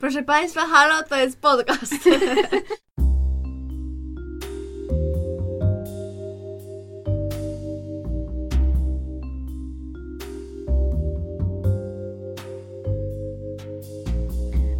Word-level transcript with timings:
Proszę 0.00 0.22
Państwa, 0.22 0.60
halo, 0.66 1.02
to 1.08 1.16
jest 1.16 1.40
podcast. 1.40 1.94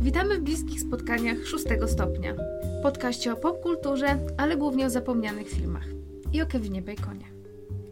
Witamy 0.01 0.39
w 0.39 0.41
bliskich 0.41 0.81
spotkaniach 0.81 1.47
szóstego 1.47 1.89
stopnia. 1.89 2.35
Podkaście 2.83 3.33
o 3.33 3.37
popkulturze, 3.37 4.19
ale 4.37 4.57
głównie 4.57 4.87
o 4.87 4.91
zapomnianych 4.91 5.49
filmach. 5.49 5.87
I 6.33 6.43
o 6.43 6.47
Kevinie 6.47 6.83
Baconie. 6.83 7.27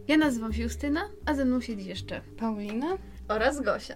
Ja 0.09 0.17
nazywam 0.17 0.53
się 0.53 0.63
Justyna, 0.63 1.01
a 1.27 1.35
ze 1.35 1.45
mną 1.45 1.61
siedzi 1.61 1.89
jeszcze 1.89 2.21
Paulina? 2.39 2.99
Oraz 3.29 3.61
Gosia. 3.61 3.95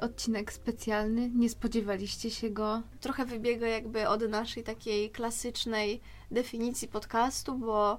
Odcinek 0.00 0.52
specjalny. 0.52 1.30
Nie 1.30 1.48
spodziewaliście 1.48 2.30
się 2.30 2.50
go. 2.50 2.82
Trochę 3.00 3.24
wybiega 3.24 3.66
jakby 3.66 4.08
od 4.08 4.28
naszej 4.28 4.64
takiej 4.64 5.10
klasycznej 5.10 6.00
definicji 6.30 6.88
podcastu, 6.88 7.54
bo 7.54 7.98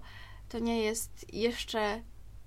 to 0.50 0.60
nie 0.60 0.84
jest 0.84 1.34
jeszcze 1.34 2.02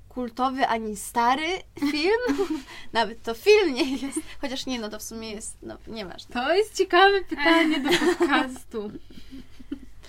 kultowy 0.09 0.67
ani 0.67 0.97
stary 0.97 1.47
film. 1.81 2.49
Nawet 2.93 3.23
to 3.23 3.35
film 3.35 3.75
nie 3.75 3.97
jest. 3.97 4.21
Chociaż 4.41 4.67
nie, 4.67 4.81
no 4.81 4.89
to 4.89 4.99
w 4.99 5.03
sumie 5.03 5.31
jest, 5.31 5.57
no 5.63 5.77
nieważne. 5.87 6.35
To 6.35 6.55
jest 6.55 6.77
ciekawe 6.77 7.25
pytanie 7.25 7.81
do 7.81 7.91
podcastu. 8.07 8.91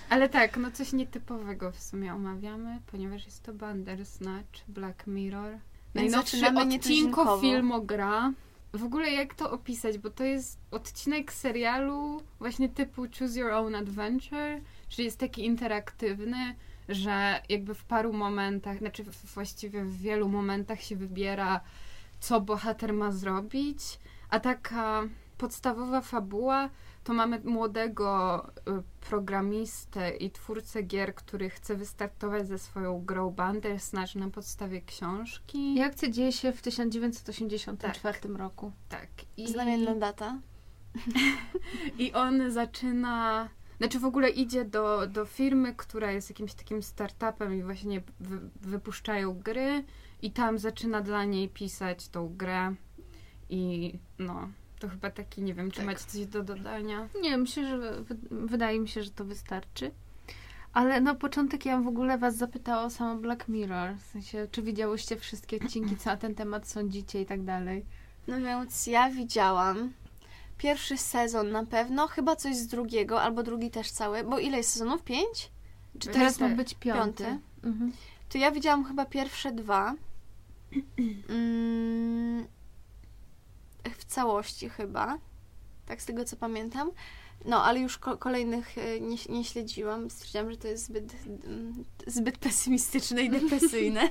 Ale 0.08 0.28
tak, 0.28 0.56
no 0.56 0.70
coś 0.70 0.92
nietypowego 0.92 1.72
w 1.72 1.80
sumie 1.80 2.14
omawiamy, 2.14 2.80
ponieważ 2.86 3.24
jest 3.24 3.42
to 3.42 3.52
Bandersnatch, 3.52 4.60
Black 4.68 5.06
Mirror. 5.06 5.58
Najnowszy 5.94 6.36
zaczynamy 6.36 6.74
odcinko 6.74 7.38
filmogra. 7.40 8.32
W 8.74 8.84
ogóle 8.84 9.10
jak 9.10 9.34
to 9.34 9.50
opisać, 9.50 9.98
bo 9.98 10.10
to 10.10 10.24
jest 10.24 10.58
odcinek 10.70 11.32
serialu 11.32 12.22
właśnie 12.38 12.68
typu 12.68 13.02
Choose 13.18 13.40
Your 13.40 13.50
Own 13.50 13.74
Adventure, 13.74 14.60
czyli 14.88 15.04
jest 15.04 15.18
taki 15.18 15.44
interaktywny, 15.44 16.54
że 16.88 17.42
jakby 17.48 17.74
w 17.74 17.84
paru 17.84 18.12
momentach, 18.12 18.78
znaczy 18.78 19.04
właściwie 19.34 19.84
w 19.84 19.96
wielu 19.96 20.28
momentach 20.28 20.82
się 20.82 20.96
wybiera, 20.96 21.60
co 22.20 22.40
bohater 22.40 22.92
ma 22.92 23.12
zrobić, 23.12 23.78
a 24.30 24.40
taka 24.40 25.02
podstawowa 25.38 26.00
fabuła 26.00 26.70
to 27.04 27.14
mamy 27.14 27.40
młodego 27.44 28.38
y, 28.58 28.82
programistę 29.08 30.10
i 30.10 30.30
twórcę 30.30 30.82
gier, 30.82 31.14
który 31.14 31.50
chce 31.50 31.76
wystartować 31.76 32.48
ze 32.48 32.58
swoją 32.58 33.04
grą 33.04 33.30
Bandersnatch 33.30 34.14
na 34.14 34.30
podstawie 34.30 34.82
książki. 34.82 35.74
I 35.74 35.80
akcja 35.80 36.10
dzieje 36.10 36.32
się 36.32 36.52
w 36.52 36.62
1984 36.62 38.34
roku. 38.34 38.72
Tak. 38.88 39.08
I, 39.36 39.48
Znamienna 39.48 39.94
data. 39.94 40.38
I 41.98 42.12
on 42.12 42.50
zaczyna. 42.50 43.48
Znaczy 43.78 43.98
w 43.98 44.04
ogóle 44.04 44.28
idzie 44.28 44.64
do, 44.64 45.06
do 45.06 45.24
firmy, 45.24 45.74
która 45.74 46.12
jest 46.12 46.30
jakimś 46.30 46.54
takim 46.54 46.82
startupem 46.82 47.54
i 47.54 47.62
właśnie 47.62 48.02
wy, 48.20 48.40
wypuszczają 48.60 49.38
gry 49.38 49.84
i 50.22 50.30
tam 50.30 50.58
zaczyna 50.58 51.00
dla 51.00 51.24
niej 51.24 51.48
pisać 51.48 52.08
tą 52.08 52.36
grę 52.36 52.74
i 53.50 53.92
no, 54.18 54.48
to 54.78 54.88
chyba 54.88 55.10
taki, 55.10 55.42
nie 55.42 55.54
wiem, 55.54 55.70
czy 55.70 55.76
Tak. 55.76 55.86
macie 55.86 56.04
coś 56.04 56.26
do 56.26 56.42
dodania? 56.42 57.08
Nie, 57.22 57.36
myślę, 57.38 57.66
że 57.68 58.02
wy, 58.02 58.16
wydaje 58.30 58.80
mi 58.80 58.88
się, 58.88 59.02
że 59.02 59.10
to 59.10 59.24
wystarczy. 59.24 59.90
Ale 60.72 61.00
na 61.00 61.14
początek 61.14 61.66
ja 61.66 61.80
w 61.80 61.88
ogóle 61.88 62.18
was 62.18 62.36
zapytała 62.36 62.82
o 62.82 62.90
samo 62.90 63.16
Black 63.20 63.48
Mirror. 63.48 63.94
W 63.96 64.02
sensie, 64.06 64.48
czy 64.52 64.62
widziałyście 64.62 65.16
wszystkie 65.16 65.56
odcinki, 65.64 65.96
co 65.96 66.10
na 66.10 66.16
ten 66.16 66.34
temat 66.34 66.68
sądzicie 66.68 67.20
i 67.20 67.26
tak 67.26 67.42
dalej. 67.44 67.84
No 68.28 68.40
więc 68.40 68.86
ja 68.86 69.10
widziałam 69.10 69.92
pierwszy 70.58 70.96
sezon 70.98 71.50
na 71.50 71.66
pewno, 71.66 72.06
chyba 72.08 72.36
coś 72.36 72.56
z 72.56 72.66
drugiego, 72.66 73.22
albo 73.22 73.42
drugi 73.42 73.70
też 73.70 73.90
cały, 73.90 74.24
bo 74.24 74.38
ile 74.38 74.56
jest 74.56 74.70
sezonów? 74.72 75.02
Pięć? 75.02 75.50
Czy 75.98 76.08
Teraz 76.08 76.40
ma 76.40 76.48
być 76.48 76.74
piąty. 76.74 77.24
piąty? 77.24 77.38
Mhm. 77.64 77.92
To 78.28 78.38
ja 78.38 78.50
widziałam 78.50 78.84
chyba 78.84 79.04
pierwsze 79.06 79.52
dwa. 79.52 79.94
Mm, 81.28 82.46
w 83.98 84.04
całości 84.04 84.68
chyba. 84.68 85.18
Tak 85.86 86.02
z 86.02 86.06
tego 86.06 86.24
co 86.24 86.36
pamiętam. 86.36 86.90
No, 87.44 87.64
ale 87.64 87.80
już 87.80 87.98
ko- 87.98 88.18
kolejnych 88.18 88.78
e, 88.78 89.00
nie, 89.00 89.16
nie 89.28 89.44
śledziłam. 89.44 90.10
Stwierdziłam, 90.10 90.50
że 90.50 90.56
to 90.56 90.68
jest 90.68 90.84
zbyt, 90.84 91.14
mm, 91.46 91.84
zbyt 92.06 92.38
pesymistyczne 92.38 93.22
i 93.22 93.30
depresyjne. 93.30 94.00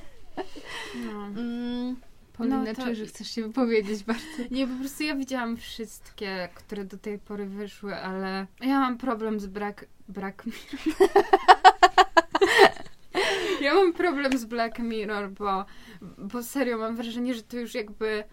No. 1.06 1.26
Mm, 1.26 1.96
Paulina, 2.32 2.62
No 2.62 2.74
to- 2.74 2.82
czuję, 2.82 2.94
że 2.94 3.06
chcesz 3.06 3.30
się 3.30 3.42
wypowiedzieć 3.42 4.04
bardzo. 4.04 4.24
Nie, 4.50 4.66
po 4.66 4.74
prostu 4.80 5.02
ja 5.02 5.16
widziałam 5.16 5.56
wszystkie, 5.56 6.48
które 6.54 6.84
do 6.84 6.98
tej 6.98 7.18
pory 7.18 7.46
wyszły, 7.46 7.96
ale 7.96 8.46
ja 8.60 8.80
mam 8.80 8.98
problem 8.98 9.40
z 9.40 9.46
brak... 9.46 9.86
brak 10.08 10.44
Mirror. 10.46 11.10
ja 13.60 13.74
mam 13.74 13.92
problem 13.92 14.38
z 14.38 14.44
Black 14.44 14.78
Mirror, 14.78 15.30
bo, 15.30 15.64
bo 16.18 16.42
serio 16.42 16.78
mam 16.78 16.96
wrażenie, 16.96 17.34
że 17.34 17.42
to 17.42 17.56
już 17.56 17.74
jakby 17.74 18.24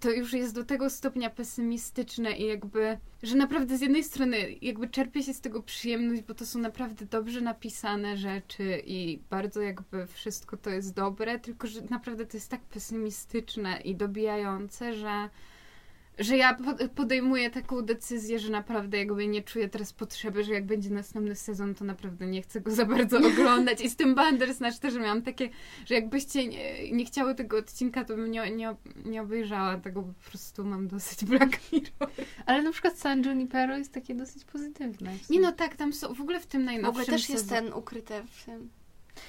to 0.00 0.10
już 0.10 0.32
jest 0.32 0.54
do 0.54 0.64
tego 0.64 0.90
stopnia 0.90 1.30
pesymistyczne 1.30 2.32
i 2.32 2.46
jakby, 2.46 2.98
że 3.22 3.36
naprawdę 3.36 3.78
z 3.78 3.80
jednej 3.80 4.04
strony 4.04 4.36
jakby 4.62 4.88
czerpie 4.88 5.22
się 5.22 5.34
z 5.34 5.40
tego 5.40 5.62
przyjemność, 5.62 6.22
bo 6.22 6.34
to 6.34 6.46
są 6.46 6.58
naprawdę 6.58 7.06
dobrze 7.06 7.40
napisane 7.40 8.16
rzeczy 8.16 8.82
i 8.86 9.18
bardzo 9.30 9.60
jakby 9.60 10.06
wszystko 10.06 10.56
to 10.56 10.70
jest 10.70 10.94
dobre, 10.94 11.38
tylko 11.38 11.66
że 11.66 11.80
naprawdę 11.90 12.26
to 12.26 12.36
jest 12.36 12.50
tak 12.50 12.60
pesymistyczne 12.60 13.80
i 13.80 13.96
dobijające, 13.96 14.94
że 14.94 15.28
że 16.18 16.36
ja 16.36 16.54
po- 16.54 16.88
podejmuję 16.88 17.50
taką 17.50 17.82
decyzję, 17.82 18.38
że 18.38 18.50
naprawdę 18.50 18.98
jakby 18.98 19.26
nie 19.28 19.42
czuję 19.42 19.68
teraz 19.68 19.92
potrzeby, 19.92 20.44
że 20.44 20.52
jak 20.54 20.66
będzie 20.66 20.90
następny 20.90 21.34
sezon, 21.36 21.74
to 21.74 21.84
naprawdę 21.84 22.26
nie 22.26 22.42
chcę 22.42 22.60
go 22.60 22.70
za 22.70 22.84
bardzo 22.86 23.18
oglądać. 23.28 23.80
I 23.80 23.90
z 23.90 23.96
tym 23.96 24.14
Bandersnatch 24.14 24.78
też 24.78 24.94
miałam 24.94 25.22
takie, 25.22 25.48
że 25.86 25.94
jakbyście 25.94 26.48
nie, 26.48 26.92
nie 26.92 27.04
chciały 27.04 27.34
tego 27.34 27.56
odcinka, 27.58 28.04
to 28.04 28.16
bym 28.16 28.30
nie, 28.30 28.50
nie, 28.50 28.74
nie 29.04 29.22
obejrzała 29.22 29.78
tego, 29.78 30.02
bo 30.02 30.12
po 30.24 30.30
prostu 30.30 30.64
mam 30.64 30.88
dosyć 30.88 31.24
Black 31.30 31.72
Mirror. 31.72 32.10
Ale 32.46 32.62
na 32.62 32.72
przykład 32.72 32.98
San 32.98 33.22
Junipero 33.24 33.78
jest 33.78 33.92
takie 33.92 34.14
dosyć 34.14 34.44
pozytywne. 34.44 35.12
Nie 35.30 35.40
no 35.40 35.52
tak, 35.52 35.76
tam 35.76 35.92
są, 35.92 36.14
w 36.14 36.20
ogóle 36.20 36.40
w 36.40 36.46
tym 36.46 36.62
w 36.62 36.64
najnowszym 36.64 36.90
ogóle 36.90 37.06
też 37.06 37.28
jest 37.28 37.44
sezonie- 37.48 37.62
ten 37.70 37.72
ukryty 37.78 38.14
w 38.30 38.44
tym 38.44 38.70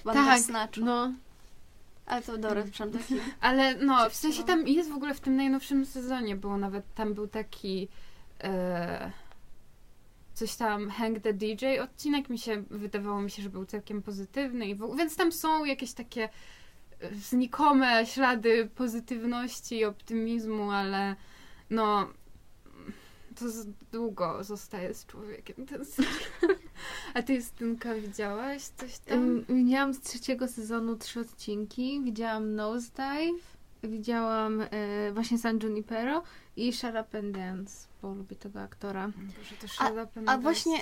Tak, 0.04 0.16
Bandersnatchu. 0.16 0.86
no. 0.86 1.14
Ale 2.06 2.22
to 2.22 2.38
dobra, 2.38 2.64
przepraszam, 2.64 2.92
taki 2.92 3.16
Ale 3.42 3.76
no, 3.76 4.10
w 4.10 4.16
sensie 4.16 4.38
wstrzymałam. 4.38 4.66
tam 4.66 4.74
jest 4.74 4.90
w 4.90 4.96
ogóle 4.96 5.14
w 5.14 5.20
tym 5.20 5.36
najnowszym 5.36 5.86
sezonie, 5.86 6.36
było 6.36 6.58
nawet 6.58 6.94
tam 6.94 7.14
był 7.14 7.28
taki 7.28 7.88
e, 8.44 9.12
coś 10.34 10.56
tam 10.56 10.90
Hank 10.90 11.20
the 11.20 11.34
DJ 11.34 11.80
odcinek, 11.84 12.30
mi 12.30 12.40
się 12.40 12.64
wydawało 12.70 13.22
mi 13.22 13.32
się, 13.32 13.44
że 13.44 13.50
był 13.50 13.66
całkiem 13.66 14.02
pozytywny 14.02 14.66
i 14.68 14.76
w, 14.76 14.84
ogóle- 14.84 14.98
więc 14.98 15.16
tam 15.16 15.32
są 15.32 15.66
jakieś 15.66 15.94
takie 15.94 16.30
e, 17.00 17.16
znikome 17.16 18.06
ślady 18.06 18.70
pozytywności 18.76 19.78
i 19.78 19.86
optymizmu, 19.86 20.72
ale 20.72 21.16
no 21.70 22.08
to 23.36 23.50
z, 23.50 23.68
długo 23.92 24.44
zostaje 24.44 24.94
z 24.94 25.06
człowiekiem 25.06 25.66
ten 25.66 25.86
serial. 25.86 26.58
A 27.14 27.22
ty 27.22 27.34
Justynka 27.34 27.96
widziałaś 27.96 28.64
coś 28.64 28.98
tam? 28.98 29.46
Widziałam 29.50 29.94
z 29.94 30.00
trzeciego 30.00 30.48
sezonu 30.48 30.96
trzy 30.96 31.20
odcinki. 31.20 32.02
Widziałam 32.04 32.56
Nosedive, 32.56 33.58
widziałam 33.84 34.62
e, 34.62 35.12
właśnie 35.14 35.38
San 35.38 35.60
Junipero 35.64 36.24
i 36.56 36.74
Shut 36.74 36.96
Up 37.02 37.20
and 37.20 37.32
Dance, 37.32 37.88
bo 38.02 38.14
lubię 38.14 38.36
tego 38.36 38.62
aktora. 38.62 39.08
Boże, 39.08 39.56
to 39.78 39.94
Up 40.04 40.20
and 40.20 40.30
a 40.30 40.38
właśnie-. 40.38 40.82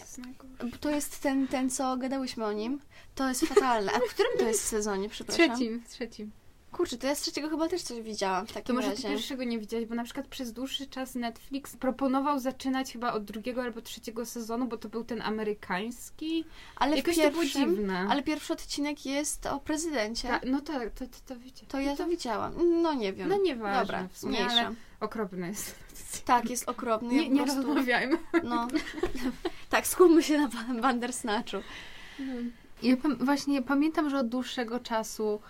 To 0.79 0.89
jest 0.89 1.19
ten, 1.19 1.47
ten, 1.47 1.69
co 1.69 1.97
gadałyśmy 1.97 2.45
o 2.45 2.53
nim. 2.53 2.79
To 3.15 3.29
jest 3.29 3.45
fatalne. 3.45 3.91
A 3.91 3.99
w 3.99 4.13
którym 4.13 4.31
to 4.37 4.47
jest 4.47 4.63
sezonie, 4.63 5.09
przepraszam? 5.09 5.49
Trzecim, 5.49 5.81
w 5.81 5.89
trzecim. 5.89 6.31
Kurczę, 6.73 6.97
to 6.97 7.07
ja 7.07 7.15
z 7.15 7.21
trzeciego 7.21 7.49
chyba 7.49 7.67
też 7.67 7.81
coś 7.81 8.01
widziałam 8.01 8.47
w 8.47 8.51
takim 8.53 8.63
To 8.67 8.73
może 8.73 8.87
ty 8.89 8.95
razie. 8.95 9.07
pierwszego 9.09 9.43
nie 9.43 9.59
widziałeś, 9.59 9.85
bo 9.85 9.95
na 9.95 10.03
przykład 10.03 10.27
przez 10.27 10.53
dłuższy 10.53 10.87
czas 10.87 11.15
Netflix 11.15 11.75
proponował 11.77 12.39
zaczynać 12.39 12.91
chyba 12.93 13.13
od 13.13 13.23
drugiego 13.25 13.61
albo 13.61 13.81
trzeciego 13.81 14.25
sezonu, 14.25 14.65
bo 14.65 14.77
to 14.77 14.89
był 14.89 15.03
ten 15.03 15.21
amerykański. 15.21 16.45
Ale 16.75 16.97
Jakoś 16.97 17.15
to 17.17 17.31
było 17.31 17.45
dziwne. 17.45 18.07
ale 18.09 18.23
pierwszy 18.23 18.53
odcinek 18.53 19.05
jest 19.05 19.45
o 19.45 19.59
prezydencie. 19.59 20.27
Ta, 20.27 20.39
no 20.45 20.61
tak, 20.61 20.89
to, 20.91 21.05
to, 21.07 21.13
to 21.27 21.35
widzicie. 21.39 21.65
To 21.67 21.79
ja 21.79 21.95
to 21.95 22.07
widziałam. 22.07 22.53
No 22.81 22.93
nie 22.93 23.13
wiem. 23.13 23.29
No 23.29 23.37
nieważne 23.37 23.81
Dobra, 23.81 24.07
w 24.13 24.17
sumie, 24.17 24.31
mniejsza. 24.39 24.67
ale 24.67 24.75
okropne 24.99 25.47
jest. 25.47 25.75
Tak, 26.25 26.49
jest 26.49 26.69
okropny. 26.69 27.09
Nie, 27.09 27.23
ja 27.23 27.29
nie 27.29 27.43
prostu, 27.43 27.63
rozmawiajmy. 27.63 28.17
No. 28.43 28.67
tak, 29.69 29.87
skupmy 29.87 30.23
się 30.23 30.37
na 30.37 30.47
Ban- 30.47 30.81
Bandersnatchu. 30.81 31.57
Ja 32.83 32.97
pam- 32.97 33.25
właśnie 33.25 33.61
pamiętam, 33.61 34.09
że 34.09 34.19
od 34.19 34.27
dłuższego 34.29 34.79
czasu 34.79 35.41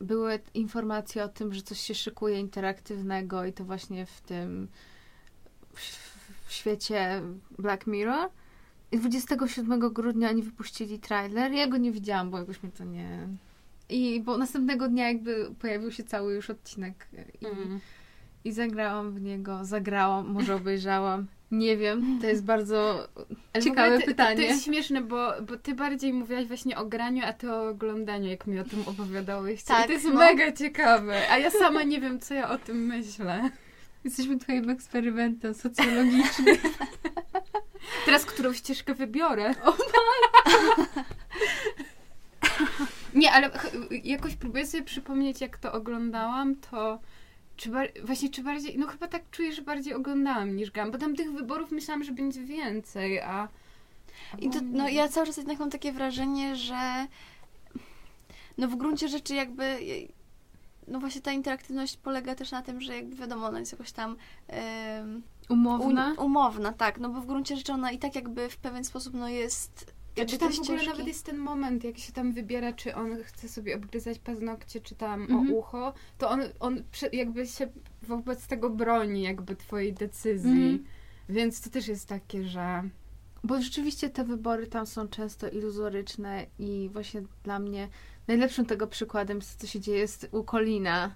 były 0.00 0.38
informacje 0.54 1.24
o 1.24 1.28
tym, 1.28 1.54
że 1.54 1.62
coś 1.62 1.80
się 1.80 1.94
szykuje 1.94 2.40
interaktywnego 2.40 3.44
i 3.44 3.52
to 3.52 3.64
właśnie 3.64 4.06
w 4.06 4.20
tym 4.20 4.68
w, 5.74 6.52
świecie 6.52 7.22
Black 7.58 7.86
Mirror. 7.86 8.30
I 8.92 8.98
27 8.98 9.80
grudnia 9.92 10.30
oni 10.30 10.42
wypuścili 10.42 10.98
trailer. 10.98 11.52
Ja 11.52 11.66
go 11.66 11.76
nie 11.76 11.92
widziałam, 11.92 12.30
bo 12.30 12.38
jakoś 12.38 12.62
mnie 12.62 12.72
to 12.72 12.84
nie... 12.84 13.28
I 13.88 14.20
bo 14.20 14.38
następnego 14.38 14.88
dnia 14.88 15.08
jakby 15.08 15.50
pojawił 15.58 15.92
się 15.92 16.04
cały 16.04 16.34
już 16.34 16.50
odcinek 16.50 17.08
e, 17.18 17.24
i, 17.40 17.46
Mm. 17.46 17.80
i 18.44 18.52
zagrałam 18.52 19.12
w 19.12 19.20
niego, 19.20 19.64
zagrałam, 19.64 20.28
może 20.28 20.54
obejrzałam 20.54 21.26
Nie 21.50 21.76
wiem, 21.76 22.18
to 22.20 22.26
jest 22.26 22.44
bardzo 22.44 23.08
Ale 23.52 23.64
ciekawe 23.64 23.98
ty, 23.98 24.04
pytanie. 24.04 24.36
To 24.36 24.42
jest 24.42 24.64
śmieszne, 24.64 25.00
bo, 25.00 25.32
bo 25.42 25.56
ty 25.56 25.74
bardziej 25.74 26.12
mówiłaś 26.12 26.46
właśnie 26.46 26.76
o 26.76 26.84
graniu, 26.84 27.22
a 27.26 27.32
ty 27.32 27.52
o 27.52 27.68
oglądaniu, 27.68 28.30
jak 28.30 28.46
mi 28.46 28.58
o 28.58 28.64
tym 28.64 28.82
opowiadałeś. 28.86 29.62
Tak, 29.62 29.84
I 29.84 29.86
to 29.86 29.92
jest 29.92 30.04
no. 30.04 30.14
mega 30.14 30.52
ciekawe. 30.52 31.30
A 31.30 31.38
ja 31.38 31.50
sama 31.50 31.82
nie 31.82 32.00
wiem, 32.00 32.20
co 32.20 32.34
ja 32.34 32.50
o 32.50 32.58
tym 32.58 32.86
myślę. 32.86 33.50
Jesteśmy 34.04 34.38
twoim 34.38 34.70
eksperymentem 34.70 35.54
socjologicznym. 35.54 36.56
Teraz 38.06 38.24
którą 38.24 38.52
ścieżkę 38.52 38.94
wybiorę? 38.94 39.54
Nie, 43.14 43.32
ale 43.32 43.50
jakoś 44.04 44.36
próbuję 44.36 44.66
sobie 44.66 44.84
przypomnieć, 44.84 45.40
jak 45.40 45.58
to 45.58 45.72
oglądałam, 45.72 46.56
to 46.56 46.98
czy 47.58 47.70
właśnie 48.04 48.28
czy 48.28 48.42
bardziej, 48.42 48.78
no 48.78 48.86
chyba 48.86 49.08
tak 49.08 49.22
czuję, 49.30 49.52
że 49.52 49.62
bardziej 49.62 49.94
oglądałam 49.94 50.56
niż 50.56 50.70
grałam, 50.70 50.92
bo 50.92 50.98
tam 50.98 51.16
tych 51.16 51.32
wyborów 51.32 51.70
myślałam, 51.70 52.04
że 52.04 52.12
będzie 52.12 52.42
więcej, 52.42 53.20
a... 53.20 53.48
I 54.38 54.50
to, 54.50 54.58
no 54.62 54.88
ja 54.88 55.08
cały 55.08 55.26
czas 55.26 55.36
jednak 55.36 55.58
mam 55.58 55.70
takie 55.70 55.92
wrażenie, 55.92 56.56
że 56.56 57.06
no 58.58 58.68
w 58.68 58.76
gruncie 58.76 59.08
rzeczy 59.08 59.34
jakby 59.34 59.78
no 60.88 61.00
właśnie 61.00 61.20
ta 61.20 61.32
interaktywność 61.32 61.96
polega 61.96 62.34
też 62.34 62.50
na 62.50 62.62
tym, 62.62 62.80
że 62.80 62.96
jakby 62.96 63.16
wiadomo, 63.16 63.46
ona 63.46 63.58
jest 63.58 63.72
jakoś 63.72 63.92
tam 63.92 64.16
Umowna? 65.48 66.14
u- 66.18 66.24
umowna, 66.24 66.72
tak, 66.72 66.98
no 66.98 67.08
bo 67.08 67.20
w 67.20 67.26
gruncie 67.26 67.56
rzeczy 67.56 67.72
ona 67.72 67.90
i 67.90 67.98
tak 67.98 68.14
jakby 68.14 68.48
w 68.48 68.56
pewien 68.56 68.84
sposób 68.84 69.14
no 69.14 69.28
jest 69.28 69.97
Ja 70.18 70.22
jakby 70.22 70.32
czy 70.32 70.38
tam 70.38 70.48
te 70.52 70.56
w 70.56 70.60
ogóle 70.60 70.84
nawet 70.86 71.06
jest 71.06 71.26
ten 71.26 71.38
moment, 71.38 71.84
jak 71.84 71.98
się 71.98 72.12
tam 72.12 72.32
wybiera, 72.32 72.72
czy 72.72 72.94
on 72.94 73.22
chce 73.22 73.48
sobie 73.48 73.76
obgryzać 73.76 74.18
paznokcie, 74.18 74.80
czy 74.80 74.94
tam 74.94 75.22
Mhm. 75.22 75.52
o 75.52 75.56
ucho, 75.56 75.92
to 76.18 76.30
on, 76.30 76.40
on 76.60 76.82
jakby 77.12 77.46
się 77.46 77.68
wobec 78.02 78.46
tego 78.46 78.70
broni, 78.70 79.22
jakby 79.22 79.56
twojej 79.56 79.92
decyzji. 79.92 80.50
Mhm. 80.50 80.84
Więc 81.28 81.60
to 81.60 81.70
też 81.70 81.88
jest 81.88 82.08
takie, 82.08 82.44
że... 82.44 82.82
Bo 83.44 83.62
rzeczywiście 83.62 84.10
te 84.10 84.24
wybory 84.24 84.66
tam 84.66 84.86
są 84.86 85.08
często 85.08 85.48
iluzoryczne 85.48 86.46
i 86.58 86.90
właśnie 86.92 87.22
dla 87.44 87.58
mnie 87.58 87.88
najlepszym 88.28 88.66
tego 88.66 88.86
przykładem 88.86 89.40
co 89.58 89.66
się 89.66 89.80
dzieje 89.80 89.98
jest 89.98 90.28
u 90.32 90.44
Colina. 90.44 91.14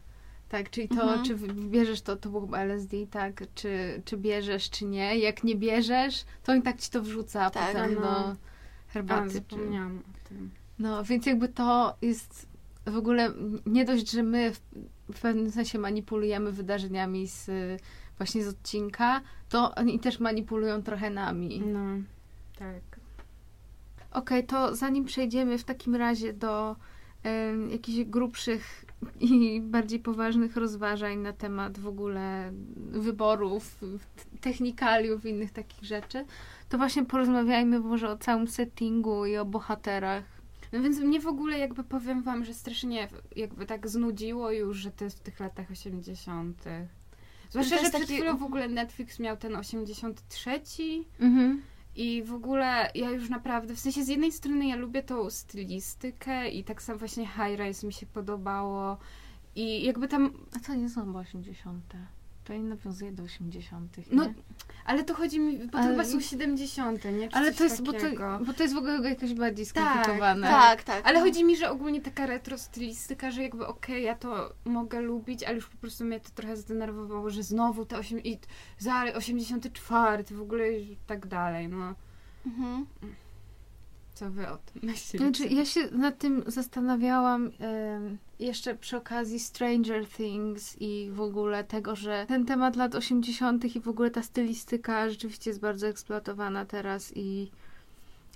Tak, 0.48 0.70
czyli 0.70 0.88
to, 0.88 1.02
Mhm. 1.02 1.25
czy 1.25 1.34
bierzesz 1.55 2.00
to, 2.02 2.16
to 2.16 2.28
było 2.28 2.40
chyba 2.40 2.58
LSD, 2.58 2.96
tak, 3.10 3.43
czy, 3.55 4.02
czy 4.05 4.16
bierzesz, 4.16 4.70
czy 4.70 4.84
nie. 4.84 5.19
Jak 5.19 5.44
nie 5.44 5.56
bierzesz, 5.56 6.25
to 6.44 6.52
on 6.52 6.62
tak 6.62 6.81
ci 6.81 6.90
to 6.90 7.02
wrzuca 7.02 7.50
Tak, 7.50 7.66
potem 7.72 7.94
no. 7.94 8.37
Do 8.92 9.14
A, 9.14 9.16
herbaty. 9.16 9.28
Czy... 9.28 9.34
zapomniałam 9.34 9.98
o 9.98 10.28
tym. 10.28 10.50
No, 10.78 11.04
więc 11.04 11.26
jakby 11.26 11.48
to 11.48 11.96
jest 12.02 12.46
w 12.86 12.96
ogóle 12.96 13.32
nie 13.66 13.84
dość, 13.84 14.10
że 14.10 14.22
my 14.22 14.54
w, 14.54 14.60
w 15.12 15.20
pewnym 15.20 15.50
sensie 15.50 15.78
manipulujemy 15.78 16.52
wydarzeniami 16.52 17.28
z 17.28 17.50
właśnie 18.18 18.44
z 18.44 18.48
odcinka, 18.48 19.20
to 19.48 19.74
oni 19.74 20.00
też 20.00 20.20
manipulują 20.20 20.82
trochę 20.82 21.10
nami. 21.10 21.60
No, 21.60 21.86
tak. 22.58 23.00
Okej, 24.10 24.46
to 24.46 24.76
zanim 24.76 25.04
przejdziemy 25.04 25.58
w 25.58 25.64
takim 25.64 25.94
razie 25.94 26.32
do 26.32 26.76
em, 27.22 27.70
jakichś 27.70 28.08
grubszych 28.08 28.81
i 29.20 29.60
bardziej 29.60 29.99
poważnych 30.00 30.56
rozważań 30.56 31.19
na 31.19 31.32
temat 31.32 31.78
w 31.78 31.87
ogóle 31.87 32.52
wyborów, 32.76 33.78
technikaliów 34.40 35.26
i 35.26 35.28
innych 35.28 35.50
takich 35.52 35.84
rzeczy, 35.84 36.25
to 36.69 36.78
właśnie 36.78 37.04
porozmawiajmy 37.04 37.81
może 37.81 38.10
o 38.10 38.16
całym 38.19 38.49
settingu 38.49 39.26
i 39.26 39.37
o 39.37 39.44
bohaterach. 39.44 40.25
No 40.72 40.82
więc 40.82 40.99
mnie 41.00 41.20
w 41.20 41.26
ogóle 41.26 41.58
jakby 41.58 41.84
powiem 41.84 42.22
wam, 42.22 42.44
że 42.44 42.54
strasznie 42.54 43.08
jakby 43.37 43.66
tak 43.66 43.88
znudziło 43.88 44.50
już, 44.50 44.76
że 44.76 44.90
to 44.90 45.05
jest 45.05 45.19
w 45.19 45.22
tych 45.22 45.40
latach 45.40 45.70
80. 45.70 46.64
Zwłaszcza, 47.50 47.76
że 47.76 47.81
przed 47.82 47.93
taki- 47.93 48.05
chwilą 48.14 48.37
w 48.37 48.43
ogóle 48.43 48.69
Netflix 48.69 49.19
miał 49.19 49.37
ten 49.37 49.56
83 49.56 50.50
Mhm. 51.20 51.62
I 51.96 52.22
w 52.22 52.34
ogóle 52.34 52.90
ja 52.94 53.10
już 53.10 53.28
naprawdę, 53.28 53.74
w 53.74 53.80
sensie 53.80 54.04
z 54.04 54.08
jednej 54.08 54.32
strony 54.32 54.66
ja 54.66 54.76
lubię 54.76 55.02
tą 55.02 55.30
stylistykę 55.30 56.48
i 56.48 56.64
tak 56.64 56.82
samo 56.82 56.98
właśnie 56.98 57.26
High 57.26 57.60
Rise 57.60 57.86
mi 57.86 57.92
się 57.92 58.06
podobało 58.06 58.96
i 59.54 59.84
jakby 59.84 60.08
tam, 60.08 60.32
A 60.56 60.66
to 60.66 60.74
nie 60.74 60.88
są 60.88 61.04
chyba 61.04 61.20
80. 61.20 61.94
To 62.44 62.52
nie 62.52 62.62
nawiązuje 62.62 63.12
do 63.12 63.22
80. 63.22 63.96
No, 64.10 64.24
nie? 64.24 64.34
ale 64.84 65.04
to 65.04 65.14
chodzi 65.14 65.40
mi, 65.40 65.58
bo 65.58 65.72
to 65.72 65.78
Ale- 65.78 65.90
chyba 65.90 66.04
są 66.04 66.20
70, 66.20 67.04
nie? 67.04 67.28
Czy 67.28 67.36
Ale 67.36 67.52
to 67.52 67.64
jest, 67.64 67.82
bo 67.82 67.92
to, 67.92 67.98
bo 68.46 68.52
to 68.52 68.62
jest 68.62 68.74
w 68.74 68.78
ogóle 68.78 69.08
jakoś 69.08 69.34
bardziej 69.34 69.66
Tak, 69.66 69.92
skomplikowane. 69.92 70.48
Tak, 70.48 70.82
tak. 70.82 71.06
Ale 71.06 71.20
chodzi 71.20 71.44
mi, 71.44 71.56
że 71.56 71.70
ogólnie 71.70 72.00
taka 72.00 72.26
retro 72.26 72.58
stylistyka, 72.58 73.30
że 73.30 73.42
jakby 73.42 73.66
okej, 73.66 74.04
ja 74.04 74.14
to 74.14 74.52
mogę 74.64 75.00
lubić, 75.00 75.44
ale 75.44 75.54
już 75.54 75.68
po 75.68 75.76
prostu 75.76 76.04
mnie 76.04 76.20
to 76.20 76.30
trochę 76.30 76.56
zdenerwowało, 76.56 77.30
że 77.30 77.42
znowu 77.42 77.84
te 77.86 77.98
8, 77.98 78.20
i 78.20 78.38
za 78.78 79.04
84 79.14 80.24
w 80.24 80.40
ogóle 80.42 80.72
i 80.72 80.96
tak 81.06 81.26
dalej, 81.26 81.68
no. 81.68 81.94
Mhm. 82.46 82.86
Co 84.14 84.30
wy 84.30 84.48
o 84.48 84.56
tym 84.56 84.82
myślicie? 84.82 85.18
Znaczy, 85.18 85.54
ja 85.54 85.64
się 85.64 85.80
nad 85.92 86.18
tym 86.18 86.44
zastanawiałam 86.46 87.50
jeszcze 88.40 88.74
przy 88.74 88.96
okazji 88.96 89.40
Stranger 89.40 90.06
Things 90.06 90.76
i 90.80 91.10
w 91.12 91.20
ogóle 91.20 91.64
tego, 91.64 91.96
że 91.96 92.24
ten 92.28 92.46
temat 92.46 92.76
lat 92.76 92.94
80. 92.94 93.76
i 93.76 93.80
w 93.80 93.88
ogóle 93.88 94.10
ta 94.10 94.22
stylistyka 94.22 95.10
rzeczywiście 95.10 95.50
jest 95.50 95.60
bardzo 95.60 95.86
eksploatowana 95.86 96.66
teraz 96.66 97.12
i, 97.16 97.50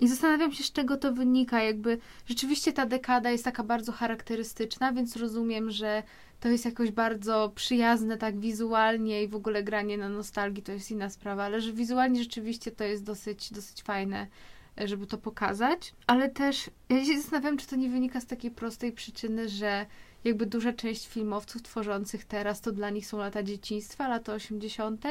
i 0.00 0.08
zastanawiam 0.08 0.52
się, 0.52 0.64
z 0.64 0.72
czego 0.72 0.96
to 0.96 1.12
wynika. 1.12 1.62
Jakby 1.62 1.98
rzeczywiście 2.26 2.72
ta 2.72 2.86
dekada 2.86 3.30
jest 3.30 3.44
taka 3.44 3.62
bardzo 3.62 3.92
charakterystyczna, 3.92 4.92
więc 4.92 5.16
rozumiem, 5.16 5.70
że 5.70 6.02
to 6.40 6.48
jest 6.48 6.64
jakoś 6.64 6.90
bardzo 6.90 7.52
przyjazne 7.54 8.18
tak 8.18 8.40
wizualnie 8.40 9.22
i 9.22 9.28
w 9.28 9.34
ogóle 9.34 9.62
granie 9.62 9.98
na 9.98 10.08
nostalgii 10.08 10.62
to 10.62 10.72
jest 10.72 10.90
inna 10.90 11.10
sprawa, 11.10 11.44
ale 11.44 11.60
że 11.60 11.72
wizualnie 11.72 12.22
rzeczywiście 12.22 12.70
to 12.70 12.84
jest 12.84 13.04
dosyć, 13.04 13.52
dosyć 13.52 13.82
fajne 13.82 14.26
żeby 14.84 15.06
to 15.06 15.18
pokazać, 15.18 15.94
ale 16.06 16.28
też 16.28 16.70
ja 16.88 17.04
się 17.04 17.20
zastanawiam, 17.20 17.56
czy 17.56 17.66
to 17.66 17.76
nie 17.76 17.90
wynika 17.90 18.20
z 18.20 18.26
takiej 18.26 18.50
prostej 18.50 18.92
przyczyny, 18.92 19.48
że 19.48 19.86
jakby 20.26 20.46
duża 20.46 20.72
część 20.72 21.08
filmowców 21.08 21.62
tworzących 21.62 22.24
teraz 22.24 22.60
to 22.60 22.72
dla 22.72 22.90
nich 22.90 23.06
są 23.06 23.18
lata 23.18 23.42
dzieciństwa, 23.42 24.08
lata 24.08 24.32
80., 24.32 25.04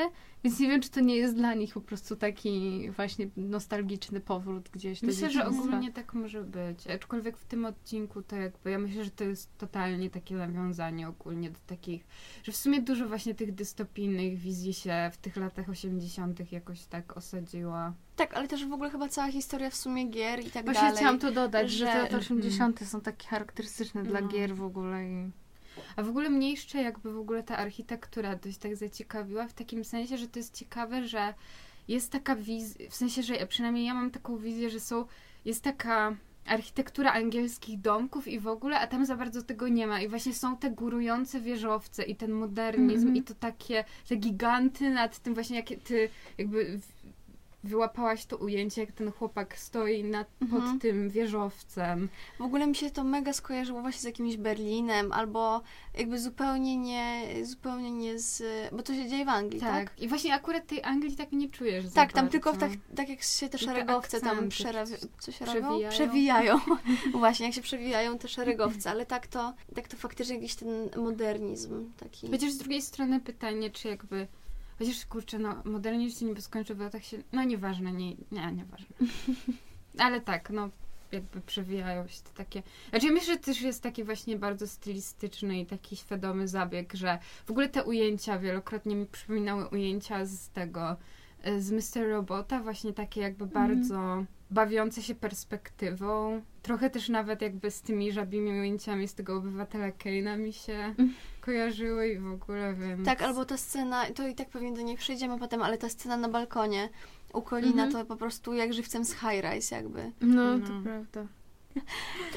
więc 0.44 0.60
nie 0.60 0.68
wiem, 0.68 0.82
czy 0.82 0.90
to 0.90 1.00
nie 1.00 1.16
jest 1.16 1.36
dla 1.36 1.54
nich 1.54 1.74
po 1.74 1.82
prostu 1.82 2.16
taki 2.16 2.82
właśnie 2.92 3.30
nostalgiczny 3.38 4.20
powrót 4.20 4.70
gdzieś 4.70 5.02
do 5.02 5.08
Myślę, 5.08 5.32
że 5.32 5.48
ogólnie 5.48 5.92
tak 5.92 6.14
może 6.14 6.44
być. 6.44 6.88
Aczkolwiek 6.88 7.38
w 7.38 7.46
tym 7.46 7.66
odcinku 7.66 8.22
to 8.22 8.36
jakby, 8.36 8.72
ja 8.72 8.80
myślę, 8.80 9.04
że 9.06 9.12
to 9.12 9.24
jest 9.24 9.58
totalnie 9.58 10.10
takie 10.10 10.36
nawiązanie 10.36 11.10
ogólnie 11.10 11.50
do 11.50 11.60
takich, 11.68 12.06
że 12.44 12.52
w 12.52 12.56
sumie 12.56 12.82
dużo 12.82 13.08
właśnie 13.08 13.36
tych 13.36 13.56
dystopijnych 13.56 14.38
wizji 14.38 14.74
się 14.74 15.10
w 15.14 15.18
tych 15.18 15.36
latach 15.36 15.70
80. 15.70 16.52
jakoś 16.52 16.86
tak 16.86 17.18
osadziła. 17.18 17.94
Tak, 18.16 18.34
ale 18.34 18.48
też 18.48 18.66
w 18.66 18.74
ogóle 18.74 18.90
chyba 18.90 19.10
cała 19.10 19.32
historia 19.32 19.70
w 19.70 19.76
sumie 19.76 20.06
gier 20.10 20.40
i 20.40 20.52
tak 20.52 20.66
Właśnie 20.66 20.82
dalej. 20.82 20.98
chciałam 20.98 21.20
to 21.20 21.32
dodać, 21.32 21.72
że, 21.72 21.78
że- 21.86 21.92
te 21.92 22.02
lata 22.02 22.18
80. 22.18 22.88
są 22.88 23.02
takie 23.02 23.28
charakterystyczne 23.28 24.04
dla 24.04 24.22
No. 24.22 24.28
gier 24.28 24.56
w 24.56 24.64
ogóle 24.64 25.06
i... 25.10 25.32
A 25.96 26.04
w 26.04 26.10
ogóle 26.10 26.30
mnie 26.30 26.52
jeszcze 26.52 26.82
jakby 26.82 27.14
w 27.14 27.18
ogóle 27.20 27.44
ta 27.44 27.58
architektura 27.58 28.36
dość 28.36 28.58
tak 28.58 28.76
zaciekawiła, 28.76 29.48
w 29.48 29.54
takim 29.54 29.84
sensie, 29.84 30.18
że 30.18 30.28
to 30.28 30.40
jest 30.40 30.54
ciekawe, 30.54 31.08
że 31.08 31.34
jest 31.88 32.12
taka 32.12 32.36
wizja, 32.36 32.90
w 32.90 32.96
sensie, 32.96 33.24
że 33.24 33.48
przynajmniej 33.48 33.86
ja 33.86 33.94
mam 33.94 34.12
taką 34.12 34.38
wizję, 34.38 34.70
że 34.70 34.80
są, 34.80 35.06
jest 35.46 35.64
taka 35.64 36.16
architektura 36.46 37.12
angielskich 37.14 37.80
domków 37.82 38.28
i 38.28 38.40
w 38.40 38.48
ogóle, 38.48 38.80
a 38.80 38.88
tam 38.88 39.06
za 39.06 39.16
bardzo 39.16 39.42
tego 39.44 39.68
nie 39.68 39.88
ma. 39.88 40.02
I 40.02 40.08
właśnie 40.08 40.34
są 40.34 40.58
te 40.58 40.72
górujące 40.72 41.40
wieżowce 41.42 42.04
i 42.04 42.16
ten 42.16 42.32
modernizm 42.32 43.08
Mhm. 43.08 43.16
i 43.16 43.24
to 43.24 43.34
takie, 43.36 43.84
te 44.10 44.16
giganty 44.16 44.90
nad 44.90 45.20
tym 45.20 45.34
właśnie, 45.34 45.56
jakie 45.58 45.78
ty 45.78 46.10
jakby 46.38 46.80
wyłapałaś 47.68 48.26
to 48.26 48.38
ujęcie, 48.38 48.82
jak 48.82 48.92
ten 48.92 49.12
chłopak 49.12 49.58
stoi 49.58 50.04
nad, 50.04 50.28
Mhm. 50.42 50.62
pod 50.72 50.82
tym 50.82 51.10
wieżowcem. 51.10 52.10
W 52.40 52.42
ogóle 52.42 52.68
mi 52.68 52.76
się 52.76 52.92
to 52.92 53.04
mega 53.04 53.34
skojarzyło 53.34 53.82
właśnie 53.82 54.02
z 54.02 54.04
jakimś 54.04 54.38
Berlinem, 54.38 55.12
albo 55.12 55.62
jakby 55.98 56.20
zupełnie 56.20 56.78
nie, 56.78 57.26
zupełnie 57.46 57.92
nie 57.92 58.20
z... 58.20 58.44
Bo 58.74 58.84
to 58.84 58.94
się 58.94 59.10
dzieje 59.10 59.26
w 59.26 59.30
Anglii, 59.30 59.60
tak? 59.62 59.90
Tak. 59.90 60.00
I 60.00 60.08
właśnie 60.08 60.34
akurat 60.34 60.68
tej 60.68 60.84
Anglii 60.84 61.16
tak 61.16 61.32
nie 61.32 61.50
czujesz 61.50 61.86
Tak, 61.94 62.14
tam 62.14 62.26
bardzo. 62.26 62.32
tylko 62.32 62.54
tak, 62.58 62.72
tak 62.96 63.10
jak 63.10 63.22
się 63.24 63.50
te 63.50 63.58
I 63.58 63.60
te 63.60 63.66
szeregowce 63.66 64.22
tam 64.22 64.50
przerawi... 64.50 64.94
Co 65.20 65.32
się 65.32 65.46
przewijają. 65.46 65.90
Przewijają. 65.90 66.60
Właśnie, 67.14 67.46
jak 67.46 67.56
się 67.56 67.62
przewijają 67.62 68.18
te 68.18 68.28
szeregowce, 68.28 68.90
ale 68.90 69.06
tak 69.06 69.28
to, 69.28 69.54
tak 69.76 69.88
to 69.88 69.98
faktycznie 69.98 70.36
jakiś 70.36 70.56
ten 70.56 70.90
modernizm 70.98 71.92
taki. 71.98 72.32
Chociaż 72.32 72.52
z 72.52 72.58
drugiej 72.58 72.82
strony 72.82 73.20
pytanie, 73.20 73.70
czy 73.70 73.88
jakby... 73.88 74.28
Chociaż 74.80 75.06
kurczę, 75.06 75.40
no 75.40 75.62
modernizm 75.66 76.20
się 76.20 76.26
niby 76.26 76.42
skończył 76.42 76.76
w 76.76 76.80
latach 76.80 77.06
się... 77.06 77.18
No 77.32 77.44
nieważne, 77.44 77.92
nie, 77.92 78.16
nie, 78.32 78.52
nieważne. 78.52 78.96
Ale 79.98 80.22
tak, 80.22 80.50
no 80.50 80.70
jakby 81.12 81.42
przewijają 81.42 82.08
się 82.08 82.22
te 82.22 82.30
takie... 82.30 82.64
Znaczy 82.90 83.06
ja 83.06 83.12
myślę, 83.12 83.34
że 83.34 83.40
też 83.40 83.62
jest 83.62 83.84
taki 83.84 84.04
właśnie 84.04 84.38
bardzo 84.38 84.68
stylistyczny 84.68 85.60
i 85.60 85.66
taki 85.66 85.96
świadomy 85.96 86.48
zabieg, 86.48 86.94
że 86.94 87.20
w 87.46 87.52
ogóle 87.52 87.70
te 87.70 87.84
ujęcia 87.84 88.40
wielokrotnie 88.40 88.96
mi 88.96 89.06
przypominały 89.06 89.68
ujęcia 89.68 90.26
z 90.26 90.50
tego, 90.50 90.96
z 91.60 91.72
Mr. 91.72 92.10
Robota, 92.10 92.60
właśnie 92.60 92.94
takie 92.94 93.22
jakby 93.22 93.46
bardzo 93.48 94.24
bawiące 94.52 95.02
się 95.02 95.16
perspektywą. 95.16 96.42
Trochę 96.62 96.90
też 96.90 97.10
nawet 97.10 97.42
jakby 97.42 97.72
z 97.72 97.82
tymi 97.82 98.12
żabimi 98.12 98.52
ujęciami 98.60 99.08
z 99.08 99.14
tego 99.14 99.38
obywatela 99.38 99.92
Keina 99.92 100.38
mi 100.38 100.54
się 100.54 100.74
Mm. 100.74 101.14
kojarzyły 101.42 102.08
i 102.10 102.18
w 102.20 102.32
ogóle, 102.32 102.74
więc... 102.74 103.06
Tak, 103.06 103.22
albo 103.22 103.46
ta 103.46 103.58
scena, 103.58 104.06
to 104.16 104.28
i 104.28 104.36
tak 104.36 104.50
pewnie 104.50 104.74
do 104.74 104.82
niej 104.82 104.98
przejdziemy 104.98 105.40
potem, 105.40 105.62
ale 105.62 105.78
ta 105.78 105.90
scena 105.90 106.18
na 106.18 106.30
balkonie 106.30 106.90
u 107.34 107.42
Kolina 107.42 107.84
Mhm. 107.84 107.92
to 107.92 108.06
po 108.06 108.16
prostu 108.20 108.54
jak 108.54 108.74
żywcem 108.74 109.06
z 109.06 109.14
High 109.14 109.42
Rise 109.54 109.76
jakby. 109.76 110.12
No, 110.22 110.58
No. 110.58 110.68
to 110.68 110.74
prawda. 110.84 111.26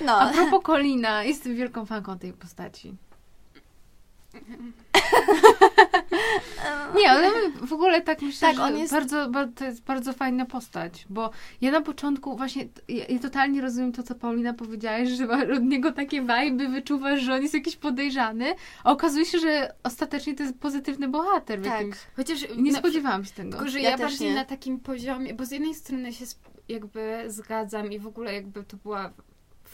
No, 0.04 0.20
A 0.20 0.32
propos 0.32 0.62
Kolina, 0.62 1.24
jestem 1.24 1.54
wielką 1.56 1.86
fanką 1.86 2.18
tej 2.18 2.32
postaci. 2.32 2.96
Nie, 6.98 7.10
ale 7.10 7.30
w 7.66 7.72
ogóle 7.72 8.00
tak 8.00 8.22
myślę, 8.22 8.48
Tak, 8.48 8.56
że 8.56 8.62
on 8.62 8.78
jest- 8.78 8.92
bardzo, 8.92 9.30
bardzo, 9.30 9.52
to 9.54 9.64
jest 9.64 9.82
bardzo 9.84 10.12
fajna 10.12 10.44
postać, 10.46 11.06
bo 11.10 11.30
ja 11.60 11.70
na 11.70 11.80
początku 11.80 12.36
właśnie, 12.36 12.68
ja, 12.88 13.04
ja 13.08 13.18
totalnie 13.18 13.60
rozumiem 13.60 13.92
to, 13.92 14.02
co 14.02 14.14
Paulina 14.14 14.52
powiedziałaś, 14.54 15.08
że 15.08 15.26
ma 15.26 15.42
od 15.42 15.62
niego 15.62 15.92
takie 15.92 16.22
wajby, 16.22 16.68
wyczuwasz, 16.68 17.20
że 17.20 17.34
on 17.34 17.42
jest 17.42 17.54
jakiś 17.54 17.76
podejrzany, 17.76 18.54
a 18.84 18.92
okazuje 18.92 19.24
się, 19.24 19.38
że 19.38 19.74
ostatecznie 19.82 20.34
to 20.34 20.42
jest 20.42 20.58
pozytywny 20.58 21.08
bohater 21.08 21.62
Tak. 21.62 21.72
jakimś... 21.72 21.96
Chociaż 22.16 22.38
Nie 22.56 22.72
na- 22.72 22.78
spodziewałam 22.78 23.24
się 23.24 23.30
tego. 23.34 23.50
Tylko, 23.50 23.68
że 23.68 23.80
Ja 23.80 23.90
ja, 23.90 23.98
bardziej 23.98 24.28
nie. 24.28 24.34
na 24.34 24.44
takim 24.44 24.80
poziomie, 24.80 25.34
bo 25.34 25.44
z 25.44 25.50
jednej 25.50 25.74
strony 25.74 26.12
się 26.12 26.24
jakby 26.68 27.24
zgadzam 27.26 27.92
i 27.92 27.98
w 27.98 28.06
ogóle 28.06 28.34
jakby 28.34 28.64
to 28.64 28.76
była 28.76 29.12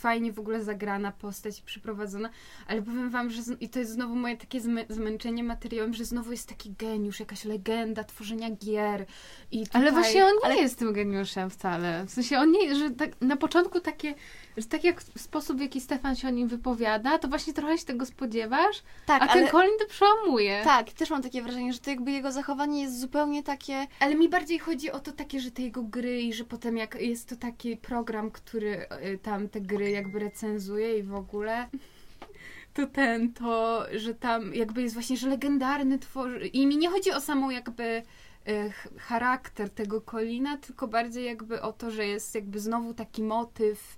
fajnie 0.04 0.32
w 0.32 0.38
ogóle 0.38 0.64
zagrana 0.64 1.12
postać 1.12 1.58
i 1.58 1.62
przeprowadzona, 1.62 2.30
ale 2.66 2.82
powiem 2.82 3.11
wam, 3.11 3.30
że 3.30 3.42
z- 3.42 3.61
i 3.62 3.68
to 3.68 3.78
jest 3.78 3.92
znowu 3.92 4.14
moje 4.16 4.37
takie 4.37 4.61
zmę- 4.61 4.84
zmęczenie 4.88 5.44
materiałem, 5.44 5.94
że 5.94 6.04
znowu 6.04 6.30
jest 6.32 6.49
taki 6.49 6.73
geniusz, 6.78 7.20
jakaś 7.20 7.44
legenda 7.44 8.04
tworzenia 8.04 8.50
gier 8.50 9.06
i 9.52 9.64
tutaj... 9.66 9.82
Ale 9.82 9.92
właśnie 9.92 10.25
on 10.25 10.32
nie 10.32 10.44
ale- 10.44 10.56
jest 10.56 10.78
tym 10.78 10.92
geniuszem 10.92 11.50
wcale. 11.50 12.04
W 12.06 12.11
sensie 12.11 12.38
on 12.38 12.50
nie, 12.52 12.75
że 12.75 12.90
tak, 12.90 13.20
na 13.20 13.37
początku 13.37 13.80
takie, 13.80 14.14
że 14.56 14.64
tak 14.66 14.84
jak 14.84 15.02
sposób, 15.02 15.58
w 15.58 15.61
jaki 15.61 15.80
Stefan 15.80 16.16
się 16.16 16.28
o 16.28 16.30
nim 16.30 16.49
wypowiada, 16.49 17.18
to 17.18 17.28
właśnie 17.28 17.52
trochę 17.52 17.78
się 17.78 17.84
tego 17.84 18.06
spodziewasz, 18.06 18.82
tak, 19.06 19.23
a 19.23 19.26
ten 19.28 19.38
ale 19.38 19.50
Colin 19.50 19.78
to 19.80 19.87
przełamuje. 19.87 20.61
tak, 20.64 20.92
też 20.92 21.11
mam 21.11 21.23
takie 21.23 21.42
wrażenie, 21.42 21.73
że 21.73 21.78
to 21.78 21.90
jakby 21.90 22.11
jego 22.12 22.32
zachowanie 22.32 22.82
jest 22.82 23.00
zupełnie 23.00 23.42
takie 23.42 23.87
Ale 24.00 24.14
mi 24.14 24.28
bardziej 24.28 24.58
chodzi 24.58 24.90
o 24.90 25.00
to 25.00 25.12
takie, 25.12 25.40
że 25.40 25.50
te 25.50 25.62
jego 25.62 25.82
gry 25.82 26.23
i 26.23 26.32
że 26.32 26.44
potem 26.44 26.76
jak 26.76 27.00
jest 27.00 27.28
to 27.28 27.37
taki 27.37 27.76
program, 27.76 28.30
który 28.30 28.87
y, 29.12 29.18
tam 29.23 29.49
te 29.49 29.61
gry 29.61 29.90
jakby 29.90 30.18
recenzuje 30.18 30.99
i 30.99 31.02
w 31.02 31.14
ogóle 31.14 31.68
to 32.75 32.87
ten, 32.87 33.32
to, 33.32 33.84
że 33.96 34.14
tam 34.14 34.54
jakby 34.54 34.82
jest 34.82 34.94
właśnie, 34.94 35.16
że 35.16 35.28
legendarny 35.28 35.99
tworzy 35.99 36.46
i 36.46 36.66
mi 36.66 36.76
nie 36.76 36.88
chodzi 36.88 37.11
o 37.12 37.20
samą 37.20 37.50
jakby 37.50 37.84
y, 38.49 38.70
ch- 38.70 38.88
charakter 38.99 39.70
tego 39.70 40.00
Kolina, 40.00 40.56
tylko 40.56 40.88
bardziej 40.88 41.25
jakby 41.25 41.62
o 41.62 41.73
to, 41.73 41.90
że 41.90 42.06
jest 42.06 42.34
jakby 42.34 42.61
znowu 42.61 42.94
taki 42.94 43.23
motyw 43.23 43.96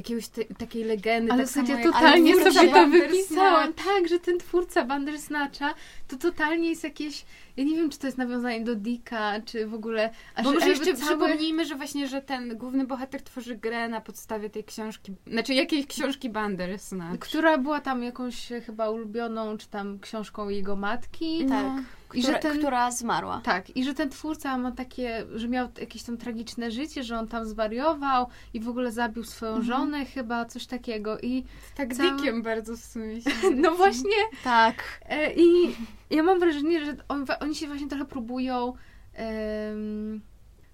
jakiegoś 0.00 0.28
te, 0.28 0.44
takiej 0.44 0.84
legendy. 0.84 1.32
Ale 1.32 1.46
tak 1.46 1.68
ja 1.68 1.80
jak 1.80 1.92
totalnie 1.92 2.32
twórca 2.32 2.52
sobie 2.52 2.72
to 2.72 2.86
wypisałam. 2.86 3.72
Tak, 3.72 4.08
że 4.08 4.18
ten 4.18 4.38
twórca 4.38 4.84
Bandersnatcha 4.84 5.74
to 6.08 6.16
totalnie 6.16 6.68
jest 6.68 6.84
jakieś... 6.84 7.24
Ja 7.56 7.64
nie 7.64 7.76
wiem, 7.76 7.90
czy 7.90 7.98
to 7.98 8.06
jest 8.06 8.18
nawiązanie 8.18 8.64
do 8.64 8.74
Dicka, 8.74 9.32
czy 9.44 9.66
w 9.66 9.74
ogóle... 9.74 10.10
A 10.34 10.42
Bo 10.42 10.48
że 10.48 10.54
może 10.54 10.68
jeszcze 10.68 10.94
całe- 10.94 10.96
przypomnijmy, 10.96 11.64
że 11.66 11.74
właśnie, 11.74 12.08
że 12.08 12.22
ten 12.22 12.56
główny 12.58 12.86
bohater 12.86 13.22
tworzy 13.22 13.56
grę 13.56 13.88
na 13.88 14.00
podstawie 14.00 14.50
tej 14.50 14.64
książki, 14.64 15.12
znaczy 15.26 15.54
jakiejś 15.54 15.86
książki 15.86 16.30
Bandersnatch. 16.30 17.18
Która 17.18 17.58
była 17.58 17.80
tam 17.80 18.02
jakąś 18.02 18.48
chyba 18.66 18.90
ulubioną, 18.90 19.56
czy 19.58 19.68
tam 19.68 19.98
książką 20.00 20.48
jego 20.48 20.76
matki. 20.76 21.44
No. 21.46 21.50
tak, 21.50 21.84
I 22.14 22.20
która, 22.22 22.34
że 22.34 22.38
ten, 22.40 22.58
która 22.58 22.90
zmarła. 22.90 23.40
Tak, 23.44 23.76
i 23.76 23.84
że 23.84 23.94
ten 23.94 24.10
twórca 24.10 24.58
ma 24.58 24.72
takie, 24.72 25.26
że 25.34 25.48
miał 25.48 25.68
jakieś 25.80 26.02
tam 26.02 26.16
tragiczne 26.16 26.70
życie, 26.70 27.02
że 27.04 27.18
on 27.18 27.28
tam 27.28 27.46
zwariował 27.46 28.26
i 28.54 28.60
w 28.60 28.68
ogóle 28.68 28.92
zabił 28.92 29.24
swoją 29.24 29.52
Mhm. 29.56 29.66
żonę 29.68 30.04
chyba, 30.04 30.44
coś 30.44 30.66
takiego. 30.66 31.18
I 31.20 31.44
Tak 31.76 31.94
Całe- 31.94 32.10
Dickiem 32.10 32.42
bardzo 32.42 32.76
w 32.76 32.80
sumie 32.80 33.22
się 33.22 33.30
no 33.56 33.74
właśnie, 33.74 34.16
Tak. 34.44 34.74
e, 35.08 35.34
i 35.34 35.76
ja 36.10 36.22
mam 36.22 36.40
wrażenie, 36.40 36.84
że 36.84 36.96
on, 37.08 37.24
oni 37.40 37.54
się 37.54 37.66
właśnie 37.66 37.88
trochę 37.88 38.04
próbują, 38.04 38.72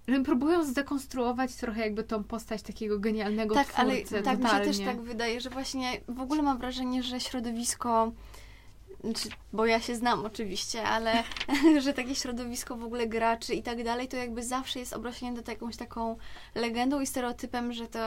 że 0.08 0.20
próbują 0.20 0.64
zdekonstruować 0.64 1.54
trochę 1.54 1.80
jakby 1.80 2.04
tą 2.04 2.24
postać 2.24 2.62
takiego 2.62 2.98
genialnego 2.98 3.54
Tak, 3.54 3.72
ale 3.76 3.96
twórcy. 3.96 4.22
tak 4.22 4.38
mi 4.38 4.42
się 4.44 4.48
totalnie. 4.50 4.66
też 4.72 4.78
tak 4.84 5.00
wydaje, 5.00 5.40
że 5.40 5.50
właśnie 5.50 6.00
w 6.08 6.20
ogóle 6.20 6.42
mam 6.42 6.58
wrażenie, 6.58 7.02
że 7.02 7.20
środowisko, 7.20 8.12
znaczy, 9.06 9.28
bo 9.52 9.66
ja 9.66 9.80
się 9.80 9.94
znam 9.94 10.26
oczywiście, 10.26 10.82
ale 10.82 11.24
że 11.82 11.92
takie 11.92 12.14
środowisko 12.14 12.76
w 12.76 12.84
ogóle 12.84 13.06
graczy 13.06 13.54
i 13.54 13.62
tak 13.62 13.84
dalej, 13.84 14.08
to 14.08 14.16
jakby 14.16 14.42
zawsze 14.42 14.78
jest 14.78 14.92
obrośnięte 14.92 15.52
jakąś 15.52 15.76
taką 15.76 16.16
legendą 16.54 17.00
i 17.00 17.06
stereotypem, 17.06 17.72
że 17.72 17.86
to, 17.86 17.98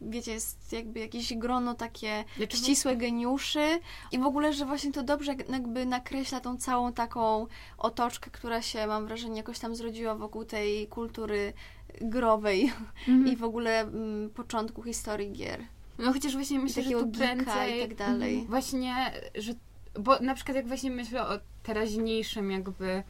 wiecie, 0.00 0.32
jest 0.32 0.72
jakby 0.72 1.00
jakieś 1.00 1.34
grono 1.34 1.74
takie 1.74 2.24
Znaczy, 2.36 2.56
ścisłe 2.56 2.96
geniuszy 2.96 3.80
i 4.12 4.18
w 4.18 4.26
ogóle, 4.26 4.52
że 4.52 4.66
właśnie 4.66 4.92
to 4.92 5.02
dobrze 5.02 5.34
jakby 5.48 5.86
nakreśla 5.86 6.40
tą 6.40 6.56
całą 6.56 6.92
taką 6.92 7.46
otoczkę, 7.78 8.30
która 8.30 8.62
się, 8.62 8.86
mam 8.86 9.06
wrażenie, 9.06 9.36
jakoś 9.36 9.58
tam 9.58 9.74
zrodziła 9.74 10.14
wokół 10.14 10.44
tej 10.44 10.86
kultury 10.88 11.52
growej 12.00 12.72
Mhm. 13.08 13.26
i 13.32 13.36
w 13.36 13.44
ogóle 13.44 13.80
mm, 13.80 14.30
początku 14.30 14.82
historii 14.82 15.32
gier. 15.32 15.60
No 15.98 16.12
chociaż 16.12 16.32
właśnie 16.32 16.58
myślę, 16.58 16.82
że 16.82 16.90
tu 16.90 17.08
prędzej 17.08 17.78
i 17.78 17.80
tak 17.80 17.94
dalej. 17.94 18.46
właśnie, 18.48 19.12
że 19.34 19.52
bo 20.00 20.18
na 20.18 20.34
przykład 20.34 20.56
jak 20.56 20.66
właśnie 20.66 20.90
myślę 20.90 21.28
o 21.28 21.38
teraźniejszym 21.62 22.50
jakby 22.50 23.02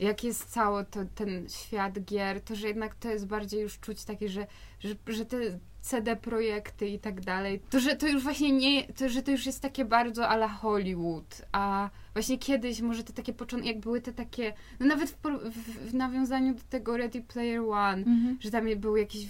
jak 0.00 0.24
jest 0.24 0.50
cały 0.50 0.84
to, 0.84 1.00
ten 1.14 1.48
świat 1.48 2.04
gier, 2.04 2.40
to 2.40 2.54
że 2.54 2.68
jednak 2.68 2.94
to 2.94 3.08
jest 3.08 3.26
bardziej 3.26 3.60
już 3.60 3.78
czuć 3.78 4.04
takie, 4.04 4.28
że, 4.28 4.46
że, 4.80 4.94
że 5.06 5.24
te 5.26 5.36
CD 5.80 6.16
projekty 6.16 6.88
i 6.88 6.98
tak 6.98 7.20
dalej, 7.20 7.60
to 7.70 7.80
że 7.80 7.96
to 7.96 8.08
już 8.08 8.22
właśnie 8.22 8.52
nie, 8.52 8.84
to, 8.92 9.08
że 9.08 9.22
to 9.22 9.30
już 9.30 9.46
jest 9.46 9.60
takie 9.60 9.84
bardzo 9.84 10.28
ala 10.28 10.48
Hollywood, 10.48 11.42
a 11.52 11.90
właśnie 12.12 12.38
kiedyś 12.38 12.80
może 12.80 13.04
te 13.04 13.12
takie 13.12 13.32
początki, 13.32 13.68
jak 13.68 13.80
były 13.80 14.00
te 14.00 14.12
takie, 14.12 14.52
no 14.80 14.86
nawet 14.86 15.10
w, 15.10 15.16
w, 15.50 15.90
w 15.90 15.94
nawiązaniu 15.94 16.54
do 16.54 16.62
tego 16.70 16.96
Ready 16.96 17.22
Player 17.22 17.60
One, 17.60 18.02
Mhm. 18.06 18.38
że 18.40 18.50
tam 18.50 18.64
był 18.76 18.96
jakiś. 18.96 19.28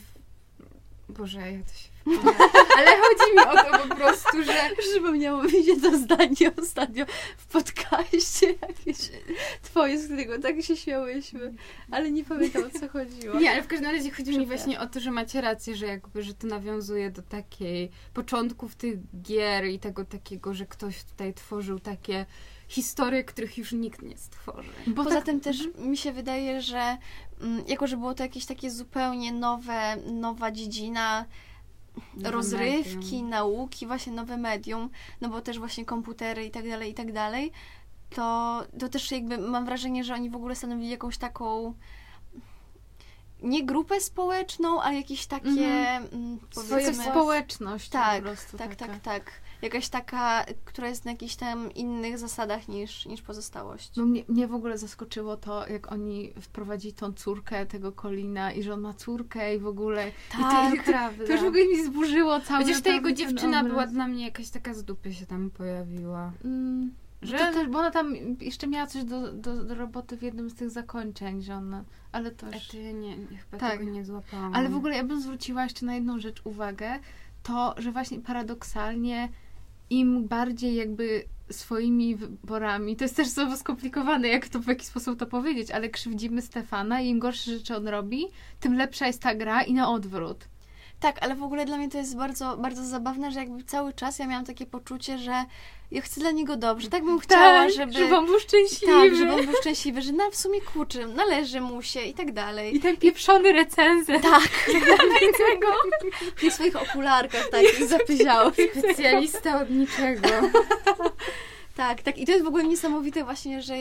Boże, 1.09 1.53
ja 1.53 1.59
to 1.65 1.73
się. 1.75 1.90
Ale 2.79 2.91
chodzi 2.97 3.33
mi 3.33 3.39
o 3.39 3.65
to 3.65 3.89
po 3.89 3.95
prostu, 3.95 4.45
że. 4.45 4.71
Przypomniało 4.79 5.43
mi 5.43 5.65
się 5.65 5.81
to 5.83 5.99
zdanie 5.99 6.53
ostatnio 6.63 7.05
w 7.37 7.47
podcaście 7.47 8.47
jakieś 8.47 8.97
twoje, 9.63 9.99
z 9.99 10.07
którego 10.07 10.39
tak 10.39 10.63
się 10.63 10.77
śmiałyśmy, 10.77 11.55
ale 11.91 12.11
nie 12.11 12.25
pamiętam 12.25 12.63
o 12.65 12.79
co 12.81 12.89
chodziło. 12.89 13.41
Nie, 13.41 13.51
ale 13.51 13.63
w 13.63 13.67
każdym 13.67 13.91
razie 13.91 14.11
chodzi 14.11 14.39
mi 14.39 14.47
właśnie 14.47 14.81
o 14.81 14.87
to, 14.87 15.01
że 15.01 15.11
macie 15.11 15.41
rację, 15.41 15.77
że 15.77 15.87
jakby, 15.87 16.23
że 16.23 16.35
to 16.35 16.47
nawiązuje 16.47 17.11
do 17.11 17.23
takiej 17.23 17.91
początków 18.15 18.77
tych 18.77 18.99
gier 19.23 19.67
i 19.67 19.79
tego 19.79 20.05
takiego, 20.05 20.55
że 20.55 20.67
ktoś 20.67 21.05
tutaj 21.05 21.35
tworzył 21.35 21.81
takie 21.81 22.27
historie, 22.69 23.25
których 23.25 23.59
już 23.59 23.73
nikt 23.73 24.03
nie 24.03 24.19
stworzy. 24.19 24.71
Bo 24.87 25.05
Poza 25.05 25.17
tak, 25.17 25.25
tym 25.25 25.41
też 25.41 25.57
mi 25.79 25.97
się 25.97 26.13
wydaje, 26.13 26.63
że 26.63 26.97
mm, 27.41 27.65
jako, 27.69 27.87
że 27.87 27.97
było 27.97 28.15
to 28.15 28.23
jakieś 28.23 28.47
takie 28.47 28.71
zupełnie 28.71 29.33
nowe, 29.33 29.97
nowa 29.97 30.51
dziedzina 30.51 31.25
Nowe 32.15 32.31
rozrywki, 32.31 32.97
medium. 32.97 33.29
nauki, 33.29 33.87
właśnie 33.87 34.13
nowe 34.13 34.37
medium, 34.37 34.91
no 35.21 35.29
bo 35.29 35.41
też 35.41 35.59
właśnie 35.59 35.85
komputery 35.85 36.45
i 36.45 36.51
tak 36.51 36.69
dalej, 36.69 36.91
i 36.91 36.95
tak 36.95 37.13
dalej, 37.13 37.53
to, 38.11 38.63
to 38.79 38.89
też 38.89 39.11
jakby 39.11 39.39
mam 39.39 39.65
wrażenie, 39.65 40.05
że 40.05 40.15
oni 40.15 40.31
w 40.31 40.37
ogóle 40.37 40.57
stanowili 40.57 40.91
jakąś 40.91 41.19
taką 41.19 41.75
nie 43.43 43.65
grupę 43.65 44.01
społeczną, 44.01 44.83
ale 44.83 44.97
jakieś 44.97 45.27
takie 45.27 45.49
Mhm. 45.49 46.07
mm, 46.13 46.39
powiedzmy... 46.55 47.05
społeczność 47.05 47.89
Tak, 47.89 48.17
po 48.17 48.23
prostu. 48.23 48.59
tak, 48.59 48.77
taka. 48.77 48.93
tak, 48.93 49.03
tak. 49.03 49.33
Jakaś 49.63 49.89
taka, 49.89 50.45
która 50.65 50.89
jest 50.89 51.05
na 51.05 51.11
jakichś 51.11 51.37
tam 51.37 51.73
innych 51.75 52.19
zasadach 52.19 52.69
niż, 52.69 53.07
niż 53.07 53.23
pozostałość. 53.23 53.97
No 53.97 54.05
mnie, 54.07 54.25
mnie 54.29 54.47
w 54.47 54.55
ogóle 54.55 54.79
zaskoczyło 54.79 55.37
to, 55.37 55.69
jak 55.69 55.93
oni 55.93 56.33
wprowadzili 56.41 56.95
tą 56.95 57.13
córkę 57.13 57.67
tego 57.67 57.93
Kolina 57.93 58.53
i 58.53 58.63
że 58.63 58.75
on 58.75 58.81
ma 58.81 58.95
córkę 58.95 59.55
i 59.57 59.59
w 59.59 59.67
ogóle... 59.67 60.13
Tak, 60.33 60.75
I 60.75 60.79
to, 60.79 60.85
prawda. 60.85 61.27
to 61.27 61.33
już 61.33 61.41
w 61.41 61.45
ogóle 61.45 61.65
mi 61.67 61.85
zburzyło 61.85 62.41
cały 62.41 62.65
Chociaż 62.65 62.83
ta 62.83 62.91
jego 62.91 63.13
dziewczyna 63.13 63.59
obraz. 63.61 63.73
była 63.73 63.87
dla 63.87 64.07
mnie 64.07 64.25
jakaś 64.25 64.51
taka 64.51 64.75
z 64.75 64.85
dupy 64.85 65.15
się 65.15 65.27
tam 65.27 65.51
pojawiła. 65.51 66.33
Mm, 66.45 66.95
Że- 67.23 67.39
to 67.39 67.53
też, 67.53 67.69
bo 67.69 67.79
ona 67.79 67.91
tam 67.91 68.15
jeszcze 68.41 68.67
miała 68.67 68.87
coś 68.87 69.05
do, 69.05 69.33
do, 69.33 69.65
do 69.65 69.75
roboty 69.75 70.17
w 70.17 70.23
jednym 70.23 70.51
z 70.51 70.55
tych 70.55 70.71
zakończeń, 70.71 71.43
że 71.43 71.55
ona... 71.55 71.85
Ale 72.13 72.31
to 72.31 72.47
już... 72.47 72.75
ja 72.75 72.93
nie, 72.93 73.17
nie, 73.17 73.37
chyba 73.37 73.59
Tak. 73.59 73.79
tego 73.79 73.91
nie 73.91 74.05
złapałam. 74.05 74.55
Ale 74.55 74.69
w 74.69 74.77
ogóle 74.77 74.97
ja 74.97 75.05
bym 75.05 75.21
zwróciła 75.23 75.63
jeszcze 75.65 75.87
na 75.87 75.95
jedną 75.95 76.19
rzecz 76.21 76.41
uwagę, 76.45 76.99
to, 77.43 77.75
że 77.79 77.93
właśnie 77.93 78.21
paradoksalnie 78.21 79.29
im 79.91 80.29
bardziej 80.29 80.75
jakby 80.75 81.25
swoimi 81.51 82.17
wyborami, 82.17 82.97
to 82.97 83.05
jest 83.05 83.17
też 83.17 83.29
znowu 83.29 83.57
skomplikowane, 83.57 84.29
jak 84.29 84.49
to 84.49 84.61
w 84.61 84.67
jaki 84.67 84.87
sposób 84.87 85.19
to 85.19 85.27
powiedzieć, 85.27 85.71
ale 85.71 85.89
krzywdzimy 85.89 86.43
Stefana 86.43 87.01
i 87.01 87.09
im 87.09 87.19
gorsze 87.19 87.51
rzeczy 87.59 87.77
on 87.77 87.89
robi, 87.89 88.27
tym 88.61 88.77
lepsza 88.77 89.07
jest 89.07 89.23
ta 89.23 89.35
gra 89.35 89.63
i 89.63 89.75
na 89.75 89.91
odwrót. 89.91 90.49
Tak, 91.01 91.17
ale 91.21 91.35
w 91.35 91.43
ogóle 91.43 91.65
dla 91.65 91.77
mnie 91.77 91.89
to 91.89 91.99
jest 91.99 92.17
bardzo, 92.17 92.57
bardzo 92.57 92.85
zabawne, 92.85 93.33
że 93.33 93.41
jakby 93.41 93.65
cały 93.65 93.93
czas 93.93 94.19
ja 94.19 94.27
miałam 94.27 94.45
takie 94.45 94.67
poczucie, 94.67 95.19
że 95.19 95.45
ja 95.91 96.03
chcę 96.03 96.21
dla 96.21 96.31
niego 96.31 96.57
dobrze. 96.57 96.91
Tak 96.91 97.05
bym 97.05 97.19
chciała, 97.19 97.45
tak, 97.45 97.73
żeby... 97.73 97.93
żeby 97.93 98.17
on 98.17 98.27
był 98.27 98.41
szczęśliwy. 98.41 98.93
Tak, 98.93 99.17
żeby 99.17 99.33
on 99.33 99.47
był 99.47 99.55
szczęśliwy, 99.61 100.03
że 100.03 100.13
na 100.13 100.31
w 100.31 100.37
sumie 100.37 100.61
kurczę, 100.61 101.07
należy 101.07 101.61
mu 101.61 101.83
się 101.83 102.01
i 102.01 102.15
tak 102.15 102.33
dalej. 102.33 102.77
I 102.77 102.81
ten 102.81 102.97
pieprzony 102.97 103.53
recenzent. 103.53 104.23
Tak, 104.23 104.49
tego. 105.51 105.67
W 106.37 106.41
tych 106.41 106.53
swoich 106.53 106.77
okularkach 106.77 107.49
takich 107.51 107.87
zapyziałych. 107.87 108.55
Specjalista 108.79 109.61
od 109.61 109.71
niczego. 109.71 110.29
Tak, 111.77 112.03
tak. 112.03 112.19
I 112.19 112.27
to 112.27 112.33
jest 112.33 112.45
w 112.45 112.49
ogóle 112.49 112.65
niesamowite 112.65 113.25
właśnie, 113.25 113.63
że, 113.63 113.75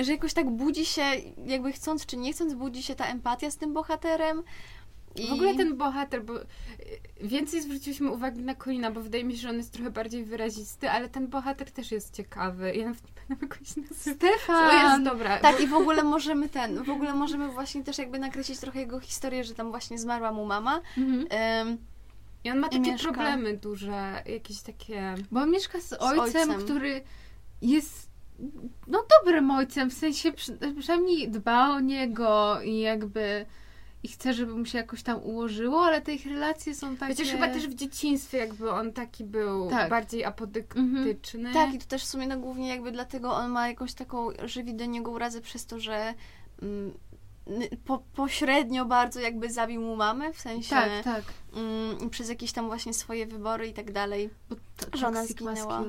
że 0.00 0.12
jakoś 0.12 0.32
tak 0.32 0.50
budzi 0.50 0.86
się, 0.86 1.02
jakby 1.46 1.72
chcąc 1.72 2.06
czy 2.06 2.16
nie 2.16 2.32
chcąc, 2.32 2.54
budzi 2.54 2.82
się 2.82 2.94
ta 2.94 3.06
empatia 3.06 3.50
z 3.50 3.56
tym 3.56 3.72
bohaterem. 3.72 4.42
I... 5.18 5.28
W 5.28 5.32
ogóle 5.32 5.54
ten 5.54 5.76
bohater, 5.76 6.24
bo 6.24 6.40
y, 6.40 6.46
więcej 7.20 7.62
zwróciliśmy 7.62 8.10
uwagi 8.10 8.42
na 8.42 8.54
Colina, 8.54 8.90
bo 8.90 9.00
wydaje 9.00 9.24
mi 9.24 9.32
się, 9.32 9.38
że 9.38 9.50
on 9.50 9.56
jest 9.56 9.72
trochę 9.72 9.90
bardziej 9.90 10.24
wyrazisty, 10.24 10.90
ale 10.90 11.08
ten 11.08 11.28
bohater 11.28 11.70
też 11.70 11.92
jest 11.92 12.16
ciekawy. 12.16 12.74
Ja 12.74 12.86
nawet 12.86 13.04
nie 13.04 13.12
pamiętam 13.14 13.48
jak 13.48 13.58
on 13.58 13.64
się 13.64 13.80
nazywa. 13.80 14.16
Stefan! 14.16 14.70
O, 14.70 14.92
jest 14.92 15.04
dobra. 15.04 15.38
Tak, 15.38 15.60
i 15.60 15.66
w 15.66 15.74
ogóle 15.74 16.02
możemy 16.02 16.48
ten, 16.48 16.82
w 16.82 16.90
ogóle 16.90 17.14
możemy 17.14 17.48
właśnie 17.48 17.84
też 17.84 17.98
jakby 17.98 18.18
nakreślić 18.18 18.58
trochę 18.58 18.80
jego 18.80 19.00
historię, 19.00 19.44
że 19.44 19.54
tam 19.54 19.70
właśnie 19.70 19.98
zmarła 19.98 20.32
mu 20.32 20.46
mama. 20.46 20.80
Mhm. 20.98 21.26
Ym, 21.68 21.78
I 22.44 22.50
on 22.50 22.58
ma 22.58 22.68
takie 22.68 22.92
mieszka. 22.92 23.12
problemy 23.12 23.56
duże, 23.56 24.22
jakieś 24.26 24.60
takie... 24.60 25.14
Bo 25.30 25.40
on 25.40 25.50
mieszka 25.50 25.80
z 25.80 25.92
ojcem, 25.92 26.50
ojcem. 26.50 26.64
który 26.64 27.02
jest 27.62 28.06
no 28.86 29.04
dobrym 29.18 29.50
ojcem, 29.50 29.90
w 29.90 29.94
sensie 29.94 30.32
przy, 30.32 30.58
przynajmniej 30.78 31.28
dba 31.28 31.68
o 31.68 31.80
niego 31.80 32.60
i 32.62 32.80
jakby 32.80 33.46
i 34.06 34.08
chce, 34.08 34.34
żeby 34.34 34.54
mu 34.54 34.64
się 34.64 34.78
jakoś 34.78 35.02
tam 35.02 35.22
ułożyło, 35.22 35.84
ale 35.84 36.00
te 36.00 36.14
ich 36.14 36.26
relacje 36.26 36.74
są 36.74 36.96
takie... 36.96 37.14
Chociaż 37.14 37.28
chyba 37.32 37.48
też 37.48 37.68
w 37.68 37.74
dzieciństwie 37.74 38.38
jakby 38.38 38.70
on 38.70 38.92
taki 38.92 39.24
był 39.24 39.70
Tak. 39.70 39.90
bardziej 39.90 40.24
apodyktyczny. 40.24 41.52
tak, 41.52 41.74
i 41.74 41.78
to 41.78 41.86
też 41.86 42.02
w 42.02 42.06
sumie 42.06 42.26
no 42.26 42.38
głównie 42.38 42.68
jakby 42.68 42.92
dlatego 42.92 43.34
on 43.34 43.50
ma 43.50 43.68
jakąś 43.68 43.94
taką, 43.94 44.28
żywi 44.44 44.74
do 44.74 44.84
niego 44.84 45.10
urazę 45.10 45.40
przez 45.40 45.66
to, 45.66 45.80
że 45.80 46.14
mm, 46.62 46.92
po, 47.84 47.98
pośrednio 48.14 48.84
bardzo 48.84 49.20
jakby 49.20 49.50
zabił 49.52 49.80
mu 49.80 49.96
mamę, 49.96 50.32
w 50.32 50.40
sensie 50.40 50.70
Tak, 50.70 51.04
tak. 51.04 51.24
mm, 51.54 52.10
przez 52.10 52.28
jakieś 52.28 52.52
tam 52.52 52.66
właśnie 52.66 52.94
swoje 52.94 53.26
wybory 53.26 53.66
i 53.66 53.72
tak 53.72 53.92
dalej. 53.92 54.30
Bo 54.50 54.56
to 54.76 54.98
Żona 54.98 55.26
zginęła. 55.26 55.84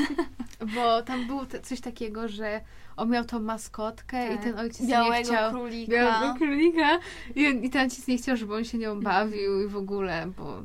Bo 0.74 1.02
tam 1.02 1.26
było 1.26 1.46
te, 1.46 1.60
coś 1.60 1.80
takiego, 1.80 2.28
że 2.28 2.60
on 2.96 3.10
miał 3.10 3.24
tą 3.24 3.40
maskotkę 3.40 4.26
i 4.26 4.36
Tak. 4.36 4.44
ten 4.44 4.58
ojciec 4.58 4.80
nie 4.80 4.88
Białego 4.88 5.28
chciał... 5.28 5.50
królika. 5.50 5.92
Białego 5.92 6.34
królika. 6.34 6.98
I, 7.34 7.42
I 7.42 7.70
ten 7.70 7.82
ojciec 7.82 8.06
nie 8.08 8.18
chciał, 8.18 8.36
żeby 8.36 8.54
on 8.54 8.64
się 8.64 8.78
nią 8.78 9.00
bawił 9.00 9.62
i 9.62 9.68
w 9.68 9.76
ogóle, 9.76 10.32
bo... 10.36 10.62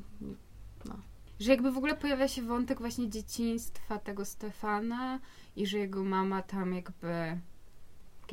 Że 1.40 1.52
jakby 1.52 1.72
w 1.72 1.78
ogóle 1.78 1.96
pojawia 1.96 2.28
się 2.28 2.42
wątek 2.42 2.80
właśnie 2.80 3.10
dzieciństwa 3.10 4.00
tego 4.00 4.26
Stefana 4.26 5.20
i 5.56 5.68
że 5.68 5.78
jego 5.78 6.04
mama 6.04 6.42
tam 6.42 6.74
jakby 6.74 7.38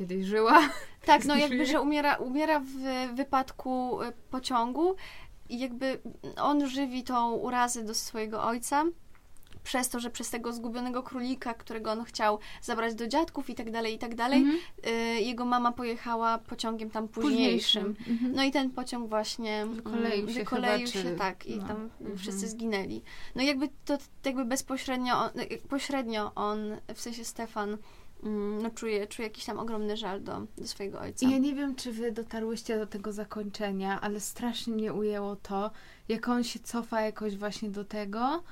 kiedyś 0.01 0.25
żyła. 0.25 0.59
Tak, 1.05 1.25
no 1.25 1.35
jakby, 1.35 1.65
że 1.65 1.81
umiera, 1.81 2.15
umiera 2.15 2.59
w 2.59 3.15
wypadku 3.15 4.01
e, 4.01 4.11
pociągu 4.31 4.95
i 5.49 5.59
jakby 5.59 5.99
on 6.41 6.67
żywi 6.69 7.03
tą 7.03 7.31
urazę 7.31 7.83
do 7.83 7.93
swojego 7.93 8.43
ojca 8.43 8.83
przez 9.63 9.89
to, 9.89 9.99
że 9.99 10.09
przez 10.09 10.29
tego 10.29 10.53
zgubionego 10.53 11.03
królika, 11.03 11.53
którego 11.53 11.91
on 11.91 12.03
chciał 12.03 12.39
zabrać 12.61 12.95
do 12.95 13.07
dziadków 13.07 13.49
i 13.49 13.55
tak 13.55 13.71
dalej, 13.71 13.93
i 13.95 13.97
tak 13.97 14.15
dalej, 14.15 14.39
Mhm. 14.39 14.59
y, 15.17 15.21
jego 15.21 15.45
mama 15.45 15.71
pojechała 15.71 16.37
pociągiem 16.37 16.89
tam 16.89 17.07
późniejszym. 17.07 17.95
Mhm. 18.09 18.31
No 18.35 18.43
i 18.43 18.51
ten 18.51 18.69
pociąg 18.71 19.09
właśnie 19.09 19.65
Wykoleił 19.65 20.21
mm, 20.23 20.27
się 20.33 20.39
wykoleił 20.39 20.87
chyba, 20.87 20.91
się, 21.03 21.03
czy- 21.09 21.15
tak, 21.15 21.45
i 21.45 21.57
no. 21.57 21.67
tam 21.67 21.89
Mhm. 22.01 22.17
wszyscy 22.17 22.47
zginęli. 22.47 23.01
No 23.35 23.41
jakby 23.43 23.69
to 23.85 23.97
jakby 24.25 24.45
bezpośrednio, 24.45 25.19
on, 25.19 25.29
pośrednio 25.69 26.31
on, 26.35 26.59
w 26.95 27.01
sensie 27.01 27.25
Stefan, 27.25 27.69
mm, 27.69 27.79
no 28.63 28.69
czuje, 28.69 29.07
czuje 29.07 29.27
jakiś 29.27 29.45
tam 29.45 29.59
ogromny 29.59 29.97
żal 29.97 30.23
do, 30.23 30.41
do 30.57 30.67
swojego 30.67 30.99
ojca. 30.99 31.25
I 31.27 31.31
ja 31.31 31.37
nie 31.37 31.55
wiem, 31.55 31.75
czy 31.75 31.91
wy 31.91 32.11
dotarłyście 32.11 32.77
do 32.77 32.85
tego 32.87 33.13
zakończenia, 33.13 34.01
ale 34.01 34.19
strasznie 34.19 34.73
mnie 34.73 34.93
ujęło 34.93 35.35
to, 35.35 35.71
jak 36.09 36.27
on 36.29 36.43
się 36.43 36.59
cofa 36.59 37.01
jakoś 37.01 37.37
właśnie 37.37 37.69
do 37.69 37.85
tego 37.85 38.43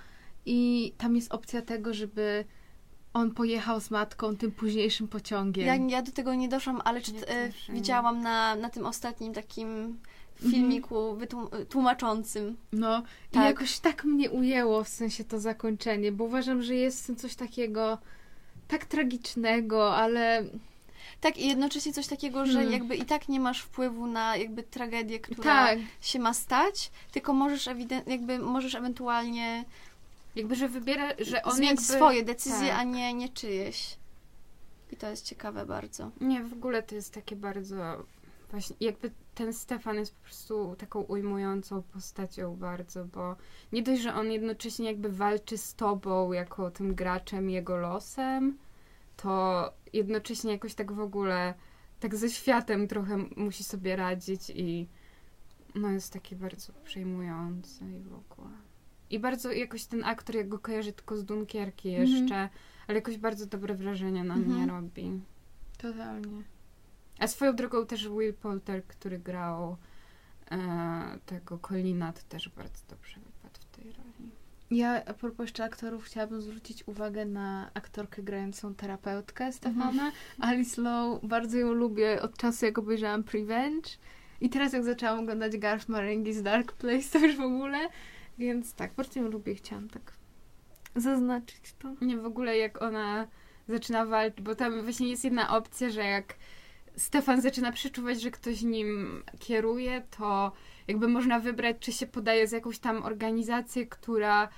i 0.46 0.94
tam 0.98 1.16
jest 1.16 1.34
opcja 1.34 1.62
tego, 1.62 1.94
żeby 1.94 2.46
on 3.14 3.32
pojechał 3.32 3.80
z 3.82 3.92
matką 3.92 4.38
tym 4.38 4.52
późniejszym 4.52 5.08
pociągiem. 5.08 5.66
Ja, 5.68 5.76
ja 5.98 6.02
do 6.02 6.12
tego 6.12 6.34
nie 6.36 6.50
doszłam, 6.50 6.82
ale 6.86 7.02
czy, 7.02 7.12
e, 7.28 7.52
widziałam 7.70 8.22
na, 8.22 8.56
na 8.56 8.70
tym 8.70 8.86
ostatnim 8.86 9.34
takim 9.34 9.98
Mhm. 10.44 10.52
filmiku 10.54 11.18
tłumaczącym. 11.70 12.58
No 12.72 13.04
i 13.32 13.34
Tak. 13.34 13.46
jakoś 13.46 13.80
tak 13.80 14.04
mnie 14.06 14.32
ujęło 14.32 14.84
w 14.84 14.90
sensie 14.90 15.24
to 15.24 15.40
zakończenie, 15.40 16.12
bo 16.12 16.24
uważam, 16.24 16.62
że 16.62 16.76
jest 16.76 17.04
w 17.04 17.06
tym 17.06 17.16
coś 17.16 17.36
takiego 17.36 17.98
tak 18.70 18.86
tragicznego, 18.86 19.96
ale 19.96 20.44
Tak, 21.22 21.38
i 21.38 21.48
jednocześnie 21.48 21.94
coś 21.94 22.08
takiego, 22.08 22.46
że 22.46 22.54
Hmm. 22.54 22.72
jakby 22.72 22.96
i 22.96 23.06
tak 23.06 23.30
nie 23.30 23.40
masz 23.40 23.62
wpływu 23.62 24.08
na 24.08 24.38
jakby 24.38 24.64
tragedię, 24.64 25.20
która 25.20 25.44
tak, 25.44 25.80
się 26.02 26.20
ma 26.20 26.34
stać, 26.34 26.92
tylko 27.12 27.34
możesz 27.34 27.68
ewiden- 27.68 28.10
jakby 28.10 28.40
możesz 28.40 28.76
ewentualnie 28.76 29.66
Jakby, 30.36 30.56
że 30.56 30.70
wybiera, 30.70 31.10
że 31.20 31.44
on 31.44 31.56
zmienić 31.56 31.80
jakby... 31.82 31.94
swoje 31.96 32.24
decyzje, 32.24 32.68
tak. 32.70 32.80
a 32.80 32.84
nie, 32.84 33.14
nie 33.14 33.30
czyjeś. 33.30 33.98
I 34.92 34.96
to 34.96 35.10
jest 35.10 35.26
ciekawe 35.26 35.66
bardzo. 35.66 36.12
Nie, 36.22 36.44
w 36.44 36.54
ogóle 36.54 36.84
to 36.84 36.96
jest 36.96 37.14
takie 37.14 37.36
bardzo... 37.36 38.04
Właśnie, 38.52 38.76
jakby 38.80 39.12
ten 39.36 39.54
Stefan 39.54 39.96
jest 39.96 40.16
po 40.16 40.22
prostu 40.24 40.76
taką 40.78 41.02
ujmującą 41.02 41.82
postacią 41.84 42.56
bardzo, 42.56 43.06
bo 43.06 43.36
nie 43.72 43.84
dość, 43.84 44.02
że 44.02 44.14
on 44.14 44.32
jednocześnie 44.32 44.86
jakby 44.86 45.10
walczy 45.10 45.58
z 45.58 45.76
tobą 45.76 46.32
jako 46.32 46.72
tym 46.72 46.96
graczem, 46.96 47.50
jego 47.50 47.78
losem, 47.78 48.58
to 49.18 49.64
jednocześnie 49.94 50.52
jakoś 50.52 50.74
tak 50.76 50.92
w 50.92 51.00
ogóle 51.00 51.54
tak 52.00 52.16
ze 52.16 52.30
światem 52.30 52.88
trochę 52.88 53.18
musi 53.38 53.64
sobie 53.64 53.96
radzić 53.96 54.50
i 54.56 54.88
no 55.76 55.90
jest 55.92 56.14
taki 56.14 56.36
bardzo 56.36 56.74
przejmujący 56.84 57.86
i 57.86 58.00
w 58.00 58.14
ogóle. 58.14 58.56
I 59.10 59.20
bardzo 59.20 59.52
jakoś 59.52 59.86
ten 59.86 60.04
aktor, 60.04 60.36
jak 60.36 60.48
go 60.50 60.60
kojarzy 60.60 60.94
tylko 60.94 61.18
z 61.18 61.26
Dunkierki 61.26 61.90
Mhm. 61.90 62.10
jeszcze, 62.10 62.50
ale 62.88 62.96
jakoś 62.96 63.18
bardzo 63.18 63.46
dobre 63.46 63.76
wrażenie 63.76 64.24
na 64.24 64.36
mnie 64.36 64.46
Mhm. 64.64 64.70
robi. 64.70 65.22
totalnie. 65.78 66.44
A 67.20 67.28
swoją 67.28 67.56
drogą 67.56 67.86
też 67.86 68.10
Will 68.10 68.34
Poulter, 68.34 68.86
który 68.86 69.20
grał 69.20 69.78
e, 70.52 71.20
tego 71.26 71.60
Colina, 71.60 72.14
to 72.14 72.22
też 72.30 72.50
bardzo 72.50 72.84
dobrze 72.90 73.20
wypadł 73.20 73.60
w 73.62 73.66
tej 73.66 73.92
roli. 73.92 74.32
Ja 74.72 75.06
a 75.06 75.14
propos 75.14 75.44
jeszcze 75.44 75.64
aktorów 75.64 76.04
chciałabym 76.04 76.42
zwrócić 76.42 76.88
uwagę 76.88 77.26
na 77.26 77.72
aktorkę 77.74 78.24
grającą 78.24 78.76
terapeutkę 78.76 79.54
Stefana. 79.54 80.12
Alice 80.40 80.82
Lowe, 80.82 81.28
bardzo 81.28 81.58
ją 81.58 81.74
lubię 81.74 82.22
od 82.22 82.38
czasu 82.38 82.66
jak 82.66 82.78
obejrzałam 82.78 83.24
Prevenge. 83.24 83.90
I 84.42 84.50
teraz 84.50 84.74
jak 84.74 84.84
zaczęłam 84.84 85.20
oglądać 85.20 85.58
Garth 85.58 85.88
Marenghi's 85.90 86.42
Dark 86.42 86.72
Place, 86.72 87.10
to 87.12 87.20
już 87.20 87.36
w 87.36 87.42
ogóle. 87.42 87.78
Więc 88.38 88.74
tak, 88.74 88.94
bardzo 88.94 89.20
ją 89.20 89.28
lubię, 89.28 89.56
chciałam 89.56 89.90
tak 89.90 90.14
zaznaczyć 90.96 91.74
to. 91.80 91.96
Nie, 92.02 92.18
w 92.18 92.26
ogóle 92.26 92.58
jak 92.58 92.82
ona 92.82 93.28
zaczyna 93.68 94.06
walczyć, 94.06 94.42
bo 94.42 94.56
tam 94.56 94.82
właśnie 94.84 95.10
jest 95.10 95.24
jedna 95.24 95.58
opcja, 95.58 95.90
że 95.90 96.04
jak 96.04 96.36
Stefan 97.00 97.42
zaczyna 97.42 97.72
przeczuwać, 97.72 98.22
że 98.22 98.32
ktoś 98.32 98.62
nim 98.62 99.24
kieruje, 99.40 100.04
to 100.18 100.52
jakby 100.88 101.08
można 101.08 101.40
wybrać, 101.40 101.78
czy 101.80 101.92
się 101.92 102.08
podaje 102.08 102.48
z 102.48 102.52
jakąś 102.52 102.80
tam 102.80 103.04
organizację, 103.04 103.88
która, 103.88 104.50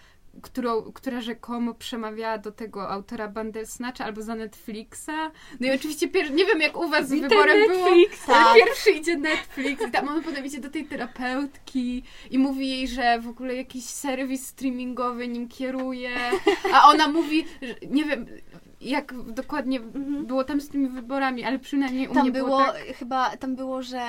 którą, 0.42 0.82
która 0.92 1.22
rzekomo 1.22 1.74
przemawiała 1.74 2.38
do 2.38 2.52
tego 2.52 2.90
autora 2.90 3.28
Bandersnatcha 3.28 4.06
albo 4.06 4.22
za 4.22 4.36
Netflixa. 4.36 5.32
No 5.60 5.68
i 5.68 5.72
oczywiście 5.72 6.08
pier- 6.08 6.32
nie 6.32 6.46
wiem 6.46 6.62
jak 6.62 6.78
u 6.78 6.90
was 6.90 7.08
z 7.08 7.12
wyborem 7.12 7.68
było. 7.68 7.90
Tak. 8.28 8.56
Pierwszy 8.56 8.92
idzie 8.92 9.18
Netflix 9.18 9.88
i 9.88 9.92
tam 9.92 10.10
on 10.10 10.24
potem 10.24 10.46
idzie 10.46 10.60
do 10.60 10.70
tej 10.70 10.86
terapeutki 10.86 12.04
i 12.32 12.40
mówi 12.40 12.70
jej, 12.70 12.88
że 12.88 13.20
w 13.20 13.28
ogóle 13.28 13.56
jakiś 13.56 13.84
serwis 13.86 14.48
streamingowy 14.48 15.28
nim 15.28 15.48
kieruje, 15.48 16.16
a 16.74 16.90
ona 16.90 17.08
mówi, 17.08 17.46
że 17.62 17.76
nie 17.88 18.06
wiem 18.06 18.26
jak 18.82 19.14
dokładnie 19.34 19.78
Mhm. 19.80 20.26
było 20.26 20.44
tam 20.44 20.62
z 20.62 20.70
tymi 20.70 20.90
wyborami, 20.90 21.44
ale 21.44 21.60
przynajmniej 21.60 22.08
u 22.08 22.14
Tam 22.14 22.24
mnie 22.24 22.32
było, 22.32 22.48
było 22.48 22.66
tak... 22.66 22.76
chyba, 22.96 23.38
tam 23.38 23.56
było, 23.56 23.84
że 23.84 24.02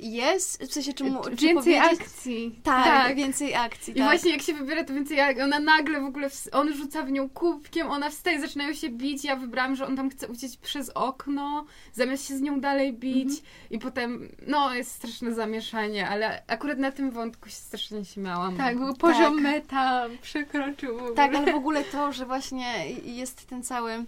jest, 0.00 0.62
w 0.62 0.72
sensie 0.72 0.92
czy, 0.92 1.04
mu, 1.04 1.22
czy 1.24 1.46
Więcej 1.46 1.78
akcji. 1.78 2.60
Tak, 2.62 2.84
Tak. 2.84 3.16
więcej 3.16 3.54
akcji, 3.54 3.92
I 3.92 3.96
tak. 3.96 4.04
właśnie 4.04 4.30
jak 4.30 4.42
się 4.42 4.54
wybiera, 4.54 4.84
to 4.84 4.94
więcej 4.94 5.16
jak 5.16 5.38
ona 5.38 5.58
nagle 5.60 6.00
w 6.00 6.04
ogóle, 6.04 6.28
on 6.52 6.72
rzuca 6.74 7.02
w 7.02 7.10
nią 7.10 7.28
kubkiem, 7.28 7.90
ona 7.90 8.10
wstaje, 8.10 8.40
zaczynają 8.40 8.72
się 8.74 8.88
bić, 8.88 9.24
ja 9.24 9.36
wybrałam, 9.36 9.76
że 9.76 9.86
on 9.86 9.96
tam 9.96 10.10
chce 10.10 10.28
uciec 10.28 10.56
przez 10.56 10.90
okno, 10.90 11.64
zamiast 11.92 12.28
się 12.28 12.36
z 12.36 12.40
nią 12.40 12.60
dalej 12.60 12.92
bić 12.92 13.28
Mhm. 13.28 13.46
i 13.70 13.78
potem, 13.78 14.28
no 14.46 14.74
jest 14.74 14.90
straszne 14.92 15.34
zamieszanie, 15.34 16.08
ale 16.08 16.42
akurat 16.46 16.78
na 16.78 16.92
tym 16.92 17.10
wątku 17.10 17.48
się 17.48 17.54
strasznie 17.54 18.04
śmiałam. 18.04 18.56
Tak, 18.56 18.78
był 18.78 18.94
poziom 18.94 19.34
Tak. 19.34 19.42
meta, 19.42 20.06
przekroczył 20.22 20.94
w 20.94 20.98
ogóle. 20.98 21.14
Tak, 21.14 21.34
ale 21.34 21.52
w 21.52 21.56
ogóle 21.56 21.84
to, 21.84 22.12
że 22.12 22.26
właśnie 22.26 22.90
jest 23.04 23.46
ten 23.46 23.62
cały 23.62 24.04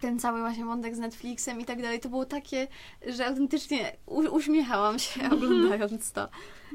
ten 0.00 0.18
cały 0.18 0.40
właśnie 0.40 0.64
wątek 0.64 0.96
z 0.96 0.98
Netflixem 0.98 1.60
i 1.60 1.64
tak 1.64 1.82
dalej, 1.82 2.00
to 2.00 2.08
było 2.08 2.24
takie, 2.24 2.68
że 3.06 3.26
autentycznie 3.26 3.96
uśmiechałam 4.06 4.98
się 4.98 5.20
oglądając 5.34 6.12
to. 6.12 6.28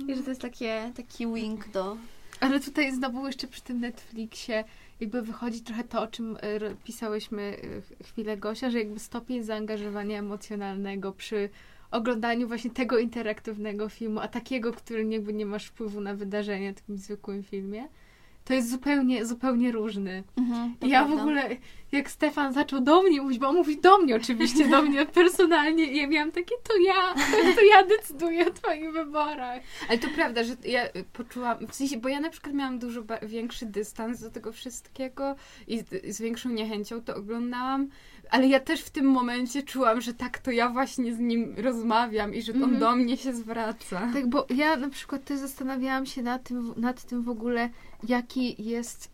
I 0.07 0.15
że 0.15 0.23
to 0.23 0.29
jest 0.29 0.41
takie, 0.41 0.91
taki 0.95 1.27
wink 1.27 1.71
do... 1.71 1.97
Ale 2.39 2.59
tutaj 2.59 2.95
znowu 2.95 3.27
jeszcze 3.27 3.47
przy 3.47 3.61
tym 3.61 3.79
Netflixie 3.79 4.63
jakby 5.01 5.21
wychodzi 5.21 5.61
trochę 5.61 5.83
to, 5.83 6.01
o 6.01 6.07
czym 6.07 6.37
e, 6.41 6.75
pisałyśmy 6.83 7.57
e, 8.01 8.03
chwilę 8.03 8.37
Gosia, 8.37 8.69
że 8.69 8.79
jakby 8.79 8.99
stopień 8.99 9.43
zaangażowania 9.43 10.19
emocjonalnego 10.19 11.11
przy 11.11 11.49
oglądaniu 11.91 12.47
właśnie 12.47 12.71
tego 12.71 12.97
interaktywnego 12.97 13.89
filmu, 13.89 14.19
a 14.19 14.27
takiego, 14.27 14.73
który 14.73 15.05
jakby 15.05 15.33
nie 15.33 15.45
masz 15.45 15.65
wpływu 15.65 16.01
na 16.01 16.15
wydarzenia 16.15 16.71
w 16.71 16.75
takim 16.75 16.97
zwykłym 16.97 17.43
filmie, 17.43 17.87
to 18.45 18.53
jest 18.53 18.69
zupełnie, 18.71 19.25
zupełnie 19.25 19.71
różny. 19.71 20.23
Mhm, 20.37 20.75
ja 20.81 21.03
w 21.03 21.05
prawda. 21.05 21.21
ogóle, 21.23 21.49
jak 21.91 22.11
Stefan 22.11 22.53
zaczął 22.53 22.81
do 22.81 23.03
mnie 23.03 23.21
mówić, 23.21 23.39
bo 23.39 23.47
on 23.47 23.55
mówi 23.55 23.81
do 23.81 23.97
mnie 23.97 24.15
oczywiście, 24.15 24.67
do 24.69 24.81
mnie 24.81 25.05
personalnie 25.21 25.83
i 25.91 25.97
ja 25.97 26.07
miałam 26.07 26.31
takie, 26.31 26.55
to 26.63 26.73
ja, 26.87 27.13
to 27.55 27.61
ja 27.61 27.83
decyduję 27.97 28.47
o 28.47 28.51
twoich 28.51 28.91
wyborach. 28.91 29.61
Ale 29.89 29.97
to 29.97 30.07
prawda, 30.15 30.43
że 30.43 30.55
ja 30.65 30.81
poczułam, 31.13 31.67
w 31.67 31.75
sensie, 31.75 31.97
bo 31.97 32.09
ja 32.09 32.19
na 32.19 32.29
przykład 32.29 32.55
miałam 32.55 32.79
dużo 32.79 33.01
większy 33.21 33.65
dystans 33.65 34.21
do 34.21 34.29
tego 34.31 34.51
wszystkiego 34.51 35.35
i 35.67 35.79
z, 35.79 36.15
z 36.15 36.21
większą 36.21 36.49
niechęcią 36.49 37.01
to 37.01 37.15
oglądałam, 37.15 37.87
ale 38.29 38.47
ja 38.47 38.59
też 38.59 38.81
w 38.81 38.89
tym 38.89 39.05
momencie 39.05 39.63
czułam, 39.63 40.01
że 40.01 40.13
tak, 40.13 40.39
to 40.39 40.51
ja 40.51 40.69
właśnie 40.69 41.15
z 41.15 41.19
nim 41.19 41.55
rozmawiam 41.57 42.33
i 42.33 42.41
że 42.41 42.53
on 42.53 42.63
Mhm. 42.63 42.79
do 42.79 42.95
mnie 42.95 43.17
się 43.17 43.33
zwraca. 43.33 44.09
Tak, 44.13 44.27
bo 44.29 44.45
ja 44.49 44.75
na 44.77 44.89
przykład 44.89 45.23
też 45.25 45.39
zastanawiałam 45.39 46.05
się 46.05 46.21
nad 46.21 46.43
tym, 46.43 46.73
nad 46.77 47.03
tym 47.03 47.23
w 47.23 47.29
ogóle, 47.29 47.69
jaki 48.07 48.63
jest 48.63 49.09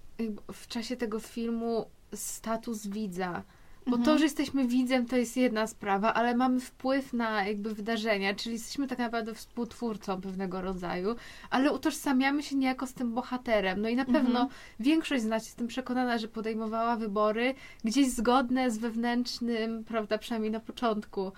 w 0.53 0.67
czasie 0.67 0.95
tego 0.95 1.19
filmu 1.19 1.85
status 2.13 2.87
widza. 2.87 3.43
Bo 3.85 3.91
to, 3.91 3.97
Mhm. 3.97 4.17
że 4.17 4.23
jesteśmy 4.23 4.67
widzem, 4.67 5.05
to 5.05 5.17
jest 5.17 5.37
jedna 5.37 5.67
sprawa, 5.67 6.13
ale 6.13 6.35
mamy 6.35 6.59
wpływ 6.59 7.13
na 7.13 7.47
jakby 7.47 7.73
wydarzenia, 7.75 8.35
czyli 8.35 8.55
jesteśmy 8.55 8.87
tak 8.87 8.99
naprawdę 8.99 9.33
współtwórcą 9.33 10.21
pewnego 10.21 10.61
rodzaju, 10.61 11.15
ale 11.49 11.73
utożsamiamy 11.73 12.43
się 12.43 12.55
niejako 12.55 12.87
z 12.87 12.93
tym 12.93 13.13
bohaterem. 13.13 13.81
No 13.81 13.89
i 13.89 13.95
na 13.95 14.03
Mhm. 14.03 14.25
pewno 14.25 14.49
większość 14.79 15.23
z 15.23 15.25
nas, 15.25 15.45
jestem 15.45 15.67
przekonana, 15.67 16.17
że 16.17 16.27
podejmowała 16.27 16.95
wybory 16.95 17.53
gdzieś 17.83 18.09
zgodne 18.11 18.71
z 18.71 18.77
wewnętrznym, 18.77 19.83
prawda, 19.83 20.17
przynajmniej 20.17 20.51
na 20.51 20.59
początku, 20.59 21.31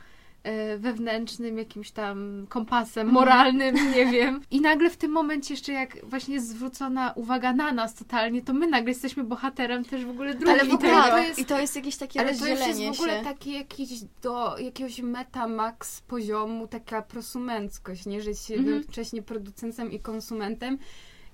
wewnętrznym 0.77 1.57
jakimś 1.57 1.91
tam 1.91 2.45
kompasem 2.49 3.07
Mhm. 3.07 3.13
moralnym, 3.25 3.75
nie 3.95 4.05
wiem. 4.05 4.41
I 4.51 4.61
nagle 4.61 4.89
w 4.89 4.97
tym 4.97 5.11
momencie 5.11 5.53
jeszcze 5.53 5.73
jak 5.73 5.97
właśnie 6.05 6.33
jest 6.35 6.47
zwrócona 6.49 7.13
uwaga 7.15 7.53
na 7.53 7.71
nas 7.71 7.95
totalnie, 7.95 8.41
to 8.41 8.53
my 8.53 8.67
nagle 8.67 8.89
jesteśmy 8.91 9.23
bohaterem 9.23 9.85
też 9.85 10.05
w 10.05 10.09
ogóle 10.09 10.33
drugiej 10.33 10.59
Ale 10.59 10.65
w 10.69 10.73
ogóle 10.73 11.09
to 11.09 11.17
jest- 11.17 11.39
i 11.39 11.45
to 11.45 11.59
jest 11.59 11.75
jakieś 11.75 11.97
takie 11.97 12.19
Ale 12.19 12.29
to 12.35 12.47
już 12.47 12.49
rozdzielenie 12.59 12.85
jest 12.85 12.97
w 12.99 13.01
ogóle 13.01 13.17
się. 13.19 13.23
takie 13.25 13.51
jakieś 13.53 13.89
do 14.21 14.57
jakiegoś 14.57 14.99
metamax 15.01 16.01
poziomu, 16.01 16.67
taka 16.67 17.01
prosumenckość, 17.01 18.05
nie? 18.05 18.21
Że 18.21 18.29
jest 18.29 18.51
Mhm. 18.51 18.69
jednocześnie 18.75 19.21
producentem 19.21 19.91
i 19.91 19.99
konsumentem. 19.99 20.77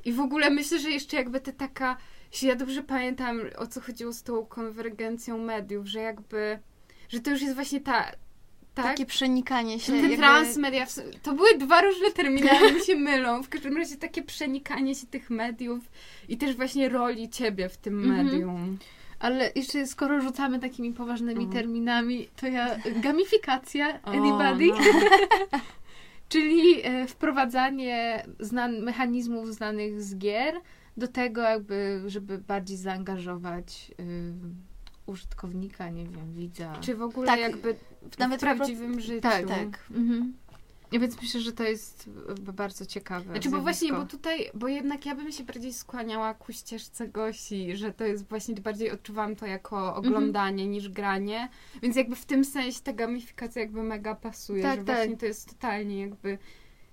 I 0.05 0.13
w 0.13 0.19
ogóle 0.19 0.49
myślę, 0.49 0.79
że 0.79 0.89
jeszcze 0.89 1.17
jakby 1.17 1.41
to 1.41 1.51
taka, 1.51 1.97
jeśli 2.31 2.47
ja 2.47 2.55
dobrze 2.55 2.83
pamiętam, 2.83 3.39
o 3.57 3.67
co 3.67 3.81
chodziło 3.81 4.13
z 4.13 4.23
tą 4.23 4.45
konwergencją 4.45 5.37
mediów, 5.37 5.85
że 5.87 5.99
jakby, 5.99 6.59
że 7.09 7.19
to 7.19 7.31
już 7.31 7.41
jest 7.41 7.55
właśnie 7.55 7.81
ta, 7.81 8.11
tak? 8.75 8.85
Takie 8.85 9.05
przenikanie 9.05 9.79
się. 9.79 9.95
Jakby- 9.95 10.17
transmedia, 10.17 10.85
to 11.23 11.33
były 11.33 11.57
dwa 11.57 11.81
różne 11.81 12.11
terminy, 12.11 12.51
ale 12.51 12.71
mi 12.73 12.81
się 12.81 12.95
mylą. 13.09 13.43
W 13.43 13.49
każdym 13.49 13.77
razie 13.77 13.95
takie 13.97 14.21
przenikanie 14.21 14.95
się 14.95 15.07
tych 15.07 15.29
mediów 15.29 15.83
i 16.29 16.37
też 16.37 16.55
właśnie 16.55 16.89
roli 16.89 17.29
ciebie 17.29 17.69
w 17.69 17.77
tym 17.77 18.03
Mhm. 18.03 18.25
medium. 18.25 18.77
Ale 19.19 19.51
jeszcze 19.55 19.87
skoro 19.87 20.21
rzucamy 20.21 20.59
takimi 20.59 20.93
poważnymi 20.93 21.43
Mhm. 21.43 21.51
terminami, 21.53 22.27
to 22.35 22.47
ja 22.47 22.75
gamifikacja 22.95 23.99
O, 24.03 24.07
anybody, 24.07 24.65
no. 24.67 24.77
czyli 26.29 26.81
e, 26.83 27.07
wprowadzanie 27.07 28.25
znan- 28.39 28.81
mechanizmów 28.83 29.53
znanych 29.53 30.01
z 30.01 30.17
gier 30.17 30.53
do 30.97 31.07
tego 31.07 31.41
jakby, 31.41 32.01
żeby 32.07 32.37
bardziej 32.37 32.77
zaangażować 32.77 33.91
y, 33.99 34.33
użytkownika, 35.05 35.89
nie 35.89 36.05
wiem, 36.05 36.33
widza. 36.33 36.73
Czy 36.81 36.95
w 36.95 37.01
ogóle 37.01 37.27
Tak, 37.27 37.39
jakby 37.39 37.75
nawet 38.19 38.39
w 38.39 38.43
po 38.43 38.47
pro- 38.47 38.55
prawdziwym 38.55 38.99
życiu. 38.99 39.21
Tak, 39.21 39.47
tak. 39.47 39.79
Mhm. 39.91 40.33
Ja 40.91 40.99
więc 40.99 41.21
myślę, 41.21 41.41
że 41.41 41.51
to 41.51 41.63
jest 41.63 42.09
bardzo 42.53 42.85
ciekawe. 42.85 43.25
Znaczy, 43.25 43.49
bo 43.49 43.61
właśnie, 43.61 43.87
zjawisko. 43.87 44.05
bo 44.05 44.11
tutaj, 44.11 44.49
bo 44.53 44.67
jednak 44.67 45.05
ja 45.05 45.15
bym 45.15 45.31
się 45.31 45.43
bardziej 45.43 45.73
skłaniała 45.73 46.33
ku 46.33 46.53
ścieżce 46.53 47.07
Gosi, 47.07 47.75
że 47.77 47.93
to 47.93 48.03
jest 48.03 48.29
właśnie, 48.29 48.55
bardziej 48.55 48.91
odczuwam 48.91 49.35
to 49.35 49.45
jako 49.45 49.95
oglądanie 49.95 50.67
niż 50.67 50.89
granie, 50.89 51.49
więc 51.81 51.95
jakby 51.95 52.15
w 52.15 52.25
tym 52.25 52.45
sensie 52.45 52.79
ta 52.83 52.93
gamifikacja 52.93 53.61
jakby 53.61 53.83
mega 53.83 54.15
pasuje, 54.15 54.63
Tak, 54.63 54.79
że 54.79 54.85
tak. 54.85 54.95
właśnie 54.95 55.17
to 55.17 55.25
jest 55.25 55.49
totalnie 55.49 56.01
jakby, 56.01 56.37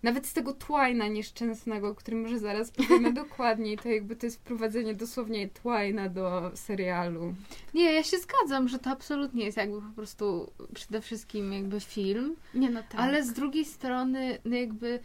nawet 0.02 0.26
z 0.26 0.32
tego 0.32 0.54
Twina 0.54 1.08
nieszczęsnego, 1.08 1.88
o 1.88 1.94
którym 1.94 2.22
może 2.22 2.38
zaraz 2.38 2.70
powiemy 2.70 3.12
dokładniej, 3.22 3.78
to 3.78 3.88
jakby 3.88 4.16
to 4.16 4.26
jest 4.26 4.36
wprowadzenie 4.36 4.94
dosłownie 4.94 5.48
Twina 5.48 6.08
do 6.08 6.50
serialu. 6.54 7.34
Nie, 7.74 7.92
ja 7.92 8.02
się 8.02 8.16
zgadzam, 8.18 8.68
że 8.68 8.78
to 8.78 8.90
absolutnie 8.90 9.44
jest 9.44 9.56
jakby 9.56 9.82
po 9.82 9.94
prostu 9.96 10.52
przede 10.74 11.00
wszystkim 11.00 11.52
jakby 11.52 11.80
film, 11.80 12.36
Nie 12.54 12.70
no 12.70 12.82
tak. 12.82 13.00
Ale 13.00 13.24
z 13.24 13.32
drugiej 13.32 13.64
strony, 13.64 14.38
no 14.44 14.56
jakby, 14.56 15.00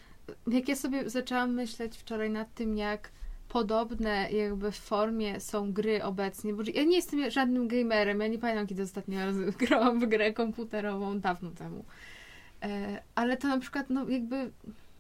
jak 0.48 0.68
ja 0.68 0.76
sobie 0.76 1.10
zaczęłam 1.10 1.54
myśleć 1.54 1.98
wczoraj 1.98 2.30
nad 2.30 2.54
tym, 2.54 2.78
jak 2.78 3.12
podobne 3.50 4.32
jakby 4.32 4.72
w 4.72 4.76
formie 4.76 5.40
są 5.40 5.74
gry 5.74 6.04
obecnie, 6.04 6.54
bo 6.54 6.64
ja 6.74 6.84
nie 6.84 6.96
jestem 6.96 7.32
żadnym 7.32 7.68
gamerem, 7.68 8.20
ja 8.20 8.28
nie 8.28 8.40
pamiętam, 8.40 8.68
kiedy 8.68 8.84
ostatnio 8.84 9.20
raz 9.20 9.36
grałam 9.68 10.00
w 10.00 10.06
grę 10.06 10.34
komputerową, 10.34 11.20
dawno 11.20 11.52
temu. 11.52 11.86
E, 12.64 13.02
ale 13.16 13.38
to 13.38 13.48
na 13.48 13.60
przykład, 13.60 13.90
no 13.90 14.10
jakby, 14.10 14.52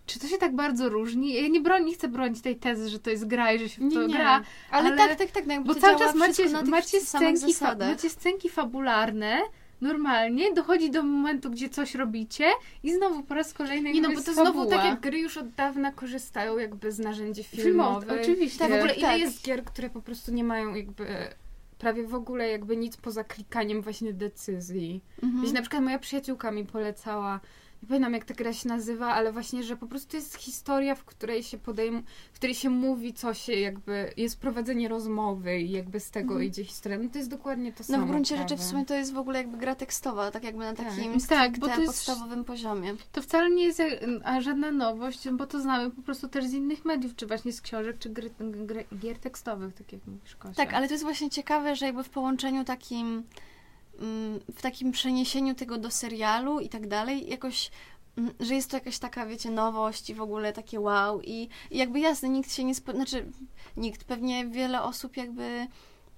czy 0.07 0.19
to 0.19 0.27
się 0.27 0.37
tak 0.37 0.55
bardzo 0.55 0.89
różni? 0.89 1.33
Ja 1.33 1.47
nie, 1.47 1.61
broń, 1.61 1.85
nie 1.85 1.93
chcę 1.93 2.07
bronić 2.07 2.41
tej 2.41 2.55
tezy, 2.55 2.89
że 2.89 2.99
to 2.99 3.09
jest 3.09 3.27
gra 3.27 3.51
i 3.53 3.59
że 3.59 3.69
się 3.69 3.81
w 3.89 3.93
to 3.93 4.01
Nie, 4.01 4.07
nie. 4.07 4.13
gra, 4.13 4.41
Ale, 4.71 4.87
ale- 4.89 4.97
tak, 4.97 5.17
tak, 5.17 5.31
tak. 5.31 5.45
No 5.47 5.61
bo 5.61 5.75
cały 5.75 5.99
czas 5.99 6.15
macie, 6.15 6.49
na 6.49 6.61
macie, 6.61 7.01
scenki, 7.01 7.53
fa- 7.53 7.75
macie 7.75 8.09
scenki 8.09 8.49
fabularne, 8.49 9.37
normalnie, 9.81 10.53
dochodzi 10.53 10.91
do 10.91 11.03
momentu, 11.03 11.49
gdzie 11.49 11.69
coś 11.69 11.95
robicie 11.95 12.45
i 12.83 12.93
znowu 12.93 13.23
po 13.23 13.33
raz 13.33 13.53
kolejny 13.53 13.91
Nie 13.93 14.01
no, 14.01 14.07
bo 14.09 14.13
to 14.15 14.19
jest 14.21 14.33
znowu 14.33 14.59
fabuła. 14.59 14.75
tak 14.75 14.85
jak 14.85 14.99
gry 14.99 15.19
już 15.19 15.37
od 15.37 15.49
dawna 15.49 15.91
korzystają 15.91 16.57
jakby 16.57 16.91
z 16.91 16.99
narzędzi 16.99 17.43
Filmowe, 17.43 17.99
filmowych. 18.01 18.21
oczywiście. 18.21 18.59
Tak, 18.59 18.71
w 18.71 18.73
ogóle 18.75 18.93
ile 18.93 19.07
Tak. 19.07 19.19
jest 19.19 19.43
gier, 19.43 19.63
które 19.63 19.89
po 19.89 20.01
prostu 20.01 20.33
nie 20.33 20.43
mają 20.43 20.75
jakby 20.75 21.05
prawie 21.77 22.07
w 22.07 22.15
ogóle 22.15 22.49
jakby 22.49 22.77
nic 22.77 22.97
poza 22.97 23.23
klikaniem 23.23 23.81
właśnie 23.81 24.13
decyzji. 24.13 25.01
Mhm. 25.23 25.41
Wiecie, 25.43 25.53
na 25.53 25.61
przykład 25.61 25.83
moja 25.83 25.99
przyjaciółka 25.99 26.51
mi 26.51 26.65
polecała, 26.65 27.39
nie 27.87 27.89
pamiętam 27.89 28.13
jak 28.13 28.25
ta 28.25 28.33
gra 28.33 28.53
się 28.53 28.69
nazywa, 28.69 29.13
ale 29.13 29.31
właśnie, 29.31 29.63
że 29.63 29.77
po 29.77 29.87
prostu 29.87 30.15
jest 30.17 30.35
historia, 30.35 30.95
w 30.95 31.05
której 31.05 31.43
się 31.43 31.57
podejm- 31.57 32.03
w 32.33 32.35
której 32.35 32.55
się 32.55 32.69
mówi, 32.69 33.13
co 33.13 33.33
się 33.33 33.53
jakby, 33.53 34.13
jest 34.17 34.39
prowadzenie 34.39 34.87
rozmowy 34.87 35.59
i 35.59 35.71
jakby 35.71 35.99
z 35.99 36.11
tego 36.11 36.33
Mhm. 36.33 36.43
idzie 36.43 36.63
historia. 36.63 36.97
No 36.97 37.09
to 37.09 37.17
jest 37.17 37.29
dokładnie 37.29 37.71
to 37.73 37.79
No 37.79 37.83
samo. 37.85 38.05
w 38.05 38.09
gruncie 38.09 38.35
prawie. 38.35 38.49
rzeczy 38.49 38.61
w 38.61 38.65
sumie 38.65 38.85
to 38.85 38.93
jest 38.95 39.13
w 39.13 39.17
ogóle 39.17 39.37
jakby 39.37 39.57
gra 39.57 39.75
tekstowa, 39.75 40.31
tak 40.31 40.43
jakby 40.43 40.59
na 40.63 40.73
Tak. 40.73 40.85
takim 40.85 41.19
Tak, 41.29 41.59
bo 41.59 41.67
to 41.67 41.73
jest- 41.81 41.85
podstawowym 41.85 42.43
poziomie. 42.43 42.95
To 43.11 43.21
wcale 43.21 43.49
nie 43.49 43.63
jest 43.63 43.81
a 44.23 44.41
żadna 44.41 44.71
nowość, 44.71 45.29
bo 45.29 45.47
to 45.47 45.61
znamy 45.61 45.91
po 45.91 46.01
prostu 46.01 46.27
też 46.27 46.45
z 46.45 46.53
innych 46.53 46.85
mediów, 46.85 47.15
czy 47.15 47.27
właśnie 47.27 47.53
z 47.53 47.61
książek, 47.61 47.97
czy 47.99 48.09
gry, 48.09 48.29
gry, 48.39 48.85
gier 48.99 49.19
tekstowych, 49.19 49.73
tak 49.73 49.93
jak 49.93 50.01
mówisz, 50.07 50.35
Kosia. 50.35 50.53
Tak, 50.55 50.73
ale 50.73 50.87
to 50.87 50.93
jest 50.93 51.03
właśnie 51.03 51.29
ciekawe, 51.29 51.75
że 51.75 51.85
jakby 51.85 52.03
w 52.03 52.09
połączeniu 52.09 52.63
takim, 52.63 53.07
mm, 53.07 53.23
w 54.55 54.61
takim 54.61 54.91
przeniesieniu 54.91 55.55
tego 55.55 55.77
do 55.77 55.91
serialu 55.91 56.59
i 56.59 56.69
tak 56.69 56.87
dalej, 56.87 57.29
jakoś, 57.29 57.71
mm, 58.17 58.33
że 58.39 58.55
jest 58.55 58.69
to 58.69 58.77
jakaś 58.77 58.99
taka, 58.99 59.25
wiecie, 59.25 59.51
nowość 59.51 60.09
i 60.09 60.13
w 60.13 60.21
ogóle 60.21 60.53
takie 60.53 60.79
wow 60.79 61.21
i, 61.21 61.49
i 61.71 61.77
jakby 61.77 61.99
jasne, 61.99 62.29
nikt 62.29 62.53
się 62.53 62.63
nie, 62.63 62.75
spo... 62.75 62.91
znaczy 62.91 63.25
nikt, 63.77 64.03
pewnie 64.03 64.47
wiele 64.47 64.83
osób 64.83 65.17
jakby 65.17 65.67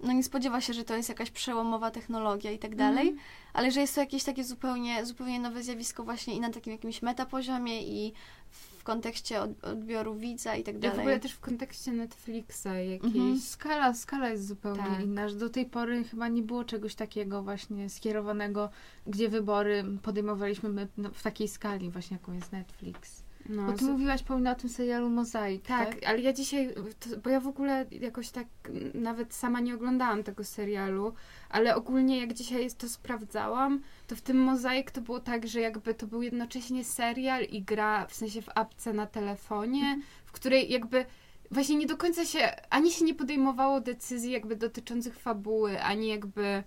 no 0.04 0.14
nie 0.14 0.24
spodziewa 0.24 0.62
się, 0.62 0.74
że 0.74 0.84
to 0.84 0.96
jest 0.96 1.10
jakaś 1.10 1.32
przełomowa 1.32 1.92
technologia 1.92 2.52
i 2.52 2.60
tak 2.60 2.76
dalej, 2.76 3.08
Mhm. 3.08 3.28
ale 3.54 3.72
że 3.72 3.82
jest 3.82 3.96
to 3.96 4.02
jakieś 4.02 4.24
takie 4.24 4.44
zupełnie, 4.44 5.06
zupełnie 5.06 5.40
nowe 5.40 5.64
zjawisko 5.64 6.04
właśnie 6.04 6.36
i 6.36 6.40
na 6.40 6.50
takim 6.50 6.74
jakimś 6.74 7.02
metapoziomie 7.02 7.82
i 7.84 8.14
w 8.50 8.79
kontekście 8.94 9.42
od, 9.42 9.64
odbioru 9.64 10.16
widza 10.16 10.56
i 10.56 10.64
tak 10.64 10.76
Ja 10.76 10.80
dalej. 10.82 10.98
w 10.98 11.00
ogóle 11.00 11.20
też 11.20 11.32
w 11.32 11.40
kontekście 11.40 11.92
Netflixa 11.92 12.66
jakiejś 12.92 13.16
Mhm. 13.16 13.40
Skala, 13.40 13.94
skala 13.94 14.30
jest 14.30 14.48
zupełnie 14.48 14.84
Tak. 14.84 15.04
inna, 15.04 15.30
że 15.30 15.36
do 15.36 15.50
tej 15.50 15.66
pory 15.66 16.04
chyba 16.04 16.28
nie 16.28 16.42
było 16.42 16.64
czegoś 16.64 16.96
takiego 16.96 17.44
właśnie 17.44 17.90
skierowanego, 17.90 18.70
gdzie 19.08 19.30
wybory 19.30 19.84
podejmowaliśmy 20.04 20.70
my 20.70 20.88
no, 20.98 21.10
w 21.14 21.24
takiej 21.24 21.48
skali 21.48 21.90
właśnie, 21.92 22.18
jaką 22.18 22.34
jest 22.34 22.52
Netflix. 22.52 23.19
No, 23.50 23.66
Bo 23.66 23.74
ty 23.74 23.86
z- 23.86 23.88
mówiłaś, 23.88 24.24
Paulina, 24.24 24.52
o 24.52 24.56
tym 24.56 24.70
serialu 24.70 25.10
Mozaik, 25.10 25.66
tak? 25.68 25.90
Tak, 25.96 26.04
ale 26.10 26.20
ja 26.22 26.34
dzisiaj, 26.34 26.74
to, 27.00 27.18
bo 27.24 27.30
ja 27.30 27.40
w 27.40 27.48
ogóle 27.48 27.86
jakoś 27.92 28.30
tak 28.30 28.48
nawet 28.94 29.34
sama 29.34 29.60
nie 29.60 29.76
oglądałam 29.76 30.24
tego 30.24 30.44
serialu, 30.44 31.14
ale 31.50 31.76
ogólnie 31.76 32.20
jak 32.20 32.34
dzisiaj 32.34 32.70
to 32.78 32.90
sprawdzałam, 32.90 33.82
to 34.08 34.16
w 34.16 34.22
tym 34.22 34.38
Mozaik 34.38 34.92
to 34.92 35.02
było 35.02 35.20
tak, 35.20 35.48
że 35.48 35.60
jakby 35.62 35.94
to 35.94 36.08
był 36.08 36.22
jednocześnie 36.22 36.84
serial 36.84 37.44
i 37.44 37.62
gra 37.64 38.06
w 38.08 38.14
sensie 38.14 38.42
w 38.42 38.50
apce 38.56 38.94
na 38.94 39.06
telefonie, 39.06 39.80
Mhm. 39.82 40.02
w 40.26 40.32
której 40.32 40.72
jakby 40.72 41.06
właśnie 41.52 41.76
nie 41.76 41.86
do 41.88 41.98
końca 41.98 42.26
się, 42.26 42.40
ani 42.70 42.92
się 42.92 43.06
nie 43.06 43.14
podejmowało 43.14 43.82
decyzji 43.82 44.32
jakby 44.32 44.56
dotyczących 44.56 45.20
fabuły, 45.20 45.82
ani 45.84 46.08
jakby 46.08 46.64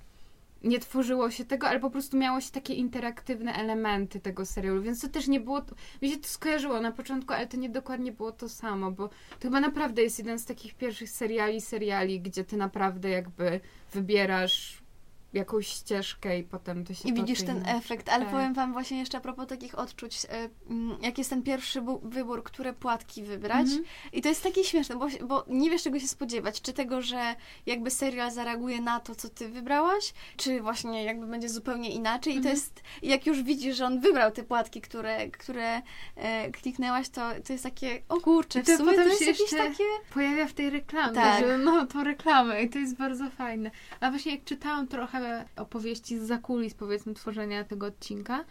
nie 0.64 0.79
tworzyło 0.79 1.31
się 1.31 1.44
tego, 1.44 1.68
ale 1.68 1.81
po 1.81 1.90
prostu 1.90 2.16
miało 2.16 2.40
się 2.40 2.51
takie 2.51 2.75
interaktywne 2.75 3.55
elementy 3.55 4.20
tego 4.20 4.46
serialu, 4.46 4.83
więc 4.83 5.01
to 5.01 5.09
też 5.09 5.29
nie 5.29 5.40
było, 5.40 5.62
mi 6.03 6.11
się 6.11 6.18
to 6.18 6.29
skojarzyło 6.29 6.81
na 6.81 6.92
początku, 6.92 7.33
ale 7.33 7.46
to 7.46 7.57
nie 7.57 7.68
dokładnie 7.68 8.12
było 8.12 8.33
to 8.33 8.48
samo, 8.48 8.90
bo 8.90 9.09
to 9.09 9.42
chyba 9.42 9.61
naprawdę 9.61 10.03
jest 10.03 10.18
jeden 10.18 10.38
z 10.38 10.44
takich 10.44 10.75
pierwszych 10.75 11.11
seriali, 11.11 11.61
seriali, 11.61 12.20
gdzie 12.20 12.44
ty 12.44 12.57
naprawdę 12.57 13.11
jakby 13.11 13.61
wybierasz 13.92 14.82
jakąś 15.33 15.66
ścieżkę 15.66 16.38
i 16.38 16.42
potem 16.45 16.85
to 16.85 16.95
się 16.95 17.09
I 17.09 17.12
widzisz 17.12 17.42
ten 17.42 17.66
efekt, 17.66 18.09
ale 18.09 18.25
Tak. 18.25 18.35
powiem 18.35 18.55
wam 18.55 18.73
właśnie 18.73 18.99
jeszcze 18.99 19.18
a 19.18 19.21
propos 19.21 19.47
takich 19.47 19.79
odczuć, 19.79 20.25
e, 20.25 20.49
mm, 20.71 20.97
jak 21.03 21.18
jest 21.18 21.31
ten 21.31 21.42
pierwszy 21.42 21.83
wybór, 22.03 22.45
które 22.45 22.73
płatki 22.73 23.23
wybrać. 23.23 23.66
Mhm. 23.66 23.85
I 24.12 24.23
to 24.23 24.29
jest 24.29 24.42
takie 24.42 24.64
śmieszne, 24.64 24.97
bo, 24.97 25.07
bo 25.27 25.45
nie 25.49 25.71
wiesz 25.71 25.83
czego 25.83 26.01
się 26.01 26.09
spodziewać. 26.09 26.62
Czy 26.62 26.73
tego, 26.73 27.03
że 27.03 27.35
jakby 27.66 27.90
serial 27.90 28.31
zareaguje 28.31 28.81
na 28.81 29.01
to, 29.01 29.14
co 29.14 29.29
ty 29.29 29.49
wybrałaś, 29.49 30.12
czy 30.37 30.61
właśnie 30.61 31.05
jakby 31.05 31.27
będzie 31.27 31.49
zupełnie 31.49 31.90
inaczej. 31.90 32.33
I 32.33 32.37
to 32.37 32.38
Mhm. 32.49 32.57
jest, 32.57 32.83
jak 33.03 33.27
już 33.27 33.42
widzisz, 33.42 33.77
że 33.77 33.87
on 33.87 34.01
wybrał 34.01 34.31
te 34.31 34.42
płatki, 34.42 34.81
które, 34.81 35.29
które 35.31 35.83
e, 36.16 36.51
kliknęłaś, 36.51 37.09
to, 37.09 37.23
to 37.47 37.53
jest 37.53 37.64
takie, 37.64 38.03
o 38.09 38.21
kurczę, 38.21 38.62
w 38.62 38.66
to 38.66 38.77
sumie 38.77 38.95
to 38.95 39.03
jest 39.03 39.21
jakieś 39.27 39.51
takie... 39.51 39.85
pojawia 40.14 40.47
w 40.47 40.53
tej 40.53 40.71
reklamie, 40.71 41.14
Tak. 41.14 41.40
że 41.45 41.59
no 41.59 41.87
tą 41.87 42.05
reklamę 42.05 42.62
i 42.62 42.71
to 42.71 42.79
jest 42.79 42.97
bardzo 42.97 43.31
fajne. 43.31 43.71
A 44.01 44.11
właśnie 44.11 44.33
jak 44.33 44.45
czytałam 44.45 44.88
trochę 44.88 45.21
opowieści 45.57 46.19
z 46.19 46.23
zakulis 46.23 46.75
powiedzmy 46.75 47.15
tworzenia 47.15 47.65
tego 47.65 47.87
odcinka, 47.87 48.45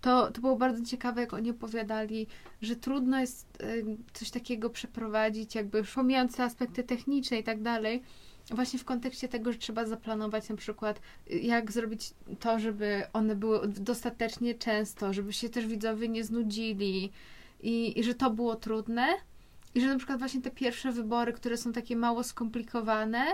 to, 0.00 0.30
to 0.30 0.40
było 0.40 0.56
bardzo 0.56 0.84
ciekawe, 0.84 1.20
jak 1.20 1.34
oni 1.34 1.50
opowiadali, 1.50 2.26
że 2.62 2.76
trudno 2.76 3.20
jest 3.20 3.62
y, 3.62 3.84
coś 4.12 4.30
takiego 4.30 4.70
przeprowadzić, 4.70 5.54
jakby 5.54 5.78
już 5.78 5.94
aspekty 6.38 6.82
techniczne 6.82 7.38
i 7.38 7.42
tak 7.44 7.62
dalej, 7.62 8.02
właśnie 8.50 8.78
w 8.78 8.84
kontekście 8.84 9.28
tego, 9.28 9.52
że 9.52 9.58
trzeba 9.58 9.84
zaplanować 9.84 10.48
na 10.48 10.56
przykład, 10.56 11.00
y, 11.30 11.38
jak 11.38 11.72
zrobić 11.72 12.10
to, 12.40 12.58
żeby 12.58 13.02
one 13.12 13.36
były 13.36 13.68
dostatecznie 13.68 14.54
często, 14.54 15.12
żeby 15.12 15.32
się 15.32 15.48
też 15.48 15.66
widzowie 15.66 16.08
nie 16.08 16.24
znudzili 16.24 17.12
i, 17.62 18.00
i 18.00 18.04
że 18.04 18.14
to 18.14 18.30
było 18.30 18.56
trudne. 18.56 19.06
I 19.74 19.80
że 19.80 19.86
na 19.86 19.96
przykład 19.96 20.18
właśnie 20.18 20.42
te 20.42 20.50
pierwsze 20.50 20.92
wybory, 20.92 21.32
które 21.32 21.56
są 21.56 21.72
takie 21.72 21.96
mało 21.96 22.24
skomplikowane, 22.24 23.26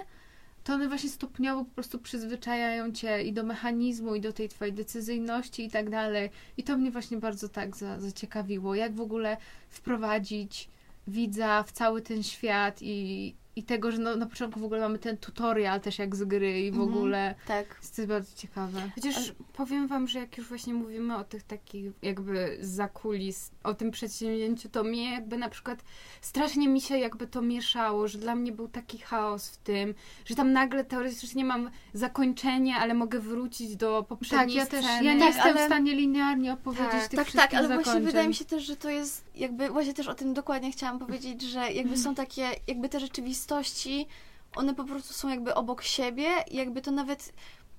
to 0.67 0.73
one 0.73 0.89
właśnie 0.89 1.11
stopniowo 1.11 1.65
po 1.65 1.71
prostu 1.71 1.99
przyzwyczajają 1.99 2.93
cię 2.93 3.23
i 3.23 3.33
do 3.33 3.43
mechanizmu, 3.43 4.15
i 4.15 4.21
do 4.21 4.33
tej 4.33 4.49
twojej 4.49 4.75
decyzyjności 4.75 5.65
i 5.65 5.71
tak 5.71 5.91
dalej. 5.91 6.31
I 6.57 6.63
to 6.63 6.79
mnie 6.79 6.91
właśnie 6.91 7.17
bardzo 7.17 7.49
tak 7.49 7.77
za, 7.77 8.01
zaciekawiło, 8.01 8.75
jak 8.75 8.95
w 8.95 9.01
ogóle 9.01 9.37
wprowadzić 9.69 10.69
widza 11.07 11.63
w 11.63 11.73
cały 11.73 12.03
ten 12.03 12.23
świat 12.23 12.83
i, 12.83 13.35
i 13.57 13.63
tego, 13.63 13.93
że 13.93 13.99
no, 13.99 14.17
na 14.17 14.27
początku 14.27 14.61
w 14.61 14.65
ogóle 14.65 14.81
mamy 14.81 14.99
ten 14.99 15.17
tutorial 15.17 15.81
też 15.81 15.99
jak 15.99 16.17
z 16.17 16.25
gry 16.25 16.61
i 16.61 16.71
w 16.71 16.75
Mhm. 16.75 16.89
ogóle 16.93 17.35
Tak. 17.47 17.67
jest 17.83 17.97
to 17.97 18.07
bardzo 18.07 18.37
ciekawe. 18.37 18.91
Chociaż 18.95 19.33
powiem 19.53 19.87
wam, 19.89 20.09
że 20.09 20.19
jak 20.19 20.39
już 20.39 20.49
właśnie 20.49 20.75
mówimy 20.75 21.17
o 21.17 21.25
tych 21.25 21.43
takich 21.43 21.93
jakby 22.03 22.59
zakulis, 22.61 23.51
o 23.65 23.75
tym 23.75 23.91
przedsięwzięciu, 23.91 24.69
to 24.69 24.85
mnie 24.85 25.13
jakby 25.13 25.39
na 25.39 25.49
przykład 25.49 25.85
strasznie 26.21 26.69
mi 26.69 26.81
się 26.81 26.99
jakby 26.99 27.27
to 27.27 27.43
mieszało, 27.43 28.09
że 28.09 28.19
dla 28.19 28.35
mnie 28.35 28.53
był 28.53 28.69
taki 28.69 28.99
chaos 28.99 29.49
w 29.51 29.57
tym, 29.57 29.95
że 30.25 30.35
tam 30.35 30.53
nagle 30.53 30.85
teoretycznie 30.85 31.45
mam 31.45 31.71
zakończenie, 31.95 32.77
ale 32.77 32.95
mogę 32.95 33.21
wrócić 33.21 33.77
do 33.77 33.99
Tak, 34.01 34.09
poprzedniej 34.09 34.57
ja 34.57 34.67
też, 34.67 34.85
sceny. 34.85 35.05
ja 35.05 35.13
nie 35.15 35.19
Tak, 35.21 35.35
jestem 35.35 35.53
ale- 35.53 35.63
w 35.63 35.67
stanie 35.67 35.95
linearnie 35.95 36.53
opowiedzieć 36.53 36.91
Tak, 36.91 37.09
tych 37.09 37.19
Tak, 37.19 37.27
wszystkich 37.29 37.51
tak, 37.51 37.55
ale 37.55 37.69
właśnie 37.69 37.85
zakończeń. 37.85 38.07
wydaje 38.07 38.29
mi 38.29 38.35
się 38.35 38.45
też, 38.45 38.63
że 38.65 38.77
to 38.77 38.91
jest 38.91 39.25
jakby, 39.35 39.69
właśnie 39.71 39.95
też 39.95 40.09
o 40.09 40.15
tym 40.15 40.35
dokładnie 40.35 40.73
chciałam 40.73 40.99
powiedzieć, 40.99 41.43
że 41.43 41.73
jakby 41.73 41.97
są 41.97 42.15
takie, 42.15 42.47
jakby 42.67 42.89
te 42.89 43.01
rzeczywistości, 43.01 43.46
one 44.57 44.75
po 44.75 44.85
prostu 44.85 45.15
są 45.15 45.29
jakby 45.29 45.55
obok 45.55 45.83
siebie 45.83 46.29
i 46.51 46.57
jakby 46.57 46.83
to 46.83 46.91
nawet, 46.91 47.33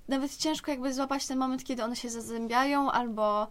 nawet 0.08 0.36
ciężko 0.36 0.70
jakby 0.70 0.94
złapać 0.94 1.26
ten 1.26 1.38
moment, 1.38 1.64
kiedy 1.64 1.84
one 1.84 1.96
się 1.96 2.10
zazębiają, 2.10 2.90
albo 2.90 3.48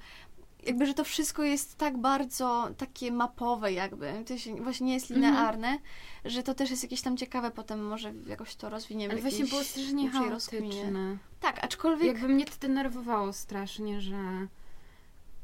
jakby, 0.66 0.86
że 0.86 0.94
to 0.94 1.04
wszystko 1.04 1.44
jest 1.44 1.78
tak 1.78 1.98
bardzo 1.98 2.70
takie 2.78 3.12
mapowe 3.12 3.74
jakby, 3.74 4.24
to 4.28 4.38
się 4.38 4.56
właśnie 4.56 4.88
nie 4.88 4.94
jest 4.94 5.12
Mhm. 5.12 5.26
linearne, 5.34 5.80
że 6.26 6.44
to 6.44 6.54
też 6.54 6.70
jest 6.70 6.84
jakieś 6.84 7.02
tam 7.02 7.18
ciekawe, 7.18 7.52
potem 7.52 7.88
może 7.88 8.14
jakoś 8.28 8.56
to 8.56 8.70
rozwiniemy. 8.70 9.14
Ale 9.14 9.22
właśnie 9.22 9.46
było 9.46 9.64
strasznie 9.64 10.10
chaotyczne. 10.10 11.18
Tak, 11.40 11.64
aczkolwiek... 11.66 12.08
Jakby 12.08 12.28
mnie 12.28 12.46
to 12.46 12.56
denerwowało 12.60 13.34
strasznie, 13.34 14.02
że, 14.02 14.48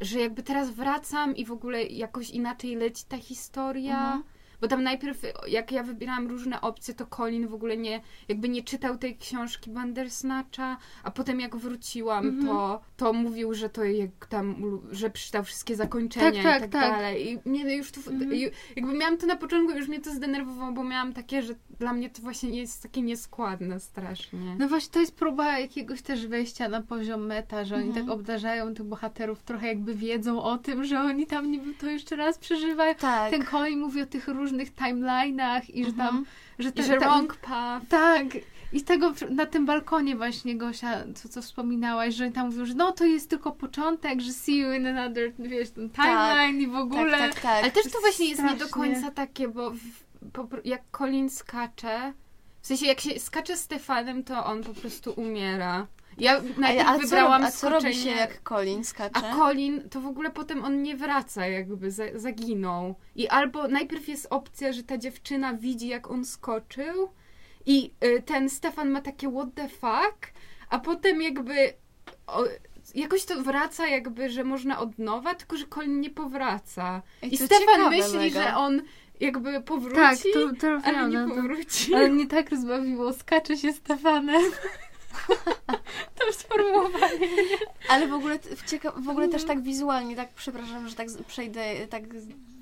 że 0.02 0.20
jakby 0.20 0.44
teraz 0.44 0.70
wracam 0.70 1.36
i 1.36 1.46
w 1.46 1.52
ogóle 1.52 1.84
jakoś 1.84 2.30
inaczej 2.30 2.76
leci 2.76 3.04
ta 3.08 3.18
historia. 3.18 3.98
Mhm. 3.98 4.24
Bo 4.64 4.68
tam 4.68 4.84
najpierw, 4.84 5.22
jak 5.48 5.72
ja 5.72 5.84
wybierałam 5.84 6.28
różne 6.28 6.62
opcje, 6.62 6.94
to 6.94 7.06
Colin 7.06 7.48
w 7.48 7.54
ogóle 7.54 7.78
nie, 7.78 8.02
jakby 8.28 8.50
nie 8.50 8.64
czytał 8.64 8.98
tej 8.98 9.18
książki 9.18 9.70
Bandersnatcha, 9.70 10.78
a 11.04 11.12
potem 11.12 11.40
jak 11.40 11.56
wróciłam, 11.56 12.28
Mhm. 12.28 12.48
to, 12.48 12.82
to 12.98 13.14
mówił, 13.14 13.54
że 13.54 13.70
to 13.70 13.84
jak 13.84 14.26
tam, 14.30 14.56
że 14.92 15.10
przeczytał 15.10 15.44
wszystkie 15.44 15.76
zakończenia 15.76 16.44
Tak, 16.44 16.44
tak, 16.44 16.58
i 16.70 16.72
tak, 16.72 16.82
tak. 16.82 16.92
dalej. 16.92 17.32
I 17.32 17.50
mnie 17.50 17.76
już 17.76 17.92
to, 17.92 18.12
Mhm. 18.12 18.32
ju- 18.32 18.52
jakby 18.76 18.94
miałam 18.94 19.18
to 19.18 19.28
na 19.28 19.36
początku, 19.36 19.78
już 19.78 19.88
mnie 19.88 20.00
to 20.02 20.12
zdenerwowało, 20.12 20.72
bo 20.72 20.84
miałam 20.84 21.14
takie, 21.14 21.42
że 21.42 21.54
dla 21.80 21.94
mnie 21.94 22.10
to 22.10 22.22
właśnie 22.22 22.50
jest 22.50 22.84
takie 22.84 23.02
nieskładne 23.02 23.80
strasznie. 23.80 24.56
No 24.60 24.68
właśnie 24.68 24.94
to 24.94 25.00
jest 25.00 25.16
próba 25.16 25.60
jakiegoś 25.60 26.02
też 26.02 26.28
wejścia 26.28 26.70
na 26.70 26.82
poziom 26.82 27.26
meta, 27.26 27.66
że 27.66 27.76
oni 27.76 27.88
Mhm. 27.88 28.06
tak 28.06 28.16
obdarzają 28.16 28.74
tych 28.74 28.86
bohaterów 28.86 29.44
trochę 29.44 29.68
jakby 29.68 29.96
wiedzą 29.96 30.44
o 30.44 30.58
tym, 30.58 30.84
że 30.86 31.00
oni 31.02 31.28
tam 31.28 31.52
niby 31.52 31.74
to 31.74 31.88
jeszcze 31.88 32.16
raz 32.16 32.38
przeżywają. 32.38 32.96
Tak. 32.96 33.32
Ten 33.32 33.46
Colin 33.46 33.80
mówi 33.80 34.02
o 34.02 34.06
tych 34.06 34.28
różnych 34.28 34.53
timeline'ach 34.58 35.62
i 35.70 35.86
że 35.86 35.94
tam, 35.94 36.08
Mhm. 36.08 36.26
że, 36.60 36.70
I 36.70 36.72
ten, 36.72 36.86
że 36.86 36.98
tam- 36.98 37.00
wrong 37.10 37.36
path. 37.36 37.88
Tak. 37.90 38.26
I 38.74 38.80
z 38.80 38.84
tego 38.84 39.14
na 39.30 39.46
tym 39.46 39.66
balkonie 39.66 40.16
właśnie 40.16 40.56
Gosia, 40.58 41.04
co, 41.16 41.30
co 41.30 41.42
wspominałaś, 41.42 42.16
że 42.16 42.32
tam 42.32 42.46
mówią, 42.46 42.66
że 42.66 42.74
no 42.74 42.92
to 42.92 43.06
jest 43.06 43.30
tylko 43.30 43.52
początek, 43.52 44.22
że 44.22 44.34
see 44.34 44.58
you 44.58 44.72
in 44.72 44.88
another, 44.88 45.32
wiesz, 45.40 45.70
ten 45.70 45.90
timeline 45.90 46.62
i 46.62 46.68
w 46.68 46.76
ogóle. 46.76 47.18
Tak, 47.18 47.34
tak, 47.34 47.42
tak. 47.42 47.64
Ale 47.64 47.72
też 47.72 47.84
to 47.92 48.00
właśnie 48.02 48.30
jest 48.30 48.44
nie 48.44 48.56
do 48.56 48.68
końca 48.70 49.12
takie, 49.12 49.48
bo 49.48 49.72
w, 49.72 49.80
po, 50.34 50.48
jak 50.66 50.82
Colin 50.98 51.30
skacze, 51.30 52.14
w 52.62 52.68
sensie 52.68 52.86
jak 52.86 53.00
się 53.00 53.20
skacze 53.20 53.58
Stefanem, 53.58 54.24
to 54.24 54.46
on 54.46 54.64
po 54.64 54.74
prostu 54.74 55.12
umiera. 55.12 55.88
Ja 56.18 56.42
najpierw 56.58 56.88
a, 56.88 56.92
a, 56.92 56.96
co, 56.96 57.00
wybrałam 57.02 57.42
robi- 57.42 57.46
a 57.48 57.52
co 57.52 57.70
robi 57.70 57.88
się 57.88 57.94
skoczenie, 57.94 58.16
jak 58.16 58.50
Colin 58.50 58.84
skacze? 58.84 59.28
a 59.28 59.36
Colin 59.36 59.90
to 59.90 60.02
w 60.02 60.06
ogóle 60.08 60.32
potem 60.32 60.64
on 60.66 60.82
nie 60.84 60.98
wraca, 60.98 61.48
jakby 61.48 61.92
za, 61.92 62.04
zaginął. 62.16 62.96
I 63.16 63.28
albo 63.28 63.68
najpierw 63.68 64.08
jest 64.08 64.28
opcja, 64.30 64.74
że 64.74 64.84
ta 64.84 64.98
dziewczyna 64.98 65.54
widzi, 65.54 65.88
jak 65.88 66.12
on 66.12 66.26
skoczył, 66.26 67.10
i 67.66 67.92
y, 68.06 68.22
ten 68.26 68.50
Stefan 68.50 68.90
ma 68.90 69.02
takie 69.02 69.32
what 69.32 69.48
the 69.56 69.70
fuck, 69.70 70.32
a 70.70 70.80
potem 70.80 71.22
jakby 71.22 71.74
o, 72.28 72.44
jakoś 72.96 73.26
to 73.26 73.44
wraca, 73.44 73.88
jakby, 73.88 74.30
że 74.30 74.44
można 74.44 74.80
od 74.80 75.00
nowa, 75.00 75.36
tylko 75.36 75.58
że 75.58 75.66
Colin 75.68 76.00
nie 76.02 76.10
powraca. 76.10 77.02
Ej, 77.24 77.36
I 77.36 77.38
to 77.38 77.46
Stefan 77.46 77.90
myśli, 77.90 78.18
mega. 78.18 78.44
że 78.44 78.56
on 78.56 78.82
jakby 79.20 79.62
powróci, 79.62 79.96
Tak, 79.96 80.18
to, 80.34 80.68
to 80.68 80.88
ale 80.88 81.10
nie 81.10 81.36
powróci. 81.36 81.94
Ale 81.96 82.10
mnie 82.10 82.28
tak 82.28 82.50
rozbawiło, 82.50 83.14
skacze 83.14 83.58
się 83.58 83.74
Stefanem. 83.74 84.42
to 86.20 86.34
sformułowanie. 86.34 87.28
Ale 87.90 88.08
w 88.08 88.14
ogóle, 88.14 88.40
w, 88.40 88.72
cieka- 88.72 89.04
w 89.04 89.10
ogóle 89.10 89.28
też 89.30 89.44
tak 89.44 89.62
wizualnie, 89.62 90.16
tak 90.16 90.34
przepraszam, 90.34 90.90
że 90.90 90.96
tak 90.96 91.08
przejdę 91.28 91.88
tak 91.88 92.04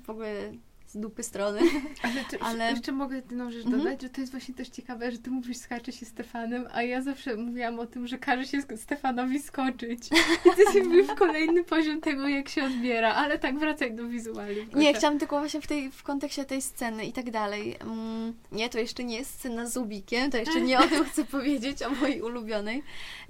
w 0.04 0.10
ogóle 0.10 0.52
z 0.92 0.96
dupy 0.96 1.22
strony. 1.22 1.60
Ale, 2.02 2.24
ty, 2.30 2.40
Ale- 2.40 2.70
jeszcze 2.70 2.92
mogę 2.92 3.16
jedną 3.16 3.50
rzecz 3.50 3.64
Mhm. 3.64 3.82
dodać, 3.82 4.02
że 4.02 4.08
to 4.08 4.20
jest 4.20 4.32
właśnie 4.32 4.54
też 4.54 4.68
ciekawe, 4.68 5.12
że 5.12 5.18
ty 5.18 5.30
mówisz 5.30 5.56
skacze 5.56 5.92
się 5.92 6.06
Stefanem, 6.06 6.68
a 6.72 6.82
ja 6.82 7.02
zawsze 7.02 7.36
mówiłam 7.36 7.78
o 7.80 7.86
tym, 7.86 8.06
że 8.06 8.18
każe 8.18 8.44
się 8.46 8.58
Stefanowi 8.76 9.38
skoczyć. 9.38 10.06
I 10.46 10.50
to 10.56 10.62
jest 10.62 10.74
jakby 10.74 11.04
w 11.04 11.14
kolejny 11.14 11.64
poziom 11.64 12.00
tego, 12.00 12.28
jak 12.28 12.48
się 12.48 12.64
odbiera, 12.64 13.14
ale 13.14 13.38
tak 13.38 13.58
wracaj 13.58 13.94
do 13.94 14.08
wizualiów. 14.08 14.74
Nie, 14.74 14.94
chciałam 14.94 15.18
tylko 15.18 15.38
właśnie 15.38 15.60
w, 15.60 15.66
tej, 15.66 15.90
w 15.90 16.02
kontekście 16.02 16.44
tej 16.44 16.62
sceny 16.62 17.04
i 17.06 17.12
tak 17.12 17.30
dalej. 17.30 17.76
Mm, 17.80 18.34
nie, 18.52 18.68
to 18.68 18.78
jeszcze 18.78 19.04
nie 19.04 19.16
jest 19.16 19.30
scena 19.34 19.66
z 19.66 19.76
Ubikiem, 19.76 20.30
to 20.30 20.38
jeszcze 20.38 20.60
nie 20.60 20.78
o 20.78 20.82
tym 20.88 21.04
chcę 21.04 21.24
powiedzieć, 21.24 21.82
o 21.82 21.90
mojej 21.90 22.22
ulubionej. 22.22 22.82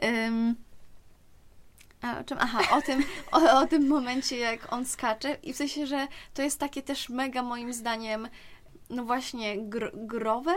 Ym, 0.05 0.55
a 2.03 2.19
o 2.19 2.25
czym? 2.25 2.39
Aha, 2.41 2.77
o 2.77 2.83
tym, 2.83 3.03
o, 3.33 3.59
o 3.61 3.67
tym 3.67 3.89
momencie, 3.89 4.37
jak 4.37 4.73
on 4.73 4.85
skacze 4.87 5.37
i 5.43 5.53
w 5.53 5.57
sensie, 5.57 5.87
że 5.87 6.09
to 6.35 6.43
jest 6.43 6.59
takie 6.61 6.83
też 6.83 7.09
mega 7.09 7.43
moim 7.43 7.73
zdaniem, 7.73 8.29
no 8.91 9.05
właśnie 9.05 9.59
gr- 9.59 10.07
growe, 10.07 10.55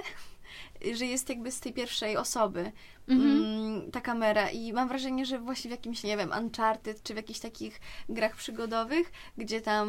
że 0.93 1.05
jest 1.05 1.29
jakby 1.29 1.51
z 1.51 1.59
tej 1.59 1.73
pierwszej 1.73 2.17
osoby 2.17 2.71
Mhm. 3.07 3.31
mm, 3.43 3.91
ta 3.91 4.01
kamera 4.01 4.49
i 4.49 4.73
mam 4.73 4.87
wrażenie, 4.87 5.25
że 5.25 5.39
właśnie 5.39 5.67
w 5.69 5.71
jakimś, 5.71 6.03
nie 6.03 6.17
wiem, 6.17 6.31
Uncharted 6.39 7.03
czy 7.03 7.13
w 7.13 7.17
jakichś 7.17 7.39
takich 7.39 7.79
grach 8.09 8.35
przygodowych, 8.35 9.11
gdzie 9.37 9.61
tam, 9.61 9.87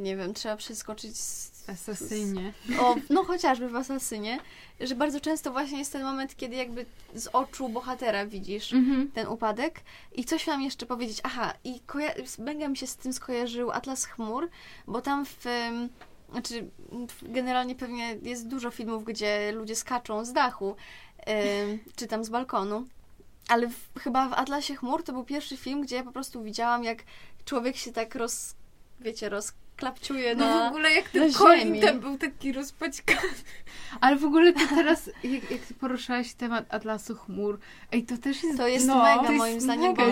nie 0.00 0.16
wiem, 0.16 0.34
trzeba 0.34 0.56
przeskoczyć 0.56 1.16
z, 1.16 1.54
Asasynie. 1.68 2.52
o, 2.80 2.96
no 3.10 3.24
chociażby 3.24 3.68
w 3.68 3.76
Asasynie, 3.76 4.38
że 4.80 4.94
bardzo 4.94 5.20
często 5.20 5.52
właśnie 5.52 5.78
jest 5.78 5.92
ten 5.92 6.02
moment, 6.02 6.36
kiedy 6.36 6.56
jakby 6.56 6.86
z 7.14 7.26
oczu 7.32 7.68
bohatera 7.68 8.26
widzisz 8.26 8.72
Mhm. 8.72 9.10
ten 9.12 9.26
upadek. 9.28 9.80
I 10.14 10.24
coś 10.24 10.46
mam 10.46 10.62
jeszcze 10.62 10.86
powiedzieć. 10.86 11.20
Aha, 11.22 11.52
i 11.64 11.80
koja- 11.86 12.14
mega 12.38 12.68
mi 12.68 12.76
się 12.76 12.86
z 12.86 12.96
tym 12.96 13.12
skojarzył 13.12 13.70
Atlas 13.70 14.04
Chmur, 14.04 14.48
bo 14.86 15.00
tam 15.00 15.24
w... 15.26 15.44
Znaczy, 16.32 16.70
generalnie 17.22 17.74
pewnie 17.74 18.18
jest 18.22 18.48
dużo 18.48 18.70
filmów, 18.70 19.04
gdzie 19.04 19.52
ludzie 19.52 19.76
skaczą 19.76 20.24
z 20.24 20.32
dachu, 20.32 20.76
czy 21.96 22.06
tam 22.06 22.24
z 22.24 22.28
balkonu. 22.28 22.84
ale 23.48 23.68
w, 23.68 23.88
chyba 24.00 24.28
w 24.28 24.32
Atlasie 24.32 24.76
Chmur 24.76 25.02
to 25.02 25.12
był 25.12 25.24
pierwszy 25.24 25.56
film, 25.56 25.82
gdzie 25.82 25.96
ja 25.96 26.02
po 26.04 26.12
prostu 26.12 26.42
widziałam, 26.42 26.84
jak 26.84 26.98
człowiek 27.44 27.76
się 27.76 27.92
tak 27.92 28.14
roz, 28.14 28.54
wiecie, 29.00 29.28
rozklapciuje 29.74 30.34
No 30.34 30.44
w 30.46 30.48
na... 30.48 30.68
ogóle 30.68 30.92
jak 30.92 31.14
na 31.14 31.20
ten 31.20 31.32
koń 31.32 31.58
ziemi. 31.58 31.80
tam 31.80 32.00
był 32.00 32.18
taki 32.18 32.52
rozpaćkany. 32.52 33.20
Ale 34.00 34.16
w 34.16 34.24
ogóle 34.24 34.52
to 34.52 34.60
teraz, 34.74 35.10
jak, 35.24 35.50
jak 35.50 35.60
ty 35.60 35.74
poruszałaś 35.74 36.34
temat 36.34 36.74
Atlasu 36.74 37.14
Chmur, 37.14 37.58
ej, 37.92 38.04
to 38.04 38.18
też 38.18 38.42
jest... 38.42 38.56
To 38.56 38.68
jest 38.68 38.86
No, 38.86 39.02
mega 39.02 39.16
to 39.16 39.22
jest 39.24 39.38
moim 39.38 39.60
zdaniem, 39.60 39.94
bo 39.94 40.02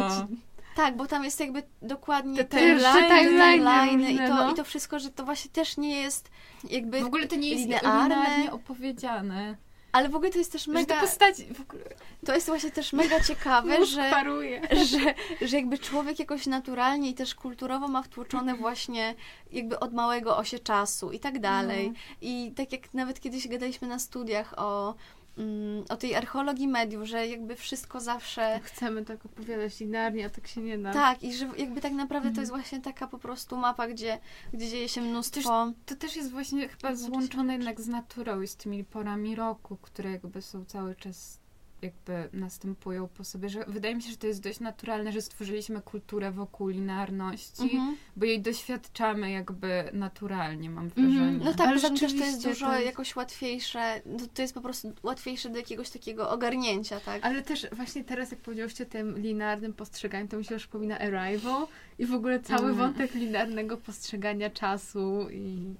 tak, 0.77 0.97
bo 0.97 1.07
tam 1.07 1.25
jest 1.25 1.41
jakby 1.41 1.63
dokładnie 1.83 2.45
Te 2.45 2.59
timeline, 2.59 4.01
i, 4.11 4.17
to, 4.19 4.29
no. 4.29 4.53
i 4.53 4.55
to 4.55 4.65
wszystko, 4.65 4.99
że 4.99 5.11
to 5.11 5.25
właśnie 5.25 5.51
też 5.51 5.77
nie 5.77 6.01
jest 6.01 6.31
jakby... 6.71 7.01
W 7.01 7.07
ogóle 7.07 7.27
to 7.27 7.37
nie 7.37 7.49
jest 7.49 7.63
linearne. 7.63 8.03
linearnie 8.03 8.53
opowiedziane. 8.53 9.57
Ale 9.93 10.09
w 10.09 10.15
ogóle 10.15 10.31
to 10.31 10.39
jest 10.39 10.53
też 10.53 10.67
Mega... 10.67 10.95
Że 10.95 11.01
postaci 11.01 11.55
w 11.55 11.61
ogóle 11.61 11.85
To 12.27 12.35
jest 12.35 12.47
właśnie 12.47 12.71
też 12.71 12.93
mega 12.93 13.21
ciekawe, 13.21 13.87
że, 13.87 14.11
paruje. 14.11 14.61
że, 14.91 15.15
że 15.47 15.57
jakby 15.57 15.79
człowiek 15.79 16.19
jakoś 16.19 16.47
naturalnie 16.47 17.11
i 17.11 17.15
też 17.15 17.35
kulturowo 17.35 17.89
ma 17.89 18.03
wtłoczone 18.03 18.55
właśnie 18.55 19.15
jakby 19.53 19.81
od 19.81 19.93
małego 19.93 20.37
osie 20.37 20.59
czasu 20.59 21.13
i 21.13 21.21
tak 21.21 21.41
dalej. 21.41 21.89
No. 21.91 21.99
I 22.21 22.53
tak 22.57 22.73
jak 22.73 22.95
nawet 22.95 23.21
kiedyś 23.21 23.49
gadaliśmy 23.49 23.89
na 23.89 23.99
studiach 23.99 24.55
o, 24.57 24.95
mm, 25.39 25.85
o 25.89 25.97
tej 25.97 26.15
archeologii 26.15 26.69
mediów, 26.69 27.05
że 27.05 27.27
jakby 27.27 27.57
wszystko 27.57 28.01
zawsze... 28.01 28.61
Chcemy 28.63 29.05
tak 29.05 29.27
opowiadać 29.27 29.81
linearnie, 29.81 30.27
a 30.27 30.31
tak 30.31 30.47
się 30.47 30.61
nie 30.61 30.79
da. 30.79 30.93
Tak, 30.93 31.23
i 31.23 31.35
że 31.35 31.49
jakby 31.57 31.81
tak 31.81 31.93
naprawdę 31.93 32.29
to 32.29 32.31
Mhm. 32.33 32.43
jest 32.43 32.53
właśnie 32.53 32.81
taka 32.81 33.07
po 33.07 33.19
prostu 33.19 33.57
mapa, 33.57 33.89
gdzie, 33.89 34.19
gdzie 34.53 34.69
dzieje 34.69 34.89
się 34.89 35.01
mnóstwo... 35.01 35.73
To 35.87 35.97
też 35.97 36.17
jest 36.17 36.31
właśnie 36.31 36.69
chyba 36.69 36.95
złączone 36.95 37.53
jednak 37.53 37.81
z 37.81 37.89
naturą 37.89 38.41
i 38.41 38.47
z 38.47 38.57
tymi 38.57 38.85
porami 38.85 39.37
roku, 39.37 39.77
które 39.83 40.11
jakby 40.11 40.43
są 40.43 40.65
cały 40.65 40.95
czas 40.95 41.42
jakby 41.83 42.29
następują 42.33 43.09
po 43.09 43.25
sobie, 43.25 43.49
że 43.49 43.65
wydaje 43.69 43.95
mi 43.95 44.03
się, 44.03 44.11
że 44.11 44.17
to 44.17 44.27
jest 44.27 44.43
dość 44.43 44.61
naturalne, 44.61 45.13
że 45.13 45.23
stworzyliśmy 45.23 45.83
kulturę 45.83 46.31
wokół 46.33 46.69
linearności, 46.69 47.63
Mhm. 47.63 47.97
bo 48.17 48.25
jej 48.27 48.41
doświadczamy 48.43 49.31
jakby 49.31 49.85
naturalnie, 49.93 50.71
mam 50.71 50.85
Mhm. 50.85 51.11
wrażenie. 51.13 51.39
No 51.45 51.51
tak, 51.55 51.61
Ale 51.69 51.81
ale 51.89 51.99
też 51.99 52.13
to 52.13 52.25
jest 52.25 52.45
dużo 52.45 52.67
to 52.67 52.81
jakoś 52.81 53.17
łatwiejsze, 53.17 54.03
no 54.07 54.19
to 54.35 54.43
jest 54.43 54.55
po 54.55 54.61
prostu 54.61 54.93
łatwiejsze 55.03 55.49
do 55.51 55.57
jakiegoś 55.57 55.91
takiego 55.91 56.31
ogarnięcia, 56.31 57.01
tak? 57.01 57.25
Ale 57.27 57.43
też 57.43 57.67
właśnie 57.73 58.05
teraz, 58.05 58.31
jak 58.31 58.41
powiedziałyście 58.41 58.85
o 58.85 58.87
tym 58.91 59.19
linearnym 59.19 59.73
postrzeganiu, 59.73 60.29
to 60.29 60.37
mi 60.37 60.45
się 60.45 60.57
przypomina 60.57 60.99
Arrival 60.99 61.67
i 61.99 62.07
w 62.07 62.15
ogóle 62.15 62.41
cały 62.41 62.65
Mm. 62.65 62.75
wątek 62.77 63.15
linearnego 63.15 63.77
postrzegania 63.77 64.51
czasu 64.51 65.29
i... 65.31 65.75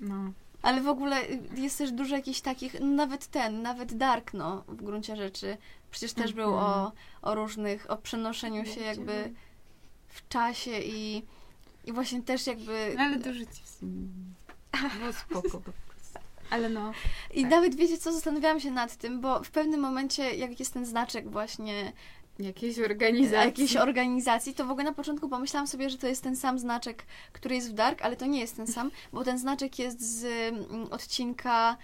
No. 0.00 0.32
Ale 0.62 0.80
w 0.80 0.88
ogóle 0.88 1.20
jest 1.56 1.78
też 1.78 1.92
dużo 1.92 2.16
jakichś 2.16 2.40
takich, 2.40 2.80
no 2.80 2.86
nawet 2.86 3.26
ten, 3.26 3.62
nawet 3.62 3.94
Dark, 3.94 4.34
no, 4.34 4.64
w 4.68 4.82
gruncie 4.82 5.16
rzeczy. 5.16 5.56
Przecież 5.90 6.12
też 6.12 6.32
był 6.32 6.48
Mhm. 6.54 6.64
o, 6.64 6.92
o 7.22 7.34
różnych, 7.34 7.90
o 7.90 7.96
przenoszeniu 7.96 8.66
się 8.66 8.80
jakby 8.80 9.32
w 10.08 10.28
czasie 10.28 10.80
i, 10.80 11.22
i 11.84 11.92
właśnie 11.92 12.22
też 12.22 12.46
jakby... 12.46 12.94
No, 12.96 13.02
ale 13.02 13.18
ci 13.46 13.62
w 13.62 13.68
sumie. 13.68 14.08
Było 14.98 15.12
spoko 15.28 15.60
po 15.60 15.72
prostu. 15.72 16.18
Ale 16.50 16.68
no. 16.68 16.92
I 17.34 17.42
tak. 17.42 17.50
nawet 17.50 17.74
wiecie 17.74 17.98
co, 17.98 18.12
zastanawiałam 18.12 18.60
się 18.60 18.70
nad 18.70 18.96
tym, 18.96 19.20
bo 19.20 19.42
w 19.42 19.50
pewnym 19.50 19.80
momencie, 19.80 20.34
jak 20.34 20.60
jest 20.60 20.74
ten 20.74 20.86
znaczek 20.86 21.30
właśnie 21.30 21.92
Jakiejś 22.38 22.78
organizacji. 22.78 23.46
jakiejś 23.46 23.76
organizacji, 23.76 24.54
to 24.54 24.66
w 24.66 24.70
ogóle 24.70 24.84
na 24.84 24.92
początku 24.92 25.28
pomyślałam 25.28 25.66
sobie, 25.66 25.90
że 25.90 25.98
to 25.98 26.06
jest 26.06 26.22
ten 26.22 26.36
sam 26.36 26.58
znaczek, 26.58 27.04
który 27.32 27.54
jest 27.54 27.70
w 27.70 27.74
Dark, 27.74 28.02
ale 28.02 28.16
to 28.16 28.26
nie 28.26 28.40
jest 28.40 28.56
ten 28.56 28.66
sam, 28.66 28.90
bo 29.12 29.24
ten 29.24 29.38
znaczek 29.38 29.78
jest 29.78 30.00
z 30.00 30.24
mm, 30.24 30.86
odcinka 30.92 31.76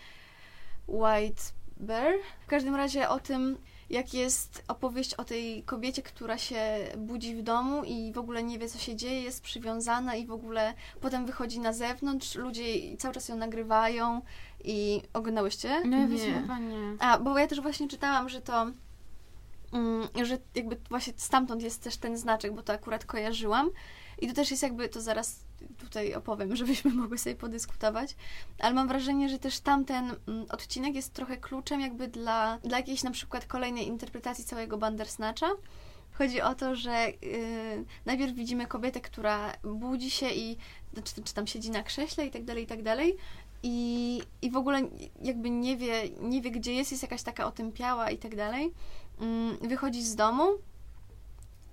White 0.89 1.43
Bear. 1.77 2.15
W 2.41 2.47
każdym 2.47 2.75
razie 2.75 3.09
o 3.09 3.21
tym, 3.21 3.59
jak 3.91 4.15
jest 4.15 4.65
opowieść 4.69 5.15
o 5.15 5.25
tej 5.25 5.63
kobiecie, 5.63 6.03
która 6.03 6.39
się 6.39 6.61
budzi 6.97 7.35
w 7.35 7.43
domu 7.43 7.85
i 7.85 8.13
w 8.13 8.19
ogóle 8.19 8.43
nie 8.43 8.59
wie, 8.59 8.69
co 8.69 8.79
się 8.79 8.97
dzieje, 8.97 9.23
jest 9.23 9.43
przywiązana 9.43 10.15
i 10.15 10.27
w 10.27 10.33
ogóle 10.33 10.75
potem 11.01 11.27
wychodzi 11.27 11.61
na 11.61 11.73
zewnątrz, 11.73 12.35
ludzie 12.35 12.97
cały 12.99 13.15
czas 13.15 13.29
ją 13.29 13.37
nagrywają 13.37 14.23
i 14.65 15.03
oglądałyście? 15.13 15.81
No 15.85 16.07
Nie. 16.07 16.19
chyba 16.19 16.59
nie. 16.59 16.97
A, 16.99 17.19
bo 17.19 17.39
ja 17.39 17.47
też 17.47 17.61
właśnie 17.61 17.89
czytałam, 17.89 18.29
że 18.29 18.41
to, 18.41 18.67
że 20.25 20.39
jakby 20.55 20.77
właśnie 20.89 21.13
stamtąd 21.17 21.63
jest 21.63 21.83
też 21.83 21.97
ten 21.97 22.17
znaczek, 22.17 22.55
bo 22.55 22.63
to 22.63 22.73
akurat 22.73 23.05
kojarzyłam. 23.05 23.71
I 24.21 24.29
to 24.29 24.35
też 24.35 24.51
jest 24.51 24.63
jakby, 24.63 24.89
to 24.89 25.01
zaraz 25.01 25.41
tutaj 25.79 26.15
opowiem, 26.15 26.57
żebyśmy 26.57 26.91
mogły 26.91 27.19
sobie 27.19 27.37
podyskutować, 27.37 28.17
ale 28.59 28.75
mam 28.75 28.89
wrażenie, 28.89 29.29
że 29.29 29.39
też 29.39 29.61
tamten 29.61 30.15
mm, 30.29 30.47
odcinek 30.51 30.95
jest 30.95 31.13
trochę 31.13 31.37
kluczem 31.37 31.81
jakby 31.81 32.09
dla, 32.09 32.59
dla 32.59 32.79
jakiejś 32.79 33.03
na 33.03 33.11
przykład 33.11 33.47
kolejnej 33.47 33.87
interpretacji 33.87 34.45
całego 34.45 34.79
Bandersnatcha. 34.79 35.51
Chodzi 36.13 36.41
o 36.41 36.55
to, 36.55 36.77
że 36.77 37.07
yy, 37.23 37.85
najpierw 38.07 38.35
widzimy 38.35 38.67
kobietę, 38.67 39.01
która 39.01 39.53
budzi 39.65 40.11
się 40.11 40.31
i 40.31 40.57
czy, 41.05 41.23
czy 41.23 41.35
tam 41.35 41.47
siedzi 41.47 41.71
na 41.71 41.83
krześle 41.83 42.27
i 42.27 42.31
tak 42.31 42.45
dalej, 42.45 42.65
i 42.65 42.67
tak 42.67 42.83
dalej. 42.83 43.17
I, 43.63 44.21
I 44.43 44.51
w 44.51 44.57
ogóle 44.57 44.81
jakby 45.23 45.51
nie 45.51 45.77
wie, 45.77 46.03
nie 46.21 46.43
wie, 46.43 46.51
gdzie 46.51 46.75
jest, 46.75 46.91
jest 46.91 47.03
jakaś 47.03 47.23
taka 47.23 47.47
otępiała 47.47 48.11
i 48.11 48.19
tak 48.19 48.37
dalej. 48.37 48.73
Mm, 49.21 49.69
Wychodzi 49.69 50.03
z 50.03 50.17
domu 50.17 50.59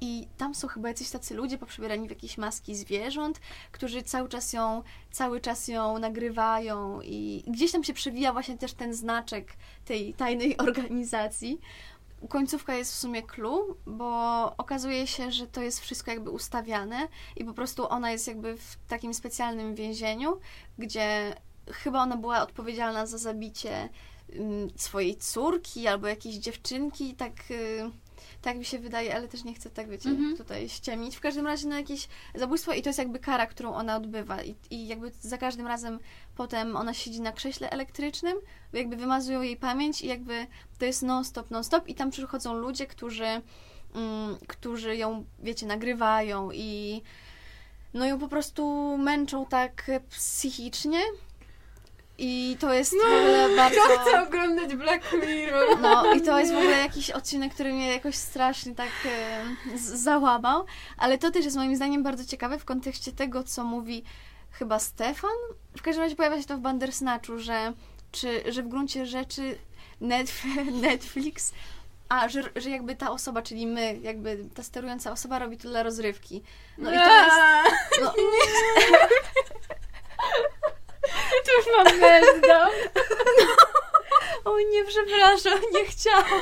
i 0.01 0.27
tam 0.37 0.55
są 0.55 0.67
chyba 0.67 0.87
jacyś 0.87 1.09
tacy 1.09 1.33
ludzie 1.33 1.57
poprzebierani 1.57 2.07
w 2.07 2.09
jakieś 2.09 2.37
maski 2.37 2.75
zwierząt, 2.75 3.39
którzy 3.71 4.03
cały 4.03 4.29
czas 4.29 4.53
ją, 4.53 4.83
cały 5.11 5.41
czas 5.41 5.67
ją 5.67 5.99
nagrywają 5.99 7.01
i 7.01 7.43
gdzieś 7.47 7.71
tam 7.71 7.83
się 7.83 7.93
przewija 7.93 8.33
właśnie 8.33 8.57
też 8.57 8.73
ten 8.73 8.93
znaczek 8.93 9.53
tej 9.85 10.13
tajnej 10.13 10.57
organizacji. 10.67 11.59
Końcówka 12.29 12.75
jest 12.75 12.93
w 12.93 12.97
sumie 12.97 13.23
clue, 13.23 13.77
bo 13.85 14.41
okazuje 14.57 15.07
się, 15.07 15.31
że 15.31 15.47
to 15.47 15.61
jest 15.61 15.79
wszystko 15.79 16.11
jakby 16.11 16.29
ustawiane 16.29 17.07
i 17.35 17.45
po 17.45 17.53
prostu 17.53 17.89
ona 17.89 18.11
jest 18.11 18.27
jakby 18.27 18.57
w 18.57 18.77
takim 18.87 19.13
specjalnym 19.13 19.75
więzieniu, 19.75 20.39
gdzie 20.77 21.35
chyba 21.71 22.03
ona 22.03 22.17
była 22.17 22.41
odpowiedzialna 22.41 23.05
za 23.05 23.17
zabicie 23.17 23.89
swojej 24.75 25.15
córki 25.15 25.87
albo 25.87 26.07
jakiejś 26.07 26.35
dziewczynki, 26.35 27.13
tak, 27.15 27.33
y, 27.51 27.91
tak 28.41 28.57
mi 28.57 28.65
się 28.65 28.79
wydaje, 28.79 29.15
ale 29.15 29.27
też 29.27 29.43
nie 29.43 29.53
chcę 29.53 29.69
tak, 29.69 29.89
wiecie, 29.89 30.09
Mhm. 30.09 30.37
tutaj 30.37 30.69
ściemnić. 30.69 31.15
W 31.15 31.19
każdym 31.19 31.47
razie 31.47 31.67
na 31.67 31.77
jakieś 31.77 32.07
zabójstwo 32.35 32.73
i 32.73 32.81
to 32.81 32.89
jest 32.89 32.99
jakby 32.99 33.19
kara, 33.19 33.45
którą 33.47 33.73
ona 33.73 33.95
odbywa 33.97 34.43
i, 34.43 34.55
i 34.69 34.87
jakby 34.87 35.11
za 35.21 35.37
każdym 35.37 35.67
razem 35.67 35.99
potem 36.35 36.75
ona 36.75 36.93
siedzi 36.93 37.21
na 37.21 37.31
krześle 37.31 37.69
elektrycznym, 37.69 38.37
jakby 38.73 38.95
wymazują 38.95 39.41
jej 39.41 39.57
pamięć 39.57 40.01
i 40.01 40.07
jakby 40.07 40.47
to 40.79 40.85
jest 40.85 41.03
non-stop, 41.03 41.51
non-stop 41.51 41.87
i 41.87 41.95
tam 41.95 42.11
przychodzą 42.11 42.53
ludzie, 42.53 42.87
którzy, 42.87 43.25
mm, 43.95 44.37
którzy 44.47 44.95
ją, 44.95 45.25
wiecie, 45.43 45.65
nagrywają 45.65 46.51
i 46.51 47.01
no 47.93 48.05
ją 48.05 48.19
po 48.19 48.27
prostu 48.27 48.97
męczą 48.97 49.45
tak 49.45 49.91
psychicznie 50.09 50.99
i 52.17 52.57
to 52.59 52.73
jest 52.73 52.93
w 52.93 53.05
ogóle 53.05 53.49
bardzo... 53.55 53.81
Kto 53.81 53.99
chce 53.99 54.23
oglądać 54.23 54.75
Black 54.75 55.13
Mirror? 55.13 55.79
No 55.81 56.13
i 56.13 56.21
to 56.21 56.39
jest 56.39 56.53
w 56.53 56.57
ogóle 56.57 56.77
jakiś 56.77 57.11
odcinek, 57.11 57.53
który 57.53 57.73
mnie 57.73 57.91
jakoś 57.93 58.15
strasznie 58.15 58.75
tak 58.75 58.89
e, 59.05 59.77
załamał, 59.77 60.65
ale 60.97 61.17
to 61.17 61.31
też 61.31 61.45
jest 61.45 61.57
moim 61.57 61.75
zdaniem 61.75 62.03
bardzo 62.03 62.25
ciekawe 62.25 62.59
w 62.59 62.65
kontekście 62.65 63.11
tego, 63.11 63.43
co 63.43 63.63
mówi 63.63 64.03
chyba 64.51 64.79
Stefan. 64.79 65.35
W 65.77 65.81
każdym 65.81 66.03
razie 66.03 66.15
pojawia 66.15 66.41
się 66.41 66.47
to 66.47 66.57
w 66.57 66.61
Bandersnatchu, 66.61 67.39
że, 67.39 67.73
czy, 68.11 68.43
że 68.51 68.63
w 68.63 68.67
gruncie 68.67 69.05
rzeczy 69.05 69.57
Netf- 70.01 70.71
Netflix, 70.81 71.53
a 72.09 72.29
że, 72.29 72.43
że 72.55 72.69
jakby 72.69 72.95
ta 72.95 73.11
osoba, 73.11 73.41
czyli 73.41 73.67
my, 73.67 73.99
jakby 74.01 74.37
ta 74.53 74.63
sterująca 74.63 75.11
osoba 75.11 75.39
robi 75.39 75.57
to 75.57 75.69
dla 75.69 75.83
rozrywki. 75.83 76.43
No 76.77 76.91
i 76.91 76.95
to 76.95 77.23
jest... 77.23 77.35
No, 78.01 78.13
To 81.45 81.57
już 81.57 81.65
mam 81.77 81.99
meltdown. 81.99 82.71
O 84.45 84.59
nie, 84.59 84.85
przepraszam, 84.85 85.59
nie 85.73 85.85
chciałam. 85.85 86.41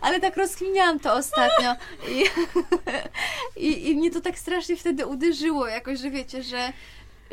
Ale 0.00 0.20
tak 0.20 0.36
rozkminiałam 0.36 1.00
to 1.00 1.14
ostatnio. 1.14 1.74
I, 2.08 2.24
i, 3.56 3.90
I 3.90 3.96
mnie 3.96 4.10
to 4.10 4.20
tak 4.20 4.38
strasznie 4.38 4.76
wtedy 4.76 5.06
uderzyło 5.06 5.66
jakoś, 5.66 5.98
że 5.98 6.10
wiecie, 6.10 6.42
że 6.42 6.72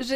że 0.03 0.15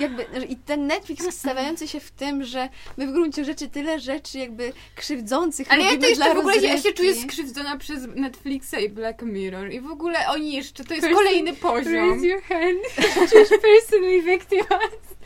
jakby 0.00 0.26
że 0.40 0.46
i 0.46 0.56
ten 0.56 0.86
Netflix 0.86 1.34
stawiający 1.34 1.88
się 1.88 2.00
w 2.00 2.10
tym, 2.10 2.44
że 2.44 2.68
my 2.96 3.06
w 3.06 3.12
gruncie 3.12 3.44
rzeczy 3.44 3.68
tyle 3.68 4.00
rzeczy 4.00 4.38
jakby 4.38 4.72
krzywdzących 4.94 5.72
Ale 5.72 5.82
ja 5.82 5.98
to 5.98 6.06
jeszcze 6.06 6.34
w 6.34 6.38
ogóle 6.38 6.56
ja 6.56 6.80
się 6.80 6.92
czuję 6.92 7.14
skrzywdzona 7.14 7.76
przez 7.76 8.06
Netflixa 8.14 8.74
i 8.84 8.88
Black 8.88 9.22
Mirror. 9.22 9.72
I 9.72 9.80
w 9.80 9.90
ogóle 9.90 10.18
oni 10.28 10.52
jeszcze, 10.52 10.84
to 10.84 10.94
jest 10.94 11.06
Person- 11.06 11.14
kolejny 11.14 11.52
poziom. 11.52 11.92
Raise 11.92 12.26
your 12.26 12.42
hand. 12.42 12.78
Czujesz 13.30 13.48
personally 13.48 14.22
victimized. 14.22 15.16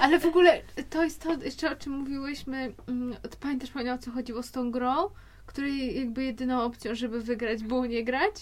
Ale 0.00 0.18
w 0.18 0.26
ogóle 0.26 0.62
to 0.90 1.04
jest 1.04 1.22
to, 1.22 1.34
jeszcze 1.34 1.70
o 1.72 1.76
czym 1.76 1.92
mówiłyśmy. 1.92 2.72
mm, 2.88 3.16
pamiętasz, 3.40 3.70
Pani, 3.70 3.90
o 3.90 3.98
co 3.98 4.10
chodziło 4.10 4.42
z 4.42 4.50
tą 4.50 4.70
grą? 4.70 5.10
Której 5.46 5.98
jakby 5.98 6.24
jedyną 6.24 6.62
opcją, 6.62 6.94
żeby 6.94 7.20
wygrać, 7.20 7.62
było 7.62 7.86
nie 7.86 8.04
grać? 8.04 8.34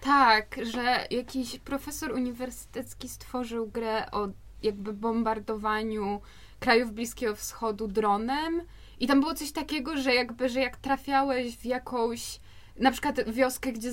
Tak, 0.00 0.56
że 0.62 1.06
jakiś 1.10 1.58
profesor 1.58 2.12
uniwersytecki 2.12 3.08
stworzył 3.08 3.66
grę 3.66 4.10
o 4.10 4.28
jakby 4.62 4.92
bombardowaniu 4.92 6.20
krajów 6.60 6.92
Bliskiego 6.92 7.36
Wschodu 7.36 7.88
dronem 7.88 8.62
i 9.00 9.06
tam 9.06 9.20
było 9.20 9.34
coś 9.34 9.52
takiego, 9.52 9.96
że 9.96 10.14
jakby, 10.14 10.48
że 10.48 10.60
jak 10.60 10.76
trafiałeś 10.76 11.56
w 11.56 11.64
jakąś 11.64 12.40
na 12.76 12.90
przykład 12.90 13.30
wioskę, 13.30 13.72
gdzie 13.72 13.92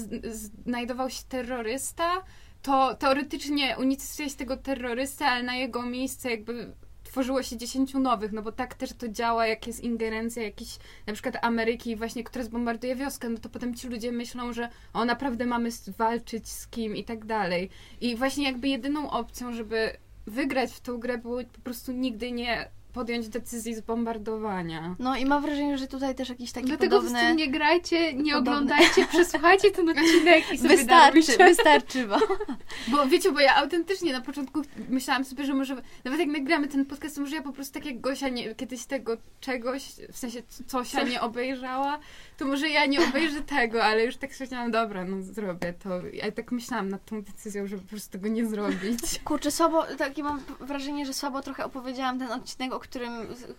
znajdował 0.65 1.09
się 1.09 1.23
terrorysta, 1.29 2.23
to 2.61 2.95
teoretycznie 2.95 3.75
unicestwiać 3.79 4.35
tego 4.35 4.57
terrorystę, 4.57 5.25
ale 5.25 5.43
na 5.43 5.55
jego 5.55 5.81
miejsce 5.81 6.31
jakby 6.31 6.73
tworzyło 7.07 7.43
się 7.43 7.57
dziesięciu 7.57 7.99
nowych, 7.99 8.31
no 8.31 8.41
bo 8.41 8.51
tak 8.51 8.73
też 8.73 8.93
to 8.93 9.07
działa, 9.07 9.47
jak 9.47 9.67
jest 9.67 9.83
ingerencja 9.83 10.43
jakiejś 10.43 10.77
na 11.07 11.13
przykład 11.13 11.37
Ameryki 11.41 11.95
właśnie, 11.95 12.23
która 12.23 12.43
zbombarduje 12.43 12.95
wioskę, 12.95 13.29
no 13.29 13.37
to 13.37 13.49
potem 13.49 13.75
ci 13.75 13.87
ludzie 13.87 14.11
myślą, 14.11 14.53
że 14.53 14.69
o 14.93 15.05
naprawdę 15.05 15.45
mamy 15.45 15.69
walczyć 15.97 16.49
z 16.49 16.67
kim 16.67 16.95
i 16.95 17.03
tak 17.03 17.25
dalej. 17.25 17.69
I 18.01 18.15
właśnie 18.15 18.45
jakby 18.45 18.67
jedyną 18.67 19.09
opcją, 19.09 19.53
żeby 19.53 19.97
wygrać 20.27 20.71
w 20.71 20.79
tą 20.79 20.97
grę 20.97 21.17
było 21.17 21.37
po 21.53 21.61
prostu 21.63 21.91
nigdy 21.91 22.31
nie 22.31 22.69
podjąć 22.97 23.29
decyzji 23.29 23.75
zbombardowania. 23.75 24.95
No 24.99 25.15
i 25.15 25.25
mam 25.25 25.41
wrażenie, 25.41 25.77
że 25.77 25.87
tutaj 25.87 26.15
też 26.15 26.29
jakiś 26.29 26.51
taki 26.51 26.67
Dlatego 26.67 26.97
podobny... 26.97 27.19
tym 27.19 27.37
nie 27.37 27.51
grajcie, 27.51 28.13
nie 28.13 28.33
podobne- 28.33 28.37
oglądajcie, 28.37 29.05
przesłuchajcie 29.13 29.71
ten 29.71 29.89
odcinek 29.89 30.53
i 30.53 30.57
sobie 30.57 30.77
Wystarczy, 30.77 31.37
wystarczy 31.37 32.07
wam. 32.07 32.21
Bo 32.91 33.07
wiecie, 33.07 33.31
bo 33.31 33.39
ja 33.39 33.55
autentycznie 33.55 34.13
na 34.13 34.21
początku 34.21 34.61
myślałam 34.89 35.25
sobie, 35.25 35.45
że 35.45 35.53
może, 35.53 35.81
nawet 36.05 36.19
jak 36.19 36.29
nagramy 36.29 36.67
ten 36.67 36.85
podcast, 36.85 37.15
to 37.15 37.21
może 37.21 37.35
ja 37.35 37.41
po 37.41 37.53
prostu 37.53 37.73
tak 37.73 37.85
jak 37.85 38.01
Gosia 38.01 38.29
nie, 38.29 38.55
kiedyś 38.55 38.85
tego 38.85 39.17
czegoś, 39.39 39.83
w 40.11 40.17
sensie 40.17 40.41
cosia 40.67 41.03
nie 41.03 41.21
obejrzała, 41.21 41.99
to 42.37 42.45
może 42.45 42.69
ja 42.69 42.85
nie 42.85 43.07
obejrzę 43.09 43.41
tego, 43.41 43.83
ale 43.83 44.05
już 44.05 44.17
tak 44.17 44.31
stwierdziłam, 44.31 44.71
dobra, 44.71 45.05
no 45.05 45.21
zrobię 45.21 45.73
to. 45.73 45.89
Ja 46.13 46.31
tak 46.31 46.51
myślałam 46.51 46.89
nad 46.89 47.05
tą 47.05 47.21
decyzją, 47.21 47.67
żeby 47.67 47.81
po 47.81 47.89
prostu 47.89 48.11
tego 48.11 48.27
nie 48.27 48.45
zrobić. 48.45 48.99
Kurczę, 49.25 49.51
słabo, 49.51 49.83
takie 49.97 50.23
mam 50.23 50.41
wrażenie, 50.59 51.05
że 51.05 51.13
słabo 51.13 51.41
trochę 51.41 51.65
opowiedziałam 51.65 52.19
ten 52.19 52.31
odcinek, 52.31 52.73
o 52.73 52.79
którym... 52.79 53.13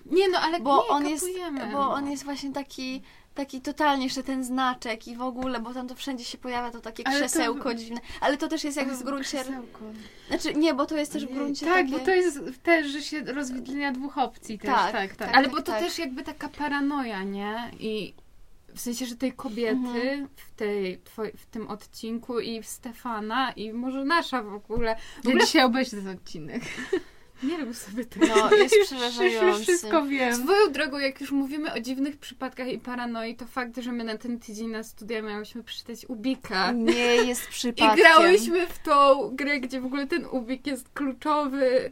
Nie 0.06 0.28
no, 0.28 0.38
ale 0.38 0.60
Bo 0.60 0.76
nie, 0.82 0.88
on 0.88 1.08
jest, 1.08 1.26
bo 1.72 1.90
on 1.90 2.10
jest 2.10 2.24
właśnie 2.24 2.52
taki, 2.52 3.02
taki 3.34 3.60
totalnie 3.60 4.04
jeszcze 4.04 4.22
ten 4.22 4.44
znaczek 4.44 5.08
i 5.08 5.16
w 5.16 5.22
ogóle, 5.22 5.60
bo 5.60 5.74
tam 5.74 5.88
to 5.88 5.94
wszędzie 5.94 6.24
się 6.24 6.38
pojawia 6.38 6.70
to 6.70 6.80
takie 6.80 7.06
Ale 7.06 7.20
to- 7.20 7.26
krzesełko 7.26 7.74
dziwne. 7.74 8.00
Ale 8.20 8.36
to 8.36 8.48
też 8.48 8.64
jest 8.64 8.76
jak 8.76 8.88
w 8.88 9.02
gruncie... 9.02 9.38
Krzesełko. 9.38 9.80
Znaczy 10.28 10.54
nie, 10.54 10.74
bo 10.74 10.86
to 10.86 10.96
jest 10.96 11.12
też 11.12 11.26
w 11.26 11.34
gruncie 11.34 11.66
Tak, 11.66 11.74
takie... 11.76 11.90
bo 11.90 11.98
to 11.98 12.10
jest 12.10 12.40
też, 12.62 12.86
że 12.86 13.02
się 13.02 13.20
rozwidlenia 13.20 13.92
dwóch 13.92 14.18
opcji 14.18 14.58
też. 14.58 14.70
Tak, 14.70 14.92
Tak, 14.92 15.16
tak. 15.16 15.16
tak. 15.16 15.36
Ale 15.36 15.48
bo 15.48 15.56
to 15.56 15.62
tak. 15.62 15.80
też 15.80 15.98
jakby 15.98 16.24
taka 16.24 16.48
paranoja, 16.48 17.22
nie? 17.22 17.70
I 17.78 18.14
w 18.78 18.80
sensie, 18.80 19.06
że 19.06 19.16
tej 19.16 19.32
kobiety 19.32 19.70
Mhm. 19.70 20.28
w, 20.36 20.50
tej, 20.56 20.98
twoj, 20.98 21.32
w 21.36 21.46
tym 21.46 21.68
odcinku 21.68 22.40
i 22.40 22.62
Stefana 22.62 23.52
i 23.52 23.72
może 23.72 24.04
nasza 24.04 24.42
w 24.42 24.54
ogóle. 24.54 24.96
W 24.96 25.24
Ja 25.24 25.30
ogóle 25.30 25.44
dzisiaj 25.44 25.64
obejrzę 25.64 25.90
ten 25.96 26.08
odcinek. 26.08 26.62
nie 27.42 27.56
rób 27.58 27.76
sobie 27.76 28.04
tego. 28.04 28.26
No, 28.26 28.50
jest 28.56 28.76
Już 28.76 28.86
przerażający. 28.86 29.62
wszystko 29.62 30.06
wiem. 30.06 30.34
Swoją 30.34 30.72
drogą, 30.72 30.98
jak 30.98 31.20
już 31.20 31.30
mówimy 31.32 31.72
o 31.72 31.80
dziwnych 31.80 32.16
przypadkach 32.16 32.68
i 32.68 32.78
paranoi, 32.78 33.36
to 33.36 33.46
fakt, 33.46 33.76
że 33.78 33.92
my 33.92 34.04
na 34.04 34.18
ten 34.18 34.38
tydzień 34.40 34.68
na 34.70 34.82
studia 34.82 35.22
miałyśmy 35.22 35.62
przeczytać 35.62 36.06
Ubika. 36.08 36.72
Nie 36.72 37.16
jest 37.16 37.44
I 37.48 37.50
przypadkiem. 37.50 37.96
grałyśmy 37.96 38.66
w 38.66 38.78
tą 38.78 39.28
grę, 39.36 39.60
gdzie 39.60 39.80
w 39.80 39.86
ogóle 39.86 40.06
ten 40.06 40.26
Ubik 40.26 40.66
jest 40.66 40.88
kluczowy. 40.88 41.90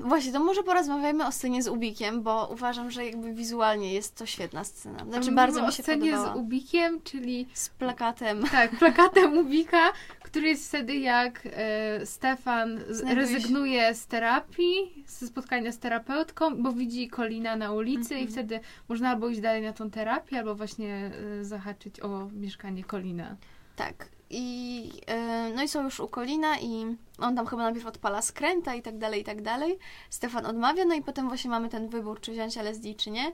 Właśnie, 0.00 0.32
to 0.32 0.40
może 0.44 0.62
porozmawiajmy 0.62 1.26
o 1.26 1.32
scenie 1.32 1.62
z 1.62 1.68
Ubikiem, 1.68 2.22
bo 2.22 2.48
uważam, 2.52 2.90
że 2.90 3.06
jakby 3.06 3.32
wizualnie 3.34 3.94
jest 3.94 4.14
to 4.16 4.26
świetna 4.26 4.64
scena. 4.64 5.04
Znaczy 5.04 5.32
bardzo 5.32 5.66
mi 5.66 5.72
się 5.72 5.82
scenie 5.82 6.10
podobała. 6.10 6.34
z 6.34 6.36
Ubikiem, 6.38 7.00
czyli 7.02 7.46
Z 7.52 7.68
plakatem. 7.68 8.42
tak, 8.52 8.70
plakatem 8.78 9.38
Ubika, 9.38 9.92
który 10.24 10.48
jest 10.48 10.68
wtedy 10.68 10.96
jak 10.96 11.42
e, 11.52 12.06
Stefan 12.06 12.80
rezygnuje 13.14 13.94
z 13.94 14.06
terapii, 14.06 15.04
ze 15.06 15.26
spotkania 15.26 15.72
z 15.72 15.78
terapeutką, 15.78 16.62
bo 16.62 16.72
widzi 16.72 17.08
Kolina 17.08 17.56
na 17.56 17.72
ulicy 17.72 18.14
i 18.14 18.18
Mhm. 18.22 18.32
wtedy 18.32 18.60
można 18.88 19.10
albo 19.10 19.28
iść 19.28 19.40
dalej 19.40 19.62
na 19.62 19.72
tą 19.72 19.90
terapię, 19.90 20.38
albo 20.38 20.54
właśnie 20.54 21.10
e, 21.40 21.44
zahaczyć 21.44 22.00
o 22.00 22.28
mieszkanie 22.32 22.84
Kolina. 22.84 23.36
Tak. 23.76 24.08
I, 24.30 24.90
e, 25.06 25.50
no 25.54 25.62
i 25.62 25.68
są 25.68 25.84
już 25.84 26.00
u 26.00 26.08
Kolina 26.08 26.58
i 26.60 26.96
on 27.18 27.36
tam 27.36 27.46
chyba 27.46 27.62
najpierw 27.62 27.86
odpala 27.86 28.22
skręta 28.22 28.74
i 28.74 28.82
tak 28.82 28.98
dalej, 28.98 29.20
i 29.20 29.24
tak 29.24 29.42
dalej. 29.42 29.78
Stefan 30.10 30.46
odmawia, 30.46 30.84
no 30.84 30.94
i 30.94 31.02
potem 31.02 31.28
właśnie 31.28 31.50
mamy 31.50 31.68
ten 31.68 31.88
wybór, 31.88 32.20
czy 32.20 32.32
wziąć 32.32 32.56
LSD, 32.56 32.94
czy 32.94 33.10
nie. 33.10 33.32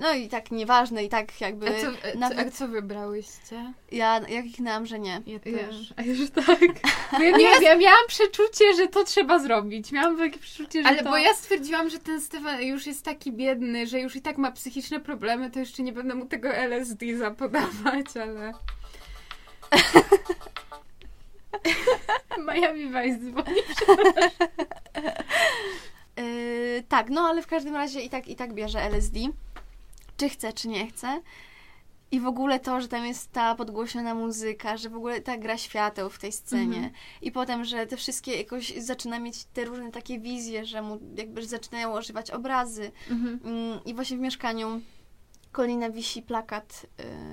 No 0.00 0.12
i 0.14 0.28
tak 0.28 0.50
nieważne 0.50 1.04
i 1.04 1.08
tak 1.08 1.40
jakby 1.40 1.68
A 1.68 1.80
co, 1.80 1.86
a, 1.86 2.18
nawet 2.18 2.38
co, 2.38 2.44
a 2.46 2.50
co 2.50 2.68
wybrałyście? 2.68 3.72
ja, 3.92 4.20
ja 4.28 4.42
kliknęłam, 4.42 4.86
że 4.86 4.98
nie. 4.98 5.22
Ja 5.26 5.32
Ja, 5.32 5.58
też. 5.58 5.94
a 5.96 6.02
już 6.02 6.30
tak. 6.30 6.60
Bo 7.12 7.22
ja, 7.22 7.36
nie, 7.36 7.62
ja 7.62 7.76
miałam 7.76 8.06
przeczucie, 8.08 8.74
że 8.76 8.88
to 8.88 9.04
trzeba 9.04 9.38
zrobić. 9.38 9.92
Miałam 9.92 10.18
takie 10.18 10.38
przeczucie, 10.38 10.82
że 10.82 10.88
Ale 10.88 11.02
to... 11.02 11.10
bo 11.10 11.16
ja 11.16 11.34
stwierdziłam, 11.34 11.90
że 11.90 11.98
ten 11.98 12.20
Stefan 12.20 12.62
już 12.62 12.86
jest 12.86 13.04
taki 13.04 13.32
biedny, 13.32 13.86
że 13.86 14.00
już 14.00 14.16
i 14.16 14.22
tak 14.22 14.38
ma 14.38 14.52
psychiczne 14.52 15.00
problemy, 15.00 15.50
to 15.50 15.58
jeszcze 15.58 15.82
nie 15.82 15.92
będę 15.92 16.14
mu 16.14 16.26
tego 16.26 16.48
LSD 16.54 17.16
zapodawać, 17.18 18.06
ale... 18.22 18.52
Miami 22.46 22.86
Vice 22.86 23.18
dzwoni. 23.18 23.60
Yy, 26.16 26.82
tak, 26.88 27.10
no 27.10 27.20
ale 27.20 27.42
w 27.42 27.46
każdym 27.46 27.74
razie 27.74 28.00
i 28.00 28.10
tak, 28.10 28.28
i 28.28 28.36
tak 28.36 28.54
bierze 28.54 28.82
LSD. 28.82 29.20
Czy 30.16 30.28
chce, 30.28 30.52
czy 30.52 30.68
nie 30.68 30.86
chce. 30.86 31.20
I 32.10 32.20
w 32.20 32.26
ogóle 32.26 32.60
to, 32.60 32.80
że 32.80 32.88
tam 32.88 33.06
jest 33.06 33.32
ta 33.32 33.54
podgłośniona 33.54 34.14
muzyka, 34.14 34.76
że 34.76 34.88
w 34.88 34.96
ogóle 34.96 35.20
ta 35.20 35.38
gra 35.38 35.58
świateł 35.58 36.10
w 36.10 36.18
tej 36.18 36.32
scenie. 36.32 36.76
Mhm. 36.76 36.92
I 37.22 37.32
potem, 37.32 37.64
że 37.64 37.86
te 37.86 37.96
wszystkie 37.96 38.36
jakoś 38.36 38.76
zaczyna 38.76 39.18
mieć 39.18 39.44
te 39.44 39.64
różne 39.64 39.92
takie 39.92 40.18
wizje, 40.18 40.66
że 40.66 40.82
mu 40.82 40.98
jakby 41.16 41.46
zaczynają 41.46 41.92
ożywać 41.92 42.30
obrazy. 42.30 42.92
Mhm. 43.10 43.40
Mm, 43.44 43.80
I 43.84 43.94
właśnie 43.94 44.16
w 44.16 44.20
mieszkaniu 44.20 44.80
Kolina 45.54 45.90
wisi 45.90 46.22
plakat 46.22 46.86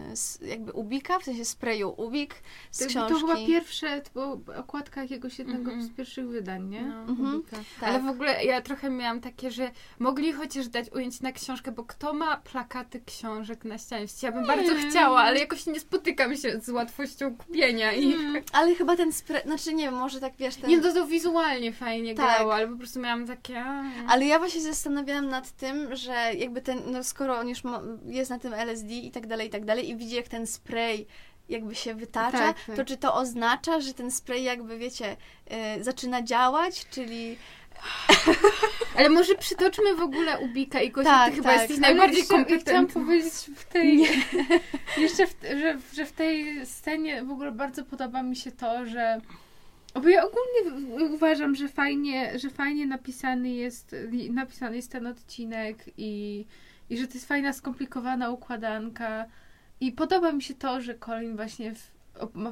yy, 0.09 0.15
z, 0.15 0.41
jakby 0.41 0.71
Ubika, 0.71 1.19
w 1.19 1.23
sensie 1.23 1.45
sprayu 1.45 1.93
Ubik 1.97 2.35
z 2.71 2.77
To, 2.79 2.85
książki. 2.85 3.13
to 3.13 3.19
chyba 3.19 3.35
pierwsze, 3.47 4.01
to 4.01 4.09
była 4.13 4.57
okładka 4.59 5.01
jakiegoś 5.01 5.39
jednego 5.39 5.71
Mhm. 5.71 5.83
z 5.83 5.89
pierwszych 5.89 6.27
wydań, 6.27 6.69
nie? 6.69 6.81
No. 6.81 6.95
Mhm. 7.01 7.35
Ubika. 7.35 7.57
tak. 7.79 7.89
Ale 7.89 7.99
w 7.99 8.07
ogóle 8.07 8.43
ja 8.45 8.61
trochę 8.61 8.89
miałam 8.89 9.21
takie, 9.21 9.51
że 9.51 9.71
mogli 9.99 10.33
chociaż 10.33 10.67
dać 10.67 10.91
ujęcie 10.91 11.19
na 11.21 11.31
książkę, 11.31 11.71
bo 11.71 11.83
kto 11.83 12.13
ma 12.13 12.37
plakaty 12.37 13.01
książek 13.05 13.65
na 13.65 13.77
ścianie? 13.77 14.05
Ja 14.21 14.31
bym 14.31 14.45
bardzo 14.47 14.73
Nie. 14.73 14.89
chciała, 14.89 15.21
ale 15.21 15.39
jakoś 15.39 15.65
nie 15.65 15.79
spotykam 15.79 16.37
się 16.37 16.59
z 16.59 16.69
łatwością 16.69 17.37
kupienia 17.37 17.91
ich. 17.93 18.15
Mm. 18.19 18.43
Ale 18.53 18.75
chyba 18.75 18.95
ten 18.95 19.13
spray, 19.13 19.41
znaczy 19.43 19.73
nie 19.73 19.83
wiem, 19.83 19.93
może 19.95 20.19
tak 20.19 20.33
wiesz, 20.37 20.55
ten... 20.55 20.69
Nie, 20.69 20.81
to, 20.81 20.93
to 20.93 21.07
wizualnie 21.07 21.73
fajnie 21.73 22.15
Tak. 22.15 22.25
grało, 22.25 22.53
ale 22.55 22.67
po 22.67 22.77
prostu 22.77 22.99
miałam 22.99 23.27
takie... 23.27 23.63
Ale 24.07 24.25
ja 24.25 24.39
właśnie 24.39 24.61
zastanawiałam 24.61 25.27
nad 25.29 25.51
tym, 25.51 25.95
że 25.95 26.13
jakby 26.37 26.61
ten, 26.61 26.79
no 26.91 27.03
skoro 27.03 27.39
on 27.39 27.49
już 27.49 27.63
ma, 27.63 27.81
jest 28.11 28.29
na 28.29 28.39
tym 28.39 28.53
LSD 28.53 28.93
i 28.93 29.11
tak 29.11 29.27
dalej, 29.27 29.47
i 29.47 29.49
tak 29.49 29.65
dalej, 29.65 29.89
i 29.89 29.95
widzi 29.95 30.15
jak 30.15 30.27
ten 30.27 30.47
spray 30.47 31.07
jakby 31.49 31.75
się 31.75 31.95
wytacza, 31.95 32.37
Tak, 32.37 32.65
tak. 32.65 32.75
to 32.75 32.85
czy 32.85 32.97
to 32.97 33.15
oznacza, 33.15 33.81
że 33.81 33.93
ten 33.93 34.11
spray 34.11 34.43
jakby, 34.43 34.77
wiecie, 34.77 35.17
y, 35.77 35.83
zaczyna 35.83 36.21
działać, 36.21 36.85
czyli... 36.89 37.37
Ale 38.97 39.09
może 39.09 39.35
przytoczmy 39.35 39.95
w 39.95 40.01
ogóle 40.01 40.39
Ubika 40.39 40.81
i 40.81 40.91
Gosia, 40.91 41.09
Tak, 41.09 41.29
ty 41.29 41.35
chyba 41.35 41.49
tak. 41.49 41.59
jesteś 41.59 41.77
Ale 41.77 41.87
najbardziej 41.87 42.17
jeszcze 42.17 42.33
Chciałam 42.33 42.45
kompetentna. 42.45 43.01
powiedzieć 43.01 43.33
w 43.55 43.65
tej... 43.65 43.99
jeszcze, 45.03 45.27
w, 45.27 45.35
że, 45.43 45.77
że 45.93 46.05
w 46.05 46.11
tej 46.11 46.65
scenie 46.65 47.23
w 47.23 47.31
ogóle 47.31 47.51
bardzo 47.51 47.85
podoba 47.85 48.23
mi 48.23 48.35
się 48.35 48.51
to, 48.51 48.85
że 48.85 49.21
bo 49.93 50.09
ja 50.09 50.23
ogólnie 50.25 50.85
uważam, 51.13 51.55
że 51.55 51.67
fajnie, 51.67 52.39
że 52.39 52.49
fajnie 52.49 52.85
napisany 52.85 53.49
jest, 53.49 53.95
napisany 54.29 54.75
jest 54.75 54.91
ten 54.91 55.07
odcinek 55.07 55.77
i, 55.97 56.45
i 56.91 56.97
że 56.97 57.07
to 57.07 57.13
jest 57.13 57.27
fajna, 57.27 57.53
skomplikowana 57.53 58.29
układanka. 58.29 59.25
I 59.79 59.91
podoba 59.91 60.31
mi 60.31 60.41
się 60.41 60.53
to, 60.53 60.81
że 60.81 60.95
Colin 60.95 61.35
właśnie 61.35 61.75
w, 61.75 61.91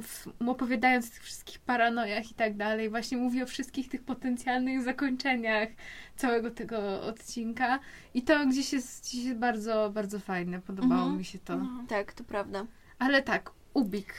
w, 0.04 0.28
opowiadając 0.48 1.08
o 1.08 1.12
tych 1.12 1.24
wszystkich 1.24 1.60
paranojach 1.60 2.32
i 2.32 2.34
tak 2.34 2.58
dalej, 2.58 2.90
właśnie 2.90 3.18
mówi 3.18 3.44
o 3.44 3.46
wszystkich 3.46 3.90
tych 3.90 4.04
potencjalnych 4.04 4.84
zakończeniach 4.84 5.70
całego 6.16 6.52
tego 6.52 7.02
odcinka. 7.02 7.80
I 8.14 8.22
to 8.22 8.46
gdzieś 8.48 8.74
jest, 8.74 9.04
gdzieś 9.04 9.24
jest 9.24 9.40
bardzo, 9.40 9.90
bardzo 9.94 10.20
fajne. 10.20 10.62
Podobało 10.62 11.02
Mhm. 11.02 11.18
mi 11.18 11.26
się 11.26 11.40
to. 11.40 11.58
No. 11.58 11.84
Tak, 11.88 12.14
to 12.14 12.24
prawda. 12.24 12.66
Ale 13.00 13.24
tak, 13.24 13.52
Ubik. 13.74 14.14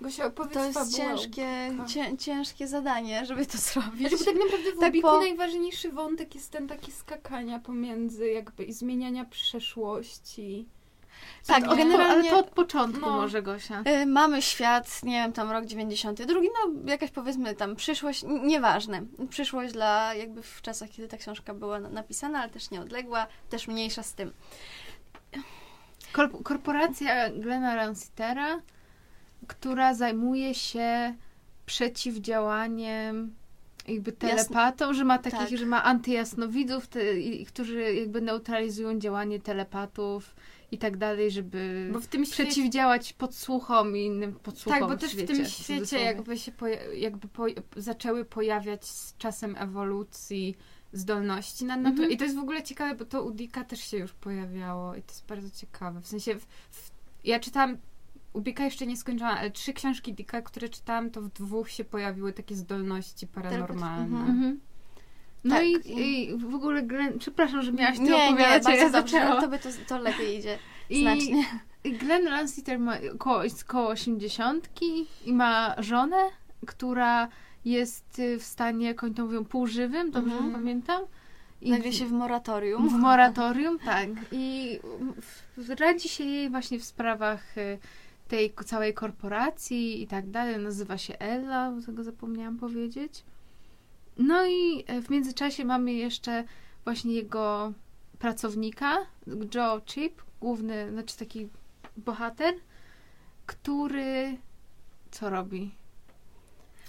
Gosia, 0.00 0.26
opowiedz 0.26 0.54
To 0.54 0.64
jest 0.64 0.78
fabułę 0.78 0.96
ciężkie, 0.96 1.66
Ubika. 1.70 1.86
cię, 1.86 2.16
ciężkie 2.16 2.66
zadanie, 2.68 3.26
żeby 3.26 3.46
to 3.46 3.58
zrobić. 3.58 4.08
Znaczy, 4.08 4.24
tak 4.24 4.34
naprawdę 4.34 4.72
w 4.72 4.78
Tak 4.80 4.92
po- 5.02 5.18
najważniejszy 5.18 5.92
wątek 5.92 6.34
jest 6.34 6.50
ten 6.52 6.68
taki 6.68 6.92
skakania 6.92 7.58
pomiędzy 7.58 8.28
jakby 8.30 8.64
i 8.64 8.72
zmieniania 8.72 9.24
przeszłości. 9.24 10.68
Tak, 11.46 11.64
To 11.64 11.76
generalnie- 11.76 12.12
Ale 12.30 12.30
to 12.30 12.38
od 12.38 12.50
początku 12.50 13.00
No. 13.00 13.16
może, 13.16 13.42
Gosia. 13.42 13.82
Y, 14.02 14.06
Mamy 14.06 14.42
świat, 14.42 15.02
nie 15.02 15.12
wiem, 15.12 15.32
tam 15.32 15.50
rok 15.50 15.64
92, 15.66 16.40
no 16.40 16.90
jakaś 16.90 17.10
powiedzmy 17.10 17.54
tam 17.54 17.76
przyszłość, 17.76 18.24
nieważne. 18.42 19.02
Przyszłość 19.30 19.72
dla 19.72 20.14
jakby 20.14 20.42
w 20.42 20.62
czasach, 20.62 20.90
kiedy 20.90 21.08
ta 21.08 21.16
książka 21.16 21.54
była 21.54 21.80
na- 21.80 21.88
napisana, 21.88 22.40
ale 22.42 22.50
też 22.50 22.70
nieodległa, 22.70 23.26
też 23.50 23.68
mniejsza 23.68 24.02
z 24.02 24.14
tym. 24.14 24.32
Korp- 26.12 26.42
korporacja 26.42 27.30
Glena 27.30 27.74
Ransitera, 27.74 28.60
która 29.48 29.94
zajmuje 29.94 30.54
się 30.54 31.14
przeciwdziałaniem 31.66 33.34
jakby 33.88 34.12
telepatą, 34.12 34.94
że 34.94 35.04
ma 35.04 35.18
takich, 35.18 35.38
Tak. 35.38 35.58
że 35.58 35.66
ma 35.66 35.84
antyjasnowidzów, 35.84 36.86
te, 36.86 37.18
i- 37.18 37.46
którzy 37.46 37.94
jakby 37.94 38.20
neutralizują 38.20 38.98
działanie 38.98 39.40
telepatów 39.40 40.34
i 40.72 40.78
tak 40.78 40.96
dalej, 40.96 41.30
żeby 41.30 41.90
w 42.02 42.06
tym 42.06 42.24
świecie 42.24 42.44
przeciwdziałać 42.44 43.12
podsłuchom 43.12 43.96
i 43.96 44.04
innym 44.04 44.34
podsłuchom 44.34 44.80
Tak, 44.80 44.88
bo 44.88 44.96
też 44.96 45.12
w 45.14 45.16
tym 45.16 45.26
świecie, 45.26 45.50
świecie 45.50 45.74
cudzysłowie. 45.74 46.04
jakby 46.04 46.38
się 46.38 46.52
poja- 46.52 46.92
jakby 46.94 47.28
po- 47.28 47.46
zaczęły 47.76 48.24
pojawiać 48.24 48.84
z 48.86 49.16
czasem 49.16 49.56
ewolucji 49.58 50.56
zdolności 50.92 51.64
nadnaturalne. 51.64 52.02
Mhm. 52.02 52.12
I 52.12 52.16
to 52.16 52.24
jest 52.24 52.36
w 52.36 52.42
ogóle 52.42 52.62
ciekawe, 52.62 52.94
bo 52.94 53.04
to 53.04 53.22
u 53.24 53.30
Dicka 53.30 53.64
też 53.64 53.80
się 53.80 53.96
już 53.96 54.12
pojawiało 54.12 54.94
i 54.94 55.02
to 55.02 55.12
jest 55.12 55.26
bardzo 55.26 55.50
ciekawe. 55.50 56.00
W 56.00 56.06
sensie, 56.06 56.34
w, 56.34 56.44
w, 56.70 56.90
ja 57.24 57.40
czytałam, 57.40 57.76
u 58.32 58.40
Dicka 58.40 58.64
jeszcze 58.64 58.86
nie 58.86 58.96
skończyłam, 58.96 59.38
ale 59.38 59.50
trzy 59.50 59.72
książki 59.72 60.14
Dicka, 60.14 60.42
które 60.42 60.68
czytałam, 60.68 61.10
to 61.10 61.20
w 61.22 61.28
dwóch 61.28 61.70
się 61.70 61.84
pojawiły 61.84 62.32
takie 62.32 62.54
zdolności 62.54 63.26
paranormalne. 63.26 64.04
Mhm. 64.18 64.30
Mhm. 64.30 64.60
No 65.44 65.54
Tak, 65.54 65.64
i, 65.64 66.00
i- 66.00 66.36
w 66.38 66.54
ogóle, 66.54 66.82
Glenn, 66.82 67.18
przepraszam, 67.18 67.62
że 67.62 67.72
miałaś 67.72 67.96
ty 67.96 68.02
Nie, 68.02 68.10
nie, 68.10 68.28
opowiadać, 68.28 68.66
a 68.66 68.70
ja 68.74 68.90
dobrze. 68.90 68.90
zaczęłam. 69.18 69.40
Tobie 69.40 69.58
to, 69.58 69.68
to 69.88 69.98
lepiej 69.98 70.38
idzie. 70.38 70.58
I, 70.90 71.00
Znacznie. 71.02 71.44
I 71.84 71.92
Glenn 71.92 72.24
Lansiter 72.24 72.78
ma 72.78 72.96
koło, 73.18 73.44
jest 73.44 73.64
koło 73.64 73.88
80 73.88 74.68
i 75.26 75.32
ma 75.32 75.74
żonę, 75.78 76.16
która 76.66 77.28
jest 77.64 78.18
y, 78.18 78.38
w 78.38 78.42
stanie, 78.44 78.86
jak 78.86 79.04
oni 79.04 79.14
to 79.14 79.24
mówią, 79.24 79.44
półżywym, 79.44 80.10
dobrze 80.10 80.32
Mhm. 80.34 80.52
pamiętam? 80.52 81.02
I 81.62 81.66
Znajduje 81.68 81.92
się 81.92 82.06
w 82.06 82.12
moratorium. 82.12 82.88
w 82.88 82.92
moratorium, 82.92 83.78
tak. 83.78 84.08
I 84.32 84.78
radzi 85.78 86.08
się 86.08 86.24
jej 86.24 86.50
właśnie 86.50 86.78
w 86.78 86.84
sprawach 86.84 87.58
y, 87.58 87.78
tej 88.28 88.54
całej 88.64 88.94
korporacji 88.94 90.02
i 90.02 90.06
tak 90.06 90.30
dalej. 90.30 90.58
Nazywa 90.58 90.98
się 90.98 91.18
Ella, 91.18 91.70
bo 91.70 91.82
tego 91.82 92.04
zapomniałam 92.04 92.58
powiedzieć. 92.58 93.24
No 94.18 94.46
i 94.46 94.84
e, 94.86 95.02
w 95.02 95.10
międzyczasie 95.10 95.64
mamy 95.64 95.92
jeszcze 95.92 96.44
właśnie 96.84 97.14
jego 97.14 97.72
pracownika, 98.18 98.96
Joe 99.54 99.80
Chip, 99.84 100.22
główny, 100.40 100.90
znaczy 100.90 101.16
taki 101.16 101.48
bohater, 101.96 102.54
który 103.46 104.38
co 105.10 105.30
robi? 105.30 105.74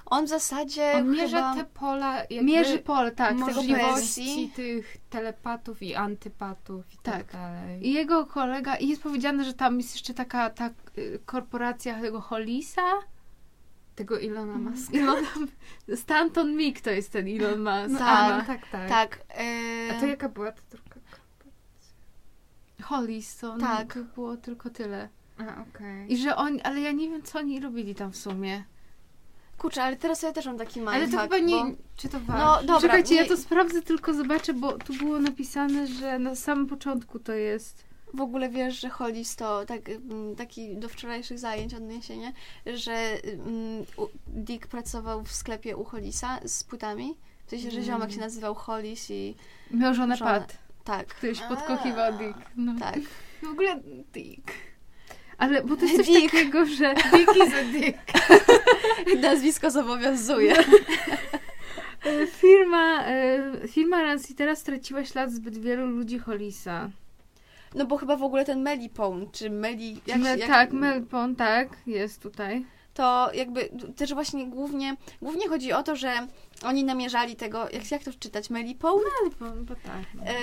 On 0.10 0.26
w 0.26 0.30
zasadzie 0.30 0.92
On 0.96 1.12
mierza 1.12 1.54
chyba... 1.54 1.64
te 1.64 1.70
pola 1.80 2.24
Mierzy 2.44 2.80
pole, 2.80 3.12
tak. 3.12 3.36
możliwości 3.36 4.52
tych 4.56 4.98
telepatów 5.10 5.82
i 5.82 5.96
antypatów 5.96 6.94
i 6.94 6.98
tak, 6.98 7.16
Tak. 7.16 7.32
dalej. 7.32 7.88
I 7.88 7.94
jego 7.94 8.26
kolega, 8.26 8.76
i 8.76 8.88
jest 8.88 9.04
powiedziane, 9.04 9.44
że 9.44 9.54
tam 9.54 9.78
jest 9.78 9.94
jeszcze 9.94 10.14
taka 10.14 10.50
ta 10.50 10.70
y, 10.98 11.20
korporacja 11.26 12.02
tego 12.02 12.22
Hollisa. 12.22 12.82
Tego 13.96 14.20
Ilona 14.20 14.58
Muska. 14.58 14.98
Elon, 14.98 15.26
Stanton 16.04 16.56
Mick 16.56 16.82
to 16.82 16.90
jest 16.90 17.12
ten 17.12 17.28
Elon 17.28 17.60
Musk. 17.60 17.90
No, 17.94 18.00
Tak. 18.00 18.48
no, 18.48 18.54
tak, 18.54 18.70
tak. 18.72 18.90
Tak. 18.90 19.20
A 19.92 20.00
to 20.00 20.06
jaka 20.08 20.30
była 20.30 20.52
ta 20.52 20.62
druga? 20.72 21.00
Hollis, 22.82 23.38
to 23.38 23.58
Tak. 23.58 23.98
było 24.16 24.38
tylko 24.38 24.70
tyle. 24.70 25.10
A, 25.38 25.62
okej. 25.62 26.14
I 26.14 26.18
że 26.18 26.36
oni, 26.36 26.62
ale 26.62 26.82
ja 26.82 26.92
nie 26.92 27.10
wiem, 27.10 27.22
co 27.24 27.40
oni 27.40 27.60
robili 27.60 27.96
tam 27.96 28.12
w 28.12 28.18
sumie. 28.18 28.64
Kurczę, 29.60 29.84
ale 29.84 29.96
teraz 29.96 30.22
ja 30.22 30.32
też 30.34 30.46
mam 30.46 30.58
taki 30.58 30.80
Ale 30.80 31.00
mindfuck, 31.00 31.16
to 31.18 31.22
chyba 31.24 31.38
nie... 31.40 31.56
bo... 31.64 31.72
Czy 31.98 32.10
to 32.10 32.20
No 32.20 32.26
ważne? 32.26 32.68
dobra, 32.68 32.82
Czekajcie, 32.82 33.16
nie, 33.16 33.22
ja 33.22 33.28
to 33.28 33.38
sprawdzę, 33.38 33.82
tylko 33.82 34.14
zobaczę, 34.14 34.54
bo 34.54 34.72
tu 34.78 34.94
było 34.94 35.20
napisane, 35.20 35.88
że 35.88 36.20
na 36.20 36.36
samym 36.36 36.68
początku 36.68 37.20
to 37.20 37.34
jest. 37.34 37.84
w 38.14 38.22
ogóle 38.22 38.50
wiesz, 38.50 38.80
że 38.80 38.90
Hollis 38.90 39.36
to 39.36 39.66
tak, 39.66 39.90
mm, 39.90 40.36
taki 40.36 40.78
do 40.78 40.90
wczorajszych 40.90 41.40
zajęć 41.40 41.74
odniesienie, 41.74 42.34
że 42.66 42.94
mm, 43.24 43.86
Dick 44.28 44.68
pracował 44.68 45.24
w 45.24 45.32
sklepie 45.32 45.78
u 45.78 45.84
Hollisa 45.84 46.40
z 46.46 46.64
płytami. 46.64 47.16
W 47.46 47.50
sensie, 47.50 47.72
że 47.72 47.78
Mm. 47.78 47.86
ziomek 47.86 48.12
się 48.12 48.20
nazywał 48.20 48.56
Hollis 48.56 49.10
i 49.12 49.36
Miał 49.72 49.94
żonę 49.94 50.18
Żonę. 50.18 50.32
Pat. 50.32 50.58
tak. 50.84 51.08
Ktoś 51.08 51.42
podkochiwał 51.42 52.14
Dick. 52.14 52.40
No. 52.56 52.74
Tak. 52.80 53.00
W 53.44 53.48
ogóle 53.48 53.80
Dick. 54.14 54.52
Ale 55.40 55.64
bo 55.64 55.76
to 55.78 55.86
jest 55.86 55.98
coś 55.98 56.08
Dick. 56.08 56.32
takiego, 56.32 56.66
że 56.66 56.94
Dick 57.14 57.36
is 57.36 57.54
a 57.54 57.64
dick. 57.72 58.00
Nazwisko 59.22 59.72
zobowiązuje. 59.72 60.56
e, 62.06 62.28
firma, 62.28 63.04
e, 63.06 63.68
firma 63.68 64.02
Ransitera 64.04 64.56
straciła 64.56 65.06
ślad 65.06 65.32
zbyt 65.32 65.58
wielu 65.58 65.86
ludzi 65.88 66.20
Hollisa. 66.20 66.90
No 67.76 67.86
bo 67.86 67.98
chyba 67.98 68.16
w 68.16 68.24
ogóle 68.24 68.46
ten 68.46 68.62
Melipone, 68.62 69.26
czy 69.32 69.50
Meli... 69.50 70.02
Jak, 70.08 70.20
Me, 70.20 70.38
jak, 70.38 70.50
tak, 70.50 70.72
Melpon, 70.74 71.36
tak, 71.36 71.70
jest 71.88 72.22
tutaj. 72.22 72.66
To 72.94 73.30
jakby 73.34 73.70
też 73.96 74.14
właśnie 74.14 74.48
głównie, 74.48 74.96
głównie 75.22 75.48
chodzi 75.48 75.74
o 75.74 75.84
to, 75.84 75.96
że 75.96 76.14
oni 76.64 76.84
namierzali 76.84 77.36
tego, 77.36 77.70
jak, 77.74 77.92
jak 77.92 78.04
to 78.04 78.12
czytać, 78.20 78.50
Melipone? 78.50 79.02
Melpon, 79.24 79.66
bo 79.66 79.76
tak. 79.76 80.04
No, 80.16 80.24
E, 80.24 80.34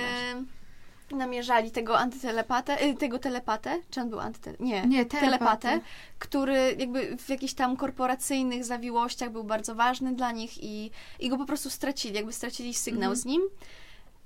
namierzali 1.10 1.70
tego 1.70 1.98
antytelepatę, 1.98 2.84
y, 2.86 2.94
tego 2.94 3.18
telepatę, 3.18 3.80
czy 3.90 4.00
on 4.00 4.10
był 4.10 4.20
antytelepatę? 4.20 4.64
Nie, 4.64 4.86
Nie, 4.86 5.06
telepatę, 5.06 5.80
który 6.18 6.76
jakby 6.78 7.16
w 7.16 7.28
jakichś 7.28 7.52
tam 7.54 7.76
korporacyjnych 7.76 8.64
zawiłościach 8.64 9.30
był 9.32 9.44
bardzo 9.44 9.74
ważny 9.74 10.14
dla 10.14 10.32
nich 10.32 10.64
i, 10.64 10.90
i 11.20 11.28
go 11.28 11.36
po 11.36 11.44
prostu 11.46 11.70
stracili, 11.70 12.14
jakby 12.14 12.32
stracili 12.32 12.74
sygnał 12.74 13.10
Mhm. 13.10 13.16
z 13.16 13.24
nim. 13.24 13.42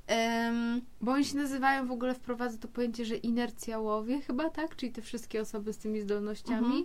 Em, 0.06 0.80
Bo 1.00 1.12
oni 1.12 1.24
się 1.24 1.36
nazywają, 1.36 1.86
w 1.86 1.90
ogóle 1.90 2.14
wprowadza 2.14 2.58
to 2.58 2.68
pojęcie, 2.68 3.04
że 3.04 3.16
inercjałowie 3.16 4.20
chyba, 4.20 4.50
tak? 4.50 4.76
Czyli 4.76 4.92
te 4.92 5.02
wszystkie 5.02 5.40
osoby 5.40 5.72
z 5.72 5.78
tymi 5.78 6.00
zdolnościami. 6.00 6.66
Mhm. 6.66 6.84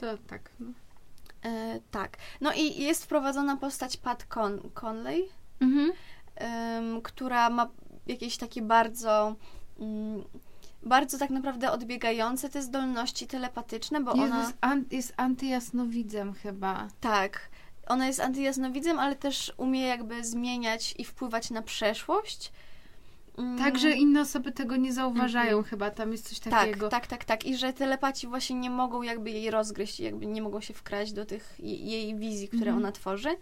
To 0.00 0.06
tak. 0.26 0.50
No. 0.60 0.66
e, 1.44 1.80
tak. 1.90 2.16
No 2.40 2.52
i 2.52 2.82
jest 2.82 3.04
wprowadzona 3.04 3.56
postać 3.56 3.96
Pat 3.96 4.26
Con- 4.28 4.70
Conley, 4.74 5.28
em, 6.36 7.02
która 7.02 7.50
ma 7.50 7.68
jakieś 8.06 8.36
takie 8.36 8.62
bardzo... 8.62 9.34
Mm, 9.80 10.24
bardzo 10.82 11.18
tak 11.18 11.30
naprawdę 11.30 11.70
odbiegające 11.72 12.48
te 12.48 12.62
zdolności 12.62 13.26
telepatyczne, 13.26 14.00
bo 14.00 14.10
Jest, 14.14 14.24
ona... 14.32 14.38
jest, 14.42 14.54
an, 14.60 14.84
jest 14.90 15.12
antyjasnowidzem 15.16 16.32
chyba. 16.34 16.88
Tak. 17.00 17.48
Ona 17.86 18.06
jest 18.06 18.20
antyjasnowidzem, 18.20 18.98
ale 18.98 19.16
też 19.16 19.52
umie 19.56 19.80
jakby 19.82 20.24
zmieniać 20.24 20.94
i 20.98 21.04
wpływać 21.04 21.50
na 21.50 21.62
przeszłość. 21.62 22.52
Mm, 23.38 23.58
Tak, 23.58 23.78
że 23.78 23.90
inne 23.92 24.20
osoby 24.20 24.52
tego 24.52 24.76
nie 24.76 24.92
zauważają 24.92 25.48
Mhm. 25.56 25.64
chyba. 25.64 25.90
Tam 25.90 26.12
jest 26.12 26.28
coś 26.28 26.38
tak, 26.40 26.52
takiego. 26.52 26.88
tak, 26.88 27.06
tak, 27.06 27.24
tak. 27.24 27.44
I 27.44 27.56
że 27.56 27.72
telepaci 27.72 28.26
właśnie 28.26 28.56
nie 28.56 28.70
mogą 28.70 29.02
jakby 29.02 29.30
jej 29.30 29.50
rozgryźć, 29.50 30.00
jakby 30.00 30.26
nie 30.26 30.42
mogą 30.42 30.60
się 30.60 30.74
wkraść 30.74 31.12
do 31.12 31.24
tych 31.26 31.54
jej, 31.58 31.86
jej 31.90 32.14
wizji, 32.16 32.48
które 32.48 32.60
Mhm. 32.70 32.76
ona 32.78 32.92
tworzy. 32.92 33.36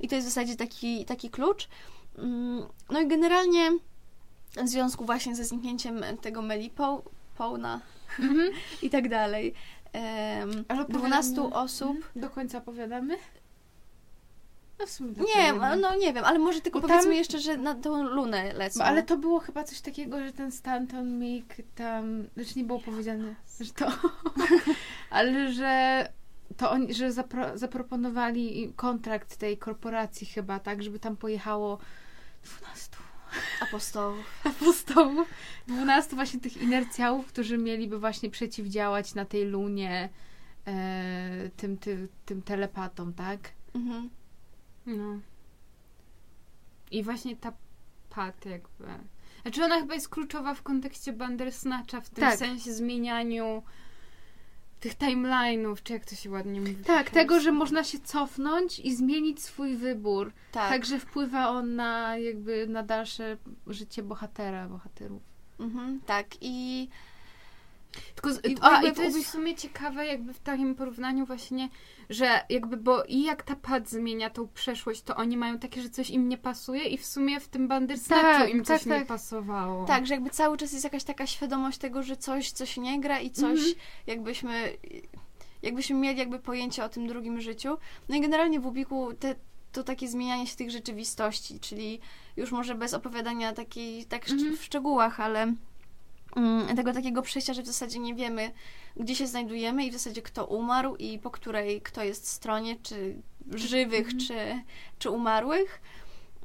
I 0.00 0.08
to 0.08 0.14
jest 0.14 0.26
w 0.28 0.30
zasadzie 0.30 0.56
taki, 0.56 1.04
taki 1.04 1.30
klucz. 1.30 1.68
Mm, 2.18 2.66
No 2.90 3.00
i 3.00 3.06
generalnie 3.08 3.70
w 4.64 4.68
związku 4.68 5.04
właśnie 5.04 5.36
ze 5.36 5.44
zniknięciem 5.44 6.00
tego 6.20 6.42
Melipo, 6.42 7.02
Połna 7.38 7.80
Mhm. 8.18 8.50
i 8.82 8.90
tak 8.90 9.08
dalej. 9.08 9.54
Ale 10.68 10.84
12 10.84 11.32
opowiadamy- 11.32 11.52
osób. 11.54 11.96
Mhm. 11.96 12.12
Do 12.16 12.30
końca 12.30 12.58
opowiadamy? 12.58 13.16
No 14.78 14.86
w 14.86 14.90
sumie 14.90 15.12
Nie, 15.36 15.52
no 15.76 15.96
nie 15.96 16.12
wiem, 16.12 16.24
ale 16.24 16.38
może 16.38 16.60
tylko 16.60 16.80
Bo 16.80 16.88
powiedzmy 16.88 17.10
tam- 17.10 17.18
jeszcze, 17.18 17.38
że 17.40 17.56
na 17.56 17.74
tą 17.74 18.02
lunę 18.02 18.52
lecą. 18.52 18.78
Bo, 18.80 18.84
ale 18.84 19.02
to 19.02 19.16
było 19.16 19.38
chyba 19.40 19.64
coś 19.64 19.80
takiego, 19.80 20.24
że 20.24 20.32
ten 20.32 20.52
Stanton 20.52 21.18
Mick 21.18 21.54
tam, 21.74 22.24
znaczy 22.34 22.52
nie 22.58 22.64
było 22.64 22.78
powiedziane, 22.80 23.34
że 23.60 23.72
to, 23.72 23.86
ale 25.10 25.52
że 25.52 26.08
to 26.56 26.70
oni, 26.70 26.94
że 26.94 27.12
zapro, 27.12 27.58
zaproponowali 27.58 28.72
kontrakt 28.76 29.36
tej 29.36 29.58
korporacji 29.58 30.26
chyba, 30.26 30.58
tak, 30.60 30.82
żeby 30.82 30.98
tam 30.98 31.16
pojechało 31.16 31.78
12 32.44 32.96
apostołów. 33.60 34.40
apostołów, 34.44 35.28
12 35.68 36.16
właśnie 36.16 36.40
tych 36.40 36.56
inercjałów, 36.56 37.26
którzy 37.26 37.58
mieliby 37.58 37.98
właśnie 37.98 38.30
przeciwdziałać 38.30 39.14
na 39.14 39.24
tej 39.24 39.44
lunie 39.44 40.08
e, 40.66 41.50
tym, 41.56 41.78
tym, 41.78 42.08
tym 42.26 42.42
telepatom, 42.42 43.12
tak? 43.14 43.38
Mhm. 43.74 44.10
No. 44.86 45.18
I 46.90 47.02
właśnie 47.02 47.36
ta 47.36 47.52
Pat 48.10 48.46
jakby... 48.46 48.84
Znaczy 49.42 49.64
ona 49.64 49.80
chyba 49.80 49.94
jest 49.94 50.08
kluczowa 50.08 50.54
w 50.54 50.62
kontekście 50.62 51.12
Bandersnatcha, 51.12 52.00
w 52.00 52.10
tym 52.10 52.24
Tak. 52.24 52.38
sensie 52.38 52.72
zmienianiu 52.72 53.62
tych 54.80 54.94
timeline'ów, 54.94 55.76
czy 55.82 55.92
jak 55.92 56.04
to 56.04 56.14
się 56.14 56.30
ładnie 56.30 56.60
mówi. 56.60 56.76
Tak, 56.76 57.10
tego, 57.10 57.40
że 57.40 57.52
można 57.52 57.84
się 57.84 57.98
cofnąć 57.98 58.78
i 58.78 58.94
zmienić 58.94 59.42
swój 59.42 59.76
wybór. 59.76 60.32
Tak. 60.52 60.68
Także 60.68 60.98
wpływa 60.98 61.48
on 61.48 61.74
na 61.74 62.18
jakby 62.18 62.66
na 62.66 62.82
dalsze 62.82 63.36
życie 63.66 64.02
bohatera, 64.02 64.68
bohaterów. 64.68 65.22
Mhm, 65.60 66.00
tak. 66.06 66.26
I 66.40 66.88
Tylko 68.14 68.32
z, 68.32 68.44
I- 68.44 68.56
a, 68.60 68.82
i 68.82 68.86
to 68.92 68.94
w 69.02 69.04
jest 69.04 69.18
w 69.18 69.26
sumie 69.30 69.54
ciekawe 69.54 70.06
jakby 70.06 70.32
w 70.32 70.38
takim 70.38 70.74
porównaniu 70.74 71.26
właśnie, 71.26 71.68
że 72.10 72.40
jakby, 72.48 72.76
bo 72.76 73.04
i 73.04 73.22
jak 73.22 73.42
ta 73.42 73.56
Pat 73.56 73.88
zmienia 73.88 74.30
tą 74.30 74.48
przeszłość, 74.48 75.02
to 75.02 75.16
oni 75.16 75.36
mają 75.36 75.58
takie, 75.58 75.82
że 75.82 75.90
coś 75.90 76.10
im 76.10 76.28
nie 76.28 76.38
pasuje 76.38 76.84
i 76.84 76.98
w 76.98 77.06
sumie 77.06 77.40
w 77.40 77.48
tym 77.48 77.68
Bandersnatchu 77.68 78.26
Tak, 78.26 78.50
im 78.50 78.64
coś 78.64 78.78
tak, 78.80 78.86
nie 78.92 78.98
tak. 78.98 79.06
pasowało. 79.08 79.84
tak, 79.86 80.06
że 80.06 80.14
jakby 80.14 80.30
cały 80.30 80.56
czas 80.56 80.72
jest 80.72 80.84
jakaś 80.84 81.04
taka 81.04 81.26
świadomość 81.26 81.78
tego, 81.78 82.02
że 82.02 82.16
coś, 82.16 82.50
coś 82.50 82.76
nie 82.76 83.00
gra 83.00 83.20
i 83.20 83.30
coś 83.30 83.58
Mhm. 83.58 83.74
jakbyśmy 84.06 84.72
jakbyśmy 85.62 85.96
mieli 85.96 86.18
jakby 86.18 86.38
pojęcie 86.38 86.84
o 86.84 86.88
tym 86.88 87.06
drugim 87.06 87.40
życiu. 87.40 87.76
No 88.08 88.16
i 88.16 88.20
generalnie 88.20 88.60
w 88.60 88.66
Ubiku 88.66 89.12
te, 89.20 89.34
to 89.72 89.82
takie 89.82 90.08
zmienianie 90.08 90.46
się 90.46 90.56
tych 90.56 90.70
rzeczywistości, 90.70 91.60
czyli 91.60 92.00
już 92.36 92.52
może 92.52 92.74
bez 92.74 92.94
opowiadania 92.94 93.52
takiej, 93.52 94.04
tak 94.04 94.30
Mhm. 94.30 94.56
w 94.56 94.64
szczegółach, 94.64 95.20
ale 95.20 95.54
tego 96.76 96.92
takiego 96.92 97.22
przejścia, 97.22 97.54
że 97.54 97.62
w 97.62 97.66
zasadzie 97.66 97.98
nie 97.98 98.14
wiemy, 98.14 98.52
gdzie 98.96 99.16
się 99.16 99.26
znajdujemy 99.26 99.84
i 99.86 99.90
w 99.90 99.92
zasadzie 99.92 100.22
kto 100.22 100.46
umarł 100.46 100.96
i 100.96 101.18
po 101.18 101.30
której 101.30 101.80
kto 101.80 102.04
jest 102.04 102.28
stronie, 102.28 102.76
czy 102.82 103.22
żywych, 103.50 104.06
Mhm. 104.06 104.18
czy, 104.20 104.62
czy 104.98 105.10
umarłych. 105.10 105.80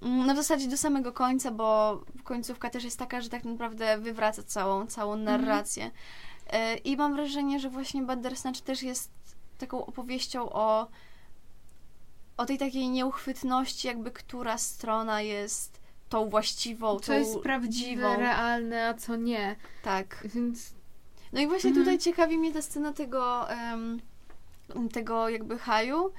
Mm, 0.02 0.26
No 0.28 0.34
w 0.34 0.38
zasadzie 0.38 0.68
do 0.68 0.78
samego 0.78 1.14
końca, 1.14 1.52
bo 1.52 2.02
końcówka 2.24 2.70
też 2.70 2.84
jest 2.84 3.00
taka, 3.00 3.22
że 3.22 3.30
tak 3.30 3.44
naprawdę 3.44 3.98
wywraca 3.98 4.44
całą, 4.44 4.88
całą 4.88 5.14
Mhm. 5.14 5.42
narrację. 5.42 5.92
E, 6.48 6.76
I 6.78 6.98
mam 6.98 7.14
wrażenie, 7.16 7.60
że 7.60 7.70
właśnie 7.70 8.02
Bandersnatch 8.02 8.62
też 8.62 8.84
jest 8.84 9.12
taką 9.58 9.86
opowieścią 9.86 10.50
o, 10.50 10.88
o 12.38 12.46
tej 12.46 12.58
takiej 12.58 12.90
nieuchwytności, 12.90 13.88
jakby 13.88 14.12
która 14.12 14.58
strona 14.58 15.22
jest 15.22 15.81
tą 16.12 16.30
właściwą, 16.30 17.00
Co 17.00 17.06
tą 17.06 17.14
jest 17.14 17.40
prawdziwe, 17.40 17.90
dziwą. 18.02 18.16
realne, 18.18 18.88
a 18.88 18.94
co 18.94 19.16
nie. 19.16 19.56
Tak. 19.84 20.28
Więc 20.36 20.74
No 21.34 21.42
i 21.42 21.48
właśnie 21.48 21.70
Mhm. 21.70 21.86
tutaj 21.86 22.00
ciekawi 22.00 22.38
mnie 22.38 22.52
ta 22.54 22.62
scena 22.62 22.94
tego, 22.94 23.50
em, 23.52 24.02
tego 24.94 25.30
jakby 25.30 25.58
haju 25.58 26.12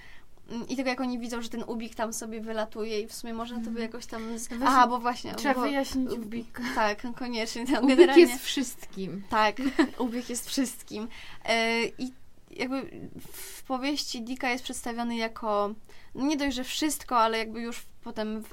mm, 0.51 0.68
i 0.68 0.76
tego, 0.76 0.90
jak 0.90 1.01
oni 1.01 1.18
widzą, 1.18 1.43
że 1.43 1.49
ten 1.49 1.64
ubik 1.66 1.95
tam 1.95 2.12
sobie 2.12 2.40
wylatuje 2.40 3.01
i 3.01 3.07
w 3.09 3.14
sumie 3.14 3.34
można 3.34 3.57
to 3.57 3.62
by 3.64 3.68
Mhm. 3.70 3.82
jakoś 3.86 4.07
tam... 4.07 4.38
Z... 4.38 4.49
Aha, 4.64 4.86
bo 4.86 4.99
właśnie... 4.99 5.34
Trzeba 5.34 5.55
bo... 5.55 5.61
wyjaśnić 5.61 6.11
ubik. 6.11 6.61
Tak, 6.74 7.03
koniecznie. 7.18 7.66
Tam 7.66 7.84
ubik 7.84 7.97
generalnie... 7.97 8.22
jest 8.22 8.45
wszystkim. 8.45 9.22
Tak, 9.30 9.57
ubieg 9.99 10.28
jest 10.30 10.49
wszystkim. 10.49 11.09
E, 11.45 11.84
I 11.84 12.12
jakby 12.51 12.90
w 13.32 13.62
powieści 13.62 14.22
Dika 14.22 14.51
jest 14.51 14.64
przedstawiony 14.64 15.16
jako 15.16 15.74
no 16.14 16.26
nie 16.26 16.36
dość, 16.36 16.57
że 16.57 16.64
wszystko, 16.64 17.18
ale 17.18 17.38
jakby 17.38 17.61
już 17.61 17.82
potem 18.05 18.43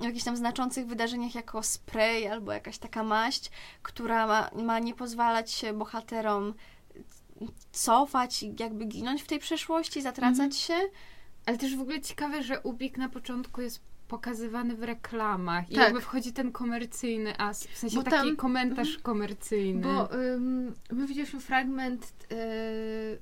jakichś 0.00 0.24
tam 0.24 0.36
znaczących 0.36 0.86
wydarzeniach 0.86 1.34
jako 1.34 1.62
spray 1.62 2.28
albo 2.28 2.52
jakaś 2.52 2.78
taka 2.78 3.02
maść, 3.02 3.50
która 3.82 4.26
ma, 4.26 4.50
ma 4.64 4.78
nie 4.78 4.94
pozwalać 4.94 5.50
się 5.50 5.72
bohaterom 5.72 6.54
cofać 7.72 8.42
i 8.42 8.54
jakby 8.60 8.84
ginąć 8.84 9.22
w 9.22 9.26
tej 9.26 9.38
przeszłości, 9.38 10.02
zatracać 10.02 10.38
Mhm. 10.38 10.52
się. 10.52 10.74
Ale 11.46 11.58
też 11.58 11.76
w 11.76 11.80
ogóle 11.80 12.00
ciekawe, 12.00 12.42
że 12.42 12.60
ubik 12.60 12.98
na 12.98 13.08
początku 13.08 13.60
jest 13.62 13.80
pokazywany 14.08 14.76
w 14.76 14.82
reklamach 14.82 15.70
i 15.70 15.74
Tak. 15.74 15.84
jakby 15.84 16.00
wchodzi 16.00 16.32
ten 16.32 16.52
komercyjny 16.52 17.38
as, 17.38 17.66
w 17.66 17.76
sensie 17.78 17.96
Bo 17.96 18.02
taki 18.02 18.36
komentarz 18.36 18.98
komercyjny. 18.98 19.82
Bo 19.82 20.14
ym, 20.14 20.74
my 20.92 21.06
widzieliśmy 21.06 21.40
fragment 21.40 22.12
y, 22.32 23.18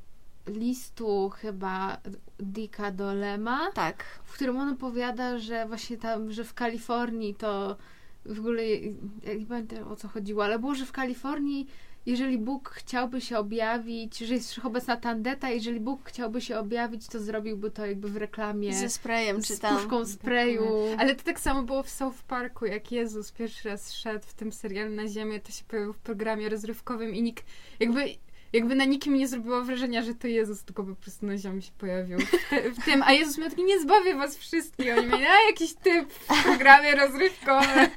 listu 0.47 1.31
chyba 1.31 1.99
Dicka 2.41 2.91
do 2.91 3.15
Lema, 3.15 3.71
Tak. 3.75 4.05
w 4.25 4.33
którym 4.33 4.57
on 4.57 4.69
opowiada, 4.69 5.39
że 5.39 5.67
właśnie 5.67 5.97
tam, 5.97 6.33
że 6.33 6.45
w 6.45 6.55
Kalifornii 6.55 7.35
to 7.35 7.77
w 8.27 8.39
ogóle, 8.39 8.65
ja 9.25 9.35
nie 9.39 9.47
pamiętam 9.47 9.89
o 9.93 9.97
co 9.97 10.09
chodziło, 10.09 10.45
ale 10.45 10.59
było, 10.59 10.75
że 10.75 10.87
w 10.87 10.93
Kalifornii 10.93 11.67
jeżeli 12.07 12.39
Bóg 12.39 12.71
chciałby 12.71 13.21
się 13.21 13.39
objawić, 13.39 14.19
że 14.19 14.35
jest 14.35 14.51
wszechobecna 14.51 14.97
tandeta, 14.97 15.51
jeżeli 15.51 15.81
Bóg 15.81 16.01
chciałby 16.05 16.41
się 16.41 16.59
objawić, 16.59 17.07
to 17.07 17.21
zrobiłby 17.21 17.71
to 17.71 17.87
jakby 17.87 18.09
w 18.09 18.17
reklamie 18.17 18.75
Ze 18.75 18.89
sprayem 18.91 19.43
czy 19.43 19.57
z 19.57 19.61
tam. 19.61 19.77
puszką 19.77 20.07
sprayu. 20.07 20.63
Ale 20.99 21.15
to 21.17 21.23
tak 21.25 21.41
samo 21.41 21.63
było 21.63 21.83
w 21.83 21.91
South 21.91 22.23
Parku, 22.23 22.67
jak 22.67 22.93
Jezus 22.93 23.33
pierwszy 23.33 23.69
raz 23.69 23.93
szedł 23.93 24.27
w 24.27 24.35
tym 24.35 24.53
serialu 24.53 24.95
na 24.95 25.09
ziemię, 25.09 25.41
to 25.41 25.53
się 25.53 25.65
pojawił 25.65 25.93
w 25.93 25.99
programie 25.99 26.49
rozrywkowym 26.49 27.15
i 27.15 27.23
nikt, 27.23 27.45
jakby, 27.81 28.05
jakby 28.55 28.75
na 28.75 28.85
nikim 28.85 29.15
nie 29.15 29.29
zrobiło 29.29 29.65
wrażenia, 29.65 30.03
że 30.03 30.15
to 30.15 30.27
Jezus, 30.27 30.65
tylko 30.65 30.85
po 30.85 30.95
prostu 30.95 31.27
na 31.27 31.39
ziemi 31.39 31.63
się 31.63 31.73
pojawił 31.79 32.19
w, 32.19 32.31
te, 32.51 32.71
w 32.71 32.85
tym, 32.85 33.03
a 33.03 33.13
Jezus 33.13 33.39
miał 33.39 33.51
taki, 33.51 33.65
nie 33.65 33.81
zbawię 33.81 34.15
was 34.15 34.37
wszystkich, 34.37 34.99
oni 34.99 35.07
mieli, 35.07 35.25
a 35.25 35.51
jakiś 35.51 35.75
typ 35.75 36.13
w 36.13 36.43
programie 36.43 36.95
rozrywkowym. 36.95 37.89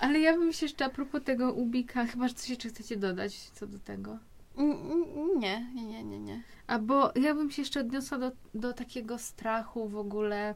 Ale 0.00 0.20
ja 0.20 0.32
bym 0.32 0.52
się 0.52 0.66
jeszcze 0.66 0.84
a 0.84 0.90
propos 0.90 1.22
tego 1.24 1.52
Ubika, 1.52 2.06
chyba, 2.06 2.28
że 2.28 2.34
coś 2.34 2.48
jeszcze 2.48 2.68
chcecie 2.68 2.96
dodać 2.96 3.34
co 3.38 3.66
do 3.66 3.78
tego. 3.78 4.18
Nie, 5.38 5.66
nie, 5.74 6.04
nie, 6.04 6.18
nie. 6.18 6.42
A 6.66 6.78
bo 6.78 7.12
ja 7.14 7.34
bym 7.34 7.50
się 7.50 7.62
jeszcze 7.62 7.80
odniosła 7.80 8.18
do, 8.18 8.32
do 8.54 8.72
takiego 8.72 9.18
strachu 9.18 9.88
w 9.88 9.96
ogóle 9.96 10.54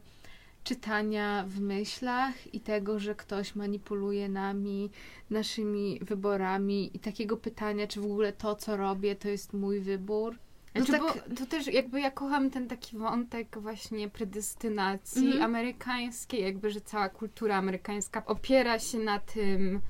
czytania 0.71 1.45
w 1.49 1.61
myślach 1.61 2.55
i 2.55 2.61
tego, 2.61 2.99
że 2.99 3.15
ktoś 3.15 3.55
manipuluje 3.55 4.29
nami, 4.29 4.91
naszymi 5.31 5.99
wyborami 6.03 6.91
i 6.97 6.99
takiego 6.99 7.37
pytania, 7.37 7.87
czy 7.87 8.01
w 8.01 8.05
ogóle 8.05 8.33
to, 8.33 8.55
co 8.57 8.77
robię, 8.77 9.17
to 9.17 9.29
jest 9.29 9.53
mój 9.53 9.81
wybór. 9.81 10.39
No 10.75 10.85
Znaczy, 10.85 10.93
tak- 11.05 11.29
bo 11.29 11.37
to 11.37 11.47
też 11.47 11.67
jakby 11.67 12.01
ja 12.01 12.11
kocham 12.11 12.51
ten 12.51 12.69
taki 12.69 12.97
wątek 12.97 13.59
właśnie 13.61 14.09
predestynacji 14.09 15.27
Mhm. 15.27 15.43
amerykańskiej, 15.43 16.43
jakby, 16.43 16.71
że 16.71 16.81
cała 16.81 17.09
kultura 17.09 17.57
amerykańska 17.57 18.27
opiera 18.27 18.79
się 18.79 18.99
na 18.99 19.19
tym, 19.19 19.81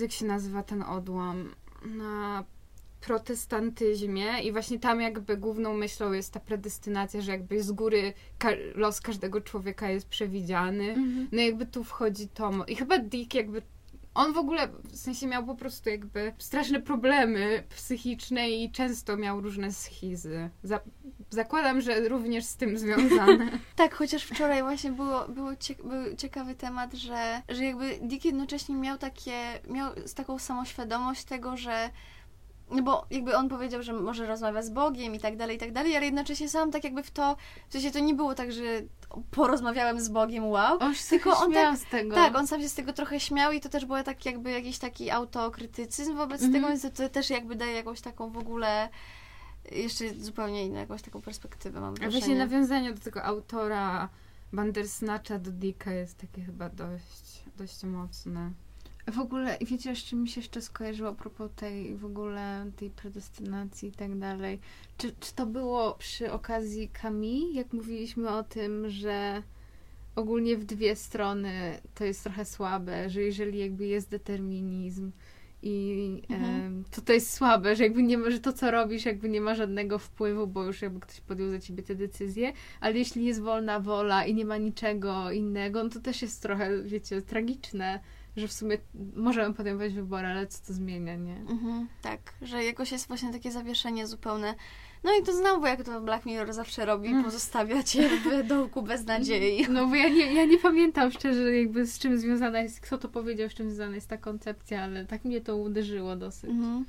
jak 0.00 0.12
się 0.12 0.26
nazywa 0.26 0.62
ten 0.62 0.82
odłam, 0.82 1.54
na 1.84 2.44
protestantyzmie 3.00 4.24
i 4.42 4.52
właśnie 4.52 4.78
tam 4.78 5.00
jakby 5.00 5.36
główną 5.36 5.74
myślą 5.74 6.12
jest 6.12 6.32
ta 6.32 6.40
predestynacja, 6.40 7.20
że 7.20 7.32
jakby 7.32 7.62
z 7.62 7.72
góry 7.72 8.12
ka- 8.38 8.50
los 8.74 9.00
każdego 9.00 9.40
człowieka 9.40 9.90
jest 9.90 10.08
przewidziany. 10.08 10.96
No 11.32 11.42
jakby 11.42 11.66
tu 11.66 11.84
wchodzi 11.84 12.28
Tom. 12.28 12.64
I 12.68 12.76
chyba 12.76 12.98
Dick 12.98 13.34
jakby 13.34 13.62
on 14.14 14.32
w 14.32 14.38
ogóle 14.38 14.68
w 14.84 14.96
sensie 14.96 15.26
miał 15.26 15.46
po 15.46 15.54
prostu 15.54 15.90
jakby 15.90 16.32
straszne 16.38 16.80
problemy 16.80 17.62
psychiczne 17.76 18.50
i 18.50 18.70
często 18.70 19.16
miał 19.16 19.40
różne 19.40 19.72
schizy. 19.72 20.50
Za- 20.62 20.80
zakładam, 21.30 21.80
że 21.80 22.08
również 22.08 22.44
z 22.44 22.56
tym 22.56 22.78
związane. 22.78 23.50
Tak, 23.76 23.94
chociaż 23.94 24.24
wczoraj 24.24 24.62
właśnie 24.62 24.92
było, 24.92 25.28
było 25.28 25.50
był 25.84 26.16
ciekawy 26.16 26.54
temat, 26.54 26.92
że, 26.94 27.42
że 27.48 27.64
jakby 27.64 27.98
Dick 28.02 28.24
jednocześnie 28.24 28.74
miał 28.74 28.98
takie, 28.98 29.32
miał 29.68 29.92
taką 30.14 30.38
samoświadomość 30.38 31.24
tego, 31.24 31.56
że 31.56 31.90
no 32.70 32.82
bo 32.82 33.06
jakby 33.10 33.36
on 33.36 33.48
powiedział, 33.48 33.82
że 33.82 33.92
może 33.92 34.26
rozmawia 34.26 34.62
z 34.62 34.70
Bogiem 34.70 35.14
i 35.14 35.18
tak 35.20 35.36
dalej, 35.36 35.56
i 35.56 35.58
tak 35.58 35.72
dalej, 35.72 35.96
ale 35.96 36.04
jednocześnie 36.06 36.48
sam 36.48 36.70
tak 36.70 36.84
jakby 36.84 37.02
w 37.02 37.10
to, 37.10 37.36
w 37.68 37.72
sensie 37.72 37.90
to 37.90 37.98
nie 37.98 38.14
było 38.14 38.34
tak, 38.34 38.52
że 38.52 38.62
porozmawiałem 39.30 40.00
z 40.00 40.08
Bogiem, 40.08 40.46
wow. 40.46 40.78
On 40.80 40.94
się 40.94 41.04
Tylko 41.08 41.36
on 41.38 41.52
śmiał 41.52 41.76
z 41.76 41.84
tego. 41.84 42.14
Tak, 42.14 42.36
on 42.36 42.46
sam 42.46 42.60
się 42.62 42.68
z 42.68 42.74
tego 42.74 42.92
trochę 42.92 43.20
śmiał 43.20 43.52
i 43.52 43.60
to 43.60 43.68
też 43.68 43.84
było 43.84 44.02
tak 44.02 44.26
jakby 44.26 44.50
jakiś 44.50 44.78
taki 44.78 45.10
autokrytycyzm 45.10 46.16
wobec 46.16 46.42
Mhm. 46.42 46.52
tego, 46.52 46.68
więc 46.68 46.96
to, 46.98 47.08
też 47.08 47.30
jakby 47.30 47.56
daje 47.56 47.72
jakąś 47.72 48.00
taką 48.00 48.30
w 48.30 48.38
ogóle 48.38 48.88
jeszcze 49.72 50.14
zupełnie 50.14 50.64
inną 50.66 50.78
jakąś 50.80 51.02
taką 51.02 51.22
perspektywę, 51.22 51.80
mam 51.80 51.90
A 51.94 51.96
wrażenie. 51.96 52.18
właśnie 52.20 52.36
nawiązanie 52.36 52.92
do 52.92 53.00
tego 53.00 53.24
autora 53.24 54.08
Bandersnatcha 54.52 55.38
do 55.38 55.50
Dicka 55.50 55.92
jest 55.92 56.18
takie 56.18 56.42
chyba 56.42 56.68
dość, 56.68 57.42
dość 57.56 57.84
mocne. 57.84 58.50
W 59.12 59.18
ogóle, 59.18 59.58
wiecie, 59.60 59.94
czym 59.94 60.22
mi 60.22 60.28
się 60.28 60.40
jeszcze 60.40 60.62
skojarzyło 60.62 61.08
a 61.08 61.14
propos 61.14 61.50
tej 61.56 61.96
w 61.96 62.04
ogóle 62.04 62.70
tej 62.76 62.90
predestynacji 62.90 63.88
i 63.88 63.92
tak 63.92 64.18
dalej. 64.18 64.58
Czy, 64.98 65.12
czy 65.20 65.34
to 65.34 65.46
było 65.46 65.94
przy 65.94 66.32
okazji 66.32 66.88
Kami, 66.88 67.54
jak 67.54 67.72
mówiliśmy 67.72 68.30
o 68.30 68.42
tym, 68.42 68.90
że 68.90 69.42
ogólnie 70.16 70.56
w 70.56 70.64
dwie 70.64 70.96
strony 70.96 71.78
to 71.94 72.04
jest 72.04 72.22
trochę 72.22 72.44
słabe, 72.44 73.10
że 73.10 73.22
jeżeli 73.22 73.58
jakby 73.58 73.86
jest 73.86 74.10
determinizm 74.10 75.10
i 75.62 76.22
Mhm. 76.28 76.60
em, 76.60 76.84
to 76.90 77.00
to 77.00 77.12
jest 77.12 77.32
słabe, 77.32 77.76
że 77.76 77.82
jakby 77.82 78.02
nie 78.02 78.18
ma, 78.18 78.30
że 78.30 78.40
to 78.40 78.52
co 78.52 78.70
robisz 78.70 79.04
jakby 79.04 79.28
nie 79.28 79.40
ma 79.40 79.54
żadnego 79.54 79.98
wpływu, 79.98 80.46
bo 80.46 80.64
już 80.64 80.82
jakby 80.82 81.00
ktoś 81.00 81.20
podjął 81.20 81.50
za 81.50 81.58
ciebie 81.58 81.82
te 81.82 81.94
decyzje, 81.94 82.52
ale 82.80 82.98
jeśli 82.98 83.24
jest 83.24 83.40
wolna 83.40 83.80
wola 83.80 84.24
i 84.24 84.34
nie 84.34 84.44
ma 84.44 84.56
niczego 84.56 85.30
innego, 85.30 85.84
no 85.84 85.90
to 85.90 86.00
też 86.00 86.22
jest 86.22 86.42
trochę, 86.42 86.82
wiecie, 86.82 87.22
tragiczne, 87.22 88.00
że 88.36 88.48
w 88.48 88.52
sumie 88.52 88.78
możemy 89.16 89.54
podejmować 89.54 89.94
wybory, 89.94 90.26
ale 90.26 90.46
co 90.46 90.66
to 90.66 90.72
zmienia, 90.72 91.16
nie? 91.16 91.36
Mhm, 91.36 91.88
tak, 92.02 92.20
że 92.42 92.64
jakoś 92.64 92.92
jest 92.92 93.08
właśnie 93.08 93.32
takie 93.32 93.50
zawieszenie 93.50 94.06
zupełne. 94.06 94.54
No 95.04 95.10
i 95.20 95.22
to 95.22 95.32
znowu, 95.32 95.66
jak 95.66 95.84
to 95.84 96.00
Black 96.00 96.26
Mirror 96.26 96.52
zawsze 96.52 96.86
robi, 96.86 97.08
Mm. 97.08 97.24
pozostawia 97.24 97.82
cię 97.82 98.08
w 98.08 98.46
dołku 98.46 98.82
bez 98.82 99.04
nadziei. 99.06 99.66
No 99.70 99.86
bo 99.86 99.94
ja 99.94 100.08
nie, 100.08 100.34
ja 100.34 100.44
nie 100.44 100.58
pamiętam 100.58 101.10
szczerze 101.10 101.56
jakby 101.56 101.86
z 101.86 101.98
czym 101.98 102.18
związana 102.18 102.60
jest, 102.60 102.80
kto 102.80 102.98
to 102.98 103.08
powiedział, 103.08 103.48
z 103.50 103.54
czym 103.54 103.70
związana 103.70 103.94
jest 103.94 104.08
ta 104.08 104.16
koncepcja, 104.16 104.82
ale 104.82 105.06
tak 105.06 105.24
mnie 105.24 105.40
to 105.40 105.56
uderzyło 105.56 106.16
dosyć. 106.16 106.50
Mhm. 106.50 106.84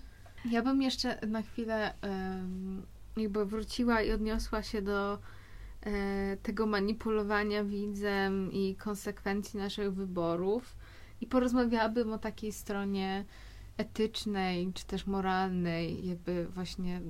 Ja 0.45 0.61
bym 0.61 0.81
jeszcze 0.81 1.19
na 1.27 1.41
chwilę 1.41 1.93
em, 2.01 2.85
jakby 3.17 3.45
wróciła 3.45 4.01
i 4.01 4.11
odniosła 4.11 4.63
się 4.63 4.81
do 4.81 5.19
e, 5.85 6.37
tego 6.43 6.65
manipulowania 6.65 7.63
widzem 7.63 8.51
i 8.53 8.75
konsekwencji 8.75 9.59
naszych 9.59 9.93
wyborów 9.93 10.75
i 11.21 11.27
porozmawiałabym 11.27 12.13
o 12.13 12.17
takiej 12.17 12.51
stronie 12.51 13.25
etycznej, 13.77 14.71
czy 14.73 14.85
też 14.85 15.07
moralnej, 15.07 16.07
jakby 16.07 16.45
właśnie 16.45 17.01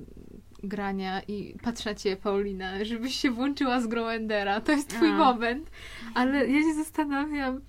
grania 0.62 1.22
i 1.22 1.54
patrzę 1.62 1.96
Ciebie, 1.96 2.16
Paulina, 2.16 2.84
żebyś 2.84 3.14
się 3.14 3.30
włączyła 3.30 3.80
z 3.80 3.86
grą 3.86 4.06
Endera. 4.06 4.60
To 4.60 4.72
jest 4.72 4.88
Twój 4.88 5.08
A. 5.08 5.16
moment. 5.16 5.70
Ale 6.14 6.48
ja 6.48 6.60
się 6.62 6.74
zastanawiam, 6.74 7.60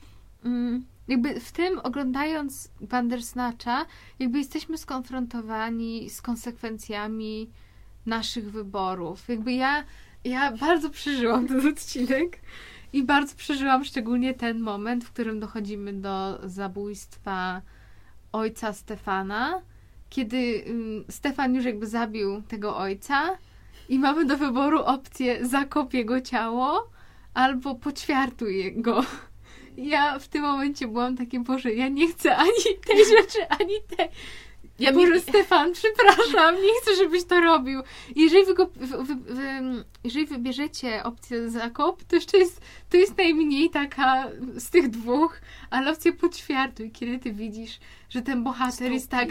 mm, 0.46 0.86
jakby 1.08 1.40
w 1.40 1.52
tym 1.52 1.80
oglądając 1.80 2.72
Bandersnatcha, 2.82 3.86
jakby 4.20 4.38
jesteśmy 4.38 4.78
skonfrontowani 4.78 6.10
z 6.10 6.22
konsekwencjami 6.22 7.50
naszych 8.06 8.52
wyborów. 8.52 9.30
Jakby 9.30 9.52
ja 9.52 9.84
Ja 10.24 10.52
bardzo 10.52 10.90
przeżyłam 10.90 11.48
ten 11.48 11.68
odcinek 11.68 12.40
i 12.94 13.04
bardzo 13.04 13.36
przeżyłam 13.36 13.86
szczególnie 13.86 14.34
ten 14.34 14.60
moment, 14.60 15.06
w 15.06 15.12
którym 15.12 15.40
dochodzimy 15.40 15.94
do 15.94 16.40
zabójstwa 16.44 17.62
ojca 18.32 18.74
Stefana, 18.74 19.62
kiedy 20.10 20.64
um, 20.68 21.04
Stefan 21.10 21.56
już 21.56 21.66
jakby 21.66 21.88
zabił 21.88 22.42
tego 22.42 22.78
ojca 22.78 23.38
i 23.90 24.00
mamy 24.00 24.26
do 24.26 24.38
wyboru 24.38 24.80
opcję 24.80 25.46
zakop 25.46 25.94
jego 25.94 26.22
ciało 26.22 26.90
albo 27.34 27.76
poćwiartuj 27.76 28.74
go. 28.82 29.04
Ja 29.78 30.20
w 30.20 30.28
tym 30.28 30.42
momencie 30.42 30.88
byłam 30.88 31.18
takie, 31.18 31.40
Boże, 31.40 31.74
ja 31.74 31.88
nie 31.88 32.08
chcę 32.08 32.36
ani 32.38 32.80
tej 32.88 33.06
rzeczy, 33.06 33.48
ani 33.50 33.76
tej. 33.98 34.10
Ja 34.80 34.94
Boże, 34.94 35.14
mi... 35.14 35.20
Stefan, 35.20 35.74
przepraszam, 35.82 36.56
nie 36.56 36.82
chcę, 36.82 36.96
żebyś 36.96 37.24
to 37.24 37.42
robił. 37.42 37.82
Jeżeli, 38.16 38.46
wy 38.46 38.54
go, 38.54 38.70
wy, 38.76 39.16
wy, 39.16 39.44
jeżeli 40.04 40.26
wybierzecie 40.26 41.04
opcję 41.04 41.50
zakop, 41.50 42.04
to 42.04 42.16
jeszcze 42.16 42.38
jest, 42.38 42.62
to 42.90 42.98
jest 42.98 43.18
najmniej 43.18 43.70
taka 43.70 44.28
z 44.58 44.70
tych 44.70 44.90
dwóch, 44.90 45.42
ale 45.70 45.92
opcja 45.92 46.12
podświartuj, 46.14 46.92
kiedy 46.92 47.20
ty 47.20 47.34
widzisz, 47.34 47.80
że 48.10 48.22
ten 48.22 48.44
bohater 48.44 48.92
jest 48.92 49.10
tak, 49.10 49.30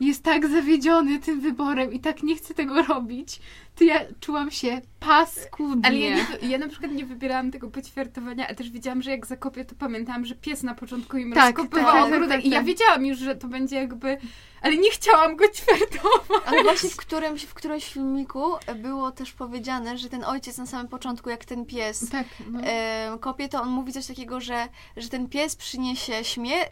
jest 0.00 0.22
tak 0.22 0.48
zawiedziony 0.48 1.18
tym 1.18 1.40
wyborem 1.40 1.92
i 1.92 2.00
tak 2.00 2.22
nie 2.22 2.36
chce 2.36 2.54
tego 2.54 2.82
robić, 2.82 3.40
to 3.76 3.84
ja 3.84 4.00
czułam 4.20 4.50
się 4.50 4.80
paskudnie. 5.00 5.86
Ale 5.86 5.98
ja, 5.98 6.16
nie, 6.16 6.48
ja 6.48 6.58
na 6.58 6.68
przykład 6.68 6.92
nie 6.92 7.06
wybierałam 7.06 7.50
tego 7.50 7.70
poćwiartowania, 7.70 8.48
a 8.48 8.54
też 8.54 8.70
wiedziałam, 8.70 9.02
że 9.02 9.10
jak 9.10 9.26
zakopię, 9.26 9.64
to 9.64 9.74
pamiętałam, 9.74 10.24
że 10.24 10.34
pies 10.34 10.62
na 10.62 10.74
początku 10.74 11.16
im 11.16 11.32
tak, 11.32 11.58
rozkopywał 11.58 12.10
tak, 12.10 12.20
tak, 12.20 12.28
tak, 12.28 12.44
i 12.44 12.50
ja 12.50 12.56
tak. 12.56 12.66
wiedziałam 12.66 13.06
już, 13.06 13.18
że 13.18 13.36
to 13.36 13.48
będzie 13.48 13.76
jakby... 13.76 14.18
Ale 14.66 14.76
nie 14.76 14.90
chciałam 14.90 15.36
go 15.36 15.48
ćwiartować. 15.48 16.42
Ale 16.46 16.62
właśnie 16.62 16.90
w 16.90 16.96
którymś, 16.96 17.42
w 17.42 17.54
którymś 17.54 17.84
filmiku 17.84 18.42
było 18.76 19.10
też 19.10 19.32
powiedziane, 19.32 19.98
że 19.98 20.08
ten 20.08 20.24
ojciec 20.24 20.58
na 20.58 20.66
samym 20.66 20.88
początku, 20.88 21.30
jak 21.30 21.44
ten 21.44 21.66
pies 21.66 22.10
tak, 22.10 22.26
no. 22.50 22.60
e, 22.62 23.18
kopie, 23.20 23.48
to 23.48 23.62
on 23.62 23.68
mówi 23.68 23.92
coś 23.92 24.06
takiego, 24.06 24.40
że, 24.40 24.68
że 24.96 25.08
ten 25.08 25.28
pies 25.28 25.56
przyniesie 25.56 26.24
śmierć 26.24 26.70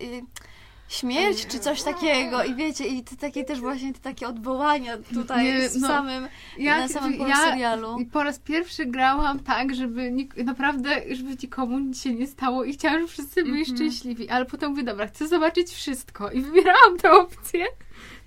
śmierć 0.89 1.47
czy 1.47 1.59
coś 1.59 1.83
takiego 1.83 2.45
i 2.45 2.55
wiecie, 2.55 2.87
i 2.87 3.05
te 3.05 3.17
takie 3.17 3.45
też 3.45 3.61
właśnie 3.61 3.93
te 3.93 4.01
takie 4.01 4.29
odwołania 4.29 4.97
tutaj 5.15 5.45
nie, 5.45 5.69
no, 5.79 5.89
samym, 5.89 6.29
ja, 6.59 6.79
na 6.79 6.89
samym 6.89 7.29
ja 7.29 7.37
serialu. 7.37 7.97
po 8.13 8.23
raz 8.23 8.39
pierwszy 8.39 8.87
grałam 8.87 9.41
tak, 9.41 9.75
żeby 9.75 10.13
naprawdę, 10.45 11.03
żeby 11.11 11.37
nikomu 11.43 11.79
nic 11.79 12.03
się 12.03 12.15
nie 12.15 12.27
stało 12.27 12.65
i 12.65 12.73
chciałam, 12.73 12.99
żeby 12.99 13.13
wszyscy 13.13 13.43
byli 13.43 13.55
mm 13.55 13.65
-hmm. 13.65 13.75
szczęśliwi, 13.75 14.29
ale 14.29 14.45
potem 14.45 14.71
mówię, 14.71 14.83
dobra, 14.83 15.07
chcę 15.07 15.29
zobaczyć 15.29 15.71
wszystko 15.71 16.31
i 16.31 16.41
wybierałam 16.41 16.99
tę 16.99 17.13
opcję. 17.13 17.67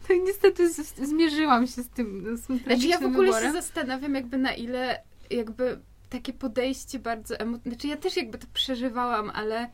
I 0.09 0.19
niestety 0.27 0.69
z, 0.73 0.95
zmierzyłam 0.95 1.67
się 1.67 1.83
z 1.83 1.89
tym, 1.89 2.37
z 2.37 2.47
tym 2.47 2.57
Znaczy 2.57 2.87
ja 2.87 2.99
w 2.99 3.05
ogóle 3.05 3.27
wyborem. 3.27 3.43
się 3.43 3.61
zastanawiam 3.61 4.15
jakby 4.15 4.37
na 4.37 4.53
ile 4.53 5.01
jakby 5.29 5.79
takie 6.09 6.33
podejście 6.33 6.99
bardzo 6.99 7.35
emocjonalne, 7.35 7.71
znaczy 7.71 7.87
ja 7.87 7.97
też 7.97 8.17
jakby 8.17 8.37
to 8.37 8.47
przeżywałam, 8.53 9.29
ale 9.29 9.69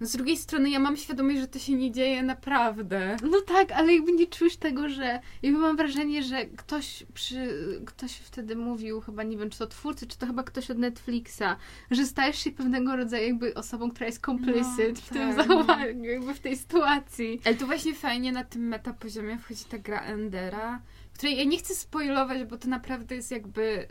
z 0.00 0.12
drugiej 0.12 0.36
strony 0.36 0.70
ja 0.70 0.78
mam 0.78 0.96
świadomość, 0.96 1.38
że 1.38 1.48
to 1.48 1.58
się 1.58 1.74
nie 1.74 1.92
dzieje 1.92 2.22
naprawdę. 2.22 3.16
No 3.22 3.40
tak, 3.40 3.72
ale 3.72 3.94
jakby 3.94 4.12
nie 4.12 4.26
czujesz 4.26 4.56
tego, 4.56 4.88
że 4.88 5.20
jakby 5.42 5.58
mam 5.58 5.76
wrażenie, 5.76 6.22
że 6.22 6.46
ktoś 6.46 7.06
przy, 7.14 7.48
ktoś 7.86 8.12
wtedy 8.12 8.56
mówił, 8.56 9.00
chyba 9.00 9.22
nie 9.22 9.36
wiem, 9.36 9.50
czy 9.50 9.58
to 9.58 9.66
twórcy, 9.66 10.06
czy 10.06 10.18
to 10.18 10.26
chyba 10.26 10.42
ktoś 10.42 10.70
od 10.70 10.78
Netflixa, 10.78 11.56
że 11.90 12.06
stajesz 12.06 12.38
się 12.38 12.50
pewnego 12.50 12.96
rodzaju 12.96 13.26
jakby 13.26 13.54
osobą, 13.54 13.90
która 13.90 14.06
jest 14.06 14.24
complicit 14.24 14.88
no, 14.88 14.94
w 14.94 15.08
tak, 15.08 15.12
tym 15.12 15.32
zachowaniu, 15.32 16.04
jakby 16.04 16.34
w 16.34 16.40
tej 16.40 16.56
sytuacji. 16.56 17.40
Ale 17.44 17.54
tu 17.54 17.66
właśnie 17.66 17.94
fajnie 17.94 18.32
na 18.32 18.44
tym 18.44 18.68
metapoziomie 18.68 19.38
wchodzi 19.38 19.64
ta 19.64 19.78
gra 19.78 20.00
Endera, 20.00 20.82
której 21.14 21.36
ja 21.36 21.44
nie 21.44 21.58
chcę 21.58 21.74
spoilować, 21.74 22.44
bo 22.44 22.58
to 22.58 22.68
naprawdę 22.68 23.14
jest 23.14 23.30
jakby 23.30 23.88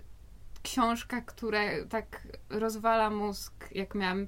książka, 0.64 1.22
która 1.22 1.62
tak 1.90 2.28
rozwala 2.50 3.10
mózg, 3.10 3.54
jak 3.72 3.96
miałam 3.96 4.28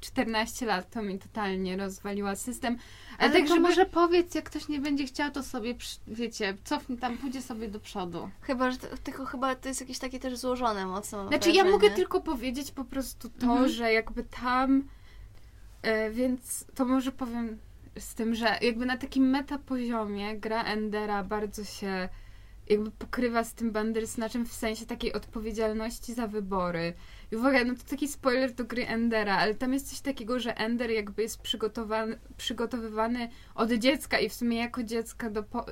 14 0.00 0.66
lat 0.66 0.90
to 0.90 1.02
mi 1.02 1.18
totalnie 1.18 1.76
rozwaliła 1.76 2.36
system. 2.36 2.78
Ale, 3.18 3.30
Ale 3.30 3.40
tak, 3.40 3.48
to 3.48 3.54
żeby... 3.54 3.68
może 3.68 3.86
powiedz, 3.86 4.34
jak 4.34 4.44
ktoś 4.44 4.68
nie 4.68 4.80
będzie 4.80 5.06
chciał, 5.06 5.30
to 5.30 5.42
sobie, 5.42 5.74
wiecie, 6.06 6.56
cofnie 6.64 6.96
tam, 6.96 7.18
pójdzie 7.18 7.42
sobie 7.42 7.68
do 7.68 7.80
przodu. 7.80 8.30
Chyba, 8.40 8.70
że 8.70 8.78
to, 8.78 8.86
tylko 8.96 9.24
chyba 9.24 9.54
to 9.54 9.68
jest 9.68 9.80
jakieś 9.80 9.98
takie 9.98 10.20
też 10.20 10.36
złożone 10.36 10.86
mocno. 10.86 11.28
Znaczy 11.28 11.50
ja 11.50 11.64
mogę 11.64 11.90
tylko 11.90 12.20
powiedzieć 12.20 12.70
po 12.70 12.84
prostu 12.84 13.28
to, 13.28 13.46
mhm. 13.46 13.68
że 13.68 13.92
jakby 13.92 14.24
tam, 14.24 14.88
e, 15.82 16.10
więc 16.10 16.64
to 16.74 16.84
może 16.84 17.12
powiem 17.12 17.58
z 17.98 18.14
tym, 18.14 18.34
że 18.34 18.58
jakby 18.62 18.86
na 18.86 18.96
takim 18.96 19.30
metapoziomie 19.30 20.38
gra 20.38 20.64
Endera 20.64 21.24
bardzo 21.24 21.64
się 21.64 22.08
jakby 22.68 22.90
pokrywa 22.90 23.44
z 23.44 23.54
tym 23.54 23.70
Bandersnatchem 23.70 24.46
w 24.46 24.52
sensie 24.52 24.86
takiej 24.86 25.12
odpowiedzialności 25.12 26.14
za 26.14 26.26
wybory. 26.26 26.94
I 27.32 27.36
uwaga, 27.36 27.64
no 27.64 27.74
to 27.74 27.82
taki 27.90 28.08
spoiler 28.08 28.54
do 28.54 28.64
gry 28.64 28.86
Endera, 28.86 29.38
ale 29.38 29.54
tam 29.54 29.72
jest 29.72 29.90
coś 29.90 30.00
takiego, 30.00 30.40
że 30.40 30.56
Ender 30.56 30.90
jakby 30.90 31.22
jest 31.22 31.40
przygotowany, 31.42 32.18
przygotowywany 32.36 33.28
od 33.54 33.72
dziecka 33.72 34.18
i 34.18 34.28
w 34.28 34.34
sumie 34.34 34.56
jako 34.58 34.82
dziecka 34.82 35.30
do 35.30 35.42
po, 35.42 35.66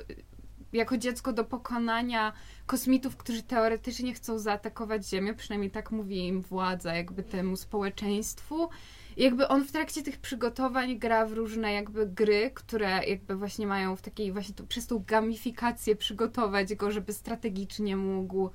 jako 0.73 0.97
dziecko 0.97 1.33
do 1.33 1.43
pokonania 1.43 2.33
kosmitów, 2.65 3.17
którzy 3.17 3.43
teoretycznie 3.43 4.13
chcą 4.13 4.39
zaatakować 4.39 5.09
Ziemię, 5.09 5.33
przynajmniej 5.33 5.71
tak 5.71 5.91
mówi 5.91 6.27
im 6.27 6.41
władza, 6.41 6.95
jakby 6.95 7.23
temu 7.23 7.55
społeczeństwu. 7.55 8.69
Jakby 9.17 9.47
on 9.47 9.65
w 9.65 9.71
trakcie 9.71 10.03
tych 10.03 10.17
przygotowań 10.17 10.99
gra 10.99 11.25
w 11.25 11.33
różne 11.33 11.73
jakby 11.73 12.05
gry, 12.05 12.51
które 12.53 13.05
jakby 13.05 13.35
właśnie 13.35 13.67
mają 13.67 13.95
w 13.95 14.01
takiej 14.01 14.31
właśnie 14.31 14.55
przez 14.67 14.87
tą 14.87 15.03
gamifikację 15.07 15.95
przygotować 15.95 16.75
go, 16.75 16.91
żeby 16.91 17.13
strategicznie 17.13 17.97
mógł 17.97 18.49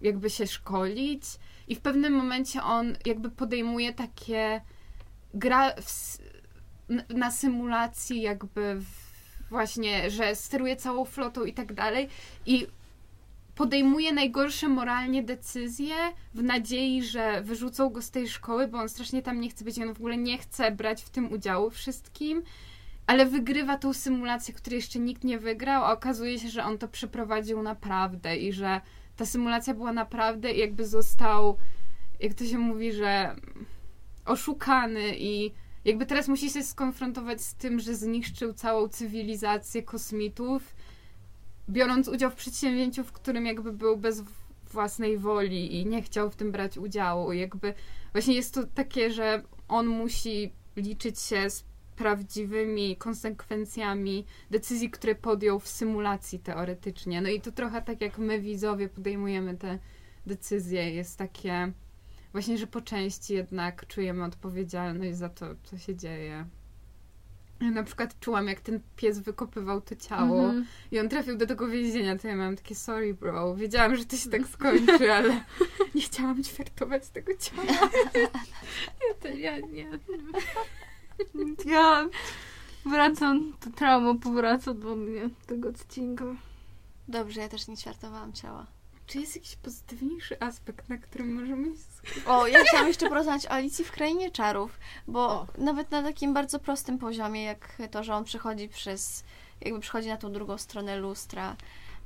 jakby 0.00 0.30
się 0.30 0.46
szkolić 0.46 1.22
i 1.68 1.74
w 1.74 1.80
pewnym 1.80 2.12
momencie 2.12 2.62
on 2.62 2.96
jakby 3.06 3.30
podejmuje 3.30 3.92
takie 3.92 4.60
gra 5.34 5.72
w, 5.82 6.18
na 7.14 7.30
symulacji 7.30 8.22
jakby 8.22 8.80
właśnie, 9.50 10.10
że 10.10 10.34
steruje 10.34 10.76
całą 10.76 11.04
flotą 11.04 11.44
i 11.44 11.52
tak 11.52 11.72
dalej 11.72 12.08
i 12.46 12.66
podejmuje 13.54 14.12
najgorsze 14.12 14.68
moralnie 14.68 15.22
decyzje 15.22 15.94
w 16.34 16.42
nadziei, 16.42 17.02
że 17.02 17.42
wyrzucą 17.42 17.90
go 17.90 18.02
z 18.02 18.10
tej 18.10 18.28
szkoły, 18.28 18.68
bo 18.68 18.78
on 18.78 18.88
strasznie 18.88 19.22
tam 19.22 19.40
nie 19.40 19.50
chce 19.50 19.64
być 19.64 19.78
on 19.78 19.94
w 19.94 19.98
ogóle 19.98 20.16
nie 20.16 20.38
chce 20.38 20.70
brać 20.70 21.02
w 21.02 21.10
tym 21.10 21.32
udziału 21.32 21.70
wszystkim, 21.70 22.42
ale 23.06 23.26
wygrywa 23.26 23.78
tą 23.78 23.92
symulację, 23.92 24.54
której 24.54 24.76
jeszcze 24.76 24.98
nikt 24.98 25.24
nie 25.24 25.38
wygrał, 25.38 25.84
a 25.84 25.92
okazuje 25.92 26.38
się, 26.38 26.48
że 26.48 26.64
on 26.64 26.78
to 26.78 26.88
przeprowadził 26.88 27.62
naprawdę 27.62 28.36
i 28.36 28.52
że 28.52 28.80
ta 29.20 29.26
symulacja 29.26 29.74
była 29.74 29.92
naprawdę 29.92 30.52
jakby 30.52 30.86
został, 30.86 31.56
jak 32.20 32.34
to 32.34 32.44
się 32.44 32.58
mówi, 32.58 32.92
że 32.92 33.36
oszukany 34.24 35.18
i 35.18 35.52
jakby 35.84 36.06
teraz 36.06 36.28
musi 36.28 36.50
się 36.50 36.62
skonfrontować 36.62 37.40
z 37.40 37.54
tym, 37.54 37.80
że 37.80 37.94
zniszczył 37.94 38.52
całą 38.52 38.88
cywilizację 38.88 39.82
kosmitów, 39.82 40.76
biorąc 41.68 42.08
udział 42.08 42.30
w 42.30 42.34
przedsięwzięciu, 42.34 43.04
w 43.04 43.12
którym 43.12 43.46
jakby 43.46 43.72
był 43.72 43.96
bez 43.96 44.24
własnej 44.72 45.18
woli 45.18 45.80
i 45.80 45.86
nie 45.86 46.02
chciał 46.02 46.30
w 46.30 46.36
tym 46.36 46.52
brać 46.52 46.78
udziału. 46.78 47.32
Jakby 47.32 47.74
właśnie 48.12 48.34
jest 48.34 48.54
to 48.54 48.66
takie, 48.66 49.10
że 49.10 49.42
on 49.68 49.86
musi 49.86 50.52
liczyć 50.76 51.20
się 51.20 51.50
z 51.50 51.64
prawdziwymi 52.00 52.96
konsekwencjami 52.96 54.24
decyzji, 54.50 54.90
które 54.90 55.14
podjął 55.14 55.60
w 55.60 55.68
symulacji 55.68 56.38
teoretycznie. 56.38 57.20
No 57.22 57.28
i 57.28 57.40
to 57.40 57.52
trochę 57.52 57.82
tak 57.82 58.00
jak 58.00 58.18
my 58.18 58.40
widzowie 58.40 58.88
podejmujemy 58.88 59.56
te 59.56 59.78
decyzje, 60.26 60.90
jest 60.90 61.18
takie 61.18 61.72
właśnie, 62.32 62.58
że 62.58 62.66
po 62.66 62.80
części 62.80 63.34
jednak 63.34 63.86
czujemy 63.86 64.24
odpowiedzialność 64.24 65.16
za 65.16 65.28
to, 65.28 65.46
co 65.62 65.78
się 65.78 65.96
dzieje. 65.96 66.46
Ja 67.60 67.70
na 67.70 67.82
przykład 67.82 68.20
czułam, 68.20 68.48
jak 68.48 68.60
ten 68.60 68.80
pies 68.96 69.18
wykopywał 69.18 69.80
to 69.80 69.96
ciało 69.96 70.44
mm 70.44 70.62
-hmm. 70.62 70.66
i 70.90 71.00
on 71.00 71.08
trafił 71.08 71.36
do 71.36 71.46
tego 71.46 71.68
więzienia, 71.68 72.18
to 72.18 72.28
ja 72.28 72.36
miałam 72.36 72.56
takie 72.56 72.74
sorry 72.74 73.14
bro, 73.14 73.54
wiedziałam, 73.54 73.96
że 73.96 74.04
to 74.04 74.16
się 74.16 74.30
tak 74.30 74.46
skończy, 74.46 75.12
ale 75.18 75.44
nie 75.94 76.02
chciałam 76.02 76.42
ćwiartować 76.42 77.08
tego 77.08 77.32
ciała. 77.36 77.90
ja 79.08 79.14
to 79.20 79.28
ja 79.28 79.58
nie. 79.58 79.98
Ja 81.64 82.08
wracam, 82.86 83.52
to 83.60 83.70
trauma 83.70 84.14
powraca 84.14 84.74
do 84.74 84.96
mnie, 84.96 85.30
tego 85.46 85.68
odcinka. 85.68 86.24
Dobrze, 87.08 87.40
ja 87.40 87.48
też 87.48 87.68
nie 87.68 87.76
ćwiartowałam 87.76 88.32
ciała. 88.32 88.66
Czy 89.06 89.18
jest 89.20 89.36
jakiś 89.36 89.56
pozytywniejszy 89.56 90.40
aspekt, 90.40 90.88
na 90.88 90.98
którym 90.98 91.34
możemy 91.34 91.66
się 91.66 92.26
O, 92.26 92.46
ja 92.46 92.64
chciałam 92.64 92.88
jeszcze 92.88 93.08
porozmawiać 93.08 93.46
o 93.46 93.50
Alicji 93.50 93.84
w 93.84 93.92
Krainie 93.92 94.30
Czarów, 94.30 94.78
bo 95.08 95.20
o. 95.20 95.46
nawet 95.58 95.90
na 95.90 96.02
takim 96.02 96.34
bardzo 96.34 96.58
prostym 96.58 96.98
poziomie, 96.98 97.44
jak 97.44 97.78
to, 97.90 98.04
że 98.04 98.14
on 98.14 98.24
przechodzi 98.24 98.68
przez, 98.68 99.24
jakby 99.60 99.80
przechodzi 99.80 100.08
na 100.08 100.16
tą 100.16 100.32
drugą 100.32 100.58
stronę 100.58 100.96
lustra, 100.96 101.56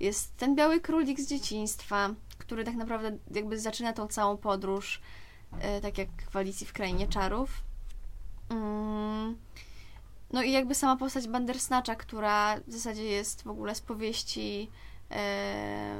jest 0.01 0.37
ten 0.37 0.55
biały 0.55 0.81
królik 0.81 1.21
z 1.21 1.27
dzieciństwa, 1.27 2.11
który 2.39 2.65
tak 2.65 2.75
naprawdę 2.75 3.19
jakby 3.31 3.59
zaczyna 3.59 3.93
tą 3.93 4.07
całą 4.09 4.37
podróż, 4.37 5.01
e, 5.61 5.81
tak 5.81 5.99
jak 5.99 6.09
w 6.31 6.37
Alicji 6.37 6.67
w 6.67 6.73
Krainie 6.73 7.09
Czarów. 7.09 7.51
Mm. 8.51 9.37
No 10.33 10.43
i 10.43 10.53
jakby 10.53 10.75
sama 10.75 10.97
postać 10.97 11.29
Bandersnatcha, 11.29 11.95
która 11.95 12.57
w 12.67 12.73
zasadzie 12.73 13.05
jest 13.05 13.43
w 13.43 13.47
ogóle 13.47 13.75
z 13.75 13.81
powieści 13.81 14.71
e, 15.11 15.97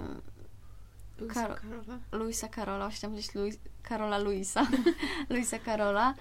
Luisa 1.19 1.47
Karola. 1.47 1.99
Luisa 2.13 2.49
Karola, 2.49 2.91
chciałam 2.91 3.13
powiedzieć 3.13 3.35
Luis, 3.35 3.59
Karola 3.83 4.19
Luisa, 4.19 4.67
Luisa 5.31 5.59
Karola. 5.59 6.15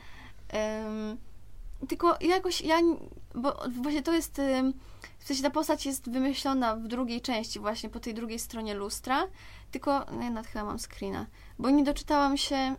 Em, 0.49 1.17
tylko 1.87 2.17
jakoś 2.21 2.61
ja, 2.61 2.79
bo 3.35 3.63
właśnie 3.81 4.03
to 4.03 4.13
jest, 4.13 4.41
w 5.19 5.27
sensie 5.27 5.43
ta 5.43 5.49
postać 5.49 5.85
jest 5.85 6.11
wymyślona 6.11 6.75
w 6.75 6.87
drugiej 6.87 7.21
części, 7.21 7.59
właśnie 7.59 7.89
po 7.89 7.99
tej 7.99 8.13
drugiej 8.13 8.39
stronie 8.39 8.73
lustra, 8.73 9.27
tylko, 9.71 10.05
no 10.11 10.23
ja 10.23 10.43
chyba 10.43 10.65
mam 10.65 10.79
screena, 10.79 11.25
bo 11.59 11.69
nie 11.69 11.83
doczytałam 11.83 12.37
się, 12.37 12.75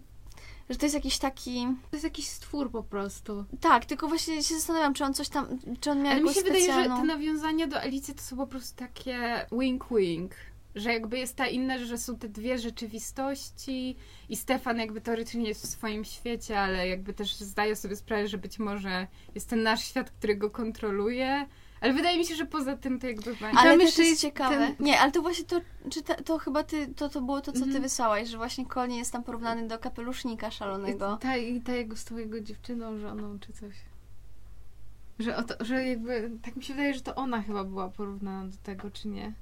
że 0.71 0.77
to 0.77 0.87
jest 0.87 0.95
jakiś 0.95 1.19
taki, 1.19 1.67
To 1.91 1.97
jest 1.97 2.05
jakiś 2.05 2.27
stwór 2.29 2.71
po 2.71 2.83
prostu. 2.83 3.45
tak, 3.61 3.85
tylko 3.85 4.09
właśnie 4.09 4.43
się 4.43 4.55
zastanawiam, 4.55 4.95
czy 4.95 5.05
on 5.05 5.15
coś 5.15 5.29
tam, 5.29 5.47
czy 5.81 5.91
on 5.91 6.03
miał 6.03 6.13
Ale 6.13 6.21
mi 6.21 6.35
się 6.35 6.43
wydaje, 6.43 6.61
że 6.61 6.73
specjalną... 6.73 6.97
te 6.97 7.05
nawiązania 7.05 7.67
do 7.67 7.81
Alicji 7.81 8.15
to 8.15 8.23
są 8.23 8.37
po 8.37 8.47
prostu 8.47 8.77
takie 8.77 9.47
wink-wink. 9.53 10.29
Że 10.75 10.93
jakby 10.93 11.19
jest 11.19 11.37
ta 11.37 11.47
inna, 11.47 11.79
że 11.79 11.99
są 11.99 12.19
te 12.19 12.29
dwie 12.29 12.59
rzeczywistości 12.59 13.97
i 14.29 14.37
Stefan 14.37 14.79
jakby 14.79 15.01
teoretycznie 15.01 15.49
jest 15.49 15.63
w 15.67 15.69
swoim 15.69 16.05
świecie, 16.05 16.61
ale 16.61 16.89
jakby 16.89 17.15
też 17.15 17.37
zdaje 17.37 17.77
sobie 17.77 17.97
sprawę, 17.97 18.29
że 18.29 18.39
być 18.39 18.59
może 18.59 19.07
jest 19.35 19.49
ten 19.49 19.63
nasz 19.63 19.85
świat, 19.85 20.11
który 20.11 20.37
go 20.37 20.51
kontroluje. 20.51 21.47
Ale 21.85 21.93
wydaje 21.93 22.19
mi 22.19 22.27
się, 22.27 22.35
że 22.35 22.47
poza 22.47 22.77
tym 22.77 22.99
to 23.01 23.07
jakby... 23.07 23.37
Ale 23.57 23.71
tam 23.71 23.79
też 23.81 23.99
jest 23.99 24.21
ciekawe. 24.21 24.57
ten- 24.57 24.87
Nie, 24.87 25.01
ale 25.01 25.13
to 25.13 25.23
właśnie 25.23 25.45
to, 25.45 25.61
czy 25.91 26.03
ta, 26.03 26.15
to 26.15 26.39
chyba 26.39 26.63
ty, 26.63 26.87
to, 26.95 27.09
to 27.09 27.21
było 27.21 27.41
to, 27.41 27.53
co 27.53 27.59
ty 27.59 27.65
Mhm. 27.65 27.83
wysłałaś, 27.83 28.29
że 28.29 28.37
właśnie 28.37 28.67
Colin 28.67 28.97
jest 28.97 29.13
tam 29.13 29.25
porównany 29.25 29.69
do 29.69 29.79
kapelusznika 29.79 30.51
szalonego. 30.51 31.17
I 31.17 31.23
ta, 31.23 31.37
I 31.37 31.61
ta 31.61 31.73
jego 31.73 31.97
z 31.97 32.05
tą 32.05 32.17
jego 32.17 32.41
dziewczyną, 32.41 32.99
żoną 32.99 33.39
czy 33.39 33.53
coś. 33.53 33.75
Że, 35.19 35.37
o 35.37 35.43
to, 35.43 35.55
że 35.65 35.85
jakby, 35.87 36.31
tak 36.43 36.57
mi 36.57 36.63
się 36.63 36.75
wydaje, 36.75 36.95
że 36.95 37.01
to 37.01 37.15
ona 37.15 37.43
chyba 37.43 37.65
była 37.65 37.89
porównana 37.89 38.49
do 38.51 38.57
tego, 38.63 38.91
czy 38.91 39.09
nie. 39.09 39.33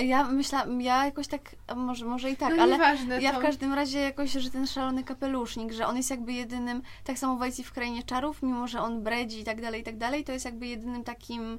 Ja 0.00 0.24
myślałam, 0.24 0.80
ja 0.80 1.04
jakoś 1.04 1.28
tak, 1.28 1.56
może, 1.76 2.04
może 2.04 2.30
i 2.30 2.36
tak, 2.36 2.56
no 2.56 2.62
ale 2.62 2.72
nieważne, 2.72 3.22
ja 3.22 3.32
w 3.32 3.42
każdym 3.42 3.72
razie 3.72 4.00
jakoś, 4.00 4.32
że 4.32 4.50
ten 4.50 4.66
szalony 4.66 5.04
kapelusznik, 5.04 5.72
że 5.72 5.86
on 5.86 5.96
jest 5.96 6.10
jakby 6.10 6.32
jedynym, 6.32 6.82
tak 7.04 7.18
samo 7.18 7.36
w 7.36 7.42
Alicji 7.42 7.64
w 7.64 7.72
Krainie 7.72 8.02
Czarów, 8.02 8.42
mimo 8.42 8.68
że 8.68 8.80
on 8.80 9.02
bredzi 9.02 9.40
i 9.40 9.44
tak 9.44 9.60
dalej, 9.60 9.80
i 9.80 9.84
tak 9.84 9.96
dalej, 9.96 10.24
to 10.24 10.32
jest 10.32 10.44
jakby 10.44 10.66
jedynym 10.66 11.04
takim 11.04 11.58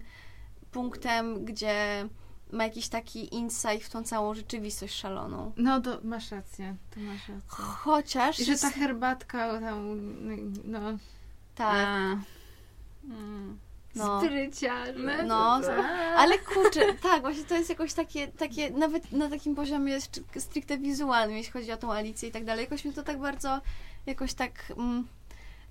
punktem, 0.72 1.46
gdzie 1.46 2.08
ma 2.52 2.64
jakiś 2.64 2.88
taki 2.88 3.36
insight 3.36 3.84
w 3.84 3.90
tą 3.90 4.04
całą 4.04 4.34
rzeczywistość 4.34 4.96
szaloną. 4.96 5.52
No, 5.58 5.82
to 5.82 6.00
masz 6.04 6.32
rację, 6.32 6.76
to 6.94 7.00
masz 7.00 7.30
rację. 7.30 7.42
Chociaż 7.48 8.40
I 8.40 8.46
że 8.46 8.58
ta 8.58 8.70
herbatka 8.70 9.60
tam, 9.60 10.00
no, 10.66 10.80
tak, 11.56 11.88
A. 11.88 12.18
Mm. 13.04 13.60
No. 13.96 14.22
spryciarze. 14.22 15.24
No, 15.24 15.62
Ale 16.18 16.38
kurczę, 16.40 16.94
tak, 16.94 17.22
właśnie 17.22 17.44
to 17.44 17.56
jest 17.56 17.70
jakoś 17.70 17.94
takie, 17.94 18.28
takie 18.28 18.72
nawet 18.72 19.12
na 19.12 19.30
takim 19.30 19.56
poziomie 19.56 20.00
stri- 20.00 20.40
stricte 20.40 20.78
wizualnym, 20.78 21.38
jeśli 21.38 21.54
chodzi 21.54 21.72
o 21.72 21.78
tą 21.78 21.94
Alicję 21.94 22.30
i 22.30 22.32
tak 22.32 22.46
dalej. 22.46 22.64
Jakoś 22.64 22.86
mi 22.86 22.94
to 22.94 23.04
tak 23.04 23.20
bardzo, 23.20 23.62
jakoś 24.06 24.34
tak, 24.34 24.74
mm, 24.78 25.08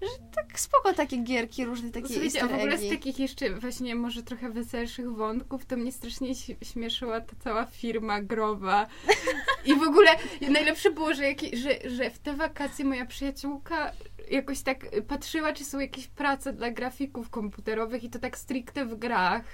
że 0.03 0.09
tak 0.35 0.61
spoko 0.61 0.93
takie 0.93 1.17
gierki, 1.17 1.65
różne 1.65 1.91
takie 1.91 2.09
Słuchajcie, 2.09 2.43
a 2.43 2.49
w 2.49 2.55
ogóle 2.55 2.79
z 2.79 2.89
takich 2.89 3.19
jeszcze 3.19 3.51
właśnie 3.51 3.95
może 3.95 4.23
trochę 4.23 4.51
weselszych 4.51 5.13
wątków, 5.13 5.67
to 5.67 5.77
mnie 5.77 5.93
strasznie 5.93 6.35
śmieszyła 6.63 7.21
ta 7.21 7.33
cała 7.41 7.67
firma 7.67 8.23
growa. 8.23 8.87
I 9.67 9.75
w 9.75 9.83
ogóle 9.83 10.11
najlepsze 10.51 10.91
było, 10.91 11.15
że, 11.15 11.25
jaki, 11.25 11.57
że, 11.57 11.91
że 11.91 12.11
w 12.11 12.19
te 12.19 12.35
wakacje 12.35 12.85
moja 12.85 13.07
przyjaciółka 13.07 13.93
jakoś 14.31 14.63
tak 14.63 14.87
patrzyła, 15.09 15.53
czy 15.53 15.65
są 15.65 15.79
jakieś 15.79 16.07
prace 16.07 16.53
dla 16.53 16.71
grafików 16.71 17.31
komputerowych 17.31 18.05
i 18.05 18.11
to 18.11 18.19
tak 18.19 18.39
stricte 18.39 18.87
w 18.87 18.95
grach. 18.95 19.45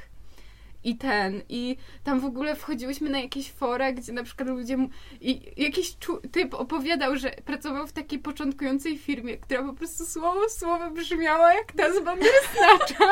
I 0.85 0.97
ten, 0.97 1.43
i 1.49 1.77
tam 2.05 2.21
w 2.21 2.25
ogóle 2.25 2.57
wchodziłyśmy 2.57 3.11
na 3.11 3.21
jakieś 3.21 3.51
fora, 3.53 3.93
gdzie 3.93 4.13
na 4.13 4.23
przykład 4.23 4.49
ludzie. 4.49 4.77
I 5.21 5.53
jakiś 5.57 5.97
typ 6.33 6.55
opowiadał, 6.55 7.17
że 7.17 7.31
pracował 7.31 7.87
w 7.87 7.93
takiej 7.93 8.19
początkującej 8.19 8.99
firmie, 8.99 9.37
która 9.37 9.63
po 9.63 9.73
prostu 9.73 10.07
słowo 10.07 10.49
w 10.49 10.53
słowo 10.53 10.91
brzmiała 10.91 11.55
jak 11.55 11.73
ta 11.73 11.93
z 11.93 12.05
Bandersnatcha. 12.05 13.05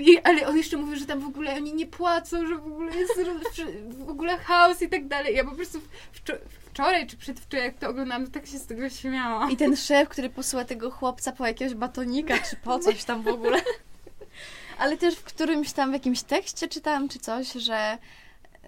I, 0.00 0.18
ale 0.18 0.46
on 0.46 0.56
jeszcze 0.56 0.76
mówił, 0.76 0.96
że 0.96 1.06
tam 1.06 1.20
w 1.20 1.26
ogóle 1.26 1.54
oni 1.54 1.74
nie 1.74 1.86
płacą, 1.86 2.46
że 2.46 2.56
w 2.56 2.66
ogóle 2.66 2.96
jest 2.96 3.20
w 3.88 4.08
ogóle 4.08 4.38
chaos 4.38 4.82
i 4.82 4.88
tak 4.88 5.08
dalej. 5.08 5.34
Ja 5.36 5.44
po 5.44 5.50
prostu 5.54 5.78
wczo- 6.14 6.38
wczoraj 6.76 7.06
czy 7.06 7.16
przedwczoraj, 7.16 7.66
jak 7.66 7.78
to 7.78 7.88
oglądałam, 7.88 8.26
to 8.26 8.32
tak 8.32 8.46
się 8.46 8.58
z 8.58 8.66
tego 8.66 8.88
śmiałam. 8.88 9.50
I 9.50 9.56
ten 9.56 9.76
szef, 9.76 10.08
który 10.08 10.30
posyła 10.30 10.64
tego 10.64 10.90
chłopca 10.90 11.32
po 11.32 11.46
jakiegoś 11.46 11.74
batonika, 11.74 12.38
czy 12.38 12.56
po 12.56 12.78
coś 12.78 13.04
tam 13.04 13.22
w 13.22 13.28
ogóle. 13.28 13.60
Ale 14.78 14.96
też 14.96 15.14
w 15.14 15.24
którymś 15.24 15.72
tam, 15.72 15.90
w 15.90 15.92
jakimś 15.92 16.22
tekście 16.22 16.68
czytałam, 16.68 17.08
czy 17.08 17.18
coś, 17.18 17.52
że 17.52 17.98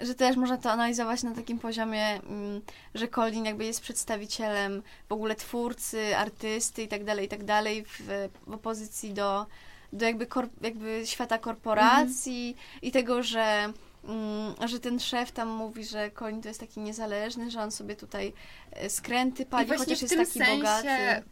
że 0.03 0.15
też 0.15 0.37
można 0.37 0.57
to 0.57 0.71
analizować 0.71 1.23
na 1.23 1.35
takim 1.35 1.59
poziomie, 1.59 2.07
mm, 2.07 2.61
że 2.95 3.09
Colin 3.09 3.45
jakby 3.45 3.65
jest 3.65 3.81
przedstawicielem 3.81 4.83
w 5.09 5.13
ogóle 5.13 5.35
twórcy, 5.35 6.17
artysty 6.17 6.83
i 6.83 6.89
tak 6.89 7.05
dalej, 7.05 7.27
i 7.27 7.29
tak 7.29 7.45
dalej, 7.45 7.85
w, 7.89 8.29
opozycji 8.47 9.15
do, 9.15 9.47
do 9.93 10.07
jakby, 10.07 10.27
kor, 10.27 10.49
jakby 10.61 11.03
świata 11.05 11.39
korporacji 11.39 12.57
i 12.83 12.93
tego, 12.93 13.23
że, 13.23 13.73
mm, 14.05 14.55
że 14.69 14.81
ten 14.81 15.01
szef 15.01 15.33
tam 15.33 15.49
mówi, 15.49 15.85
że 15.85 16.11
Colin 16.11 16.43
to 16.43 16.49
jest 16.49 16.61
taki 16.61 16.81
niezależny, 16.81 17.51
że 17.51 17.61
on 17.61 17.71
sobie 17.71 17.97
tutaj 17.97 18.33
e, 18.73 18.91
skręty 18.91 19.47
pali, 19.47 19.71
chociaż 19.79 19.99
w 19.99 20.03
jest 20.03 20.15
tym 20.15 20.27
taki 20.27 20.39
sensie 20.39 20.57
bogaty. 20.57 21.23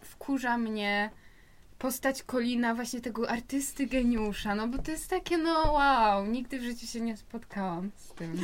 wkurza 0.00 0.58
mnie 0.58 1.10
postać 1.84 2.22
Kolina, 2.22 2.74
właśnie 2.74 3.00
tego 3.00 3.30
artysty 3.30 3.86
geniusza, 3.86 4.54
no 4.54 4.68
bo 4.68 4.78
to 4.78 4.90
jest 4.90 5.10
takie, 5.10 5.38
no 5.38 5.72
wow, 5.72 6.26
nigdy 6.26 6.58
w 6.58 6.62
życiu 6.62 6.86
się 6.86 7.00
nie 7.00 7.16
spotkałam 7.16 7.90
z 7.96 8.12
tym. 8.12 8.36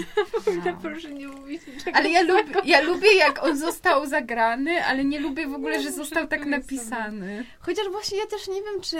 Wow. 0.66 0.76
Proszę 0.82 1.10
nie 1.10 1.28
mówić 1.28 1.66
niczego. 1.66 1.96
Ale 1.96 2.10
ja, 2.10 2.22
lub, 2.22 2.64
ja 2.64 2.80
lubię, 2.80 3.14
jak 3.14 3.44
on 3.44 3.56
został 3.56 4.06
zagrany, 4.06 4.84
ale 4.84 5.04
nie 5.04 5.20
lubię 5.20 5.46
w 5.46 5.54
ogóle, 5.54 5.82
że 5.82 5.92
został 5.92 6.26
tak 6.26 6.46
napisany. 6.46 7.44
Chociaż 7.60 7.88
właśnie 7.88 8.18
ja 8.18 8.26
też 8.26 8.48
nie 8.48 8.62
wiem, 8.62 8.80
czy 8.80 8.96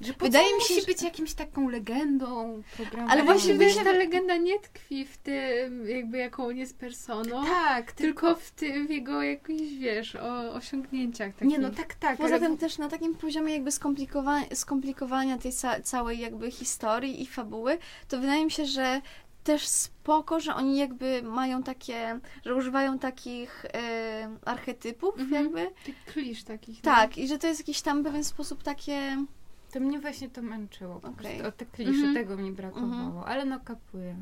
Że 0.00 0.12
Wydaje 0.12 0.44
mi 0.56 0.62
się, 0.62 0.74
musi 0.74 0.80
że- 0.80 0.86
być 0.86 1.02
jakimś 1.02 1.34
taką 1.34 1.68
legendą 1.68 2.62
programu. 2.76 3.08
Ale 3.10 3.24
właśnie 3.24 3.54
wydaje- 3.54 3.84
ta 3.84 3.92
legenda 3.92 4.36
nie 4.36 4.58
tkwi 4.60 5.04
w 5.04 5.16
tym, 5.18 5.88
jakby 5.88 6.18
jaką 6.18 6.46
on 6.46 6.56
jest 6.56 6.78
personą, 6.78 7.44
Tak, 7.46 7.92
tylko 7.92 8.34
w 8.34 8.50
tym, 8.50 8.86
w 8.86 8.90
jego 8.90 9.22
jakichś, 9.22 9.72
wiesz, 9.72 10.16
o, 10.16 10.52
osiągnięciach 10.54 11.32
takich. 11.34 11.48
Nie, 11.48 11.58
no 11.58 11.70
tak, 11.70 11.94
tak. 11.94 12.16
Poza 12.16 12.34
ale 12.34 12.46
tym 12.46 12.56
też 12.58 12.78
na 12.78 12.88
takim 12.88 13.14
poziomie 13.14 13.52
jakby 13.54 13.70
skomplikowa- 13.70 14.54
skomplikowania 14.54 15.38
tej 15.38 15.52
ca- 15.52 15.80
całej 15.80 16.18
jakby 16.18 16.50
historii 16.50 17.22
i 17.22 17.26
fabuły, 17.26 17.78
to 18.08 18.18
wydaje 18.20 18.44
mi 18.44 18.50
się, 18.50 18.66
że 18.66 19.00
też 19.44 19.68
spoko, 19.68 20.40
że 20.40 20.54
oni 20.54 20.78
jakby 20.78 21.22
mają 21.22 21.62
takie, 21.62 22.20
że 22.44 22.54
używają 22.54 22.98
takich 22.98 23.64
e, 23.74 24.36
archetypów 24.44 25.18
Mhm. 25.20 25.44
jakby. 25.44 25.70
Tych 25.84 26.04
klisz 26.04 26.44
takich. 26.44 26.84
no. 26.84 26.92
Tak, 26.94 27.18
i 27.18 27.28
że 27.28 27.38
to 27.38 27.46
jest 27.46 27.60
jakiś 27.60 27.80
tam 27.82 28.04
pewien 28.04 28.24
sposób 28.24 28.62
takie... 28.62 29.24
To 29.72 29.80
mnie 29.80 30.00
właśnie 30.00 30.30
to 30.30 30.42
męczyło. 30.42 31.00
Po 31.00 31.10
prostu. 31.10 31.46
O 31.46 31.52
te 31.52 31.66
klisze, 31.66 31.90
Mhm. 31.90 32.14
tego 32.14 32.36
mi 32.36 32.52
brakowało. 32.52 32.92
Mhm. 33.18 33.24
Ale 33.24 33.44
no 33.44 33.60
kapuję. 33.60 34.16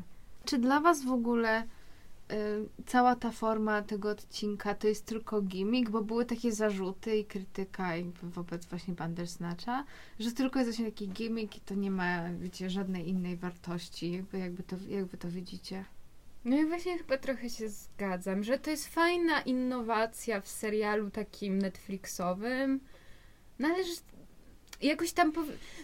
Czy 0.45 0.57
dla 0.57 0.79
was 0.79 1.03
w 1.05 1.11
ogóle 1.11 1.63
y, 1.63 2.35
cała 2.85 3.15
ta 3.15 3.31
forma 3.31 3.81
tego 3.81 4.09
odcinka 4.09 4.75
to 4.75 4.87
jest 4.87 5.05
tylko 5.05 5.41
gimmick, 5.41 5.89
bo 5.89 6.01
były 6.01 6.25
takie 6.25 6.51
zarzuty 6.51 7.17
i 7.17 7.25
krytyka 7.25 7.95
jakby 7.95 8.29
wobec 8.29 8.65
właśnie 8.65 8.93
Bandersnatcha, 8.93 9.83
że 10.19 10.31
tylko 10.31 10.59
jest 10.59 10.71
właśnie 10.71 10.85
taki 10.85 11.09
gimmick 11.09 11.57
i 11.57 11.61
to 11.61 11.75
nie 11.75 11.91
ma, 11.91 12.33
wiecie, 12.33 12.69
żadnej 12.69 13.09
innej 13.09 13.37
wartości. 13.37 14.11
Jakby, 14.11 14.37
jakby, 14.39 14.63
to, 14.63 14.75
jakby 14.89 15.17
to 15.17 15.29
widzicie. 15.29 15.85
No 16.45 16.57
i 16.57 16.65
właśnie 16.65 16.97
chyba 16.97 17.17
trochę 17.17 17.49
się 17.49 17.69
zgadzam, 17.69 18.43
że 18.43 18.59
to 18.59 18.69
jest 18.69 18.87
fajna 18.87 19.41
innowacja 19.41 20.41
w 20.41 20.47
serialu 20.47 21.09
takim 21.09 21.57
Netflixowym. 21.59 22.79
No 23.59 23.67
ale 23.67 23.83
że 23.83 23.91
jakoś 24.81 25.11
tam, 25.11 25.33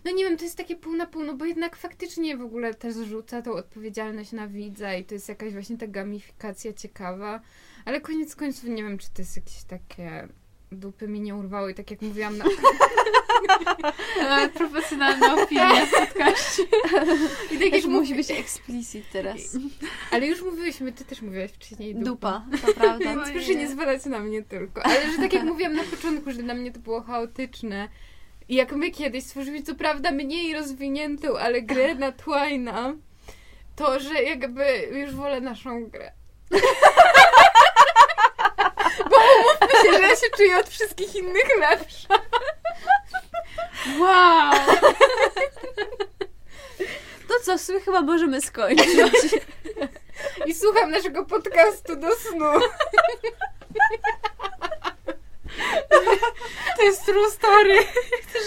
no 0.06 0.12
nie 0.12 0.24
wiem, 0.24 0.38
to 0.38 0.44
jest 0.44 0.58
takie 0.58 0.76
pół 0.76 0.96
na 0.96 1.06
pół, 1.06 1.24
no 1.24 1.34
bo 1.34 1.46
jednak 1.46 1.76
faktycznie 1.76 2.38
w 2.38 2.42
ogóle 2.42 2.74
też 2.74 2.94
zrzuca 2.94 3.42
tą 3.42 3.54
odpowiedzialność 3.54 4.32
na 4.32 4.48
widza 4.48 4.94
i 4.94 5.06
to 5.06 5.14
jest 5.14 5.30
jakaś 5.30 5.54
właśnie 5.54 5.78
ta 5.78 5.88
gamifikacja 5.88 6.74
ciekawa, 6.74 7.42
ale 7.86 8.02
koniec 8.02 8.36
końców 8.36 8.64
nie 8.64 8.84
wiem, 8.84 8.98
czy 8.98 9.08
to 9.14 9.22
jest 9.22 9.36
jakieś 9.36 9.64
takie 9.64 10.28
dupy 10.72 11.08
mi 11.08 11.22
nie 11.22 11.36
urwało 11.36 11.70
i 11.70 11.76
tak 11.76 11.92
jak 11.92 12.02
mówiłam 12.02 12.38
na 12.38 12.46
Nawet 14.30 14.52
profesjonalna 14.52 15.44
opinia 15.44 15.86
w 15.86 15.92
podcaście. 15.92 16.64
I 17.52 17.60
tak 17.60 17.74
jak 17.74 17.86
musi 17.86 18.16
być 18.16 18.32
explicit 18.32 19.06
teraz. 19.12 19.38
Ale 20.12 20.28
już 20.28 20.42
mówiłyśmy, 20.42 20.92
ty 20.92 21.06
też 21.06 21.22
mówiłaś 21.22 21.52
wcześniej 21.52 21.96
dupa. 21.96 22.46
Dupa, 22.52 22.68
to 22.68 22.74
prawda. 22.74 23.06
Więc 23.06 23.30
proszę 23.32 23.56
nie 23.56 23.68
zwalać 23.68 24.06
na 24.06 24.20
mnie 24.20 24.44
tylko. 24.44 24.86
Ale 24.86 25.12
że 25.12 25.18
tak 25.18 25.34
jak 25.34 25.44
mówiłam 25.44 25.74
na 25.74 25.84
początku, 25.84 26.32
że 26.32 26.44
dla 26.44 26.54
mnie 26.54 26.72
to 26.72 26.80
było 26.80 27.02
chaotyczne. 27.02 27.90
Jak 28.50 28.72
my 28.72 28.92
kiedyś 28.92 29.24
stworzyliśmy, 29.24 29.66
co 29.66 29.76
prawda 29.76 30.12
mniej 30.12 30.54
rozwiniętą, 30.54 31.38
ale 31.38 31.62
grę 31.62 31.96
na 31.96 32.12
Twaina, 32.12 32.94
to 33.76 34.00
że 34.00 34.24
jakby 34.24 34.90
już 34.92 35.16
wolę 35.16 35.42
naszą 35.42 35.86
grę. 35.90 36.12
Bo 39.10 39.18
umówmy 39.18 39.68
się, 39.84 39.92
że 39.98 40.08
ja 40.08 40.16
się 40.16 40.28
czuję 40.38 40.58
od 40.58 40.70
wszystkich 40.70 41.16
innych 41.16 41.58
lepsza. 41.60 42.20
Wow! 44.00 44.54
To 47.28 47.34
co, 47.44 47.58
w 47.58 47.62
sumie 47.62 47.80
chyba 47.80 48.02
możemy 48.02 48.42
skończyć. 48.42 49.36
I 50.46 50.54
słucham 50.54 50.92
naszego 50.92 51.26
podcastu 51.26 51.96
do 51.96 52.16
snu. 52.16 52.52
To 56.78 56.84
jest 56.84 57.06
true 57.06 57.32
story. 57.32 57.80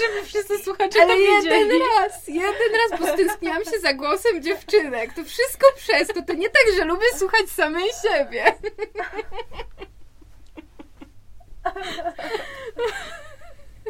Żeby 0.01 0.27
wszyscy 0.27 0.59
słuchacze 0.59 0.99
Ale 1.03 1.15
to 1.15 1.21
jeden 1.21 1.71
raz, 1.99 2.29
jeden 2.29 2.73
raz, 2.91 3.01
bo 3.01 3.07
stęskniłam 3.07 3.65
się 3.65 3.79
za 3.81 3.95
głosem 3.95 4.43
dziewczynek. 4.43 5.15
To 5.15 5.25
wszystko 5.25 5.67
przez 5.77 6.09
to. 6.09 6.23
To 6.23 6.33
nie 6.33 6.49
tak, 6.51 6.63
że 6.77 6.85
lubię 6.85 7.07
słuchać 7.19 7.51
samej 7.51 7.89
siebie. 8.03 8.55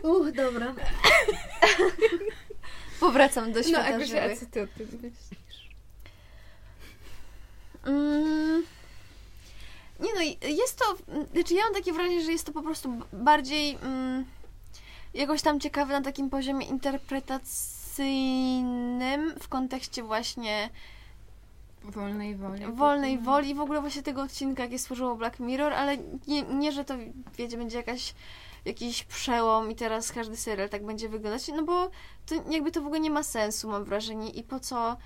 Uch, 0.03 0.33
dobra. 0.33 0.75
Powracam 3.01 3.53
do 3.53 3.61
No, 3.61 3.67
świata 3.67 3.85
Agusia, 3.95 4.19
a 4.19 4.23
żywych. 4.23 4.39
co 4.39 4.47
ty 4.47 4.63
o 4.63 4.67
tym 4.67 4.89
myślisz? 4.93 5.71
Mm. 7.87 8.65
Nie 10.01 10.15
no, 10.15 10.21
i 10.23 10.57
jest 10.57 10.79
to, 10.79 10.97
znaczy 11.33 11.55
ja 11.55 11.65
mam 11.65 11.75
takie 11.75 11.93
wrażenie, 11.93 12.23
że 12.25 12.33
jest 12.33 12.47
to 12.47 12.53
po 12.53 12.63
prostu 12.63 13.01
bardziej 13.13 13.79
mm, 13.83 14.25
jakoś 15.17 15.43
tam 15.43 15.61
ciekawe 15.61 15.93
na 15.93 16.03
takim 16.03 16.31
poziomie 16.31 16.67
interpretacyjnym 16.67 19.35
w 19.41 19.49
kontekście 19.49 20.03
właśnie 20.03 20.71
Wolnej 21.85 22.37
woli. 22.37 22.67
wolnej 22.73 23.19
woli 23.19 23.51
i 23.51 23.55
w 23.55 23.61
ogóle 23.61 23.81
właśnie 23.81 24.03
tego 24.03 24.23
odcinka, 24.23 24.63
jakie 24.63 24.79
stworzyło 24.79 25.15
Black 25.15 25.41
Mirror, 25.41 25.73
ale 25.73 25.97
nie, 26.27 26.43
nie 26.43 26.73
że 26.73 26.85
to, 26.85 26.95
wiecie, 27.39 27.57
będzie 27.57 27.77
jakaś 27.77 28.15
jakiś 28.65 29.05
przełom 29.05 29.71
i 29.71 29.75
teraz 29.75 30.13
każdy 30.13 30.37
serial 30.37 30.69
tak 30.69 30.87
będzie 30.87 31.09
wyglądać, 31.09 31.49
no 31.49 31.63
bo 31.63 31.91
to 32.27 32.35
jakby 32.51 32.73
to 32.73 32.83
w 32.83 32.87
ogóle 32.87 33.01
nie 33.01 33.11
ma 33.11 33.23
sensu, 33.23 33.69
mam 33.69 33.85
wrażenie, 33.85 34.31
i 34.31 34.43
po 34.43 34.61
co 34.61 34.97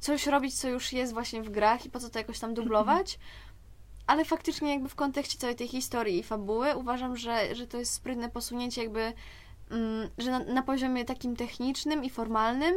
coś 0.00 0.26
robić, 0.26 0.54
co 0.54 0.68
już 0.68 0.92
jest 0.92 1.12
właśnie 1.12 1.42
w 1.42 1.50
grach 1.50 1.86
i 1.86 1.90
po 1.90 2.00
co 2.00 2.10
to 2.10 2.18
jakoś 2.18 2.38
tam 2.38 2.54
dublować, 2.54 3.18
ale 4.06 4.24
faktycznie 4.24 4.70
jakby 4.70 4.88
w 4.88 4.94
kontekście 4.94 5.38
całej 5.38 5.56
tej 5.56 5.68
historii 5.68 6.18
i 6.18 6.22
fabuły 6.22 6.76
uważam, 6.76 7.16
że, 7.16 7.54
że 7.54 7.66
to 7.66 7.78
jest 7.78 7.92
sprytne 7.92 8.30
posunięcie 8.30 8.82
jakby, 8.82 9.12
mm, 9.70 10.08
że 10.18 10.30
na, 10.30 10.38
na 10.38 10.62
poziomie 10.62 11.04
takim 11.04 11.36
technicznym 11.36 12.04
i 12.04 12.10
formalnym, 12.10 12.74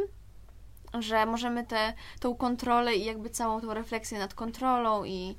że 0.98 1.26
możemy 1.26 1.66
tę 1.66 1.92
tą 2.20 2.34
kontrolę 2.34 2.96
i 2.96 3.04
jakby 3.04 3.30
całą 3.30 3.60
tą 3.60 3.74
refleksję 3.74 4.18
nad 4.18 4.34
kontrolą 4.34 5.04
i 5.04 5.36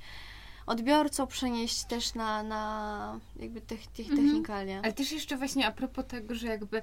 odbiorcą 0.65 1.27
przenieść 1.27 1.83
też 1.83 2.13
na, 2.13 2.43
na 2.43 3.19
jakby 3.35 3.61
tych, 3.61 3.87
tych 3.87 4.07
Mhm. 4.75 4.85
Ale 4.85 4.93
też 4.93 5.11
jeszcze 5.11 5.37
właśnie 5.37 5.67
a 5.67 5.71
propos 5.71 6.05
tego, 6.07 6.35
że 6.35 6.47
jakby 6.47 6.81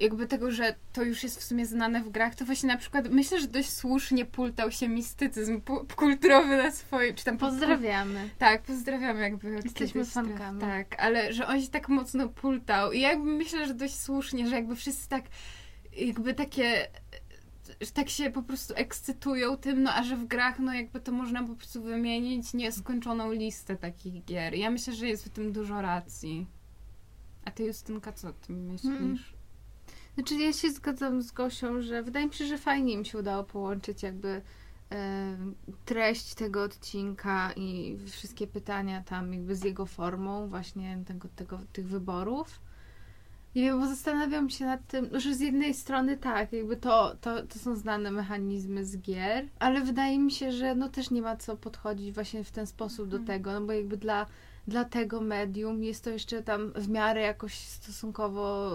jakby 0.00 0.26
tego, 0.26 0.50
że 0.50 0.74
to 0.92 1.02
już 1.02 1.22
jest 1.22 1.40
w 1.40 1.42
sumie 1.42 1.66
znane 1.66 2.02
w 2.02 2.10
grach, 2.10 2.34
to 2.34 2.44
właśnie 2.44 2.66
na 2.66 2.76
przykład 2.76 3.08
myślę, 3.10 3.40
że 3.40 3.46
dość 3.46 3.70
słusznie 3.70 4.24
pultał 4.24 4.70
się 4.70 4.88
mistycyzm 4.88 5.60
kulturowy 5.96 6.56
na 6.56 6.70
swoim, 6.70 7.14
czy 7.14 7.24
tam 7.24 7.38
Pozdrawiamy. 7.38 8.30
Tak, 8.38 8.62
pozdrawiamy 8.62 9.20
jakby. 9.20 9.60
Jesteśmy 9.64 10.04
fankami. 10.04 10.60
Tak, 10.60 11.02
ale 11.02 11.32
że 11.32 11.46
on 11.46 11.62
się 11.62 11.68
tak 11.68 11.88
mocno 11.88 12.28
pultał 12.28 12.92
i 12.92 13.00
jakby 13.00 13.30
myślę, 13.30 13.66
że 13.66 13.74
dość 13.74 14.00
słusznie, 14.00 14.48
że 14.48 14.56
jakby 14.56 14.76
wszyscy 14.76 15.08
tak 15.08 15.24
jakby 15.96 16.34
takie 16.34 16.88
że 17.80 17.90
tak 17.90 18.08
się 18.08 18.30
po 18.30 18.42
prostu 18.42 18.74
ekscytują 18.76 19.56
tym, 19.56 19.82
no 19.82 19.90
a 19.94 20.02
że 20.02 20.16
w 20.16 20.26
grach, 20.26 20.58
no 20.58 20.74
jakby 20.74 21.00
to 21.00 21.12
można 21.12 21.46
po 21.46 21.54
prostu 21.54 21.82
wymienić 21.82 22.54
nieskończoną 22.54 23.32
listę 23.32 23.76
takich 23.76 24.24
gier. 24.24 24.54
Ja 24.54 24.70
myślę, 24.70 24.94
że 24.94 25.08
jest 25.08 25.24
w 25.24 25.28
tym 25.28 25.52
dużo 25.52 25.82
racji. 25.82 26.46
A 27.44 27.50
ty 27.50 27.64
Justynka, 27.64 28.12
co 28.12 28.28
o 28.28 28.32
tym 28.32 28.66
myślisz? 28.66 28.92
Mm. 28.92 29.18
Znaczy 30.14 30.34
ja 30.34 30.52
się 30.52 30.70
zgadzam 30.70 31.22
z 31.22 31.32
Gosią, 31.32 31.82
że 31.82 32.02
wydaje 32.02 32.26
mi 32.26 32.34
się, 32.34 32.46
że 32.46 32.58
fajnie 32.58 32.92
im 32.92 33.04
się 33.04 33.18
udało 33.18 33.44
połączyć 33.44 34.02
jakby 34.02 34.42
treść 35.84 36.34
tego 36.34 36.62
odcinka 36.62 37.52
i 37.56 37.98
wszystkie 38.06 38.46
pytania 38.46 39.02
tam 39.02 39.32
jakby 39.32 39.56
z 39.56 39.64
jego 39.64 39.86
formą 39.86 40.48
właśnie 40.48 40.98
tego, 41.06 41.28
tego, 41.36 41.58
tych 41.72 41.86
wyborów. 41.86 42.60
Nie 43.54 43.62
wiem, 43.62 43.80
bo 43.80 43.86
zastanawiam 43.86 44.50
się 44.50 44.64
nad 44.64 44.86
tym, 44.86 45.08
że 45.12 45.34
z 45.34 45.40
jednej 45.40 45.74
strony 45.74 46.16
tak, 46.16 46.52
jakby 46.52 46.76
to, 46.76 47.16
to, 47.20 47.46
to 47.46 47.58
są 47.58 47.76
znane 47.76 48.10
mechanizmy 48.10 48.84
z 48.84 48.98
gier, 48.98 49.48
ale 49.58 49.80
wydaje 49.80 50.18
mi 50.18 50.30
się, 50.32 50.52
że 50.52 50.74
no 50.74 50.88
też 50.88 51.10
nie 51.10 51.22
ma 51.22 51.36
co 51.36 51.56
podchodzić 51.56 52.12
właśnie 52.12 52.44
w 52.44 52.50
ten 52.50 52.66
sposób 52.66 53.08
do 53.08 53.16
Mhm. 53.16 53.26
tego, 53.26 53.60
no 53.60 53.66
bo 53.66 53.72
jakby 53.72 53.96
dla, 53.96 54.26
dla 54.68 54.84
tego 54.84 55.20
medium 55.20 55.84
jest 55.84 56.04
to 56.04 56.10
jeszcze 56.10 56.42
tam 56.42 56.72
w 56.72 56.88
miarę 56.88 57.20
jakoś 57.20 57.54
stosunkowo 57.54 58.70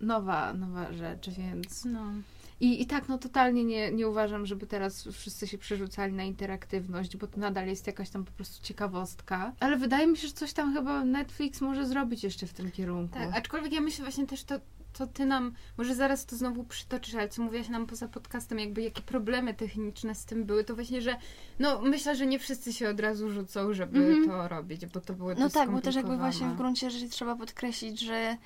nowa, 0.00 0.52
nowa 0.52 0.92
rzecz, 0.92 1.30
więc... 1.30 1.84
No. 1.84 2.12
I, 2.60 2.82
I 2.82 2.86
tak, 2.86 3.08
no 3.08 3.18
totalnie 3.18 3.64
nie, 3.64 3.92
nie 3.92 4.08
uważam, 4.08 4.46
żeby 4.46 4.66
teraz 4.66 5.08
wszyscy 5.12 5.46
się 5.46 5.58
przerzucali 5.58 6.12
na 6.12 6.24
interaktywność, 6.24 7.16
bo 7.16 7.26
to 7.26 7.40
nadal 7.40 7.66
jest 7.66 7.86
jakaś 7.86 8.10
tam 8.10 8.24
po 8.24 8.32
prostu 8.32 8.66
ciekawostka. 8.66 9.52
Ale 9.60 9.76
wydaje 9.76 10.06
mi 10.06 10.16
się, 10.16 10.28
że 10.28 10.34
coś 10.34 10.52
tam 10.52 10.74
chyba 10.74 11.04
Netflix 11.04 11.60
może 11.60 11.86
zrobić 11.86 12.24
jeszcze 12.24 12.46
w 12.46 12.52
tym 12.52 12.70
kierunku. 12.70 13.14
Tak, 13.14 13.36
aczkolwiek 13.36 13.72
ja 13.72 13.80
myślę 13.80 14.04
właśnie 14.04 14.26
też 14.26 14.44
to, 14.44 14.60
to 14.98 15.06
ty 15.06 15.26
nam, 15.26 15.52
może 15.76 15.94
zaraz 15.94 16.26
to 16.26 16.36
znowu 16.36 16.64
przytoczysz, 16.64 17.14
ale 17.14 17.28
co 17.28 17.42
mówiłaś 17.42 17.68
nam 17.68 17.86
poza 17.86 18.08
podcastem, 18.08 18.58
jakby 18.58 18.82
jakie 18.82 19.02
problemy 19.02 19.54
techniczne 19.54 20.14
z 20.14 20.24
tym 20.24 20.44
były, 20.44 20.64
to 20.64 20.74
właśnie, 20.74 21.02
że 21.02 21.16
no 21.58 21.80
myślę, 21.82 22.16
że 22.16 22.26
nie 22.26 22.38
wszyscy 22.38 22.72
się 22.72 22.88
od 22.88 23.00
razu 23.00 23.30
rzucą, 23.30 23.74
żeby 23.74 23.98
Mhm. 23.98 24.26
to 24.26 24.48
robić, 24.48 24.86
bo 24.86 25.00
to 25.00 25.14
było 25.14 25.28
No 25.28 25.34
dość 25.34 25.54
tak, 25.54 25.70
bo 25.70 25.80
też 25.80 25.94
jakby 25.94 26.16
właśnie 26.16 26.46
w 26.48 26.56
gruncie 26.56 26.90
rzeczy 26.90 27.08
trzeba 27.08 27.36
podkreślić, 27.36 28.00
że 28.00 28.36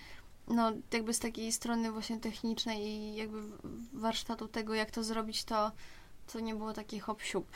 no 0.49 0.73
jakby 0.93 1.15
z 1.15 1.19
takiej 1.19 1.53
strony 1.53 1.93
właśnie 1.93 2.21
technicznej 2.21 2.83
i 2.87 3.15
jakby 3.17 3.39
warsztatu 3.93 4.49
tego, 4.49 4.75
jak 4.75 4.91
to 4.91 5.05
zrobić, 5.05 5.45
to 5.45 5.73
to 6.33 6.41
nie 6.41 6.55
było 6.55 6.73
takie 6.73 7.01
hop 7.01 7.23
siup. 7.23 7.47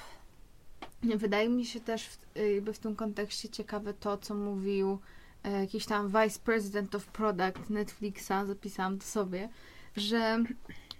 Wydaje 1.03 1.49
mi 1.49 1.64
się 1.64 1.80
też 1.80 2.07
w, 2.07 2.18
jakby 2.55 2.72
w 2.72 2.78
tym 2.78 2.97
kontekście 2.97 3.49
ciekawe 3.49 3.94
to, 3.94 4.18
co 4.18 4.34
mówił 4.34 4.99
jakiś 5.51 5.86
tam 5.86 6.09
Vice 6.09 6.40
President 6.44 6.94
of 6.94 7.07
Product 7.07 7.70
Netflixa, 7.70 8.47
zapisałam 8.47 8.99
to 8.99 9.05
sobie, 9.05 9.49
że 9.97 10.44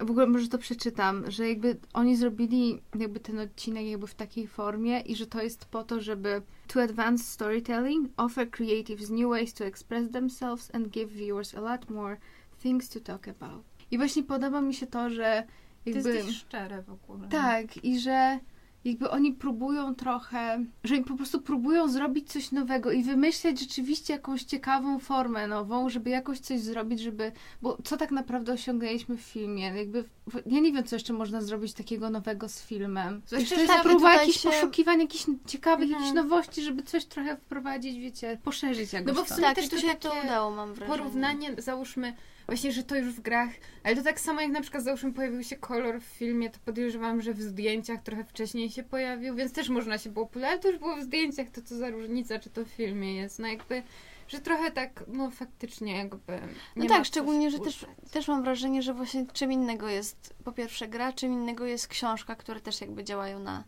w 0.01 0.11
ogóle 0.11 0.27
może 0.27 0.49
to 0.49 0.59
przeczytam, 0.59 1.31
że 1.31 1.49
jakby 1.49 1.77
oni 1.93 2.17
zrobili 2.17 2.83
jakby 2.99 3.21
ten 3.21 3.39
odcinek 3.39 3.87
jakby 3.87 4.07
w 4.07 4.15
takiej 4.15 4.47
formie 4.47 5.01
i 5.01 5.17
że 5.17 5.27
to 5.27 5.43
jest 5.43 5.65
po 5.65 5.85
to, 5.85 6.01
żeby 6.01 6.43
to 6.67 6.83
advance 6.83 7.25
storytelling, 7.25 8.11
offer 8.17 8.51
creatives 8.51 9.11
new 9.11 9.31
ways 9.31 9.55
to 9.55 9.65
express 9.65 10.11
themselves 10.11 10.75
and 10.75 10.89
give 10.89 11.11
viewers 11.11 11.55
a 11.55 11.61
lot 11.61 11.91
more 11.91 12.17
things 12.63 12.89
to 12.89 13.01
talk 13.01 13.29
about. 13.29 13.65
I 13.91 13.99
właśnie 13.99 14.23
podoba 14.23 14.61
mi 14.61 14.75
się 14.75 14.87
to, 14.87 15.11
że 15.11 15.47
To 15.85 15.91
jakby... 15.91 16.15
jest 16.15 16.27
dość 16.27 16.39
szczere 16.39 16.83
w 16.83 16.91
ogóle. 16.91 17.29
Tak, 17.29 17.85
i 17.85 18.01
że 18.01 18.39
jakby 18.87 19.11
oni 19.11 19.33
próbują 19.33 19.95
trochę, 19.95 20.65
że 20.85 20.95
oni 20.95 21.05
po 21.05 21.17
prostu 21.17 21.41
próbują 21.41 21.89
zrobić 21.89 22.33
coś 22.33 22.53
nowego 22.53 22.93
i 22.93 23.03
wymyśleć 23.03 23.61
rzeczywiście 23.61 24.13
jakąś 24.13 24.43
ciekawą 24.43 24.99
formę 24.99 25.47
nową, 25.47 25.89
żeby 25.89 26.11
jakoś 26.11 26.39
coś 26.41 26.61
zrobić, 26.61 27.01
żeby, 27.01 27.33
bo 27.63 27.79
co 27.85 27.97
tak 27.97 28.11
naprawdę 28.11 28.53
osiągnęliśmy 28.53 29.17
w 29.17 29.21
filmie, 29.21 29.63
jakby, 29.63 30.05
ja 30.47 30.61
nie 30.61 30.73
wiem, 30.73 30.85
co 30.85 30.97
jeszcze 30.97 31.13
można 31.13 31.41
zrobić 31.41 31.73
takiego 31.73 32.11
nowego 32.11 32.49
z 32.49 32.63
filmem. 32.63 33.23
To 33.31 33.37
jest 33.37 33.67
tak, 33.67 33.83
próba 33.83 34.13
jakichś 34.15 34.41
się- 34.41 34.49
poszukiwań, 34.51 35.01
jakichś 35.01 35.25
ciekawych, 35.47 35.85
Mhm. 35.85 36.03
jakichś 36.03 36.15
nowości, 36.15 36.63
żeby 36.63 36.83
coś 36.83 37.05
trochę 37.05 37.37
wprowadzić, 37.37 37.99
wiecie, 37.99 38.39
poszerzyć 38.45 38.93
jakoś 38.93 39.15
bo 39.15 39.25
w 39.25 39.29
sumie 39.29 39.43
Tak, 39.43 39.55
też 39.55 39.69
to 39.69 39.79
się 39.79 39.95
to 39.95 40.13
udało, 40.25 40.51
mam 40.51 40.75
wrażenie. 40.75 40.99
Porównanie, 40.99 41.55
załóżmy, 41.59 42.15
właśnie, 42.47 42.73
że 42.73 42.83
to 42.83 42.97
już 42.97 43.15
w 43.15 43.21
grach, 43.21 43.51
ale 43.85 43.97
to 43.97 44.03
tak 44.03 44.21
samo 44.21 44.41
jak 44.41 44.51
na 44.51 44.61
przykład 44.61 44.85
załóżmy 44.85 45.13
pojawił 45.13 45.43
się 45.43 45.57
kolor 45.57 46.01
w 46.01 46.05
filmie, 46.05 46.51
to 46.51 46.59
podejrzewam, 46.65 47.23
że 47.23 47.35
w 47.35 47.43
zdjęciach 47.43 48.03
trochę 48.03 48.25
wcześniej 48.25 48.71
się 48.71 48.83
pojawił, 48.83 49.35
więc 49.35 49.53
też 49.53 49.69
można 49.69 49.99
się 49.99 50.11
było 50.11 50.29
ale 50.35 50.59
to 50.59 50.69
już 50.69 50.79
było 50.79 50.97
w 50.97 51.03
zdjęciach, 51.03 51.51
to 51.51 51.63
co 51.63 51.77
za 51.77 51.91
różnica, 51.91 52.39
czy 52.39 52.51
to 52.51 52.65
w 52.65 52.69
filmie 52.69 53.17
jest, 53.17 53.39
no 53.39 53.49
jakby, 53.49 53.83
że 54.29 54.41
trochę 54.41 54.71
tak, 54.71 55.05
no 55.09 55.31
faktycznie 55.31 55.97
jakby 55.97 56.41
No 56.77 56.87
tak, 56.87 57.05
szczególnie, 57.05 57.51
że 57.51 57.59
też, 57.59 57.87
też 58.11 58.29
mam 58.29 58.43
wrażenie, 58.43 58.83
że 58.83 58.95
właśnie 58.95 59.27
czym 59.33 59.53
innego 59.53 59.89
jest 59.89 60.35
po 60.45 60.53
pierwsze 60.53 60.89
gra, 60.89 61.13
czym 61.13 61.33
innego 61.33 61.67
jest 61.67 61.89
książka, 61.89 62.37
które 62.37 62.61
też 62.61 62.81
jakby 62.81 63.05
działają 63.05 63.39
na, 63.39 63.65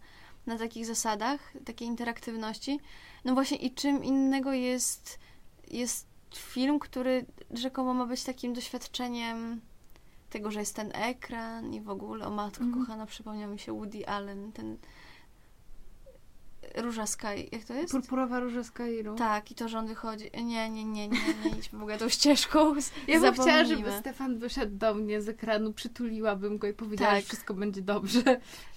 na 0.47 0.59
takich 0.59 0.87
zasadach, 0.87 1.53
takiej 1.64 1.89
interaktywności. 1.89 2.81
No 3.24 3.35
właśnie 3.35 3.57
i 3.57 3.70
czym 3.74 4.05
innego 4.05 4.53
jest, 4.53 5.18
jest 5.70 6.07
film, 6.37 6.79
który 6.79 7.26
rzekomo 7.51 7.95
ma 7.95 8.07
być 8.07 8.24
takim 8.24 8.53
doświadczeniem 8.53 9.61
tego, 10.31 10.51
że 10.51 10.61
jest 10.61 10.76
ten 10.76 10.91
ekran 10.95 11.74
i 11.74 11.81
w 11.81 11.91
ogóle, 11.91 12.26
o 12.26 12.31
matko 12.31 12.64
Mhm. 12.64 12.85
kochana, 12.85 13.07
przypomniał 13.07 13.51
mi 13.51 13.59
się 13.59 13.72
Woody 13.72 14.09
Allen, 14.09 14.53
ten 14.53 14.79
Róża 16.76 17.07
Sky, 17.07 17.49
jak 17.53 17.64
to 17.64 17.74
jest? 17.74 17.93
Purpurowa 17.93 18.41
róża 18.41 18.64
z 18.64 18.70
Kairu. 18.70 19.14
Tak, 19.14 19.51
i 19.51 19.55
to, 19.55 19.68
że 19.68 19.79
on 19.79 19.87
wychodzi. 19.87 20.31
Nie, 20.35 20.70
nie, 20.70 20.85
nie, 20.85 21.09
nie, 21.09 21.09
nie 21.45 21.51
idźmy 21.59 21.79
w 21.79 21.83
ogóle 21.83 21.99
tą 21.99 22.09
ścieżką. 22.09 22.74
Ja 23.09 23.20
bym 23.20 23.35
chciała, 23.35 23.64
żeby 23.64 23.93
Stefan 23.93 24.39
wyszedł 24.39 24.76
do 24.76 24.95
mnie 24.95 25.22
z 25.22 25.29
ekranu, 25.29 25.72
przytuliłabym 25.72 26.59
go 26.59 26.66
i 26.66 26.72
powiedziała, 26.72 27.11
Tak. 27.11 27.20
że 27.20 27.26
wszystko 27.26 27.55
będzie 27.55 27.83
dobrze. 27.83 28.22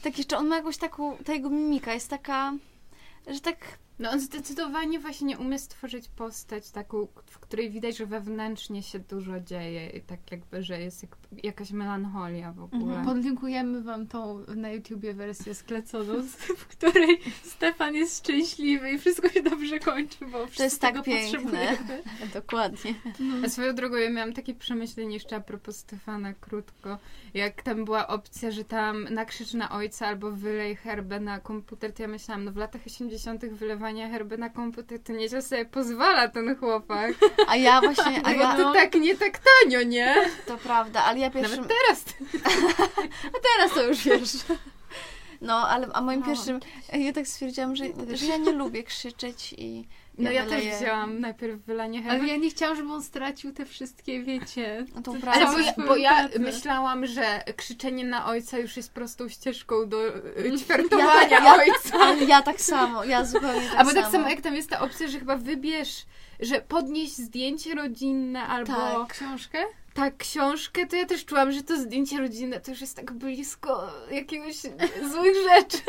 Tak, 0.04 0.18
jeszcze 0.18 0.38
on 0.38 0.48
ma 0.48 0.56
jakąś 0.56 0.78
taką, 0.78 1.18
ta 1.18 1.34
jego 1.34 1.50
mimika 1.50 1.94
jest 1.94 2.10
taka, 2.10 2.54
że 3.28 3.40
tak 3.40 3.58
No 4.00 4.10
on 4.10 4.20
zdecydowanie 4.20 5.00
właśnie 5.00 5.38
umie 5.38 5.60
stworzyć 5.60 6.08
postać 6.08 6.72
taką, 6.72 7.08
w 7.26 7.40
której 7.40 7.70
widać, 7.70 7.98
że 7.98 8.06
wewnętrznie 8.06 8.84
się 8.84 9.00
dużo 9.00 9.40
dzieje 9.40 9.90
i 9.90 10.02
tak 10.02 10.32
jakby, 10.32 10.64
że 10.64 10.82
jest 10.82 11.04
jak, 11.04 11.18
jakaś 11.44 11.72
melancholia 11.72 12.52
w 12.52 12.64
ogóle. 12.64 12.84
Mhm. 12.84 13.06
Podlinkujemy 13.06 13.82
wam 13.82 14.08
tą 14.08 14.46
na 14.56 14.70
YouTubie 14.70 15.14
wersję 15.14 15.56
skleconą, 15.56 16.14
w 16.58 16.68
której 16.68 17.20
Stefan 17.44 17.96
jest 17.96 18.18
szczęśliwy 18.18 18.92
i 18.92 18.98
wszystko 18.98 19.30
się 19.30 19.44
dobrze 19.44 19.80
kończy, 19.80 20.26
bo 20.26 20.48
To 20.58 20.64
jest 20.64 20.82
tak 20.82 20.92
tego 20.92 21.04
piękne. 21.04 21.78
Dokładnie. 22.34 22.94
A 23.46 23.50
swoją 23.50 23.76
drogą 23.76 23.96
ja 23.96 24.10
miałam 24.10 24.34
takie 24.34 24.56
przemyślenie 24.56 25.14
jeszcze 25.14 25.36
a 25.36 25.42
propos 25.42 25.78
Stefana 25.78 26.34
krótko, 26.34 26.98
jak 27.34 27.64
tam 27.64 27.86
była 27.86 28.08
opcja, 28.08 28.52
że 28.52 28.64
tam 28.64 29.04
nakrzycz 29.04 29.54
na 29.54 29.72
ojca 29.72 30.08
albo 30.08 30.32
wylej 30.32 30.76
herbę 30.76 31.20
na 31.20 31.40
komputer, 31.40 31.94
to 31.94 32.02
ja 32.02 32.08
myślałam, 32.08 32.44
no 32.44 32.52
w 32.52 32.58
latach 32.58 32.82
80 32.86 33.46
wylewanie 33.82 34.10
herby 34.10 34.38
na 34.38 34.50
komputer 34.50 35.00
to 35.04 35.14
nieźle 35.14 35.42
sobie 35.42 35.66
pozwala 35.66 36.28
ten 36.28 36.56
chłopak. 36.56 37.12
A 37.48 37.56
ja 37.56 37.82
właśnie, 37.82 38.22
a 38.24 38.28
A 38.28 38.32
ja, 38.32 38.58
to 38.58 38.74
tak 38.74 38.94
nie 38.94 39.18
tak 39.18 39.40
tanio, 39.40 39.84
nie? 39.84 40.16
to 40.46 40.58
prawda, 40.58 41.04
ale 41.04 41.20
ja 41.20 41.30
pierwszym, 41.30 41.62
Nawet 41.62 41.72
teraz. 41.88 42.06
teraz 43.58 43.74
to 43.74 43.84
już 43.84 44.04
wiesz. 44.04 44.32
No, 45.42 45.54
ale 45.70 45.88
a 45.94 46.02
moim 46.02 46.20
No. 46.20 46.26
pierwszym, 46.26 46.60
ja 46.94 47.14
tak 47.14 47.28
stwierdziłam, 47.28 47.76
że, 47.76 47.86
że 48.14 48.26
ja 48.26 48.38
nie 48.38 48.52
lubię 48.52 48.84
krzyczeć 48.84 49.54
i 49.58 49.88
No 50.24 50.32
ja 50.32 50.44
wyleję. 50.44 50.72
też 50.72 50.80
wzięłam 50.80 51.20
najpierw 51.20 51.62
wylanie 51.62 52.04
herby. 52.04 52.20
Ale 52.20 52.28
ja 52.34 52.38
nie 52.38 52.50
chciałam, 52.50 52.76
żeby 52.78 52.94
on 52.94 53.04
stracił 53.04 53.52
te 53.54 53.66
wszystkie, 53.66 54.24
wiecie... 54.24 54.86
No 54.96 55.02
to 55.02 55.14
prawda. 55.14 55.48
Ale 55.48 55.52
bo 55.56 55.60
ja, 55.60 55.74
bo 55.88 55.96
ja 55.96 56.30
myślałam, 56.40 57.06
że 57.06 57.44
krzyczenie 57.58 58.06
na 58.06 58.26
ojca 58.26 58.58
już 58.58 58.78
jest 58.78 58.92
prostą 58.94 59.30
ścieżką 59.30 59.90
do 59.90 60.08
y, 60.38 60.58
ćwiartowania 60.60 61.30
Ja- 61.30 61.44
ja- 61.44 61.56
ojca. 61.56 61.98
Ale 62.00 62.24
ja 62.24 62.42
tak 62.42 62.62
samo, 62.62 63.04
ja 63.04 63.26
zupełnie 63.26 63.70
tak 63.70 63.80
Albo 63.80 63.94
tak 63.94 64.12
samo 64.12 64.30
jak 64.30 64.42
tam 64.42 64.56
jest 64.56 64.70
ta 64.70 64.80
opcja, 64.80 65.08
że 65.08 65.20
chyba 65.20 65.36
wybierz, 65.36 66.06
że 66.40 66.62
podnieś 66.62 67.10
zdjęcie 67.10 67.76
rodzinne 67.76 68.44
albo 68.48 68.74
Tak. 68.74 69.08
Książkę? 69.14 69.58
tak 69.94 70.18
książkę, 70.18 70.88
to 70.88 70.96
ja 70.96 71.06
też 71.06 71.26
czułam, 71.26 71.52
że 71.52 71.64
to 71.64 71.78
zdjęcie 71.78 72.18
rodzinne 72.18 72.60
to 72.62 72.72
już 72.72 72.82
jest 72.82 72.96
tak 72.96 73.12
blisko 73.12 73.88
jakiegoś 74.12 74.56
złych 75.12 75.36
rzeczy. 75.50 75.82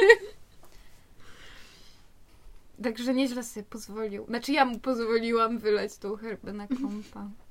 Także 2.83 3.15
nieźle 3.15 3.45
sobie 3.45 3.67
pozwolił. 3.67 4.27
Znaczy 4.27 4.53
ja 4.53 4.65
mu 4.65 4.79
pozwoliłam 4.79 5.59
wylać 5.59 5.99
tą 5.99 6.17
herbę 6.17 6.53
na 6.53 6.69
kompa. 6.69 7.29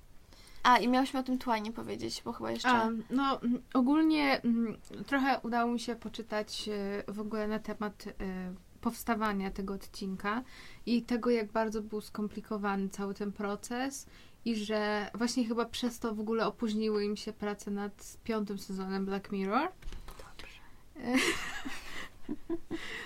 A, 0.64 0.78
i 0.78 0.88
miałyśmy 0.88 1.20
o 1.20 1.24
tym 1.24 1.38
tłanie 1.38 1.72
powiedzieć, 1.72 2.22
bo 2.26 2.34
chyba 2.34 2.52
jeszcze... 2.52 2.70
A, 2.70 2.90
no 3.10 3.40
ogólnie 3.74 4.42
mm, 4.42 4.78
trochę 5.08 5.40
udało 5.44 5.72
mi 5.72 5.80
się 5.80 5.96
poczytać 5.96 6.70
e, 6.70 7.14
w 7.14 7.20
ogóle 7.20 7.48
na 7.48 7.60
temat 7.60 8.04
e, 8.08 8.14
powstawania 8.82 9.52
tego 9.52 9.74
odcinka 9.74 10.44
i 10.86 11.04
tego, 11.04 11.30
jak 11.30 11.52
bardzo 11.52 11.82
był 11.82 12.02
skomplikowany 12.02 12.90
cały 12.90 13.14
ten 13.14 13.32
proces 13.32 14.06
i 14.46 14.56
że 14.56 15.12
właśnie 15.14 15.46
chyba 15.46 15.66
przez 15.66 16.00
to 16.00 16.16
w 16.16 16.20
ogóle 16.20 16.48
opóźniły 16.48 17.06
im 17.06 17.16
się 17.16 17.34
prace 17.34 17.72
nad 17.72 18.18
piątym 18.24 18.60
sezonem 18.60 19.06
Black 19.06 19.32
Mirror. 19.32 19.68
E, 20.98 21.16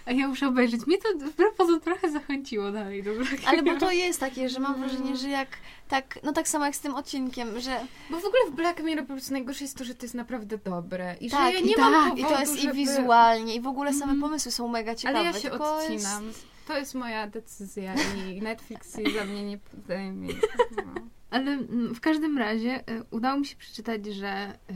A 0.06 0.12
ja 0.12 0.28
muszę 0.28 0.48
obejrzeć. 0.48 0.88
Mnie 0.88 0.98
to 0.98 1.10
wbrew 1.28 1.54
pozorom 1.56 1.82
trochę 1.82 2.12
zachęciło 2.12 2.72
dalej 2.72 3.04
do 3.04 3.12
Ale 3.46 3.64
bo 3.64 3.76
to 3.80 3.92
jest 3.92 4.20
takie, 4.20 4.50
że 4.50 4.60
mam 4.60 4.80
wrażenie, 4.80 5.18
że 5.18 5.30
jak 5.30 5.48
tak, 5.88 6.20
no 6.24 6.34
tak 6.34 6.48
samo 6.48 6.66
jak 6.66 6.76
z 6.76 6.80
tym 6.80 6.96
odcinkiem, 6.96 7.60
że 7.60 7.80
Bo 8.10 8.20
w 8.20 8.26
ogóle 8.26 8.42
w 8.52 8.56
Black 8.56 8.84
Mirror 8.84 9.06
po 9.06 9.14
prostu 9.14 9.34
najgorsze 9.34 9.64
jest 9.64 9.78
to, 9.78 9.84
że 9.84 9.96
to 9.96 10.06
jest 10.06 10.16
naprawdę 10.16 10.58
dobre. 10.58 11.16
I 11.22 11.30
tak, 11.30 11.54
że 11.54 11.60
ja 11.60 11.60
i 11.60 11.68
nie 11.68 11.76
tak, 11.76 11.92
mam 11.92 12.18
i 12.18 12.22
powodu, 12.22 12.36
to 12.36 12.40
jest 12.40 12.56
żeby... 12.60 12.74
i 12.74 12.76
wizualnie, 12.86 13.56
i 13.56 13.62
w 13.62 13.68
ogóle 13.68 13.94
same 13.94 14.04
Mhm. 14.04 14.22
pomysły 14.22 14.52
są 14.52 14.68
mega 14.68 14.96
ciekawe. 14.96 15.20
Ale 15.20 15.28
ja 15.28 15.34
się 15.34 15.50
tylko 15.50 15.78
odcinam. 15.78 16.26
Jest... 16.28 16.48
To 16.68 16.78
jest 16.78 16.96
moja 16.96 17.28
decyzja 17.28 17.94
i 18.30 18.42
Netflix 18.42 18.98
jej 18.98 19.14
za 19.14 19.26
mnie 19.26 19.44
nie 19.44 19.58
podejmie. 19.58 20.34
No. 20.78 20.84
Ale 21.36 21.52
mm, 21.52 21.96
w 21.96 22.00
każdym 22.00 22.38
razie 22.38 22.80
y, 22.90 23.04
udało 23.12 23.40
mi 23.40 23.46
się 23.46 23.56
przeczytać, 23.56 24.06
że 24.06 24.60
y, 24.70 24.74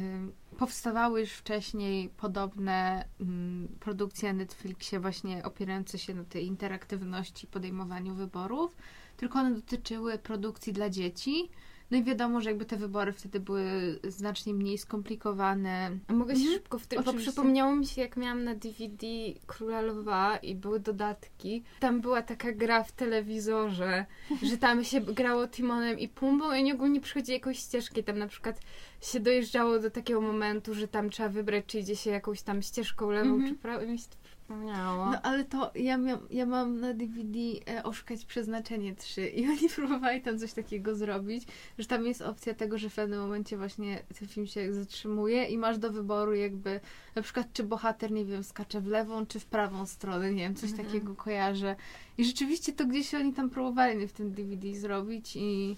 powstawały 0.59 1.21
już 1.21 1.29
wcześniej 1.29 2.09
podobne 2.09 3.05
mm, 3.21 3.67
produkcje 3.79 4.33
na 4.33 4.39
Netflixie, 4.39 4.99
właśnie 4.99 5.43
opierające 5.43 5.99
się 5.99 6.13
na 6.13 6.23
tej 6.23 6.45
interaktywności, 6.45 7.47
podejmowaniu 7.47 8.15
wyborów, 8.15 8.75
tylko 9.17 9.39
one 9.39 9.55
dotyczyły 9.55 10.17
produkcji 10.17 10.73
dla 10.73 10.89
dzieci. 10.89 11.49
No 11.91 11.97
i 11.97 12.03
wiadomo, 12.03 12.41
że 12.41 12.49
jakby 12.49 12.65
te 12.65 12.77
wybory 12.77 13.13
wtedy 13.13 13.39
były 13.39 13.99
znacznie 14.03 14.53
mniej 14.53 14.77
skomplikowane. 14.77 15.91
A 16.07 16.13
mogę 16.13 16.33
się 16.35 16.39
Mhm. 16.41 16.57
szybko 16.57 16.79
w 16.79 16.87
tym, 16.87 17.03
bo 17.03 17.13
przypomniało 17.13 17.75
mi 17.75 17.85
się, 17.85 18.01
jak 18.01 18.17
miałam 18.17 18.43
na 18.43 18.55
DVD 18.55 19.07
Króla 19.47 19.81
Lwa 19.81 20.37
i 20.37 20.55
były 20.55 20.79
dodatki. 20.79 21.63
Tam 21.79 22.01
była 22.01 22.21
taka 22.21 22.51
gra 22.51 22.83
w 22.83 22.91
telewizorze, 22.91 24.05
że 24.49 24.57
tam 24.57 24.83
się 24.83 25.01
grało 25.01 25.47
Timonem 25.47 25.99
i 25.99 26.07
Pumbą 26.07 26.45
i 26.53 26.59
oni 26.59 26.73
ogólnie 26.73 27.01
przychodzi 27.01 27.31
jakąś 27.31 27.59
ścieżkę 27.59 27.99
i 27.99 28.03
tam 28.03 28.17
na 28.19 28.27
przykład 28.27 28.59
się 29.01 29.19
dojeżdżało 29.19 29.79
do 29.79 29.89
takiego 29.91 30.21
momentu, 30.21 30.73
że 30.73 30.87
tam 30.87 31.09
trzeba 31.09 31.29
wybrać, 31.29 31.65
czy 31.67 31.79
idzie 31.79 31.95
się 31.95 32.09
jakąś 32.09 32.41
tam 32.41 32.61
ścieżką 32.61 33.09
lewą, 33.11 33.29
Mhm. 33.33 33.49
czy 33.55 33.61
prawą. 33.61 33.85
I 33.85 33.87
mi 33.87 33.99
się 33.99 34.05
to 34.09 34.18
przypomniało. 34.49 35.05
No 35.05 35.21
ale 35.21 35.45
to 35.45 35.71
ja, 35.75 35.97
miał, 35.97 36.17
ja 36.29 36.45
mam 36.45 36.79
na 36.79 36.93
DVD 36.93 37.39
e, 37.67 37.83
Oszukać 37.83 38.25
Przeznaczenie 38.25 38.95
3 38.95 39.27
i 39.27 39.45
oni 39.49 39.69
próbowali 39.75 40.21
tam 40.21 40.39
coś 40.39 40.53
takiego 40.53 40.95
zrobić, 40.95 41.43
że 41.77 41.85
tam 41.85 42.05
jest 42.05 42.21
opcja 42.21 42.53
tego, 42.53 42.77
że 42.77 42.89
w 42.89 42.95
pewnym 42.95 43.19
momencie 43.19 43.57
właśnie 43.57 44.03
ten 44.19 44.27
film 44.27 44.47
się 44.47 44.73
zatrzymuje 44.73 45.45
i 45.45 45.57
masz 45.57 45.77
do 45.77 45.91
wyboru 45.91 46.35
jakby 46.35 46.79
na 47.15 47.21
przykład 47.21 47.53
czy 47.53 47.63
bohater, 47.63 48.11
nie 48.11 48.25
wiem, 48.25 48.43
skacze 48.43 48.81
w 48.81 48.87
lewą 48.87 49.25
czy 49.25 49.39
w 49.39 49.45
prawą 49.45 49.85
stronę, 49.85 50.33
nie 50.33 50.43
wiem, 50.43 50.55
coś 50.55 50.69
Mhm. 50.69 50.87
takiego 50.87 51.15
kojarzę. 51.15 51.75
I 52.17 52.25
rzeczywiście 52.25 52.73
to 52.73 52.85
gdzieś 52.85 53.13
oni 53.15 53.33
tam 53.33 53.49
próbowali 53.49 54.07
w 54.07 54.13
tym 54.13 54.31
DVD 54.31 54.73
zrobić 54.75 55.35
i 55.35 55.77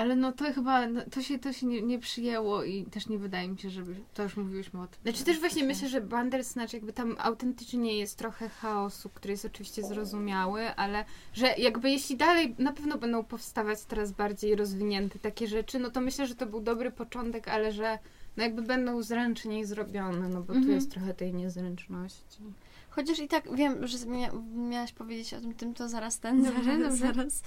ale 0.00 0.16
no 0.16 0.32
to 0.32 0.52
chyba, 0.52 0.86
no, 0.86 1.00
to 1.10 1.22
się, 1.22 1.38
to 1.38 1.52
się 1.52 1.66
nie, 1.66 1.82
nie 1.82 1.98
przyjęło 1.98 2.64
i 2.64 2.84
też 2.84 3.08
nie 3.08 3.18
wydaje 3.18 3.48
mi 3.48 3.58
się, 3.58 3.70
żeby, 3.70 3.94
to 4.14 4.22
już 4.22 4.36
mówiłyśmy 4.36 4.80
o 4.80 4.86
tym. 4.86 4.98
Znaczy 5.02 5.24
też 5.24 5.40
właśnie 5.40 5.64
myślę, 5.64 5.88
że 5.88 6.00
Bandersnatch 6.00 6.72
jakby 6.72 6.92
tam 6.92 7.16
autentycznie 7.18 7.98
jest 7.98 8.18
trochę 8.18 8.48
chaosu, 8.48 9.08
który 9.08 9.32
jest 9.32 9.44
oczywiście 9.44 9.82
zrozumiały, 9.82 10.74
ale 10.74 11.04
że 11.32 11.54
jakby 11.58 11.90
jeśli 11.90 12.16
dalej 12.16 12.54
na 12.58 12.72
pewno 12.72 12.98
będą 12.98 13.24
powstawać 13.24 13.84
teraz 13.84 14.12
bardziej 14.12 14.56
rozwinięte 14.56 15.18
takie 15.18 15.46
rzeczy, 15.48 15.78
no 15.78 15.90
to 15.90 16.00
myślę, 16.00 16.26
że 16.26 16.34
to 16.34 16.46
był 16.46 16.60
dobry 16.60 16.90
początek, 16.90 17.48
ale 17.48 17.72
że 17.72 17.98
no 18.36 18.42
jakby 18.42 18.62
będą 18.62 19.02
zręczniej 19.02 19.64
zrobione, 19.64 20.28
no 20.28 20.40
bo 20.40 20.52
tu 20.52 20.58
Mhm. 20.58 20.74
jest 20.74 20.90
trochę 20.90 21.14
tej 21.14 21.34
niezręczności. 21.34 22.42
Chociaż 22.90 23.18
i 23.18 23.28
tak 23.28 23.56
wiem, 23.56 23.86
że 23.86 24.06
mia 24.06 24.30
miałaś 24.54 24.92
powiedzieć 24.92 25.34
o 25.34 25.40
tym, 25.40 25.54
tym 25.54 25.74
to 25.74 25.88
zaraz 25.88 26.18
ten, 26.18 26.42
Dobrze, 26.42 26.64
zaraz, 26.78 26.98
dobrze. 26.98 27.14
zaraz 27.14 27.42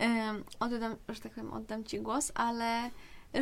um, 0.00 0.44
oddam, 0.60 0.96
że 1.08 1.20
tak 1.20 1.32
powiem, 1.32 1.52
oddam 1.52 1.84
Ci 1.84 2.00
głos, 2.00 2.32
ale 2.34 2.90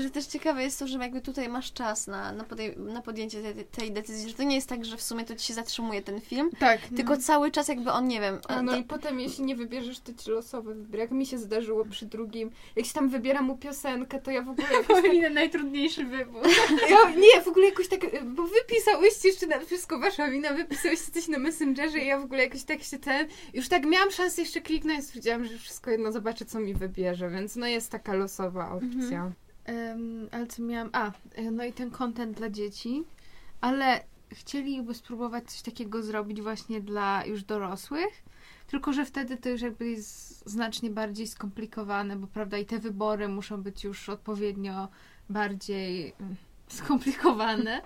że 0.01 0.11
też 0.11 0.27
ciekawe 0.27 0.63
jest 0.63 0.79
to, 0.79 0.87
że 0.87 0.99
jakby 0.99 1.21
tutaj 1.21 1.49
masz 1.49 1.73
czas 1.73 2.07
na, 2.07 2.33
na, 2.33 2.45
podej- 2.45 2.77
na 2.79 3.03
podjęcie 3.03 3.43
tej, 3.43 3.65
tej 3.65 3.93
decyzji, 3.93 4.29
że 4.31 4.35
to 4.35 4.43
nie 4.43 4.55
jest 4.57 4.69
tak, 4.69 4.85
że 4.85 4.97
w 4.97 5.03
sumie 5.03 5.25
to 5.25 5.35
Ci 5.37 5.47
się 5.47 5.55
zatrzymuje 5.55 6.03
ten 6.03 6.21
film, 6.21 6.51
Tak, 6.59 6.81
tylko 6.97 7.17
cały 7.17 7.51
czas 7.51 7.69
jakby 7.69 7.93
on, 7.93 8.09
nie 8.09 8.21
wiem, 8.21 8.39
A 8.49 8.63
no 8.63 8.73
to- 8.73 8.79
i 8.79 8.85
potem 8.85 9.21
jeśli 9.21 9.45
nie 9.45 9.57
wybierzesz, 9.57 10.01
to 10.01 10.13
ci 10.15 10.31
losowy 10.31 10.75
wybór. 10.75 10.99
Jak 10.99 11.11
mi 11.11 11.27
się 11.27 11.39
zdarzyło 11.39 11.85
przy 11.85 12.07
drugim, 12.07 12.51
jak 12.77 12.87
się 12.87 12.93
tam 12.93 13.09
wybiera 13.09 13.43
mu 13.43 13.57
piosenkę, 13.57 14.21
to 14.21 14.31
ja 14.31 14.43
w 14.43 14.49
ogóle 14.49 14.69
jakoś 14.73 15.03
tak 15.23 15.33
najtrudniejszy 15.33 16.05
wybór. 16.05 16.43
Ja, 16.91 17.11
nie, 17.11 17.43
w 17.43 17.49
ogóle 17.49 17.67
jakoś 17.67 17.89
tak, 17.89 18.01
bo 18.25 18.43
wypisałyście 18.43 19.29
jeszcze 19.29 19.47
na 19.47 19.61
wszystko 19.61 19.99
wasza 19.99 20.31
wina, 20.31 20.53
wypisałyście 20.55 21.13
coś 21.13 21.29
na 21.29 21.39
Messengerze 21.39 21.99
i 21.99 22.07
ja 22.07 22.19
w 22.21 22.25
ogóle 22.25 22.43
jakoś 22.45 22.65
tak 22.65 22.83
się 22.83 22.99
ten, 22.99 23.29
już 23.55 23.69
tak 23.69 23.85
miałam 23.87 24.11
szansę 24.11 24.41
jeszcze 24.43 24.61
kliknąć 24.61 24.99
i 24.99 25.03
stwierdziłam, 25.03 25.45
że 25.45 25.59
wszystko 25.59 25.91
jedno 25.91 26.13
zobaczę, 26.13 26.45
co 26.45 26.61
mi 26.61 26.75
wybierze, 26.75 27.31
więc 27.31 27.57
no 27.57 27.67
jest 27.67 27.91
taka 27.91 28.15
losowa 28.15 28.71
opcja. 28.73 29.33
Em, 29.65 30.29
ale 30.33 30.47
co 30.47 30.63
miałam? 30.63 30.91
A, 30.93 31.13
e, 31.35 31.51
no 31.51 31.65
i 31.65 31.73
ten 31.73 31.91
content 31.91 32.37
dla 32.37 32.51
dzieci, 32.51 33.05
ale 33.61 34.05
chcieliby 34.33 34.95
spróbować 34.95 35.51
coś 35.51 35.63
takiego 35.63 36.03
zrobić 36.03 36.43
właśnie 36.43 36.81
dla 36.81 37.25
już 37.27 37.45
dorosłych, 37.45 38.23
tylko 38.67 38.93
że 38.93 39.05
wtedy 39.05 39.37
to 39.37 39.49
już 39.49 39.61
jakby 39.61 39.91
jest 39.91 40.49
znacznie 40.51 40.91
bardziej 40.91 41.27
skomplikowane, 41.27 42.17
bo 42.17 42.27
prawda 42.27 42.59
i 42.59 42.67
te 42.67 42.79
wybory 42.79 43.29
muszą 43.29 43.63
być 43.63 43.85
już 43.85 44.09
odpowiednio 44.09 44.89
bardziej 45.29 46.15
mm, 46.21 46.37
skomplikowane. 46.69 47.83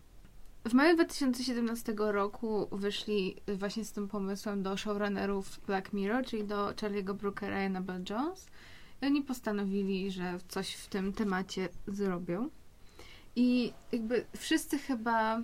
W 0.68 0.74
maju 0.74 0.94
2017 0.94 1.94
roku 1.96 2.68
wyszli 2.72 3.36
właśnie 3.58 3.84
z 3.84 3.92
tym 3.92 4.08
pomysłem 4.08 4.62
do 4.62 4.76
showrunnerów 4.76 5.60
Black 5.66 5.92
Mirror, 5.92 6.24
czyli 6.24 6.44
do 6.44 6.66
Charlie'ego 6.68 7.14
Brookera 7.14 7.62
i 7.62 7.66
Annabelle 7.66 8.04
Jones. 8.10 8.46
Oni 9.02 9.22
postanowili, 9.22 10.10
że 10.10 10.38
coś 10.48 10.74
w 10.74 10.88
tym 10.88 11.12
temacie 11.12 11.68
zrobią. 11.86 12.50
I 13.36 13.72
jakby 13.92 14.24
wszyscy 14.36 14.78
chyba, 14.78 15.42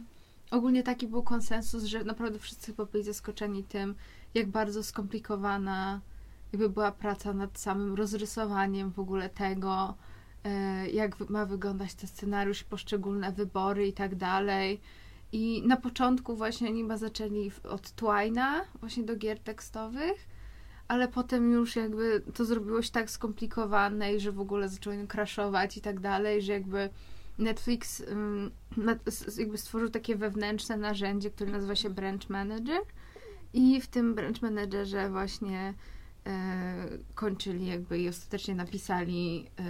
ogólnie 0.51 0.83
taki 0.83 1.07
był 1.07 1.23
konsensus, 1.23 1.85
że 1.85 2.05
naprawdę 2.05 2.39
wszyscy 2.39 2.67
chyba 2.67 2.85
byli 2.85 3.05
zaskoczeni 3.05 3.65
tym, 3.65 3.95
jak 4.35 4.49
bardzo 4.49 4.83
skomplikowana 4.83 6.01
jakby 6.53 6.69
była 6.69 6.93
praca 6.93 7.33
nad 7.33 7.59
samym 7.59 7.95
rozrysowaniem 7.95 8.91
w 8.91 8.99
ogóle 8.99 9.29
tego, 9.29 9.95
e, 10.45 10.91
jak 10.91 11.31
ma 11.31 11.47
wyglądać 11.47 11.95
ten 11.95 12.09
scenariusz, 12.09 12.65
poszczególne 12.65 13.33
wybory 13.33 13.87
i 13.87 13.93
tak 13.93 14.15
dalej. 14.15 14.81
I 15.33 15.63
na 15.67 15.77
początku 15.77 16.37
właśnie 16.37 16.69
oni 16.69 16.85
zaczęli 16.95 17.51
od 17.65 17.93
Twina, 17.93 18.65
właśnie 18.81 19.03
do 19.03 19.17
gier 19.17 19.39
tekstowych, 19.39 20.29
ale 20.93 21.09
potem 21.09 21.53
już 21.53 21.77
jakby 21.77 22.23
to 22.35 22.45
zrobiło 22.45 22.83
się 22.83 22.91
tak 22.91 23.11
skomplikowane 23.11 24.15
i 24.15 24.21
że 24.21 24.33
w 24.33 24.41
ogóle 24.41 24.69
zaczęło 24.69 24.97
ją 24.97 25.07
crashować 25.07 25.77
i 25.77 25.81
tak 25.81 26.01
dalej, 26.01 26.43
że 26.43 26.53
jakby 26.53 26.89
Netflix 27.39 28.03
s- 29.07 29.37
jakby 29.39 29.59
stworzył 29.59 29.89
takie 29.91 30.17
wewnętrzne 30.17 30.77
narzędzie, 30.77 31.31
które 31.31 31.53
nazywa 31.53 31.75
się 31.75 31.91
Branch 31.91 32.31
Manager 32.31 32.81
i 33.53 33.81
w 33.81 33.87
tym 33.87 34.15
Branch 34.15 34.43
Managerze 34.43 35.11
właśnie 35.11 35.75
e, 36.27 36.85
kończyli 37.15 37.67
jakby 37.67 37.99
i 37.99 38.09
ostatecznie 38.09 38.55
napisali 38.55 39.47
e, 39.59 39.63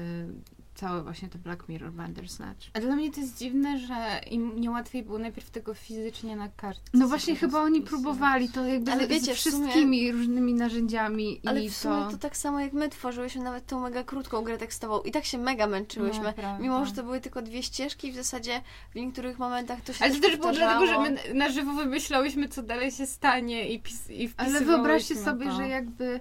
całe 0.82 1.02
właśnie 1.02 1.28
to 1.28 1.38
Black 1.38 1.68
Mirror 1.68 1.92
Bandersnatch. 1.92 2.66
A 2.74 2.80
dla 2.80 2.96
mnie 2.96 3.10
to 3.12 3.20
jest 3.20 3.38
dziwne, 3.38 3.78
że 3.78 4.20
im 4.30 4.60
nie 4.60 4.70
łatwiej 4.70 5.02
było 5.02 5.18
najpierw 5.18 5.50
tego 5.50 5.74
fizycznie 5.74 6.36
na 6.36 6.48
kartce. 6.48 6.82
No 6.94 7.08
właśnie 7.08 7.36
chyba 7.36 7.60
oni 7.62 7.80
próbowali 7.82 8.48
to 8.48 8.64
jakby 8.64 8.92
Ale 8.92 9.06
z, 9.06 9.08
wiecie, 9.08 9.34
z 9.34 9.38
w 9.38 9.40
sumie- 9.40 9.60
wszystkimi 9.68 10.12
różnymi 10.12 10.54
narzędziami 10.54 11.40
Ale 11.46 11.64
i 11.64 11.70
w 11.70 11.76
sumie 11.76 11.94
to... 12.04 12.10
to 12.10 12.18
tak 12.18 12.36
samo 12.36 12.60
jak 12.60 12.72
my 12.72 12.88
tworzyłyśmy 12.88 13.42
nawet 13.44 13.66
tą 13.66 13.80
mega 13.80 14.04
krótką 14.04 14.42
grę 14.44 14.58
tekstową 14.58 15.00
i 15.00 15.10
tak 15.10 15.24
się 15.24 15.38
mega 15.38 15.66
męczyłyśmy. 15.66 16.24
No, 16.24 16.32
prawda. 16.32 16.62
Mimo, 16.62 16.86
że 16.86 16.92
to 16.92 17.02
były 17.02 17.20
tylko 17.20 17.42
dwie 17.42 17.62
ścieżki 17.62 18.08
i 18.08 18.12
w 18.12 18.14
zasadzie 18.14 18.60
w 18.92 18.94
niektórych 18.94 19.38
momentach 19.38 19.80
to 19.80 19.92
się 19.92 20.04
Ale 20.04 20.14
to 20.14 20.20
też 20.20 20.36
było 20.36 20.52
dlatego, 20.52 20.86
że 20.86 20.98
my 20.98 21.34
na 21.34 21.48
żywo 21.48 21.72
wymyślałyśmy, 21.72 22.48
co 22.48 22.62
dalej 22.62 22.90
się 22.90 23.06
stanie 23.06 23.68
i, 23.68 23.80
pis- 23.80 24.10
i 24.12 24.30
Ale 24.36 24.60
wyobraźcie 24.60 25.16
sobie, 25.16 25.46
to. 25.46 25.56
że 25.56 25.68
jakby 25.68 26.20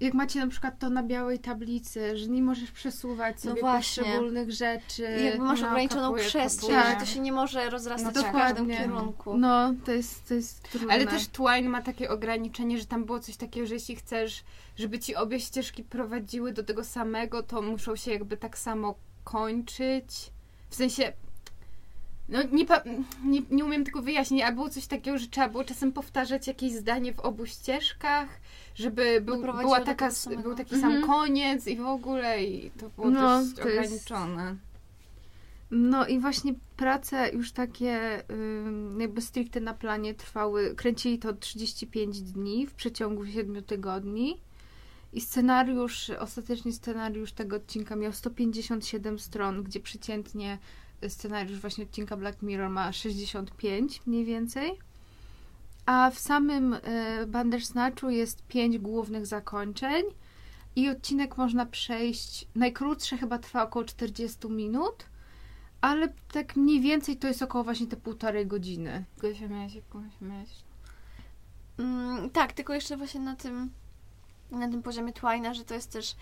jak 0.00 0.14
macie 0.14 0.40
na 0.40 0.46
przykład 0.46 0.78
to 0.78 0.90
na 0.90 1.02
białej 1.02 1.38
tablicy, 1.38 2.18
że 2.18 2.28
nie 2.28 2.42
możesz 2.42 2.70
przesuwać 2.70 3.36
No 3.36 3.50
sobie 3.50 3.60
właśnie. 3.60 4.02
poszczególnych 4.02 4.52
rzeczy. 4.52 5.02
Jakby 5.02 5.44
masz 5.44 5.60
no, 5.60 5.68
ograniczoną 5.68 6.02
kapuje, 6.02 6.24
przestrzeń, 6.24 6.70
że 6.90 6.96
to 7.00 7.06
się 7.06 7.20
nie 7.20 7.32
może 7.32 7.70
rozrastać 7.70 8.14
No 8.14 8.22
w 8.22 8.32
każdym 8.32 8.68
kierunku. 8.68 9.38
No, 9.38 9.74
to 9.84 9.92
jest, 9.92 10.28
to 10.28 10.34
jest 10.34 10.62
trudne. 10.70 10.94
Ale 10.94 11.06
też 11.06 11.28
Twine 11.28 11.68
ma 11.68 11.82
takie 11.82 12.10
ograniczenie, 12.10 12.78
że 12.78 12.86
tam 12.86 13.04
było 13.04 13.20
coś 13.20 13.36
takiego, 13.36 13.66
że 13.66 13.74
jeśli 13.74 13.96
chcesz, 13.96 14.44
żeby 14.76 14.98
ci 14.98 15.16
obie 15.16 15.40
ścieżki 15.40 15.84
prowadziły 15.84 16.52
do 16.52 16.64
tego 16.64 16.84
samego, 16.84 17.42
to 17.42 17.62
muszą 17.62 17.96
się 17.96 18.12
jakby 18.12 18.36
tak 18.36 18.58
samo 18.58 18.94
kończyć. 19.24 20.30
W 20.70 20.74
sensie. 20.74 21.12
No 22.28 22.42
nie, 22.42 22.66
nie, 23.24 23.42
nie 23.50 23.64
umiem 23.64 23.84
tego 23.84 24.02
wyjaśnić, 24.02 24.42
ale 24.42 24.54
było 24.54 24.68
coś 24.70 24.86
takiego, 24.86 25.18
że 25.18 25.26
trzeba 25.26 25.48
było 25.48 25.64
czasem 25.64 25.92
powtarzać 25.92 26.46
jakieś 26.46 26.72
zdanie 26.72 27.12
w 27.12 27.20
obu 27.20 27.46
ścieżkach, 27.46 28.28
żeby 28.74 29.20
był, 29.20 29.42
była 29.42 29.80
taka, 29.80 30.10
był 30.42 30.54
taki 30.54 30.74
Mhm. 30.74 30.92
sam 31.00 31.10
koniec 31.10 31.66
i 31.66 31.76
w 31.76 31.86
ogóle 31.86 32.44
i 32.44 32.70
to 32.70 32.88
było 32.90 33.10
No, 33.10 33.20
dość 33.40 33.54
to 33.56 33.68
jest- 33.68 33.78
ograniczone. 33.80 34.56
No 35.70 36.06
i 36.06 36.18
właśnie 36.20 36.54
prace 36.76 37.30
już 37.32 37.52
takie 37.52 38.22
jakby 38.98 39.20
stricte 39.20 39.60
na 39.60 39.74
planie 39.74 40.14
trwały, 40.14 40.74
kręcili 40.74 41.18
to 41.18 41.32
35 41.32 42.20
dni 42.20 42.66
w 42.66 42.74
przeciągu 42.74 43.26
7 43.26 43.62
tygodni 43.62 44.40
i 45.12 45.20
scenariusz, 45.20 46.10
ostatecznie 46.10 46.72
scenariusz 46.72 47.32
tego 47.32 47.56
odcinka 47.56 47.96
miał 47.96 48.12
157 48.12 49.18
stron, 49.18 49.62
gdzie 49.62 49.80
przeciętnie 49.80 50.58
scenariusz 51.08 51.60
właśnie 51.60 51.84
odcinka 51.84 52.16
Black 52.16 52.42
Mirror 52.42 52.70
ma 52.70 52.92
65 52.92 54.02
mniej 54.06 54.24
więcej. 54.24 54.78
A 55.86 56.10
w 56.10 56.18
samym 56.18 56.74
y, 56.74 56.80
Bandersnatchu 57.26 58.10
jest 58.10 58.46
pięć 58.46 58.78
głównych 58.78 59.26
zakończeń 59.26 60.04
i 60.76 60.88
odcinek 60.88 61.36
można 61.36 61.66
przejść, 61.66 62.48
najkrótsze 62.54 63.16
chyba 63.16 63.38
trwa 63.38 63.62
około 63.62 63.84
40 63.84 64.48
minut, 64.48 65.06
ale 65.80 66.08
tak 66.32 66.56
mniej 66.56 66.80
więcej 66.80 67.16
to 67.16 67.28
jest 67.28 67.42
około 67.42 67.64
właśnie 67.64 67.86
te 67.86 67.96
półtorej 67.96 68.46
godziny. 68.46 69.04
Gosia 69.18 69.48
miałaś 69.48 69.74
jakąś 69.74 70.12
myśl? 70.20 70.62
Mm, 71.78 72.30
tak, 72.30 72.52
tylko 72.52 72.74
jeszcze 72.74 72.96
właśnie 72.96 73.20
na 73.20 73.36
tym 73.36 73.70
na 74.50 74.68
tym 74.68 74.82
poziomie 74.82 75.12
Twina, 75.12 75.54
że 75.54 75.64
to 75.64 75.74
jest 75.74 75.92
też 75.92 76.16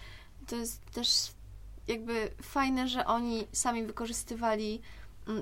to 0.46 0.56
jest 0.56 0.90
też 0.90 1.32
jakby 1.88 2.30
fajne, 2.42 2.88
że 2.88 3.06
oni 3.06 3.46
sami 3.52 3.86
wykorzystywali 3.86 4.80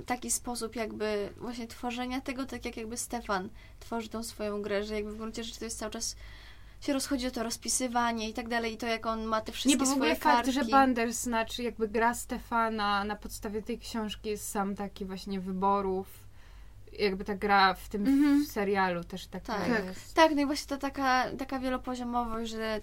taki 0.07 0.31
sposób 0.31 0.77
jakby 0.77 1.29
właśnie 1.37 1.67
tworzenia 1.67 2.21
tego, 2.21 2.47
tak 2.47 2.65
jak 2.65 2.77
jakby 2.77 2.97
Stefan 2.97 3.49
tworzy 3.81 4.09
tą 4.09 4.23
swoją 4.23 4.63
grę, 4.63 4.85
że 4.85 4.95
jakby 4.95 5.13
w 5.13 5.17
gruncie 5.17 5.45
rzeczy 5.45 5.59
to 5.59 5.65
jest 5.65 5.79
cały 5.79 5.91
czas 5.93 6.17
się 6.81 6.93
rozchodzi 6.93 7.27
o 7.27 7.31
to 7.31 7.43
rozpisywanie 7.43 8.29
i 8.29 8.35
tak 8.35 8.49
dalej 8.49 8.73
i 8.75 8.77
to 8.77 8.87
jak 8.87 9.07
on 9.07 9.25
ma 9.25 9.41
te 9.41 9.53
wszystkie 9.53 9.71
Nie, 9.71 9.77
bo 9.77 9.91
w 9.91 9.95
ogóle 9.95 10.17
fakt, 10.17 10.37
kartki. 10.37 10.53
że 10.53 10.65
Bandersnatch 10.65 11.59
jakby 11.59 11.89
gra 11.89 12.15
Stefana 12.15 13.05
na 13.05 13.17
podstawie 13.17 13.63
tej 13.63 13.79
książki 13.79 14.29
jest 14.29 14.49
sam 14.51 14.75
taki 14.77 15.05
właśnie 15.05 15.41
wyborów. 15.41 16.07
Jakby 16.99 17.25
ta 17.25 17.35
gra 17.35 17.75
w 17.75 17.89
tym 17.89 18.07
Mhm. 18.07 18.45
w 18.45 18.49
serialu 18.49 19.05
też 19.05 19.27
taka 19.27 19.47
Tak. 19.55 19.69
Tak. 19.69 19.85
jest. 19.85 20.15
Tak, 20.15 20.33
no 20.35 20.43
i 20.43 20.47
właśnie 20.47 20.69
to 20.69 20.77
taka, 20.79 21.25
taka 21.39 21.59
wielopoziomowość, 21.59 22.51
że 22.51 22.81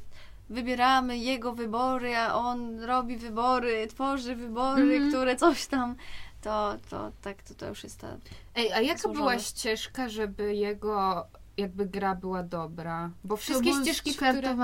wybieramy 0.50 1.18
jego 1.18 1.54
wybory, 1.54 2.18
a 2.18 2.34
on 2.36 2.80
robi 2.80 3.18
wybory, 3.18 3.88
tworzy 3.88 4.36
wybory, 4.36 4.82
Mhm. 4.96 5.10
które 5.10 5.36
coś 5.36 5.66
tam, 5.68 5.96
to, 6.42 6.78
to 6.90 7.12
tak, 7.22 7.44
to, 7.44 7.56
to 7.56 7.68
już 7.68 7.84
jest 7.84 8.00
ta... 8.00 8.18
Ej, 8.56 8.74
a 8.74 8.82
jaka 8.82 9.00
Złożone. 9.02 9.20
była 9.20 9.40
ścieżka, 9.40 10.10
żeby 10.10 10.56
jego 10.56 11.28
jakby 11.58 11.86
gra 11.86 12.16
była 12.16 12.44
dobra? 12.44 13.12
Bo 13.24 13.38
wszystkie 13.38 13.72
to 13.72 13.84
ścieżki, 13.84 14.14
z 14.14 14.16
które... 14.16 14.56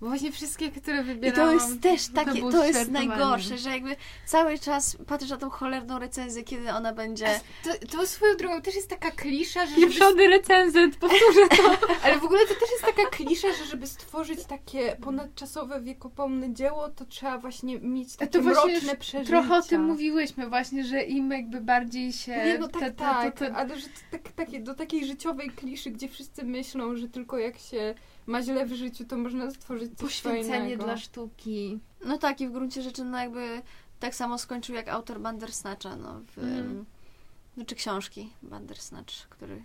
Bo 0.00 0.08
właśnie 0.08 0.32
wszystkie, 0.32 0.70
które 0.70 0.96
I 0.96 1.00
to 1.00 1.06
wybierałam... 1.06 1.54
jest 1.54 1.80
też 1.80 2.08
takie, 2.08 2.38
było 2.38 2.52
to, 2.52 2.64
jest 2.64 2.90
najgorsze, 2.90 3.58
że 3.58 3.70
jakby 3.70 3.96
cały 4.26 4.58
czas 4.58 4.96
patrzysz 5.06 5.30
na 5.30 5.36
tą 5.36 5.50
cholerną 5.50 5.98
recenzję, 5.98 6.44
kiedy 6.44 6.72
ona 6.72 6.92
będzie... 6.92 7.40
To, 7.64 7.96
to 7.96 8.06
swoją 8.06 8.36
drogą 8.36 8.62
też 8.62 8.74
jest 8.74 8.88
taka 8.88 9.10
klisza, 9.10 9.66
że... 9.66 9.76
Pieprzony 9.76 10.28
recenzent, 10.28 10.96
powtórzę 10.96 11.48
to. 11.56 11.76
Ale 12.04 12.18
w 12.18 12.24
ogóle 12.24 12.40
to 12.40 12.54
też 12.54 12.70
jest 12.70 12.96
taka 12.96 13.10
klisza, 13.10 13.48
że 13.52 13.64
żeby 13.64 13.86
stworzyć 13.86 14.44
takie 14.44 14.96
ponadczasowe, 15.02 15.80
wiekopomne 15.80 16.54
dzieło, 16.54 16.88
to 16.88 17.04
trzeba 17.04 17.38
właśnie 17.38 17.80
mieć 17.80 18.16
takie 18.16 18.30
To 18.30 18.42
właśnie 18.42 18.72
mroczne 18.72 18.96
przeżycia. 18.96 19.30
Trochę 19.30 19.56
o 19.56 19.62
tym 19.62 19.84
mówiłyśmy 19.84 20.48
właśnie, 20.48 20.84
że 20.84 21.02
im 21.02 21.30
jakby 21.30 21.60
bardziej 21.60 22.12
się... 22.12 22.36
Nie, 22.44 22.58
no 22.58 22.68
tak, 22.68 22.82
te- 22.82 22.90
te- 22.90 22.96
tak, 22.96 23.38
to- 23.38 23.46
to- 23.46 23.54
ale 23.54 23.80
że 23.80 23.86
to 23.86 24.00
tak, 24.10 24.32
takie, 24.32 24.60
do 24.60 24.74
takiej 24.74 25.06
życiowej 25.06 25.50
kliszy, 25.50 25.90
gdzie 25.90 26.08
wszyscy 26.20 26.44
myślą, 26.44 26.96
że 26.96 27.08
tylko 27.08 27.38
jak 27.38 27.58
się 27.58 27.94
ma 28.26 28.42
źle 28.42 28.66
w 28.66 28.72
życiu, 28.72 29.04
to 29.04 29.16
można 29.16 29.50
stworzyć 29.50 29.90
coś 29.98 30.20
Poświęcenie 30.22 30.58
fajnego. 30.58 30.84
dla 30.84 30.96
sztuki. 30.96 31.78
No 32.04 32.18
tak, 32.18 32.40
i 32.40 32.48
w 32.48 32.52
gruncie 32.52 32.82
rzeczy 32.82 33.04
no 33.04 33.18
jakby 33.18 33.62
tak 34.00 34.14
samo 34.14 34.38
skończył 34.38 34.74
jak 34.74 34.88
autor 34.88 35.20
Bandersnatcha, 35.20 35.96
no, 35.96 36.20
w, 36.20 36.38
Mhm. 36.38 36.84
no 37.56 37.64
czy 37.64 37.74
książki 37.74 38.30
Bandersnatch, 38.42 39.28
który 39.28 39.62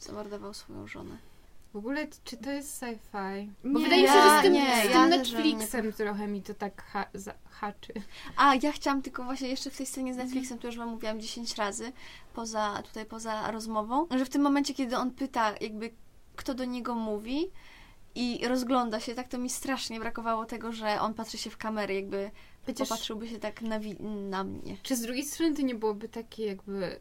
zamordował 0.00 0.54
swoją 0.54 0.86
żonę. 0.86 1.18
W 1.76 1.78
ogóle, 1.78 2.06
czy 2.24 2.36
to 2.36 2.50
jest 2.50 2.82
sci-fi? 2.82 3.52
Bo 3.64 3.78
Nie, 3.78 3.84
wydaje 3.84 4.02
mi 4.02 4.08
się, 4.08 4.14
że 4.14 4.38
z 4.38 4.42
tym, 4.42 4.52
nie, 4.52 4.76
z 4.76 4.82
tym 4.82 4.90
ja 4.90 5.06
Netflixem 5.06 5.92
trochę 5.92 6.26
mi 6.26 6.42
to 6.42 6.54
tak 6.54 6.82
ha, 6.82 7.06
haczy. 7.50 7.92
A, 8.36 8.54
ja 8.62 8.72
chciałam 8.72 9.02
tylko 9.02 9.24
właśnie 9.24 9.48
jeszcze 9.48 9.70
w 9.70 9.76
tej 9.76 9.86
scenie 9.86 10.14
z 10.14 10.16
Netflixem, 10.16 10.58
to 10.58 10.66
już 10.66 10.76
wam 10.76 10.88
mówiłam 10.88 11.20
10 11.20 11.54
razy, 11.54 11.92
poza, 12.34 12.82
tutaj 12.82 13.06
poza 13.06 13.50
rozmową, 13.50 14.06
że 14.10 14.24
w 14.24 14.28
tym 14.28 14.42
momencie, 14.42 14.74
kiedy 14.74 14.96
on 14.96 15.10
pyta 15.10 15.54
jakby 15.60 15.90
kto 16.36 16.54
do 16.54 16.64
niego 16.64 16.94
mówi 16.94 17.50
i 18.14 18.48
rozgląda 18.48 19.00
się, 19.00 19.14
tak 19.14 19.28
to 19.28 19.38
mi 19.38 19.50
strasznie 19.50 20.00
brakowało 20.00 20.44
tego, 20.44 20.72
że 20.72 21.00
on 21.00 21.14
patrzy 21.14 21.38
się 21.38 21.50
w 21.50 21.56
kamerę, 21.56 21.94
jakby 21.94 22.30
Chociaż, 22.66 22.88
popatrzyłby 22.88 23.28
się 23.28 23.38
tak 23.38 23.62
na, 23.62 23.80
na 24.30 24.44
mnie. 24.44 24.76
czy 24.82 24.96
z 24.96 25.00
drugiej 25.00 25.24
strony 25.24 25.56
to 25.56 25.62
nie 25.62 25.74
byłoby 25.74 26.08
takie 26.08 26.46
jakby 26.46 27.00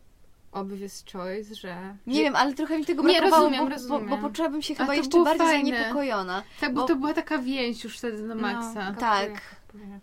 obvious 0.55 1.03
choice, 1.13 1.55
że... 1.55 1.97
Nie 2.07 2.21
wiem, 2.21 2.35
ale 2.35 2.53
trochę 2.53 2.77
mi 2.77 2.85
tego 2.85 3.03
Nie, 3.03 3.19
brakowało, 3.19 3.43
rozumiem, 3.43 3.63
bo, 3.65 3.69
rozumiem. 3.69 4.09
Bo, 4.09 4.17
bo 4.17 4.21
poczułabym 4.21 4.61
się 4.61 4.75
chyba 4.75 4.95
jeszcze 4.95 5.23
bardziej 5.23 5.47
fajne. 5.47 5.71
zaniepokojona. 5.71 6.43
Tak, 6.59 6.73
bo, 6.73 6.81
Bo- 6.81 6.87
to 6.87 6.95
była 6.95 7.13
taka 7.13 7.37
więź 7.37 7.83
już 7.83 7.97
wtedy 7.97 8.23
na 8.23 8.35
maksa. 8.35 8.91
No, 8.91 8.99
Tak. 8.99 9.41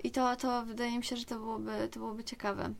I 0.05 0.11
to, 0.11 0.37
to 0.37 0.63
wydaje 0.65 0.99
mi 0.99 1.05
się, 1.05 1.17
że 1.17 1.25
to 1.25 1.35
byłoby, 1.39 1.89
to 1.91 2.01
byłoby 2.01 2.25
ciekawe. 2.25 2.71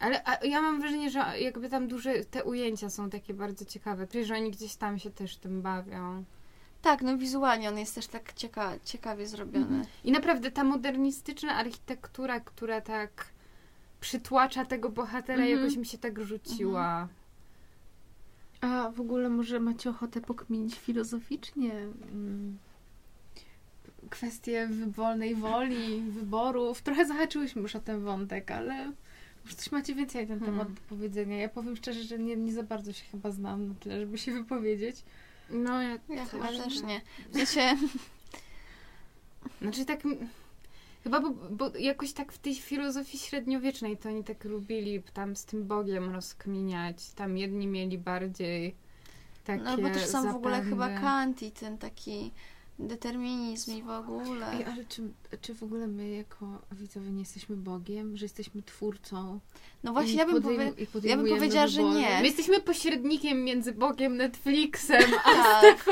Ale 0.00 0.22
a, 0.24 0.44
ja 0.44 0.62
mam 0.62 0.80
wrażenie, 0.80 1.10
że 1.10 1.24
jakby 1.40 1.68
tam 1.68 1.88
duże 1.88 2.24
te 2.24 2.44
ujęcia 2.44 2.90
są 2.90 3.10
takie 3.10 3.34
bardzo 3.34 3.64
ciekawe. 3.64 4.06
Przecież 4.06 4.30
oni 4.30 4.50
gdzieś 4.50 4.74
tam 4.76 4.98
się 4.98 5.10
też 5.10 5.36
tym 5.36 5.62
bawią. 5.62 6.24
Tak, 6.82 7.02
no 7.02 7.18
wizualnie 7.18 7.68
on 7.68 7.78
jest 7.78 7.94
też 7.94 8.06
tak 8.06 8.32
cieka 8.32 8.72
ciekawie 8.84 9.26
zrobiony. 9.26 9.66
Mhm. 9.66 9.84
I 10.04 10.12
naprawdę 10.12 10.50
ta 10.50 10.64
modernistyczna 10.64 11.54
architektura, 11.54 12.40
która 12.40 12.80
tak 12.80 13.33
przytłacza 14.04 14.64
tego 14.64 14.88
bohatera, 14.90 15.42
Mhm. 15.42 15.58
jakoś 15.60 15.76
mi 15.76 15.86
się 15.86 15.98
tak 15.98 16.20
rzuciła. 16.24 17.08
A 18.60 18.90
w 18.90 19.00
ogóle 19.00 19.28
może 19.28 19.60
macie 19.60 19.90
ochotę 19.90 20.20
pokminić 20.20 20.74
filozoficznie 20.78 21.72
mm, 21.72 22.58
kwestie 24.10 24.66
wy- 24.66 24.86
wolnej 24.90 25.34
woli, 25.34 26.00
wyborów. 26.10 26.82
Trochę 26.82 27.06
zahaczyłyśmy 27.06 27.62
już 27.62 27.76
o 27.76 27.80
ten 27.80 28.00
wątek, 28.00 28.50
ale 28.50 28.92
może 29.44 29.56
coś 29.56 29.72
macie 29.72 29.94
więcej 29.94 30.22
na 30.22 30.28
ten 30.28 30.38
Hmm. 30.38 30.58
temat 30.58 30.74
do 30.74 30.80
powiedzenia. 30.88 31.36
Ja 31.38 31.48
powiem 31.48 31.76
szczerze, 31.76 32.02
że 32.02 32.18
nie, 32.18 32.36
nie 32.36 32.52
za 32.52 32.62
bardzo 32.62 32.92
się 32.92 33.04
chyba 33.04 33.30
znam 33.30 33.68
na 33.68 33.74
tyle, 33.74 34.00
żeby 34.00 34.18
się 34.18 34.32
wypowiedzieć. 34.32 34.96
No 35.50 35.82
ja, 35.82 35.98
Ja 36.08 36.24
chyba 36.26 36.48
też 36.48 36.58
też 36.58 36.80
nie. 36.82 36.86
nie. 36.86 37.00
W 37.30 37.48
sensie, 37.48 37.76
Znaczy 39.62 39.84
tak... 39.84 40.00
Chyba, 41.04 41.20
bo, 41.20 41.30
bo 41.50 41.70
jakoś 41.78 42.12
tak 42.12 42.32
w 42.32 42.38
tej 42.38 42.54
filozofii 42.54 43.18
średniowiecznej 43.18 43.96
to 43.96 44.08
oni 44.08 44.24
tak 44.24 44.44
lubili 44.44 45.02
tam 45.02 45.36
z 45.36 45.44
tym 45.44 45.66
Bogiem 45.66 46.10
rozkminiać. 46.10 47.10
Tam 47.10 47.38
jedni 47.38 47.66
mieli 47.66 47.98
bardziej 47.98 48.74
takie 49.44 49.62
no 49.62 49.78
bo 49.78 49.90
też 49.90 50.06
sam 50.06 50.32
w 50.32 50.36
ogóle 50.36 50.62
chyba 50.62 50.84
zapędy. 50.84 51.00
Kant 51.00 51.42
i 51.42 51.50
ten 51.50 51.78
taki 51.78 52.30
determinizm 52.78 53.72
i 53.72 53.82
w 53.82 53.90
ogóle. 53.90 54.52
Ej, 54.52 54.64
ale 54.64 54.84
czy, 54.84 55.02
czy 55.40 55.54
w 55.54 55.62
ogóle 55.62 55.86
my 55.86 56.08
jako 56.10 56.46
widzowie 56.72 57.10
nie 57.10 57.20
jesteśmy 57.20 57.56
Bogiem, 57.56 58.16
że 58.16 58.24
jesteśmy 58.24 58.62
twórcą? 58.62 59.40
No 59.82 59.92
właśnie, 59.92 60.14
ja 60.14 60.26
bym, 60.26 60.42
powie... 60.42 60.72
ja 61.02 61.16
bym 61.16 61.28
powiedziała, 61.28 61.66
że 61.66 61.82
wybory? 61.82 62.00
nie. 62.00 62.18
My 62.20 62.26
jesteśmy 62.26 62.60
pośrednikiem 62.60 63.44
między 63.44 63.72
Bogiem, 63.72 64.16
Netflixem, 64.16 65.02
a 65.24 65.60
Tak, 65.60 65.84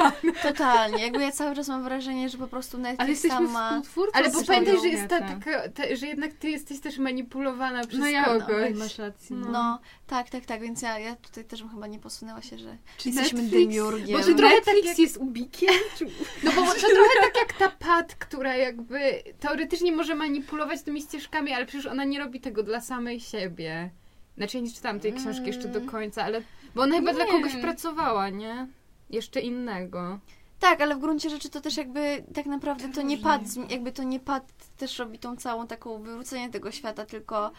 totalnie. 0.43 1.03
Jakby 1.05 1.21
ja 1.23 1.33
cały 1.33 1.57
czas 1.57 1.69
mam 1.69 1.85
wrażenie, 1.85 2.29
że 2.29 2.39
po 2.39 2.47
prostu 2.47 2.77
Ale 2.77 2.83
Netflix 2.91 3.09
jesteśmy 3.11 3.37
tam 3.47 3.51
ma... 3.53 3.69
współtwórcą 3.71 4.13
Ale 4.19 4.31
bo 4.31 4.43
pamiętaj, 4.43 4.81
że 4.81 4.89
jest 4.89 5.09
ta, 5.09 5.21
taka, 5.21 5.69
ta, 5.69 5.97
że 5.97 6.07
jednak 6.07 6.33
ty 6.33 6.51
jesteś 6.51 6.81
też 6.81 6.99
manipulowana 6.99 7.87
przez 7.87 8.01
No 8.01 8.07
ja, 8.09 8.35
no, 8.35 8.41
kogoś. 8.47 8.63
ej, 8.63 8.75
masz 8.75 8.99
rację. 8.99 9.37
No. 9.37 9.51
No, 9.51 9.79
tak, 10.07 10.31
tak, 10.31 10.45
tak, 10.45 10.61
więc 10.61 10.83
ja, 10.83 10.99
ja 10.99 11.17
tutaj 11.17 11.45
też 11.45 11.63
bym 11.63 11.71
chyba 11.71 11.87
nie 11.87 11.99
posunęła 11.99 12.43
się, 12.43 12.59
że 12.59 12.77
Czy 12.99 13.09
jesteśmy 13.09 13.43
Netflix- 13.43 13.51
demiurgiem. 13.51 14.19
Bo 14.21 14.25
czy 14.27 14.35
trochę 14.35 14.55
tak 14.57 14.67
Netflix 14.67 14.87
jak- 14.89 14.99
jest 14.99 15.17
ubikiem? 15.17 15.75
Czy... 15.99 16.07
No 16.43 16.53
bo 16.53 16.72
to 16.75 16.81
trochę 16.81 17.21
tak 17.23 17.37
jak 17.37 17.53
ta 17.53 17.69
Pat, 17.87 18.15
która 18.15 18.57
jakby 18.57 19.23
teoretycznie 19.41 19.93
może 19.93 20.15
manipulować 20.15 20.83
tymi 20.83 21.03
ścieżkami, 21.03 21.53
ale 21.53 21.67
przecież 21.67 21.87
ona 21.87 22.05
nie 22.05 22.19
robi 22.19 22.41
tego 22.41 22.63
dla 22.63 22.81
samej 22.81 23.21
siebie. 23.21 23.91
Znaczy 24.37 24.57
ja 24.57 24.63
nie 24.63 24.71
czytałam 24.73 25.01
tej 25.01 25.13
książki 25.13 25.47
jeszcze 25.47 25.69
do 25.69 25.79
Mm. 25.79 25.91
końca, 25.91 26.25
ale... 26.25 26.43
Bo 26.75 26.83
ona 26.83 26.97
chyba 26.97 27.13
dla 27.13 27.25
Nie. 27.25 27.31
kogoś 27.31 27.57
pracowała, 27.57 28.29
nie? 28.31 28.67
Jeszcze 29.11 29.41
innego. 29.41 30.19
Tak, 30.61 30.81
ale 30.81 30.95
w 30.95 30.99
gruncie 30.99 31.31
rzeczy 31.31 31.51
to 31.51 31.61
też 31.61 31.77
jakby 31.77 32.25
tak 32.35 32.47
naprawdę 32.47 32.89
to 32.89 33.03
nie 33.03 33.19
pad, 33.19 33.43
jakby 33.71 33.93
to 33.93 34.03
nie 34.03 34.21
pad 34.21 34.45
też 34.77 34.99
robi 34.99 35.19
tą 35.19 35.37
całą 35.37 35.67
taką 35.67 36.03
wywrócenie 36.03 36.51
tego 36.51 36.71
świata, 36.71 37.07
tylko 37.07 37.51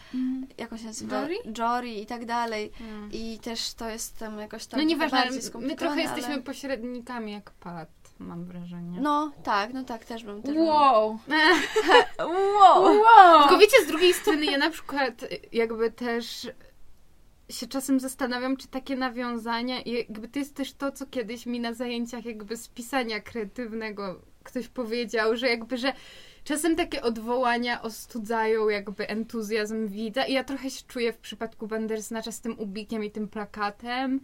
jakoś 0.58 0.80
się 0.82 0.86
nazywa? 0.88 1.22
Jory? 1.22 1.36
Jory 1.58 1.90
i 1.94 2.06
tak 2.06 2.26
dalej. 2.26 2.72
I 3.12 3.40
też 3.40 3.74
to 3.74 3.90
jest 3.90 4.18
tam 4.18 4.40
jakoś 4.40 4.66
tam 4.66 4.80
No 4.80 4.86
nieważne, 4.86 5.26
my 5.60 5.76
trochę 5.76 6.02
jesteśmy 6.02 6.34
ale... 6.34 6.42
pośrednikami 6.44 7.32
jak 7.32 7.52
Pat, 7.52 7.90
mam 8.24 8.46
wrażenie. 8.46 9.02
No, 9.02 9.32
tak, 9.44 9.74
no 9.74 9.84
tak, 9.84 10.06
też 10.06 10.24
bym 10.24 10.42
też 10.42 10.58
Wow! 10.58 11.20
Bym... 11.28 11.38
Wow! 12.60 12.84
Wow! 12.84 13.42
Tylko 13.42 13.58
wiecie, 13.58 13.78
z 13.84 13.88
drugiej 13.88 14.14
strony 14.14 14.46
ja 14.46 14.58
na 14.58 14.70
przykład 14.70 15.26
jakby 15.52 15.92
też 15.92 16.48
się 17.50 17.68
czasem 17.68 18.00
zastanawiam, 18.00 18.58
czy 18.58 18.68
takie 18.68 18.96
nawiązania, 18.96 19.82
i 19.82 19.92
jakby 19.92 20.28
to 20.28 20.40
jest 20.40 20.56
też 20.56 20.74
to, 20.74 20.92
co 20.92 21.06
kiedyś 21.06 21.46
mi 21.46 21.60
na 21.60 21.74
zajęciach 21.74 22.26
jakby 22.26 22.58
z 22.58 22.68
pisania 22.68 23.20
kreatywnego 23.20 24.22
ktoś 24.44 24.68
powiedział, 24.68 25.38
że 25.38 25.48
jakby, 25.48 25.78
że 25.78 25.94
czasem 26.44 26.76
takie 26.76 27.02
odwołania 27.02 27.82
ostudzają 27.82 28.70
jakby 28.70 29.08
entuzjazm 29.08 29.88
widza 29.88 30.26
i 30.26 30.34
ja 30.34 30.44
trochę 30.44 30.70
się 30.70 30.84
czuję 30.88 31.14
w 31.14 31.18
przypadku 31.18 31.68
Bandersnatcha 31.68 32.32
z 32.32 32.42
tym 32.42 32.60
ubikiem 32.60 33.04
i 33.04 33.12
tym 33.12 33.28
plakatem. 33.28 34.20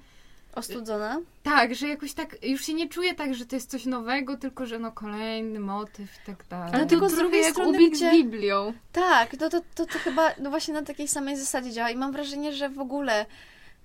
Ostudzona? 0.59 1.19
Tak, 1.43 1.75
że 1.75 1.87
jakoś 1.87 2.13
tak, 2.13 2.35
już 2.43 2.61
się 2.65 2.73
nie 2.73 2.89
czuję 2.89 3.15
tak, 3.15 3.35
że 3.35 3.45
to 3.45 3.55
jest 3.55 3.69
coś 3.69 3.85
nowego, 3.85 4.37
tylko 4.37 4.65
że 4.65 4.79
no 4.79 4.91
kolejny 4.91 5.59
motyw 5.59 6.15
i 6.23 6.25
tak 6.25 6.45
dalej. 6.49 6.71
Ale 6.73 6.85
tylko 6.85 7.05
z 7.05 7.11
trochę 7.11 7.23
drugiej 7.23 7.41
jak 7.41 7.51
strony, 7.51 7.89
gdzie- 7.89 8.09
z 8.09 8.13
Biblią. 8.13 8.73
Tak, 8.91 9.39
no 9.39 9.49
to, 9.49 9.61
to, 9.75 9.85
to 9.85 9.99
chyba 9.99 10.31
no 10.39 10.49
właśnie 10.49 10.73
na 10.73 10.81
takiej 10.83 11.07
samej 11.07 11.37
zasadzie 11.37 11.71
działa 11.71 11.89
i 11.89 11.95
mam 11.95 12.11
wrażenie, 12.11 12.53
że 12.53 12.69
w 12.69 12.79
ogóle, 12.79 13.25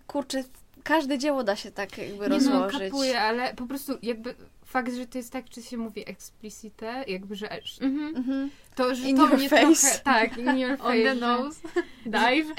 kurczę, 0.07 0.45
każde 0.85 1.19
dzieło 1.19 1.45
da 1.45 1.57
się 1.57 1.71
tak 1.71 1.99
jakby 1.99 2.23
Nie 2.25 2.29
no, 2.29 2.35
rozłożyć. 2.35 2.81
kapuję, 2.83 3.21
ale 3.21 3.55
po 3.55 3.67
prostu 3.67 3.93
jakby 4.03 4.35
fakt, 4.75 4.95
że 4.95 5.07
to 5.07 5.19
jest 5.19 5.33
tak, 5.33 5.49
czy 5.49 5.63
się 5.63 5.77
mówi 5.77 6.09
explicite, 6.11 7.05
jakby, 7.09 7.37
że 7.37 7.49
Mhm. 7.81 8.17
Mhm. 8.17 8.51
to, 8.75 8.95
że 8.95 9.09
In 9.09 9.17
to 9.17 9.27
mnie 9.27 9.49
face. 9.49 9.65
trochę, 9.65 9.99
tak, 10.05 10.39
in 10.39 10.59
your 10.59 10.77
face, 10.79 10.89
On 10.89 11.03
the 11.05 11.15
nose. 11.15 11.61
Dive. 12.07 12.53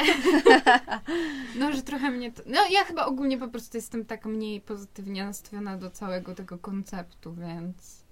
no, 1.60 1.72
że 1.74 1.82
trochę 1.82 2.12
mnie 2.12 2.32
to, 2.32 2.42
no 2.46 2.60
ja 2.72 2.84
chyba 2.84 3.06
ogólnie 3.06 3.38
po 3.38 3.48
prostu 3.48 3.78
jestem 3.78 4.06
tak 4.06 4.26
mniej 4.26 4.62
pozytywnie 4.62 5.26
nastawiona 5.26 5.78
do 5.78 5.90
całego 5.92 6.36
tego 6.36 6.58
konceptu, 6.58 7.34
więc 7.34 8.06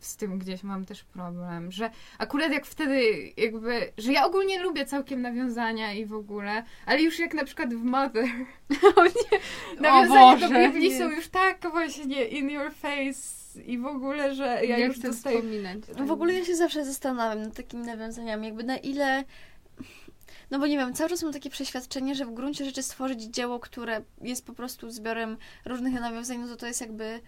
z 0.00 0.16
tym 0.16 0.38
gdzieś 0.38 0.62
mam 0.62 0.84
też 0.84 1.04
problem, 1.04 1.72
że 1.72 1.90
akurat 2.18 2.52
jak 2.52 2.66
wtedy 2.66 3.02
jakby, 3.36 3.92
że 3.98 4.12
ja 4.12 4.26
ogólnie 4.26 4.62
lubię 4.62 4.86
całkiem 4.86 5.22
nawiązania 5.22 5.92
i 5.92 6.06
w 6.06 6.12
ogóle, 6.14 6.64
ale 6.86 7.02
już 7.02 7.18
jak 7.18 7.34
na 7.34 7.44
przykład 7.44 7.74
w 7.74 7.82
Mother 7.84 8.24
O 8.96 9.04
nie. 9.04 9.38
nawiązania 9.80 10.36
do 10.36 10.48
Boże, 10.48 10.66
Biblii 10.68 10.88
nie. 10.90 10.98
są 10.98 11.10
już 11.10 11.28
tak 11.28 11.70
właśnie 11.70 12.24
in 12.24 12.50
your 12.50 12.72
face 12.74 13.45
i 13.66 13.78
w 13.78 13.86
ogóle, 13.86 14.34
że 14.34 14.44
ja 14.44 14.78
Ja 14.78 14.86
już 14.86 14.96
chcę 14.98 15.08
dostaję... 15.08 15.36
wspominać. 15.36 15.78
No 15.98 16.06
w 16.06 16.10
ogóle 16.10 16.34
ja 16.34 16.44
się 16.44 16.56
zawsze 16.56 16.84
zastanawiam 16.84 17.42
nad 17.42 17.54
takimi 17.54 17.86
nawiązaniami, 17.86 18.46
jakby 18.46 18.64
na 18.64 18.76
ile. 18.76 19.24
No 20.50 20.58
bo 20.58 20.66
nie 20.66 20.78
wiem, 20.78 20.94
cały 20.94 21.10
czas 21.10 21.22
mam 21.22 21.32
takie 21.32 21.50
przeświadczenie, 21.50 22.14
że 22.14 22.26
w 22.26 22.34
gruncie 22.34 22.64
rzeczy 22.64 22.82
stworzyć 22.82 23.22
dzieło, 23.22 23.60
które 23.60 24.02
jest 24.20 24.46
po 24.46 24.52
prostu 24.52 24.90
zbiorem 24.90 25.36
różnych 25.64 25.92
nawiązań, 26.00 26.38
no 26.38 26.48
to 26.48 26.56
to 26.56 26.66
jest 26.66 26.80
jakby. 26.80 27.20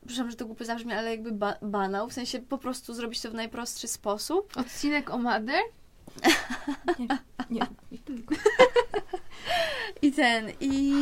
Przepraszam, 0.00 0.30
że 0.30 0.36
to 0.36 0.46
głupio 0.46 0.64
zabrzmi, 0.64 0.92
ale 0.92 1.10
jakby 1.10 1.32
ba- 1.32 1.56
banał, 1.62 2.08
w 2.08 2.12
sensie 2.12 2.38
po 2.38 2.58
prostu 2.58 2.94
zrobić 2.94 3.20
to 3.20 3.30
w 3.30 3.34
najprostszy 3.34 3.88
sposób. 3.88 4.56
Odcinek 4.56 5.10
o 5.10 5.18
Mother? 5.18 5.60
Nie, 7.50 7.60
nie 7.92 7.98
tylko. 7.98 8.34
I 10.02 10.12
ten, 10.12 10.52
i 10.60 10.92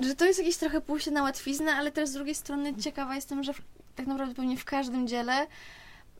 że 0.00 0.14
to 0.14 0.24
jest 0.24 0.38
jakieś 0.38 0.56
trochę 0.56 0.80
pójście 0.80 1.10
na 1.10 1.22
łatwiznę, 1.22 1.74
ale 1.74 1.92
też 1.92 2.08
z 2.08 2.12
drugiej 2.12 2.34
strony 2.34 2.74
ciekawa 2.74 3.14
jestem, 3.14 3.42
że 3.42 3.52
w, 3.52 3.60
tak 3.94 4.06
naprawdę 4.06 4.34
pewnie 4.34 4.56
w 4.56 4.64
każdym 4.64 5.08
dziele. 5.08 5.46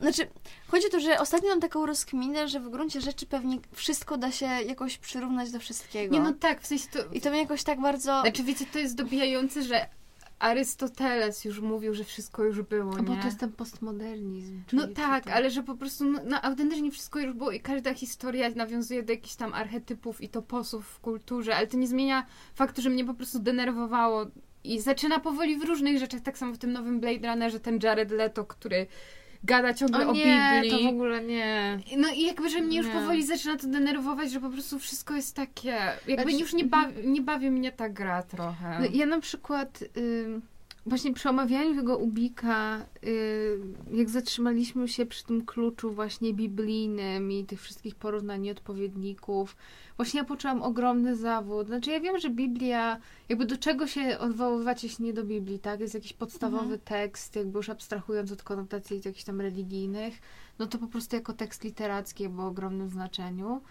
Znaczy, 0.01 0.27
chodzi 0.67 0.87
o 0.87 0.89
to, 0.89 0.99
że 0.99 1.19
ostatnio 1.19 1.49
mam 1.49 1.59
taką 1.59 1.85
rozkminę, 1.85 2.47
że 2.47 2.59
w 2.59 2.69
gruncie 2.69 3.01
rzeczy 3.01 3.25
pewnie 3.25 3.57
wszystko 3.73 4.17
da 4.17 4.31
się 4.31 4.45
jakoś 4.45 4.97
przyrównać 4.97 5.51
do 5.51 5.59
wszystkiego. 5.59 6.13
Nie, 6.15 6.21
no 6.21 6.33
tak, 6.33 6.61
w 6.61 6.67
sensie 6.67 6.87
to... 6.91 6.99
I 7.13 7.21
to 7.21 7.29
mnie 7.29 7.39
jakoś 7.39 7.63
tak 7.63 7.81
bardzo. 7.81 8.21
Znaczy 8.21 8.43
wiecie, 8.43 8.65
to 8.65 8.79
jest 8.79 8.95
dobijające, 8.95 9.63
że 9.63 9.89
Arystoteles 10.39 11.45
już 11.45 11.59
mówił, 11.59 11.93
że 11.93 12.03
wszystko 12.03 12.43
już 12.43 12.61
było, 12.61 12.91
No 12.91 12.97
nie? 12.97 13.03
bo 13.03 13.15
to 13.15 13.25
jest 13.25 13.39
ten 13.39 13.51
postmodernizm. 13.51 14.61
No 14.73 14.87
tak, 14.87 15.27
ale 15.27 15.51
że 15.51 15.63
po 15.63 15.75
prostu 15.75 16.05
no, 16.05 16.19
no, 16.25 16.41
autentycznie 16.41 16.91
wszystko 16.91 17.19
już 17.19 17.33
było 17.33 17.51
i 17.51 17.59
każda 17.59 17.93
historia 17.93 18.49
nawiązuje 18.49 19.03
do 19.03 19.13
jakichś 19.13 19.35
tam 19.35 19.53
archetypów 19.53 20.21
i 20.21 20.29
toposów 20.29 20.87
w 20.87 20.99
kulturze, 20.99 21.55
ale 21.55 21.67
to 21.67 21.77
nie 21.77 21.87
zmienia 21.87 22.25
faktu, 22.53 22.81
że 22.81 22.89
mnie 22.89 23.05
po 23.05 23.13
prostu 23.13 23.39
denerwowało 23.39 24.25
i 24.63 24.81
zaczyna 24.81 25.19
powoli 25.19 25.57
w 25.57 25.63
różnych 25.63 25.99
rzeczach, 25.99 26.21
tak 26.21 26.37
samo 26.37 26.53
w 26.53 26.57
tym 26.57 26.71
nowym 26.71 26.99
Blade 26.99 27.27
Runnerze, 27.27 27.59
ten 27.59 27.79
Jared 27.83 28.11
Leto, 28.11 28.45
który 28.45 28.87
gada 29.43 29.73
ciągle 29.73 30.07
o, 30.07 30.09
O 30.09 30.13
nie, 30.13 30.61
Biblii. 30.63 30.71
to 30.83 30.89
w 30.91 30.93
ogóle 30.93 31.21
nie. 31.23 31.79
No 31.97 32.07
i 32.15 32.21
jakby, 32.25 32.49
że 32.49 32.61
mnie 32.61 32.77
już 32.77 32.87
Nie. 32.87 32.93
powoli 32.93 33.25
zaczyna 33.25 33.57
to 33.57 33.67
denerwować, 33.67 34.31
że 34.31 34.39
po 34.39 34.49
prostu 34.49 34.79
wszystko 34.79 35.13
jest 35.15 35.35
takie... 35.35 35.75
Jakby 36.07 36.23
Znaczy- 36.23 36.37
już 36.39 36.53
nie 36.53 36.65
bawi, 36.65 37.07
nie 37.07 37.21
bawi 37.21 37.51
mnie 37.51 37.71
ta 37.71 37.89
gra 37.89 38.23
trochę. 38.23 38.79
No, 38.79 38.85
ja 38.93 39.05
na 39.05 39.19
przykład 39.19 39.83
ym, 39.97 40.41
właśnie 40.85 41.13
przy 41.13 41.29
omawianiu 41.29 41.75
tego 41.75 41.97
ubika, 41.97 42.85
y, 43.03 43.59
jak 43.91 44.09
zatrzymaliśmy 44.09 44.87
się 44.87 45.05
przy 45.05 45.23
tym 45.23 45.45
kluczu 45.45 45.91
właśnie 45.91 46.33
biblijnym 46.33 47.31
i 47.31 47.45
tych 47.45 47.61
wszystkich 47.61 47.95
porównań 47.95 48.45
i 48.45 48.51
odpowiedników, 48.51 49.55
właśnie 49.97 50.19
ja 50.19 50.25
poczułam 50.25 50.63
ogromny 50.63 51.15
zawód. 51.15 51.67
Znaczy 51.67 51.91
ja 51.91 51.99
wiem, 51.99 52.19
że 52.19 52.29
Biblia, 52.29 52.99
jakby 53.29 53.45
do 53.45 53.57
czego 53.57 53.87
się 53.87 54.19
odwoływać, 54.19 54.83
jeśli 54.83 55.05
nie 55.05 55.13
do 55.13 55.23
Biblii, 55.23 55.59
tak? 55.59 55.79
Jest 55.79 55.93
jakiś 55.93 56.13
podstawowy 56.13 56.77
tekst, 56.77 57.35
jakby 57.35 57.59
już 57.59 57.69
abstrahując 57.69 58.31
od 58.31 58.43
konotacji 58.43 59.01
jakichś 59.05 59.23
tam 59.23 59.41
religijnych, 59.41 60.19
no 60.59 60.67
to 60.67 60.77
po 60.77 60.87
prostu 60.87 61.15
jako 61.15 61.33
tekst 61.33 61.63
literacki 61.63 62.23
jakby 62.23 62.41
o 62.41 62.47
ogromnym 62.47 62.89
znaczeniu. 62.89 63.61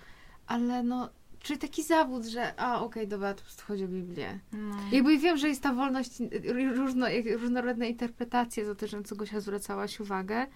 Ale 0.47 0.83
no, 0.83 1.11
czyli 1.45 1.59
taki 1.59 1.83
zawód, 1.83 2.25
że 2.25 2.61
a 2.61 2.81
okej, 2.81 3.09
dobra, 3.09 3.35
to 3.35 3.39
po 3.39 3.45
prostu 3.45 3.63
chodzi 3.67 3.85
o 3.85 3.89
Biblię. 3.89 4.39
No. 4.53 4.77
Jakby 4.93 5.19
wiem, 5.19 5.39
że 5.39 5.49
jest 5.49 5.63
ta 5.63 5.73
wolność, 5.73 6.21
y, 6.21 6.75
różno, 6.75 7.07
różnorodne 7.39 7.89
interpretacje, 7.89 8.65
co 9.05 9.17
Gosia 9.17 9.41
zwracałaś 9.41 10.01
uwagę, 10.01 10.47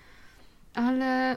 ale 0.75 1.37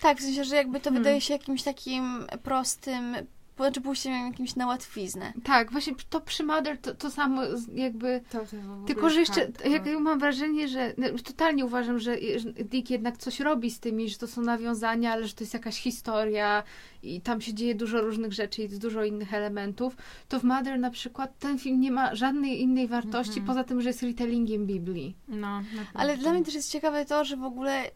Tak, 0.00 0.18
w 0.18 0.22
sensie, 0.22 0.44
że 0.44 0.56
jakby 0.56 0.80
to 0.80 0.84
Hmm. 0.84 1.02
wydaje 1.02 1.20
się 1.20 1.32
jakimś 1.34 1.62
takim 1.62 2.26
prostym, 2.42 3.16
znaczy 3.64 3.80
pójściem 3.80 4.12
jakimś 4.26 4.56
na 4.56 4.66
łatwiznę. 4.66 5.32
tak, 5.44 5.72
właśnie 5.72 5.92
to 6.10 6.20
przy 6.20 6.44
Mother 6.44 6.78
to, 6.78 6.94
to 6.94 7.10
samo 7.10 7.42
jakby... 7.74 8.20
To, 8.30 8.38
to 8.40 8.46
Tylko, 8.86 9.10
że 9.10 9.20
jeszcze 9.20 9.40
hardcore. 9.40 9.70
jak, 9.70 10.00
mam 10.00 10.18
wrażenie, 10.18 10.68
że 10.68 10.94
no, 10.98 11.06
totalnie 11.24 11.64
uważam, 11.64 11.98
że 11.98 12.16
Dick 12.64 12.90
jednak 12.90 13.16
coś 13.16 13.40
robi 13.40 13.70
z 13.70 13.80
tymi, 13.80 14.08
że 14.08 14.18
to 14.18 14.26
są 14.26 14.42
nawiązania, 14.42 15.12
ale 15.12 15.26
że 15.26 15.34
to 15.34 15.44
jest 15.44 15.54
jakaś 15.54 15.80
historia 15.80 16.62
i 17.02 17.20
tam 17.20 17.40
się 17.40 17.54
dzieje 17.54 17.74
dużo 17.74 18.00
różnych 18.00 18.32
rzeczy 18.32 18.60
i 18.60 18.64
jest 18.64 18.80
dużo 18.80 19.04
innych 19.04 19.34
elementów, 19.34 19.96
to 20.28 20.40
w 20.40 20.44
Mother 20.44 20.78
na 20.78 20.90
przykład 20.90 21.38
ten 21.38 21.58
film 21.58 21.80
nie 21.80 21.90
ma 21.92 22.14
żadnej 22.14 22.60
innej 22.60 22.88
wartości, 22.88 23.30
Mhm. 23.38 23.46
poza 23.46 23.64
tym, 23.64 23.80
że 23.82 23.88
jest 23.88 24.02
retellingiem 24.02 24.66
Biblii. 24.66 25.16
No, 25.28 25.62
Ale 25.94 26.16
dla 26.16 26.32
mnie 26.32 26.44
też 26.44 26.54
jest 26.54 26.70
ciekawe 26.72 27.04
to, 27.04 27.24
że 27.24 27.36
w 27.36 27.44
ogóle 27.44 27.90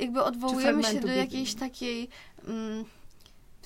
jakby 0.00 0.22
odwołujemy 0.22 0.84
się 0.84 0.94
do 0.94 1.00
Biblii. 1.00 1.16
jakiejś 1.18 1.54
takiej. 1.54 2.08
Mm, 2.48 2.84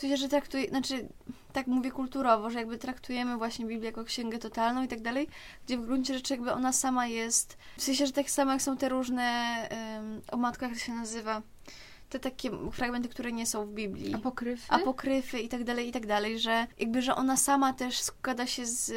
sensie, 0.02 0.16
że 0.16 0.28
traktuje, 0.28 0.68
znaczy, 0.68 1.08
tak 1.52 1.66
mówię 1.66 1.90
kulturowo, 1.90 2.50
że 2.50 2.58
jakby 2.58 2.78
traktujemy 2.78 3.36
właśnie 3.36 3.66
Biblię 3.66 3.86
jako 3.86 4.04
księgę 4.04 4.38
totalną 4.38 4.82
i 4.82 4.88
tak 4.88 5.00
dalej, 5.00 5.28
gdzie 5.66 5.78
w 5.78 5.86
gruncie 5.86 6.14
rzeczy 6.14 6.34
jakby 6.34 6.52
ona 6.52 6.72
sama 6.72 7.06
jest. 7.06 7.58
W 7.76 7.82
sensie, 7.82 8.06
że 8.06 8.12
tak 8.12 8.30
samo 8.30 8.52
jak 8.52 8.62
są 8.62 8.76
te 8.76 8.88
różne. 8.88 9.56
Um, 9.96 10.22
o 10.32 10.36
matkach, 10.36 10.70
jak 10.70 10.78
to 10.78 10.84
się 10.84 10.92
nazywa. 10.92 11.42
Te 12.08 12.18
takie 12.18 12.50
fragmenty, 12.72 13.08
które 13.08 13.32
nie 13.32 13.46
są 13.46 13.66
w 13.66 13.70
Biblii. 13.70 14.14
Apokryfy? 14.14 14.72
apokryfy 14.72 15.38
i 15.38 15.48
tak 15.48 15.64
dalej, 15.64 15.88
i 15.88 15.92
tak 15.92 16.06
dalej, 16.06 16.38
że 16.38 16.66
jakby, 16.78 17.02
że 17.02 17.14
ona 17.14 17.36
sama 17.36 17.72
też 17.72 18.00
składa 18.00 18.46
się 18.46 18.66
z 18.66 18.92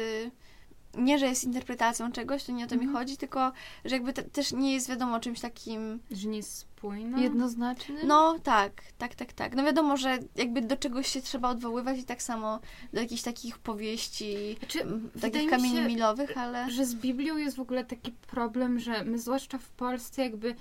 nie, 0.96 1.18
że 1.18 1.26
jest 1.26 1.44
interpretacją 1.44 2.12
czegoś, 2.12 2.44
to 2.44 2.52
nie 2.52 2.64
o 2.64 2.68
to 2.68 2.74
mi 2.74 2.80
Mhm. 2.84 2.98
chodzi, 2.98 3.16
tylko 3.16 3.52
że 3.84 3.94
jakby 3.94 4.12
te, 4.12 4.22
też 4.22 4.52
nie 4.52 4.74
jest 4.74 4.88
wiadomo 4.88 5.20
czymś 5.20 5.40
takim. 5.40 6.00
Że 6.10 6.28
nie 6.28 6.36
jest 6.36 6.58
spójna. 6.58 7.20
Jednoznaczny? 7.20 8.04
No 8.04 8.38
tak, 8.42 8.72
tak, 8.98 9.14
tak, 9.14 9.32
tak. 9.32 9.54
No 9.56 9.64
wiadomo, 9.64 9.96
że 9.96 10.18
jakby 10.36 10.60
do 10.60 10.76
czegoś 10.76 11.06
się 11.08 11.22
trzeba 11.22 11.48
odwoływać 11.48 11.98
i 11.98 12.04
tak 12.04 12.22
samo 12.22 12.60
do 12.92 13.00
jakichś 13.00 13.22
takich 13.22 13.58
powieści, 13.58 14.56
Znaczy, 14.58 14.78
takich 15.20 15.42
mi 15.42 15.48
kamieni 15.48 15.76
się, 15.76 15.84
milowych, 15.86 16.38
ale. 16.38 16.70
że 16.70 16.86
z 16.86 16.94
Biblią 16.94 17.36
jest 17.36 17.56
w 17.56 17.60
ogóle 17.60 17.84
taki 17.84 18.12
problem, 18.12 18.78
że 18.78 19.04
my 19.04 19.18
zwłaszcza 19.18 19.58
w 19.58 19.68
Polsce 19.70 20.22
jakby, 20.22 20.54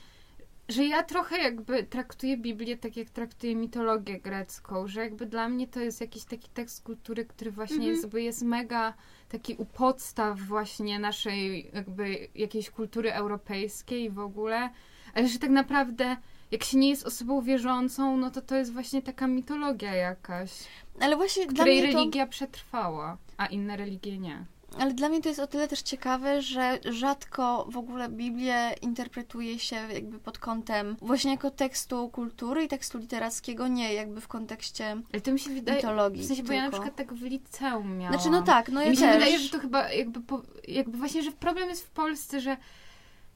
że 0.69 0.85
ja 0.85 1.03
trochę 1.03 1.37
jakby 1.37 1.83
traktuję 1.83 2.37
Biblię 2.37 2.77
tak 2.77 2.97
jak 2.97 3.09
traktuję 3.09 3.55
mitologię 3.55 4.19
grecką, 4.19 4.87
że 4.87 5.01
jakby 5.01 5.25
dla 5.25 5.49
mnie 5.49 5.67
to 5.67 5.79
jest 5.79 6.01
jakiś 6.01 6.23
taki 6.23 6.49
tekst 6.49 6.83
kultury, 6.83 7.25
który 7.25 7.51
właśnie 7.51 7.75
Mhm. 7.75 7.91
jest, 7.91 8.03
jakby 8.03 8.21
jest 8.21 8.41
mega 8.41 8.93
taki 9.29 9.55
u 9.55 9.65
podstaw 9.65 10.39
właśnie 10.39 10.99
naszej 10.99 11.71
jakby 11.73 12.27
jakiejś 12.35 12.69
kultury 12.69 13.13
europejskiej 13.13 14.09
w 14.09 14.19
ogóle, 14.19 14.69
ale 15.13 15.27
że 15.27 15.39
tak 15.39 15.49
naprawdę 15.49 16.17
jak 16.51 16.63
się 16.63 16.77
nie 16.77 16.89
jest 16.89 17.05
osobą 17.07 17.41
wierzącą, 17.41 18.17
no 18.17 18.31
to 18.31 18.41
to 18.41 18.55
jest 18.55 18.73
właśnie 18.73 19.01
taka 19.01 19.27
mitologia 19.27 19.95
jakaś, 19.95 20.51
Ale 20.99 21.15
właśnie 21.15 21.47
której 21.47 21.81
mnie 21.81 21.91
to. 21.91 21.97
religia 21.97 22.27
przetrwała, 22.27 23.17
a 23.37 23.45
inne 23.45 23.77
religie 23.77 24.17
nie. 24.17 24.45
Ale 24.79 24.93
dla 24.93 25.09
mnie 25.09 25.21
to 25.21 25.29
jest 25.29 25.39
o 25.41 25.47
tyle 25.47 25.67
też 25.67 25.81
ciekawe, 25.81 26.41
że 26.41 26.79
rzadko 26.85 27.65
w 27.69 27.77
ogóle 27.77 28.09
Biblię 28.09 28.75
interpretuje 28.81 29.59
się 29.59 29.75
jakby 29.75 30.19
pod 30.19 30.37
kątem 30.39 30.97
właśnie 31.01 31.31
jako 31.31 31.51
tekstu 31.51 32.09
kultury 32.09 32.63
i 32.63 32.67
tekstu 32.67 32.97
literackiego, 32.97 33.67
nie 33.67 33.93
jakby 33.93 34.21
w 34.21 34.27
kontekście 34.27 34.97
Ale 35.13 35.21
to 35.21 35.31
mi 35.31 35.39
się 35.39 35.49
wydaje, 35.49 35.77
mitologii. 35.77 36.23
W 36.23 36.27
sensie, 36.27 36.43
bo 36.43 36.53
ja 36.53 36.61
na 36.61 36.69
tylko. 36.71 36.83
przykład 36.83 37.07
tak 37.07 37.13
w 37.17 37.21
liceum 37.23 37.97
miałam. 37.97 38.13
Znaczy, 38.13 38.29
no 38.29 38.41
tak, 38.41 38.69
no 38.69 38.81
I 38.81 38.83
ja 38.85 38.89
mi 38.91 38.97
się 38.97 39.01
też. 39.03 39.13
wydaje, 39.13 39.39
że 39.39 39.49
to 39.49 39.59
chyba 39.59 39.91
jakby, 39.93 40.21
po, 40.21 40.41
jakby 40.67 40.97
właśnie, 40.97 41.23
że 41.23 41.31
problem 41.31 41.69
jest 41.69 41.85
w 41.85 41.89
Polsce, 41.89 42.41
że 42.41 42.57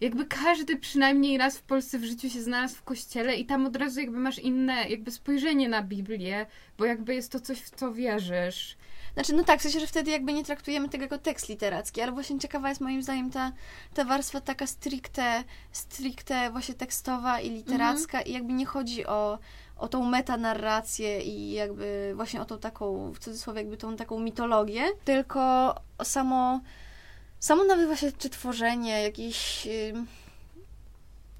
jakby 0.01 0.25
każdy 0.25 0.77
przynajmniej 0.77 1.37
raz 1.37 1.57
w 1.57 1.61
Polsce 1.63 1.99
w 1.99 2.03
życiu 2.03 2.29
się 2.29 2.41
znalazł 2.41 2.75
w 2.75 2.83
kościele 2.83 3.35
i 3.35 3.45
tam 3.45 3.65
od 3.65 3.75
razu 3.75 3.99
jakby 3.99 4.17
masz 4.17 4.39
inne 4.39 4.89
jakby 4.89 5.11
spojrzenie 5.11 5.69
na 5.69 5.83
Biblię, 5.83 6.45
bo 6.77 6.85
jakby 6.85 7.15
jest 7.15 7.31
to 7.31 7.39
coś, 7.39 7.61
w 7.61 7.69
co 7.69 7.93
wierzysz. 7.93 8.77
Znaczy, 9.13 9.33
no 9.33 9.43
tak, 9.43 9.59
w 9.59 9.63
sensie, 9.63 9.79
że 9.79 9.87
wtedy 9.87 10.11
jakby 10.11 10.33
nie 10.33 10.43
traktujemy 10.43 10.89
tego 10.89 11.03
jako 11.03 11.17
tekst 11.17 11.49
literacki, 11.49 12.01
ale 12.01 12.11
właśnie 12.11 12.39
ciekawa 12.39 12.69
jest 12.69 12.81
moim 12.81 13.03
zdaniem 13.03 13.31
ta, 13.31 13.51
ta 13.93 14.05
warstwa 14.05 14.41
taka 14.41 14.67
stricte, 14.67 15.43
stricte 15.71 16.51
właśnie 16.51 16.75
tekstowa 16.75 17.39
i 17.39 17.49
literacka 17.49 18.17
Mhm. 18.17 18.27
i 18.27 18.33
jakby 18.33 18.53
nie 18.53 18.65
chodzi 18.65 19.05
o, 19.05 19.39
o 19.77 19.87
tą 19.87 20.05
metanarrację 20.05 21.21
i 21.21 21.51
jakby 21.51 22.13
właśnie 22.15 22.41
o 22.41 22.45
tą 22.45 22.57
taką, 22.57 23.11
w 23.11 23.19
cudzysłowie 23.19 23.59
jakby 23.59 23.77
tą 23.77 23.95
taką 23.95 24.19
mitologię, 24.19 24.83
tylko 25.05 25.75
o 25.97 26.05
samo, 26.05 26.61
samo 27.39 27.63
nawet 27.63 27.87
właśnie 27.87 28.11
czy 28.11 28.29
tworzenie 28.29 29.01
jakichś... 29.03 29.67
ym, 29.95 30.07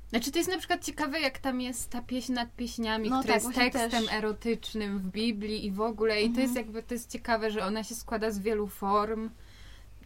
Znaczy 0.09 0.31
to 0.31 0.38
jest 0.38 0.49
na 0.49 0.57
przykład 0.57 0.84
ciekawe, 0.84 1.19
jak 1.19 1.39
tam 1.39 1.61
jest 1.61 1.89
ta 1.89 2.01
pieśń 2.01 2.34
nad 2.34 2.55
pieśniami, 2.55 3.09
No 3.09 3.19
która 3.19 3.34
tak, 3.34 3.43
jest 3.43 3.55
tekstem 3.55 3.91
też. 4.05 4.13
erotycznym 4.13 4.99
w 4.99 5.03
Biblii 5.03 5.65
i 5.65 5.71
w 5.71 5.81
ogóle. 5.81 6.21
I 6.21 6.23
to 6.23 6.27
Mhm. 6.30 6.43
jest 6.43 6.55
jakby, 6.55 6.84
to 6.84 6.93
jest 6.93 7.11
ciekawe, 7.11 7.51
że 7.51 7.65
ona 7.65 7.84
się 7.84 7.95
składa 7.95 8.31
z 8.31 8.39
wielu 8.39 8.67
form 8.67 9.30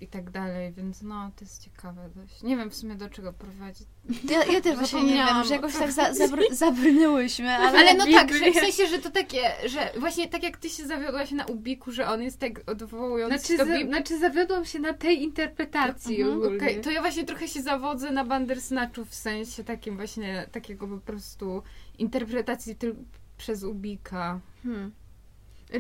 i 0.04 0.08
tak 0.08 0.30
dalej, 0.32 0.74
więc 0.74 1.02
no, 1.02 1.32
to 1.36 1.46
jest 1.46 1.64
ciekawe 1.64 2.10
dość. 2.16 2.44
Nie 2.44 2.58
wiem 2.58 2.70
w 2.70 2.76
sumie 2.76 2.96
do 2.96 3.10
czego 3.10 3.34
prowadzi. 3.34 3.84
Ja, 4.30 4.46
ja 4.46 4.62
też 4.62 4.76
właśnie 4.78 5.04
nie 5.04 5.14
wiem, 5.14 5.44
że 5.44 5.54
jakoś 5.56 5.74
tak 5.74 5.92
za, 5.92 6.14
zabr, 6.14 6.42
zabrnęłyśmy, 6.52 7.50
ale... 7.50 7.70
Ale 7.80 7.94
no 7.94 8.06
tak, 8.06 8.34
że 8.34 8.52
w 8.52 8.56
sensie, 8.56 8.88
że 8.88 9.00
to 9.00 9.10
takie, 9.12 9.42
że 9.66 9.92
właśnie 10.00 10.28
tak 10.28 10.44
jak 10.44 10.58
ty 10.58 10.70
się 10.70 10.86
zawiodłaś 10.86 11.32
na 11.32 11.46
Ubiku, 11.46 11.92
że 11.92 12.08
on 12.08 12.22
jest 12.22 12.40
tak 12.40 12.70
odwołujący 12.72 13.38
Znaczy, 13.38 13.58
do 13.58 13.66
Biblii. 13.66 13.88
znaczy 13.88 14.20
zawiodłam 14.20 14.66
się 14.66 14.80
na 14.80 14.94
tej 14.94 15.24
interpretacji 15.24 16.22
Mhm, 16.22 16.38
ogólnie. 16.38 16.58
Okej, 16.58 16.82
to 16.82 16.92
ja 16.92 17.02
właśnie 17.02 17.24
trochę 17.24 17.48
się 17.48 17.62
zawodzę 17.62 18.12
na 18.12 18.26
Bandersnatchu 18.26 19.06
w 19.06 19.14
sensie 19.14 19.64
takim 19.64 19.96
właśnie, 19.96 20.48
takiego 20.52 20.88
po 20.88 20.98
prostu 20.98 21.64
interpretacji 21.98 22.76
tyl- 22.76 22.96
przez 23.38 23.64
Ubika. 23.64 24.40
Hmm. 24.64 24.92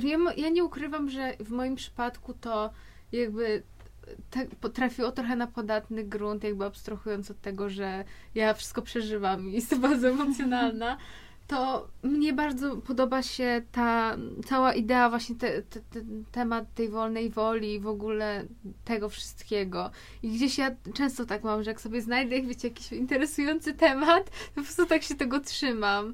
Ja, 0.04 0.18
ja 0.38 0.50
nie 0.50 0.64
ukrywam, 0.64 1.10
że 1.10 1.34
w 1.40 1.50
moim 1.50 1.76
przypadku 1.76 2.34
to 2.34 2.70
jakby 3.12 3.64
tak 4.30 4.50
potrafiło 4.50 5.12
trochę 5.12 5.36
na 5.36 5.48
podatny 5.48 6.04
grunt, 6.04 6.44
jakby 6.44 6.66
abstrahując 6.66 7.32
od 7.32 7.42
tego, 7.42 7.70
że 7.70 8.04
ja 8.36 8.54
wszystko 8.54 8.82
przeżywam 8.82 9.50
i 9.50 9.54
jestem 9.54 9.82
bardzo 9.90 10.08
emocjonalna, 10.10 10.98
to 11.48 11.88
mnie 12.04 12.34
bardzo 12.34 12.78
podoba 12.78 13.22
się 13.22 13.62
ta 13.72 14.18
cała 14.46 14.74
idea, 14.74 15.10
właśnie 15.10 15.36
te, 15.36 15.62
te, 15.62 15.82
ten 15.82 16.24
temat 16.32 16.74
tej 16.74 16.90
wolnej 16.90 17.30
woli 17.30 17.74
i 17.74 17.80
w 17.80 17.88
ogóle 17.88 18.46
tego 18.86 19.10
wszystkiego. 19.10 19.92
I 20.24 20.30
gdzieś 20.30 20.58
ja 20.58 20.72
często 20.94 21.26
tak 21.26 21.44
mam, 21.44 21.64
że 21.64 21.72
jak 21.72 21.82
sobie 21.82 22.02
znajdę, 22.02 22.42
wiecie, 22.42 22.68
jakiś 22.68 22.92
interesujący 22.92 23.74
temat, 23.74 24.30
to 24.30 24.56
po 24.56 24.62
prostu 24.62 24.86
tak 24.86 25.04
się 25.04 25.16
tego 25.16 25.40
trzymam. 25.40 26.14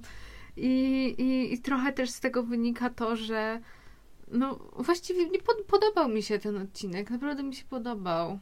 I, 0.57 1.06
i, 1.18 1.53
I 1.53 1.60
trochę 1.60 1.94
też 1.94 2.10
z 2.10 2.20
tego 2.20 2.44
wynika 2.44 2.90
to, 2.90 3.16
że 3.16 3.61
no 4.31 4.56
właściwie 4.76 5.30
nie 5.30 5.39
pod, 5.39 5.57
podobał 5.68 6.10
mi 6.10 6.23
się 6.23 6.39
ten 6.39 6.57
odcinek. 6.57 7.10
Naprawdę 7.10 7.43
mi 7.43 7.56
się 7.56 7.65
podobał. 7.65 8.39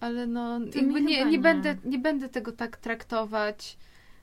Ale 0.00 0.26
no 0.26 0.60
jakby 0.60 1.00
nie, 1.00 1.24
nie, 1.24 1.24
nie. 1.24 1.38
będę, 1.38 1.76
nie 1.84 1.98
będę 1.98 2.28
tego 2.28 2.52
tak 2.52 2.76
traktować 2.76 3.76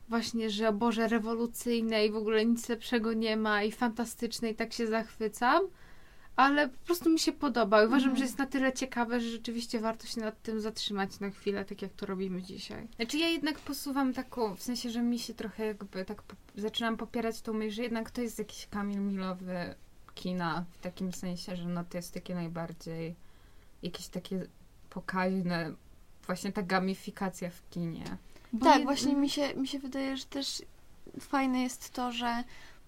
właśnie, 0.09 0.49
że 0.49 0.69
o 0.69 0.73
Boże, 0.73 1.07
rewolucyjne 1.07 2.05
i 2.05 2.11
w 2.11 2.15
ogóle 2.15 2.45
nic 2.45 2.69
lepszego 2.69 3.13
nie 3.13 3.37
ma 3.37 3.63
i 3.63 3.71
fantastyczne 3.71 4.49
i 4.49 4.55
tak 4.55 4.73
się 4.73 4.87
zachwycam. 4.87 5.61
Ale 6.35 6.69
po 6.69 6.85
prostu 6.85 7.09
mi 7.09 7.19
się 7.19 7.31
podoba. 7.31 7.77
Uważam, 7.83 8.09
Mhm. 8.09 8.15
że 8.17 8.23
jest 8.23 8.37
na 8.37 8.45
tyle 8.45 8.73
ciekawe, 8.73 9.19
że 9.21 9.29
rzeczywiście 9.29 9.79
warto 9.79 10.07
się 10.07 10.21
nad 10.21 10.41
tym 10.41 10.61
zatrzymać 10.61 11.19
na 11.19 11.29
chwilę, 11.29 11.65
tak 11.65 11.81
jak 11.81 11.93
to 11.93 12.05
robimy 12.05 12.41
dzisiaj. 12.41 12.87
Znaczy 12.95 13.17
ja 13.17 13.27
jednak 13.27 13.59
posuwam 13.59 14.13
taką, 14.13 14.55
w 14.55 14.61
sensie, 14.63 14.89
że 14.89 15.01
mi 15.01 15.19
się 15.19 15.33
trochę 15.33 15.65
jakby 15.65 16.05
tak 16.05 16.21
po, 16.23 16.35
zaczynam 16.55 16.97
popierać 16.97 17.41
tą 17.41 17.53
myśl, 17.53 17.75
że 17.75 17.83
jednak 17.83 18.11
to 18.11 18.21
jest 18.21 18.39
jakiś 18.39 18.67
Kamil 18.67 18.99
Milowy 18.99 19.75
kina, 20.21 20.65
w 20.71 20.81
takim 20.81 21.13
sensie, 21.13 21.55
że 21.55 21.65
no 21.65 21.83
to 21.83 21.97
jest 21.97 22.13
takie 22.13 22.35
najbardziej 22.35 23.15
jakieś 23.83 24.07
takie 24.07 24.45
pokaźne, 24.89 25.71
właśnie 26.25 26.51
ta 26.51 26.61
gamifikacja 26.61 27.49
w 27.49 27.69
kinie. 27.69 28.03
Bo 28.53 28.65
Tak, 28.65 28.81
jed- 28.81 28.83
właśnie 28.83 29.15
mi 29.15 29.29
się, 29.29 29.53
mi 29.55 29.67
się 29.67 29.79
wydaje, 29.79 30.17
że 30.17 30.25
też 30.25 30.61
fajne 31.19 31.61
jest 31.63 31.89
to, 31.93 32.11
że 32.11 32.43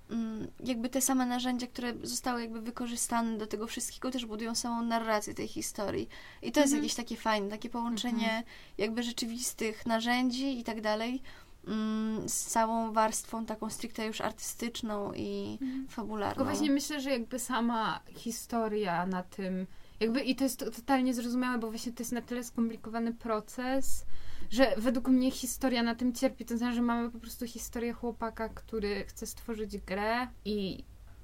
mm, 0.09 0.47
jakby 0.63 0.89
te 0.89 1.01
same 1.01 1.25
narzędzia, 1.25 1.67
które 1.67 1.93
zostały 2.03 2.41
jakby 2.41 2.61
wykorzystane 2.61 3.37
do 3.37 3.47
tego 3.47 3.67
wszystkiego, 3.67 4.11
też 4.11 4.25
budują 4.25 4.55
samą 4.55 4.81
narrację 4.85 5.33
tej 5.33 5.47
historii. 5.47 6.09
I 6.41 6.51
to 6.51 6.59
jest 6.59 6.73
Mhm. 6.73 6.83
jakieś 6.83 6.95
takie 6.95 7.15
fajne, 7.15 7.49
takie 7.49 7.69
połączenie 7.69 8.43
jakby 8.77 9.03
rzeczywistych 9.03 9.85
narzędzi 9.85 10.59
i 10.59 10.63
tak 10.63 10.81
dalej 10.81 11.21
mm, 11.69 12.29
z 12.29 12.45
całą 12.45 12.91
warstwą 12.93 13.45
taką 13.45 13.69
stricte 13.69 14.05
już 14.05 14.21
artystyczną 14.21 15.13
i 15.13 15.59
fabularną. 15.89 16.33
Tylko 16.35 16.45
właśnie 16.49 16.71
myślę, 16.71 17.01
że 17.01 17.09
jakby 17.11 17.39
sama 17.39 17.99
historia 18.15 19.05
na 19.05 19.23
tym, 19.23 19.67
jakby 19.99 20.19
i 20.21 20.35
to 20.35 20.43
jest 20.43 20.59
to- 20.59 20.71
totalnie 20.71 21.13
zrozumiałe, 21.13 21.57
bo 21.57 21.69
właśnie 21.69 21.91
to 21.91 22.03
jest 22.03 22.11
na 22.11 22.21
tyle 22.21 22.43
skomplikowany 22.43 23.13
proces, 23.13 24.05
że 24.51 24.73
według 24.77 25.07
mnie 25.07 25.31
historia 25.31 25.83
na 25.83 25.95
tym 25.95 26.13
cierpi. 26.13 26.45
To 26.45 26.57
znaczy, 26.57 26.75
że 26.75 26.81
mamy 26.81 27.11
po 27.11 27.19
prostu 27.19 27.47
historię 27.47 27.93
chłopaka, 27.93 28.49
który 28.49 29.03
chce 29.07 29.27
stworzyć 29.27 29.77
grę 29.77 30.27
i 30.45 30.83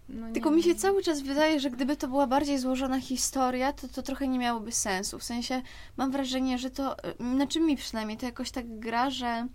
no 0.09 0.33
Tylko 0.33 0.51
mi 0.51 0.63
się 0.63 0.69
wiem. 0.69 0.77
cały 0.77 1.03
czas 1.03 1.21
wydaje, 1.21 1.59
że 1.59 1.69
gdyby 1.69 1.97
to 1.97 2.07
była 2.07 2.27
bardziej 2.27 2.59
złożona 2.59 2.99
historia, 3.01 3.73
to 3.73 3.87
to 3.87 4.01
trochę 4.01 4.27
nie 4.27 4.39
miałoby 4.39 4.71
sensu. 4.71 5.19
W 5.19 5.23
sensie 5.23 5.61
mam 5.97 6.11
wrażenie, 6.11 6.57
że 6.57 6.69
to, 6.69 6.95
na 7.19 7.47
czym 7.47 7.65
mi 7.65 7.75
przynajmniej, 7.77 8.17
to 8.17 8.25
jakoś 8.25 8.51
tak 8.51 8.79
gra, 8.79 9.09
że, 9.09 9.47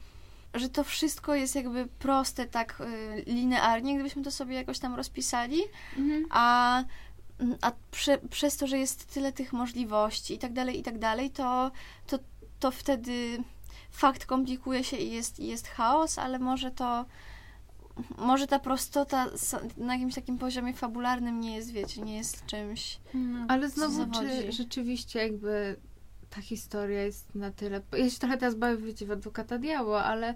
że 0.55 0.69
to 0.69 0.85
wszystko 0.85 1.35
jest 1.35 1.55
jakby 1.55 1.87
proste 1.99 2.47
tak 2.47 2.81
y, 2.81 3.25
linearnie, 3.27 3.95
gdybyśmy 3.95 4.23
to 4.23 4.31
sobie 4.31 4.55
jakoś 4.55 4.79
tam 4.79 4.95
rozpisali, 4.95 5.61
Mhm. 5.99 6.25
a, 6.31 6.85
a 7.61 7.73
prze, 7.91 8.19
przez 8.19 8.57
to, 8.57 8.67
że 8.67 8.79
jest 8.79 9.07
tyle 9.15 9.33
tych 9.33 9.53
możliwości 9.53 10.35
i 10.35 10.39
tak 10.39 10.53
dalej, 10.53 10.79
i 10.81 10.83
tak 10.83 10.99
dalej, 10.99 11.31
to, 11.31 11.71
to, 12.07 12.19
to 12.61 12.71
wtedy 12.71 13.43
fakt 13.91 14.27
komplikuje 14.27 14.85
się 14.85 14.97
i 14.97 15.11
jest, 15.13 15.41
i 15.41 15.47
jest 15.47 15.69
chaos, 15.69 16.19
ale 16.19 16.39
może 16.39 16.71
to 16.71 17.05
może 18.19 18.47
ta 18.47 18.59
prostota 18.59 19.27
na 19.77 19.95
jakimś 19.95 20.15
takim 20.15 20.39
poziomie 20.39 20.75
fabularnym 20.75 21.41
nie 21.41 21.57
jest, 21.57 21.73
wiecie, 21.73 22.03
nie 22.03 22.17
jest 22.17 22.47
czymś... 22.47 22.99
No. 23.15 23.47
Ale 23.49 23.69
znowu, 23.71 23.93
zawodzi. 23.95 24.21
czy 24.21 24.53
rzeczywiście 24.53 25.19
jakby 25.19 25.77
ta 26.31 26.41
historia 26.41 27.03
jest 27.03 27.35
na 27.35 27.51
tyle... 27.51 27.81
Ja 27.99 28.11
się 28.11 28.19
trochę 28.19 28.37
teraz 28.37 28.55
bawię, 28.55 28.87
wiecie, 28.87 29.07
w 29.07 29.11
adwokata 29.11 29.59
diabła, 29.59 30.05
ale 30.05 30.35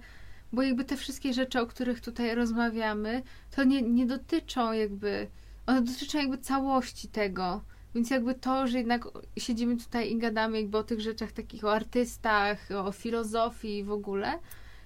bo 0.53 0.63
jakby 0.63 0.85
te 0.85 0.97
wszystkie 0.97 1.35
rzeczy, 1.35 1.61
o 1.61 1.67
których 1.67 2.01
tutaj 2.01 2.35
rozmawiamy, 2.35 3.23
to 3.57 3.65
nie, 3.65 3.83
nie 3.83 4.07
dotyczą 4.07 4.73
jakby... 4.73 5.27
One 5.67 5.83
dotyczą 5.83 6.19
jakby 6.19 6.39
całości 6.39 7.09
tego. 7.09 7.65
Więc 7.95 8.11
jakby 8.11 8.35
to, 8.35 8.67
że 8.67 8.79
jednak 8.79 9.09
siedzimy 9.39 9.77
tutaj 9.77 10.13
i 10.13 10.19
gadamy 10.19 10.61
jakby 10.61 10.79
o 10.79 10.85
tych 10.85 11.01
rzeczach 11.01 11.33
takich, 11.33 11.65
o 11.65 11.73
artystach, 11.73 12.69
o 12.85 12.93
filozofii 12.93 13.85
w 13.85 13.91
ogóle, 13.91 14.39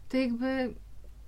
to 0.08 0.16
jakby 0.16 0.74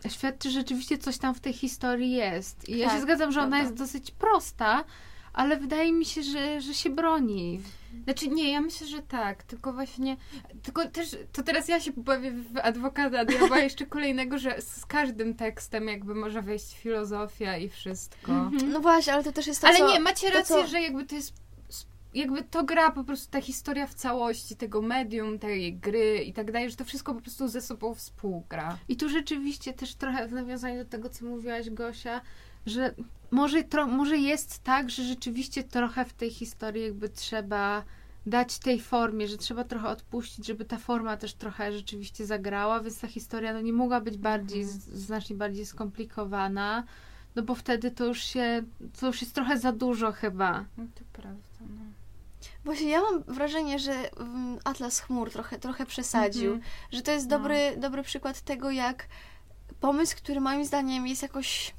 świadczy, 0.09 0.51
że 0.51 0.61
rzeczywiście 0.61 0.99
coś 0.99 1.19
tam 1.19 1.35
w 1.35 1.41
tej 1.41 1.53
historii 1.53 2.11
jest. 2.13 2.69
I 2.69 2.79
ja 2.79 2.87
Tak, 2.89 2.97
się 2.97 3.03
zgadzam, 3.03 3.33
że 3.33 3.41
ona 3.41 3.49
prawda. 3.49 3.65
jest 3.65 3.79
dosyć 3.79 4.11
prosta, 4.11 4.85
ale 5.33 5.57
wydaje 5.57 5.93
mi 5.93 6.05
się, 6.05 6.23
że, 6.23 6.61
że 6.61 6.75
się 6.75 6.91
broni. 6.91 7.61
Znaczy 8.05 8.29
nie, 8.29 8.53
ja 8.53 8.61
myślę, 8.61 8.87
że 8.87 9.03
tak, 9.03 9.43
tylko 9.43 9.73
właśnie, 9.73 10.17
tylko 10.63 10.89
też, 10.89 11.17
to 11.33 11.43
teraz 11.43 11.69
ja 11.69 11.81
się 11.81 11.93
pobawię 11.93 12.31
w 12.31 12.59
adwokata 12.63 13.25
diabła 13.25 13.59
jeszcze 13.59 13.87
kolejnego, 13.87 14.39
że 14.39 14.63
z 14.63 14.87
każdym 14.87 15.35
tekstem 15.35 15.89
jakby 15.89 16.15
może 16.15 16.43
wejść 16.43 16.77
filozofia 16.79 17.57
i 17.57 17.69
wszystko. 17.69 18.33
Mhm. 18.33 18.73
No 18.73 18.81
właśnie, 18.81 19.13
ale 19.13 19.25
to 19.25 19.33
też 19.33 19.47
jest 19.47 19.61
to, 19.61 19.69
Ale 19.69 19.79
co, 19.79 19.93
nie, 19.93 20.01
macie 20.01 20.29
to, 20.31 20.35
rację, 20.39 20.57
co- 20.57 20.67
że 20.67 20.81
jakby 20.81 21.07
to 21.07 21.15
jest, 21.15 21.35
jakby 22.15 22.43
to 22.43 22.65
gra 22.65 22.91
po 22.91 23.05
prostu 23.05 23.31
ta 23.31 23.41
historia 23.41 23.87
w 23.87 23.95
całości, 23.95 24.57
tego 24.57 24.83
medium, 24.83 25.39
tej 25.39 25.75
gry 25.75 26.19
i 26.19 26.33
tak 26.33 26.53
dalej, 26.53 26.71
że 26.71 26.77
to 26.77 26.85
wszystko 26.85 27.15
po 27.15 27.21
prostu 27.21 27.49
ze 27.49 27.61
sobą 27.61 27.95
współgra. 27.95 28.79
I 28.89 28.97
tu 28.97 29.09
rzeczywiście 29.09 29.73
też 29.73 29.95
trochę 29.95 30.29
w 30.29 30.33
nawiązaniu 30.33 30.85
do 30.85 30.91
tego, 30.91 31.09
co 31.09 31.25
mówiłaś, 31.25 31.71
Gosia, 31.71 32.21
że 32.67 32.95
może, 33.31 33.63
tro, 33.63 33.87
może 33.87 34.17
jest 34.17 34.63
tak, 34.63 34.91
że 34.91 35.05
rzeczywiście 35.05 35.65
trochę 35.65 36.05
w 36.05 36.13
tej 36.13 36.31
historii 36.31 36.83
jakby 36.83 37.09
trzeba 37.09 37.85
dać 38.27 38.59
tej 38.59 38.81
formie, 38.81 39.29
że 39.29 39.37
trzeba 39.39 39.65
trochę 39.65 39.89
odpuścić, 39.89 40.47
żeby 40.47 40.65
ta 40.65 40.79
forma 40.79 41.17
też 41.17 41.35
trochę 41.35 41.73
rzeczywiście 41.73 42.27
zagrała, 42.27 42.81
więc 42.81 43.01
ta 43.01 43.09
historia 43.09 43.53
no, 43.53 43.61
nie 43.61 43.73
mogła 43.73 44.01
być 44.01 44.17
bardziej, 44.17 44.63
Mhm. 44.63 44.81
znacznie 44.81 45.37
bardziej 45.37 45.67
skomplikowana, 45.67 46.85
no 47.37 47.43
bo 47.43 47.55
wtedy 47.55 47.91
to 47.91 48.05
już 48.05 48.25
się, 48.25 48.63
to 49.01 49.07
już 49.07 49.21
jest 49.21 49.35
trochę 49.35 49.59
za 49.59 49.73
dużo 49.73 50.13
chyba. 50.13 50.65
No 50.79 50.85
to 50.95 51.01
prawda, 51.13 51.43
no. 51.61 51.85
Właśnie 52.65 52.89
ja 52.91 53.01
mam 53.01 53.23
wrażenie, 53.23 53.79
że 53.79 53.93
mm, 54.21 54.59
Atlas 54.65 55.01
Chmur 55.01 55.31
trochę, 55.31 55.59
trochę 55.59 55.87
przesadził. 55.87 56.53
Mhm. 56.53 56.71
Że 56.93 57.03
to 57.03 57.13
jest 57.13 57.31
No. 57.31 57.39
dobry, 57.39 57.77
dobry 57.77 58.03
przykład 58.03 58.41
tego, 58.41 58.71
jak 58.71 59.07
pomysł, 59.81 60.17
który 60.17 60.41
moim 60.41 60.65
zdaniem 60.65 61.07
jest 61.07 61.23
jakoś... 61.23 61.75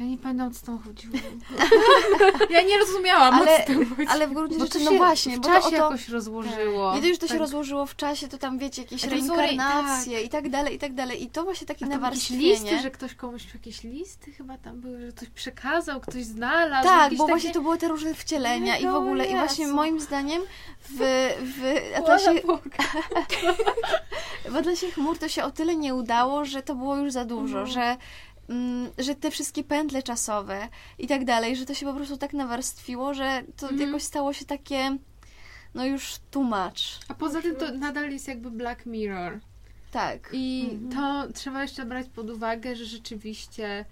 Ja 0.00 0.06
nie 0.06 0.18
pamiętam, 0.18 0.52
co 0.52 0.66
tam 0.66 0.78
chodziło. 0.78 1.14
Ja 2.50 2.62
nie 2.62 2.78
rozumiałam, 2.78 3.34
Ale- 3.34 3.54
o 3.56 3.58
co 3.60 3.66
tam 3.66 3.96
chodzi. 3.96 4.08
Ale 4.08 4.28
w 4.28 4.32
gruncie 4.32 4.58
rzeczy, 4.58 4.78
to 4.78 4.84
no 4.84 4.90
się 4.90 4.96
właśnie, 4.96 5.36
w 5.36 5.40
bo 5.40 5.48
to 5.48 5.54
czasie 5.54 5.66
o 5.66 5.70
to... 5.70 5.76
jakoś 5.76 6.08
rozłożyło. 6.08 6.94
Nie 7.00 7.12
że 7.14 7.18
to 7.18 7.26
się 7.26 7.32
Tak. 7.32 7.40
rozłożyło 7.40 7.86
w 7.86 7.96
czasie, 7.96 8.28
to 8.28 8.38
tam 8.38 8.58
wiecie, 8.58 8.82
jakieś 8.82 9.02
to 9.02 9.10
reinkarnacje 9.10 10.20
i 10.22 10.28
tak 10.28 10.48
dalej, 10.48 10.74
i 10.74 10.78
tak 10.78 10.94
dalej. 10.94 11.22
I 11.22 11.30
to 11.30 11.44
właśnie 11.44 11.66
takie 11.66 11.84
jakieś 11.84 11.94
nawarstwienie. 12.00 12.42
listy, 12.42 12.78
że 12.78 12.90
ktoś 12.90 13.14
komuś 13.14 13.54
jakieś 13.54 13.82
listy 13.82 14.32
chyba 14.32 14.58
tam 14.58 14.80
były, 14.80 15.00
że 15.00 15.12
ktoś 15.12 15.28
przekazał, 15.28 16.00
ktoś 16.00 16.24
znalazł. 16.24 16.88
Tak, 16.88 17.14
bo 17.14 17.24
takie... 17.24 17.32
właśnie 17.32 17.52
to 17.52 17.60
były 17.60 17.78
te 17.78 17.88
różne 17.88 18.14
wcielenia 18.14 18.76
i 18.76 18.80
w 18.82 18.84
No 18.84 18.98
ogóle. 18.98 19.26
I 19.26 19.30
właśnie 19.36 19.66
moim 19.66 20.00
zdaniem 20.00 20.42
w, 20.90 20.96
w 21.40 21.82
Atlasie, 21.98 22.30
w 24.48 24.56
Atlasie 24.56 24.90
Chmur 24.90 25.18
to 25.18 25.28
się 25.28 25.44
o 25.44 25.50
tyle 25.50 25.76
nie 25.76 25.94
udało, 25.94 26.44
że 26.44 26.62
to 26.62 26.74
było 26.74 26.96
już 26.96 27.12
za 27.12 27.24
dużo, 27.24 27.58
Mhm. 27.60 27.66
że, 27.66 27.80
mm, 27.82 27.98
że 28.98 29.14
te 29.14 29.30
wszystkie 29.30 29.64
pętle 29.64 30.02
czasowe 30.02 30.68
i 30.98 31.06
tak 31.06 31.24
dalej, 31.24 31.56
że 31.56 31.66
to 31.66 31.74
się 31.74 31.86
po 31.86 31.94
prostu 31.94 32.16
tak 32.16 32.32
nawarstwiło, 32.32 33.14
że 33.14 33.42
to 33.56 33.68
Mhm. 33.68 33.88
jakoś 33.88 34.02
stało 34.02 34.32
się 34.32 34.44
takie 34.44 34.96
no 35.74 35.86
już 35.86 36.16
tłumacz. 36.30 37.00
A 37.08 37.14
poza 37.14 37.42
tym 37.42 37.56
to 37.56 37.72
nadal 37.72 38.10
jest 38.10 38.28
jakby 38.28 38.50
Black 38.50 38.86
Mirror. 38.86 39.40
Tak. 39.90 40.30
I 40.32 40.68
Mhm. 40.72 40.90
to 41.26 41.32
trzeba 41.32 41.62
jeszcze 41.62 41.84
brać 41.84 42.08
pod 42.08 42.30
uwagę, 42.30 42.76
że 42.76 42.84
rzeczywiście 42.84 43.84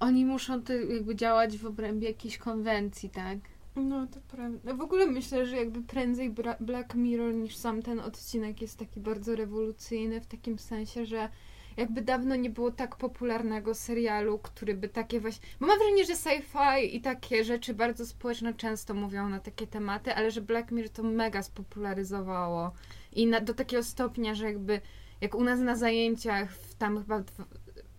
oni 0.00 0.24
muszą 0.24 0.62
to 0.62 0.72
jakby 0.72 1.16
działać 1.16 1.58
w 1.58 1.66
obrębie 1.66 2.08
jakiejś 2.08 2.38
konwencji, 2.38 3.10
tak? 3.10 3.38
No 3.76 4.06
to 4.06 4.20
prawda. 4.28 4.74
W 4.74 4.80
ogóle 4.80 5.06
myślę, 5.06 5.46
że 5.46 5.56
jakby 5.56 5.82
prędzej 5.82 6.34
Black 6.60 6.94
Mirror 6.94 7.34
niż 7.34 7.56
sam 7.56 7.82
ten 7.82 8.00
odcinek 8.00 8.62
jest 8.62 8.78
taki 8.78 9.00
bardzo 9.00 9.36
rewolucyjny 9.36 10.20
w 10.20 10.26
takim 10.26 10.58
sensie, 10.58 11.06
że 11.06 11.28
jakby 11.76 12.02
dawno 12.02 12.36
nie 12.36 12.50
było 12.50 12.70
tak 12.70 12.96
popularnego 12.96 13.74
serialu, 13.74 14.38
który 14.38 14.74
by 14.74 14.88
takie 14.88 15.20
właśnie... 15.20 15.48
Bo 15.60 15.66
mam 15.66 15.78
wrażenie, 15.78 16.04
że 16.04 16.12
sci-fi 16.12 16.96
i 16.96 17.00
takie 17.00 17.44
rzeczy 17.44 17.74
bardzo 17.74 18.06
społeczne 18.06 18.54
często 18.54 18.94
mówią 18.94 19.28
na 19.28 19.40
takie 19.40 19.66
tematy, 19.66 20.14
ale 20.14 20.30
że 20.30 20.40
Black 20.40 20.70
Mirror 20.70 20.90
to 20.90 21.02
mega 21.02 21.42
spopularyzowało. 21.42 22.72
I 23.12 23.26
na, 23.26 23.40
do 23.40 23.54
takiego 23.54 23.82
stopnia, 23.82 24.34
że 24.34 24.44
jakby 24.44 24.80
jak 25.20 25.34
u 25.34 25.44
nas 25.44 25.60
na 25.60 25.76
zajęciach 25.76 26.48
tam 26.78 26.98
chyba 26.98 27.20
dwa, 27.20 27.44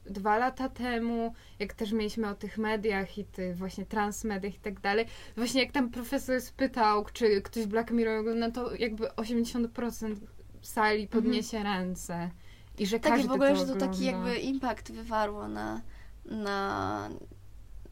dwa 0.06 0.38
lata 0.38 0.70
temu, 0.70 1.34
jak 1.60 1.74
też 1.74 1.91
mieliśmy 1.91 2.30
o 2.30 2.36
tych 2.36 2.58
mediach 2.58 3.18
i 3.18 3.26
tych 3.26 3.58
właśnie 3.58 3.86
transmediach 3.86 4.56
i 4.56 4.60
tak 4.60 4.80
dalej, 4.80 5.06
właśnie 5.36 5.62
jak 5.64 5.72
tam 5.72 5.90
profesor 5.90 6.41
spytał, 6.41 7.06
czy 7.14 7.41
ktoś 7.41 7.66
Black 7.66 7.91
Mirror 7.91 8.20
ogląda, 8.20 8.52
to 8.52 8.76
jakby 8.76 9.08
80% 9.08 10.16
sali 10.62 11.08
podniesie 11.08 11.64
ręce. 11.64 12.30
I 12.78 12.86
że 12.86 13.00
Tak, 13.00 13.12
każdy 13.12 13.28
w 13.28 13.32
ogóle, 13.32 13.50
to 13.54 13.56
że 13.56 13.66
to 13.66 13.76
taki 13.76 14.06
jakby 14.06 14.36
impact 14.38 14.91
wywarło 14.91 15.48
na, 15.48 15.82
na 16.26 17.10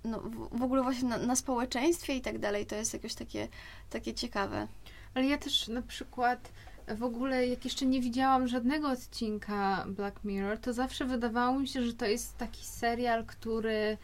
no, 0.04 0.20
w- 0.20 0.60
w 0.60 0.64
ogóle 0.64 0.84
właśnie 0.84 1.10
na, 1.10 1.18
na 1.18 1.36
społeczeństwie 1.36 2.16
i 2.16 2.22
tak 2.22 2.40
dalej. 2.40 2.66
To 2.66 2.76
jest 2.76 2.94
jakoś 2.94 3.16
takie, 3.16 3.48
takie 3.90 4.14
ciekawe. 4.14 4.68
Ale 5.14 5.26
ja 5.26 5.38
też 5.38 5.68
na 5.68 5.82
przykład 5.82 6.52
w 6.88 7.04
ogóle, 7.04 7.48
jak 7.48 7.66
jeszcze 7.66 7.86
nie 7.86 8.02
widziałam 8.02 8.48
żadnego 8.48 8.90
odcinka 8.90 9.86
Black 9.88 10.24
Mirror, 10.24 10.58
to 10.58 10.74
zawsze 10.74 11.06
wydawało 11.06 11.60
mi 11.60 11.68
się, 11.68 11.84
że 11.84 11.94
to 11.94 12.06
jest 12.06 12.38
taki 12.38 12.66
serial, 12.66 13.26
który 13.26 13.98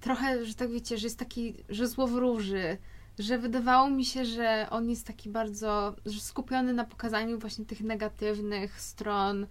trochę, 0.00 0.44
że 0.44 0.54
tak 0.54 0.70
wiecie, 0.70 0.98
że 0.98 1.06
jest 1.06 1.18
taki, 1.18 1.54
że 1.68 1.86
złowróży, 1.88 2.78
że 3.18 3.38
wydawało 3.38 3.90
mi 3.90 4.04
się, 4.04 4.24
że 4.24 4.66
on 4.70 4.90
jest 4.90 5.06
taki 5.06 5.28
bardzo 5.30 5.94
że 6.06 6.20
skupiony 6.20 6.72
na 6.72 6.84
pokazaniu 6.84 7.38
właśnie 7.38 7.64
tych 7.64 7.80
negatywnych 7.80 8.80
stron 8.80 9.46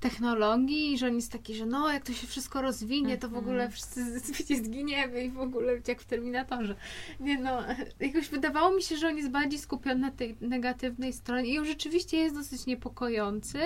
technologii 0.00 0.92
i 0.92 0.98
że 0.98 1.06
on 1.06 1.14
jest 1.14 1.32
taki, 1.32 1.54
że 1.54 1.66
no, 1.66 1.92
jak 1.92 2.04
to 2.04 2.12
się 2.12 2.26
wszystko 2.26 2.62
rozwinie, 2.62 3.18
to 3.18 3.28
w 3.28 3.34
Mhm. 3.34 3.44
ogóle 3.44 3.70
wszyscy 3.70 4.04
wiecie, 4.38 4.56
zginiemy 4.56 5.24
i 5.24 5.30
w 5.30 5.40
ogóle 5.40 5.72
jak 5.88 6.00
w 6.00 6.04
Terminatorze. 6.04 6.76
Nie 7.20 7.38
no, 7.38 7.58
jakoś 8.00 8.28
wydawało 8.28 8.72
mi 8.76 8.82
się, 8.82 8.96
że 8.96 9.08
on 9.08 9.16
jest 9.16 9.30
bardziej 9.30 9.58
skupiony 9.58 10.00
na 10.00 10.10
tej 10.10 10.36
negatywnej 10.40 11.12
stronie 11.12 11.48
i 11.48 11.58
on 11.58 11.64
rzeczywiście 11.66 12.16
jest 12.16 12.34
dosyć 12.34 12.66
niepokojący, 12.66 13.58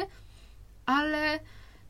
ale 0.86 1.40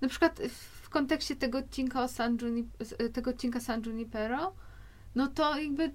na 0.00 0.08
przykład 0.08 0.40
w 0.82 0.88
kontekście 0.90 1.36
tego 1.36 1.58
odcinka 1.58 2.02
o 2.02 2.08
San 2.08 2.36
Junip- 2.36 3.10
tego 3.12 3.30
odcinka 3.30 3.60
San 3.60 3.82
Junipero, 3.86 4.54
no 5.14 5.26
to 5.26 5.58
jakby 5.58 5.92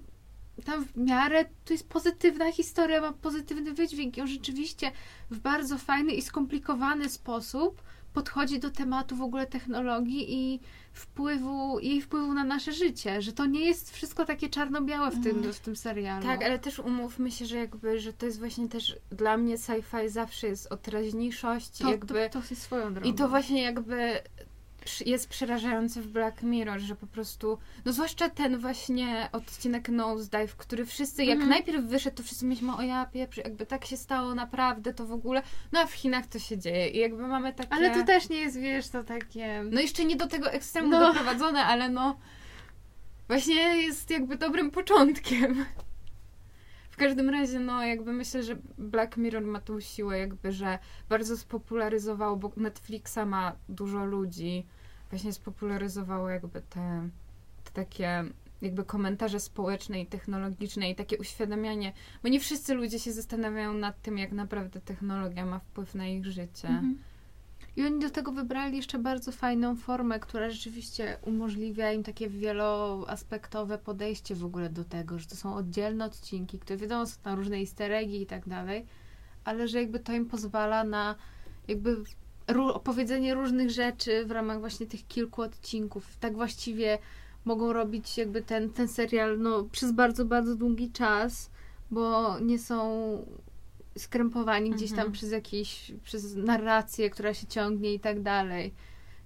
tam 0.64 0.84
w 0.84 0.96
miarę 0.96 1.44
to 1.64 1.72
jest 1.72 1.88
pozytywna 1.88 2.52
historia, 2.52 3.00
ma 3.00 3.12
pozytywny 3.12 3.72
wydźwięk 3.74 4.16
i 4.16 4.20
on 4.20 4.26
rzeczywiście 4.26 4.92
w 5.30 5.38
bardzo 5.38 5.78
fajny 5.78 6.12
i 6.12 6.22
skomplikowany 6.22 7.08
sposób 7.08 7.82
podchodzi 8.16 8.60
do 8.60 8.70
tematu 8.70 9.16
w 9.16 9.22
ogóle 9.22 9.46
technologii 9.46 10.34
i 10.34 10.60
wpływu, 10.92 11.80
jej 11.80 12.00
wpływu 12.02 12.34
na 12.34 12.44
nasze 12.44 12.72
życie, 12.72 13.22
że 13.22 13.32
to 13.32 13.46
nie 13.46 13.60
jest 13.60 13.92
wszystko 13.94 14.24
takie 14.24 14.48
czarno-białe 14.48 15.10
w 15.10 15.22
tym, 15.22 15.36
Mhm. 15.36 15.52
w 15.52 15.60
tym 15.60 15.76
serialu. 15.76 16.26
Tak, 16.26 16.42
ale 16.44 16.58
też 16.58 16.78
umówmy 16.78 17.30
się, 17.30 17.46
że 17.46 17.56
jakby, 17.56 18.00
że 18.00 18.12
to 18.12 18.26
jest 18.26 18.38
właśnie 18.38 18.68
też 18.68 18.96
dla 19.10 19.36
mnie 19.36 19.56
sci-fi 19.58 20.08
zawsze 20.08 20.46
jest 20.46 20.72
o 20.72 20.76
teraźniejszości, 20.76 21.84
to, 21.84 21.90
jakby 21.90 22.30
to, 22.32 22.40
to 22.40 22.46
jest 22.50 22.62
swoją 22.62 22.94
drogą. 22.94 23.10
I 23.10 23.14
to 23.14 23.28
właśnie 23.28 23.62
jakby 23.62 24.20
jest 25.06 25.28
przerażające 25.28 26.02
w 26.02 26.06
Black 26.08 26.42
Mirror, 26.42 26.80
że 26.80 26.96
po 26.96 27.06
prostu, 27.06 27.58
no 27.84 27.92
zwłaszcza 27.92 28.30
ten 28.30 28.58
właśnie 28.58 29.28
odcinek 29.32 29.88
Nosedive, 29.88 30.56
który 30.56 30.86
wszyscy, 30.86 31.24
jak 31.24 31.34
Mhm. 31.34 31.50
najpierw 31.50 31.84
wyszedł, 31.84 32.16
to 32.16 32.22
wszyscy 32.22 32.44
mieliśmy, 32.46 32.76
o 32.76 32.82
ja 32.82 33.06
pieprz, 33.06 33.36
jakby 33.36 33.66
tak 33.66 33.84
się 33.84 33.96
stało 33.96 34.34
naprawdę, 34.34 34.94
to 34.94 35.06
w 35.06 35.12
ogóle, 35.12 35.42
no 35.72 35.80
a 35.80 35.86
w 35.86 35.92
Chinach 35.92 36.26
to 36.26 36.38
się 36.38 36.58
dzieje 36.58 36.88
i 36.88 36.98
jakby 36.98 37.26
mamy 37.26 37.52
takie... 37.52 37.72
Ale 37.72 37.90
to 37.94 38.04
też 38.04 38.28
nie 38.28 38.36
jest, 38.38 38.60
wiesz, 38.60 38.88
to 38.88 39.04
takie... 39.04 39.64
No 39.70 39.80
jeszcze 39.80 40.04
nie 40.04 40.16
do 40.16 40.26
tego 40.26 40.50
ekstremu 40.50 40.88
No. 40.88 41.00
doprowadzone, 41.00 41.64
ale 41.64 41.88
no 41.88 42.16
właśnie 43.28 43.54
jest 43.82 44.10
jakby 44.10 44.36
dobrym 44.36 44.70
początkiem. 44.70 45.64
W 46.90 46.98
każdym 46.98 47.30
razie, 47.30 47.58
no 47.58 47.84
jakby 47.84 48.12
myślę, 48.12 48.42
że 48.42 48.56
Black 48.78 49.16
Mirror 49.16 49.42
ma 49.42 49.60
tą 49.60 49.80
siłę 49.80 50.18
jakby, 50.18 50.52
że 50.52 50.78
bardzo 51.08 51.36
spopularyzowało, 51.36 52.36
bo 52.36 52.52
Netflixa 52.56 53.18
ma 53.26 53.52
dużo 53.68 54.04
ludzi, 54.04 54.66
właśnie 55.10 55.32
spopularyzowało 55.32 56.30
jakby 56.30 56.60
te, 56.60 57.08
te 57.64 57.70
takie 57.72 58.24
jakby 58.62 58.84
komentarze 58.84 59.40
społeczne 59.40 60.00
i 60.00 60.06
technologiczne 60.06 60.90
i 60.90 60.94
takie 60.94 61.18
uświadamianie, 61.18 61.92
bo 62.22 62.28
nie 62.28 62.40
wszyscy 62.40 62.74
ludzie 62.74 62.98
się 62.98 63.12
zastanawiają 63.12 63.74
nad 63.74 64.02
tym, 64.02 64.18
jak 64.18 64.32
naprawdę 64.32 64.80
technologia 64.80 65.46
ma 65.46 65.58
wpływ 65.58 65.94
na 65.94 66.06
ich 66.06 66.26
życie. 66.26 66.68
Mhm. 66.68 66.98
I 67.76 67.84
oni 67.84 68.00
do 68.00 68.10
tego 68.10 68.32
wybrali 68.32 68.76
jeszcze 68.76 68.98
bardzo 68.98 69.32
fajną 69.32 69.76
formę, 69.76 70.20
która 70.20 70.50
rzeczywiście 70.50 71.18
umożliwia 71.22 71.92
im 71.92 72.02
takie 72.02 72.28
wieloaspektowe 72.28 73.78
podejście 73.78 74.34
w 74.34 74.44
ogóle 74.44 74.70
do 74.70 74.84
tego, 74.84 75.18
że 75.18 75.26
to 75.26 75.36
są 75.36 75.54
oddzielne 75.54 76.04
odcinki, 76.04 76.58
które 76.58 76.76
wiadomo, 76.76 77.06
są 77.06 77.20
tam 77.22 77.38
różne 77.38 77.56
easter 77.56 78.02
i 78.02 78.26
tak 78.26 78.48
dalej, 78.48 78.86
ale 79.44 79.68
że 79.68 79.80
jakby 79.80 80.00
to 80.00 80.12
im 80.12 80.26
pozwala 80.26 80.84
na 80.84 81.14
jakby 81.68 81.96
opowiedzenie 82.74 83.34
różnych 83.34 83.70
rzeczy 83.70 84.26
w 84.26 84.30
ramach 84.30 84.60
właśnie 84.60 84.86
tych 84.86 85.06
kilku 85.06 85.42
odcinków. 85.42 86.16
Tak 86.16 86.34
właściwie 86.34 86.98
mogą 87.44 87.72
robić 87.72 88.18
jakby 88.18 88.42
ten, 88.42 88.70
ten 88.70 88.88
serial 88.88 89.38
no, 89.38 89.64
przez 89.64 89.92
bardzo, 89.92 90.24
bardzo 90.24 90.56
długi 90.56 90.92
czas, 90.92 91.50
bo 91.90 92.38
nie 92.40 92.58
są 92.58 92.78
skrępowani 93.98 94.70
gdzieś 94.70 94.90
tam 94.90 94.98
Mhm. 94.98 95.12
przez 95.12 95.32
jakieś, 95.32 95.92
przez 96.04 96.36
narrację, 96.36 97.10
która 97.10 97.34
się 97.34 97.46
ciągnie 97.46 97.94
i 97.94 98.00
tak 98.00 98.22
dalej. 98.22 98.74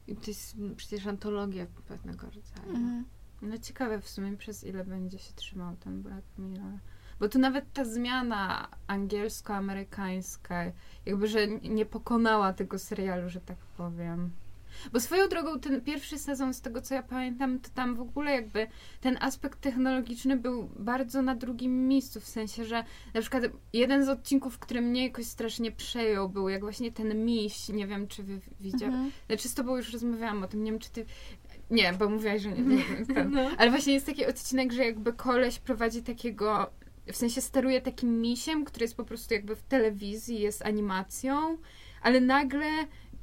I 0.08 0.16
to 0.16 0.30
jest 0.30 0.56
przecież 0.76 1.06
antologia 1.06 1.66
pewnego 1.88 2.26
rodzaju. 2.26 2.68
Mhm. 2.68 3.04
No 3.42 3.58
ciekawe 3.58 4.00
w 4.00 4.08
sumie 4.08 4.36
przez 4.36 4.64
ile 4.64 4.84
będzie 4.84 5.18
się 5.18 5.32
trzymał 5.34 5.76
ten 5.76 6.02
Black 6.02 6.26
Mirror. 6.38 6.78
Bo 7.20 7.28
tu 7.28 7.38
nawet 7.38 7.72
ta 7.72 7.84
zmiana 7.84 8.68
angielsko-amerykańska, 8.86 10.72
jakby, 11.06 11.28
że 11.28 11.46
nie 11.48 11.86
pokonała 11.86 12.52
tego 12.52 12.78
serialu, 12.78 13.28
że 13.28 13.40
tak 13.40 13.56
powiem. 13.76 14.30
Bo 14.92 15.00
swoją 15.00 15.28
drogą 15.28 15.60
ten 15.60 15.80
pierwszy 15.80 16.18
sezon, 16.18 16.54
z 16.54 16.60
tego 16.60 16.80
co 16.82 16.94
ja 16.94 17.02
pamiętam, 17.02 17.58
to 17.60 17.70
tam 17.74 17.94
w 17.94 18.00
ogóle 18.00 18.30
jakby 18.32 18.66
ten 19.00 19.18
aspekt 19.20 19.60
technologiczny 19.60 20.36
był 20.36 20.70
bardzo 20.78 21.22
na 21.22 21.34
drugim 21.34 21.88
miejscu, 21.88 22.20
w 22.20 22.26
sensie, 22.26 22.64
że 22.64 22.84
na 23.14 23.20
przykład 23.20 23.42
jeden 23.72 24.04
z 24.04 24.08
odcinków, 24.08 24.58
który 24.58 24.80
mnie 24.80 25.04
jakoś 25.06 25.26
strasznie 25.26 25.72
przejął, 25.72 26.28
był 26.28 26.48
jak 26.48 26.60
właśnie 26.60 26.92
ten 26.92 27.24
miś, 27.24 27.68
nie 27.68 27.86
wiem 27.86 28.08
czy 28.08 28.22
wy 28.22 28.40
widział, 28.60 28.88
Mhm. 28.88 29.10
znaczy 29.26 29.48
z 29.48 29.54
tobą 29.54 29.76
już 29.76 29.92
rozmawiałam 29.92 30.42
o 30.42 30.48
tym, 30.48 30.64
nie 30.64 30.70
wiem 30.70 30.80
czy 30.80 30.90
ty... 30.90 31.06
Nie, 31.70 31.92
bo 31.92 32.08
mówiłaś, 32.08 32.42
że 32.42 32.48
nie 32.52 32.82
ten. 33.14 33.30
No. 33.34 33.50
Ale 33.58 33.70
właśnie 33.70 33.92
jest 33.92 34.06
taki 34.06 34.26
odcinek, 34.26 34.72
że 34.72 34.84
jakby 34.84 35.12
koleś 35.12 35.58
prowadzi 35.58 36.02
takiego, 36.02 36.70
w 37.12 37.16
sensie 37.16 37.40
steruje 37.40 37.80
takim 37.80 38.20
misiem, 38.20 38.64
który 38.64 38.84
jest 38.84 38.96
po 38.96 39.04
prostu 39.04 39.34
jakby 39.34 39.56
w 39.56 39.62
telewizji, 39.62 40.40
jest 40.40 40.62
animacją, 40.62 41.58
ale 42.02 42.20
nagle 42.20 42.66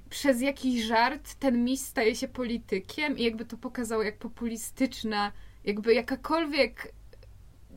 przez 0.09 0.41
jakiś 0.41 0.83
żart 0.83 1.33
ten 1.35 1.63
miś 1.63 1.79
staje 1.79 2.15
się 2.15 2.27
politykiem 2.27 3.17
i 3.17 3.23
jakby 3.23 3.45
to 3.45 3.57
pokazało, 3.57 4.03
jak 4.03 4.17
populistyczna, 4.17 5.31
jakby 5.63 5.93
jakakolwiek 5.93 6.93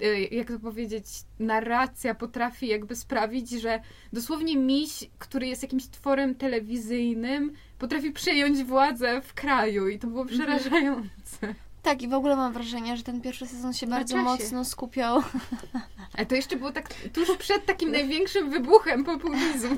e, 0.00 0.20
jak 0.20 0.48
to 0.48 0.58
powiedzieć, 0.58 1.04
narracja 1.38 2.14
potrafi 2.14 2.66
jakby 2.66 2.96
sprawić, 2.96 3.50
że 3.50 3.80
dosłownie 4.12 4.56
miś, 4.56 5.10
który 5.18 5.46
jest 5.46 5.62
jakimś 5.62 5.86
tworem 5.86 6.34
telewizyjnym, 6.34 7.52
potrafi 7.78 8.10
przejąć 8.10 8.64
władzę 8.64 9.20
w 9.22 9.34
kraju 9.34 9.88
i 9.88 9.98
to 9.98 10.06
było 10.06 10.22
Mhm. 10.22 10.38
przerażające. 10.40 11.54
Tak, 11.82 12.02
i 12.02 12.08
w 12.08 12.12
ogóle 12.14 12.36
mam 12.36 12.52
wrażenie, 12.52 12.96
że 12.96 13.02
ten 13.02 13.20
pierwszy 13.20 13.46
sezon 13.46 13.72
się 13.72 13.86
Na 13.86 13.96
bardzo 13.96 14.14
czasie. 14.14 14.24
mocno 14.24 14.64
skupiał. 14.64 15.22
Ale 16.16 16.26
to 16.26 16.34
jeszcze 16.34 16.56
było 16.56 16.72
tak 16.72 16.94
tuż 17.12 17.36
przed 17.38 17.66
takim 17.66 17.92
największym 17.92 18.50
wybuchem 18.50 19.04
populizmu. 19.04 19.76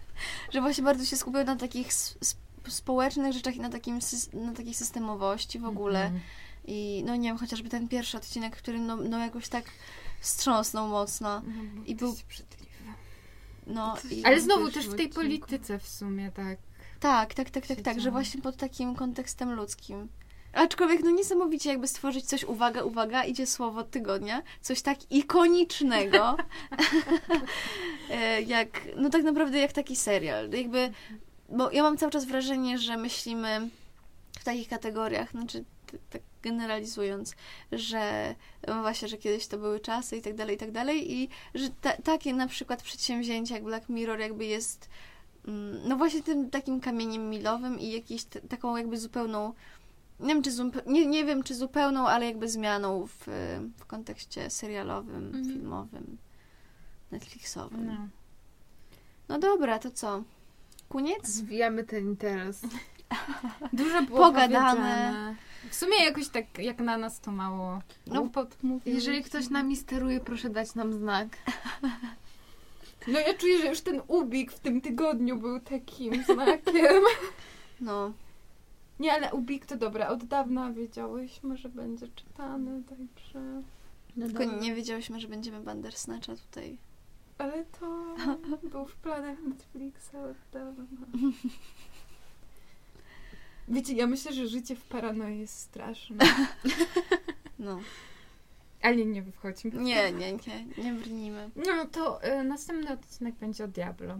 że 0.52 0.60
właśnie 0.60 0.84
bardzo 0.84 1.04
się 1.04 1.16
skupiał 1.16 1.44
na 1.44 1.56
takich 1.56 1.88
społecznych 2.68 3.32
rzeczach 3.32 3.56
i 3.56 3.60
na, 3.60 3.70
takim, 3.70 3.98
na 4.32 4.52
takiej 4.52 4.74
systemowości 4.74 5.58
w 5.58 5.64
ogóle. 5.64 6.02
Mhm. 6.04 6.20
I 6.64 7.02
no 7.06 7.16
nie 7.16 7.28
wiem, 7.28 7.38
chociażby 7.38 7.68
ten 7.68 7.88
pierwszy 7.88 8.16
odcinek, 8.16 8.56
który 8.56 8.80
no, 8.80 8.96
no 8.96 9.18
jakoś 9.18 9.48
tak 9.48 9.64
wstrząsnął 10.20 10.88
mocno. 10.88 11.42
I 11.86 11.94
był- 11.94 12.14
No, 13.66 13.96
i, 14.10 14.24
Ale 14.24 14.40
znowu 14.40 14.70
też 14.70 14.84
w 14.84 14.88
tej 14.88 15.06
odcinku. 15.06 15.14
polityce 15.14 15.78
w 15.78 15.88
sumie, 15.88 16.32
tak. 16.32 16.58
tak, 17.00 17.34
tak, 17.34 17.50
tak, 17.50 17.66
tak, 17.66 17.80
tak, 17.80 18.00
że 18.00 18.10
właśnie 18.10 18.42
pod 18.42 18.56
takim 18.56 18.94
kontekstem 18.94 19.52
ludzkim. 19.52 20.08
Aczkolwiek 20.52 21.02
no 21.04 21.10
niesamowicie 21.10 21.70
jakby 21.70 21.88
stworzyć 21.88 22.24
coś, 22.24 22.44
uwaga, 22.44 22.82
uwaga, 22.82 23.24
idzie 23.24 23.46
słowo 23.46 23.84
tygodnia, 23.84 24.42
coś 24.60 24.82
tak 24.82 25.12
ikonicznego, 25.12 26.36
e, 28.10 28.42
jak, 28.42 28.68
no 28.96 29.10
tak 29.10 29.22
naprawdę 29.22 29.58
jak 29.58 29.72
taki 29.72 29.96
serial. 29.96 30.50
Jakby, 30.50 30.92
bo 31.48 31.70
ja 31.70 31.82
mam 31.82 31.96
cały 31.96 32.12
czas 32.12 32.24
wrażenie, 32.24 32.78
że 32.78 32.96
myślimy 32.96 33.68
w 34.40 34.44
takich 34.44 34.68
kategoriach, 34.68 35.30
znaczy 35.30 35.64
tak 36.10 36.22
generalizując, 36.42 37.34
że 37.72 38.34
no 38.68 38.82
właśnie, 38.82 39.08
że 39.08 39.16
kiedyś 39.16 39.46
to 39.46 39.58
były 39.58 39.80
czasy 39.80 40.16
i 40.16 40.22
tak 40.22 40.34
dalej, 40.34 40.56
i 40.56 40.58
tak 40.58 40.70
dalej 40.70 41.12
i 41.12 41.28
że 41.54 41.70
ta, 41.80 41.92
takie 41.92 42.34
na 42.34 42.46
przykład 42.46 42.82
przedsięwzięcie 42.82 43.54
jak 43.54 43.64
Black 43.64 43.88
Mirror 43.88 44.18
jakby 44.18 44.44
jest 44.44 44.88
mm, 45.48 45.88
no 45.88 45.96
właśnie 45.96 46.22
tym 46.22 46.50
takim 46.50 46.80
kamieniem 46.80 47.30
milowym 47.30 47.80
i 47.80 47.90
jakieś 47.90 48.24
t- 48.24 48.40
taką 48.40 48.76
jakby 48.76 48.98
zupełną 48.98 49.52
nie 50.20 50.34
wiem, 50.34 50.42
czy 50.42 50.50
zupe- 50.50 50.86
nie, 50.86 51.06
nie 51.06 51.24
wiem, 51.24 51.42
czy 51.42 51.54
zupełną, 51.54 52.08
ale 52.08 52.26
jakby 52.26 52.48
zmianą 52.48 53.06
w, 53.06 53.24
w 53.76 53.84
kontekście 53.86 54.50
serialowym, 54.50 55.26
Mhm. 55.26 55.44
filmowym, 55.44 56.18
Netflixowym. 57.10 57.86
No. 57.86 58.08
No. 59.28 59.38
dobra, 59.38 59.78
to 59.78 59.90
co? 59.90 60.22
Koniec? 60.88 61.26
Zwijamy 61.28 61.84
ten 61.84 62.04
interes. 62.08 62.62
Dużo 63.72 64.02
było 64.02 64.18
Pogadane. 64.18 64.70
powiedziane. 64.76 65.36
W 65.70 65.74
sumie 65.74 66.04
jakoś 66.04 66.28
tak 66.28 66.58
jak 66.58 66.78
na 66.78 66.96
nas 66.96 67.20
to 67.20 67.30
mało 67.32 67.78
No, 68.06 68.20
głupot. 68.20 68.56
Jeżeli 68.86 69.22
ktoś 69.24 69.48
nami 69.50 69.76
steruje, 69.86 70.20
proszę 70.20 70.50
dać 70.50 70.74
nam 70.74 70.92
znak. 70.92 71.28
No 73.08 73.18
ja 73.20 73.34
czuję, 73.34 73.58
że 73.58 73.66
już 73.66 73.80
ten 73.80 74.02
ubik 74.08 74.52
w 74.52 74.60
tym 74.60 74.80
tygodniu 74.80 75.36
był 75.36 75.60
takim 75.60 76.24
znakiem. 76.24 77.02
No, 77.80 78.12
Nie, 79.00 79.12
ale 79.12 79.32
ubik 79.32 79.66
to 79.66 79.76
dobra. 79.76 80.08
Od 80.08 80.24
dawna 80.24 80.72
wiedziałyśmy, 80.72 81.56
że 81.56 81.68
będzie 81.68 82.08
czytany, 82.08 82.82
także... 82.82 83.62
No 84.16 84.26
tylko 84.26 84.44
dobra. 84.44 84.60
nie 84.60 84.74
wiedziałyśmy, 84.74 85.20
że 85.20 85.28
będziemy 85.28 85.60
Bandersnatcha 85.60 86.36
tutaj. 86.36 86.78
Ale 87.38 87.64
to 87.64 88.16
był 88.70 88.86
w 88.86 88.96
planach 88.96 89.38
Netflixa 89.42 90.14
od 90.14 90.36
dawna. 90.52 90.84
Wiecie, 93.68 93.92
ja 93.92 94.06
myślę, 94.06 94.32
że 94.32 94.48
życie 94.48 94.76
w 94.76 94.84
paranoi 94.84 95.38
jest 95.38 95.58
straszne. 95.58 96.16
No, 97.60 97.80
Ale 98.82 98.96
nie, 98.96 99.22
wchodźmy. 99.22 99.70
nie, 99.70 100.12
nie, 100.12 100.32
nie, 100.32 100.64
nie 100.84 100.92
brnijmy. 100.92 101.50
No 101.56 101.86
to 101.92 102.24
y, 102.24 102.44
następny 102.44 102.92
odcinek 102.92 103.34
będzie 103.34 103.64
o 103.64 103.68
Diablo. 103.68 104.18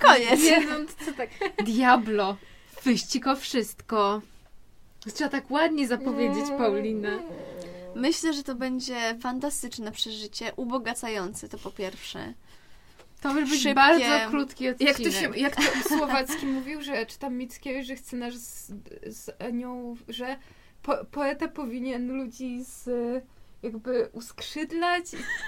Koniec! 0.00 0.42
Nie 0.44 0.60
no, 0.60 0.76
to 0.86 1.04
co 1.04 1.12
tak... 1.12 1.30
Diablo. 1.64 2.36
Wyścig 2.84 3.26
o 3.26 3.36
wszystko. 3.36 4.22
Trzeba 5.14 5.30
tak 5.30 5.50
ładnie 5.50 5.88
zapowiedzieć, 5.88 6.44
Paulina. 6.58 7.18
Myślę, 7.94 8.32
że 8.32 8.42
to 8.42 8.54
będzie 8.54 9.18
fantastyczne 9.20 9.92
przeżycie, 9.92 10.52
ubogacające 10.56 11.48
to 11.48 11.58
po 11.58 11.70
pierwsze. 11.70 12.34
To 13.20 13.28
może 13.28 13.46
być 13.46 13.54
Szybkie. 13.54 13.74
bardzo 13.74 14.30
krótki 14.30 14.68
odcinek. 14.68 14.98
Jak 14.98 15.12
to, 15.12 15.20
się, 15.20 15.38
jak 15.38 15.56
to 15.56 15.62
Słowacki 15.96 16.46
mówił, 16.46 16.82
że 16.82 17.06
czytam 17.06 17.36
Mickiewicz, 17.36 17.86
że 17.86 17.96
chce 17.96 18.16
nasz 18.16 18.34
z, 18.34 18.72
z 19.06 19.42
anioł, 19.42 19.96
że 20.08 20.36
po, 20.82 21.04
poeta 21.04 21.48
powinien 21.48 22.12
ludzi 22.12 22.64
z 22.64 22.88
jakby 23.62 24.08
uskrzydlać. 24.12 25.04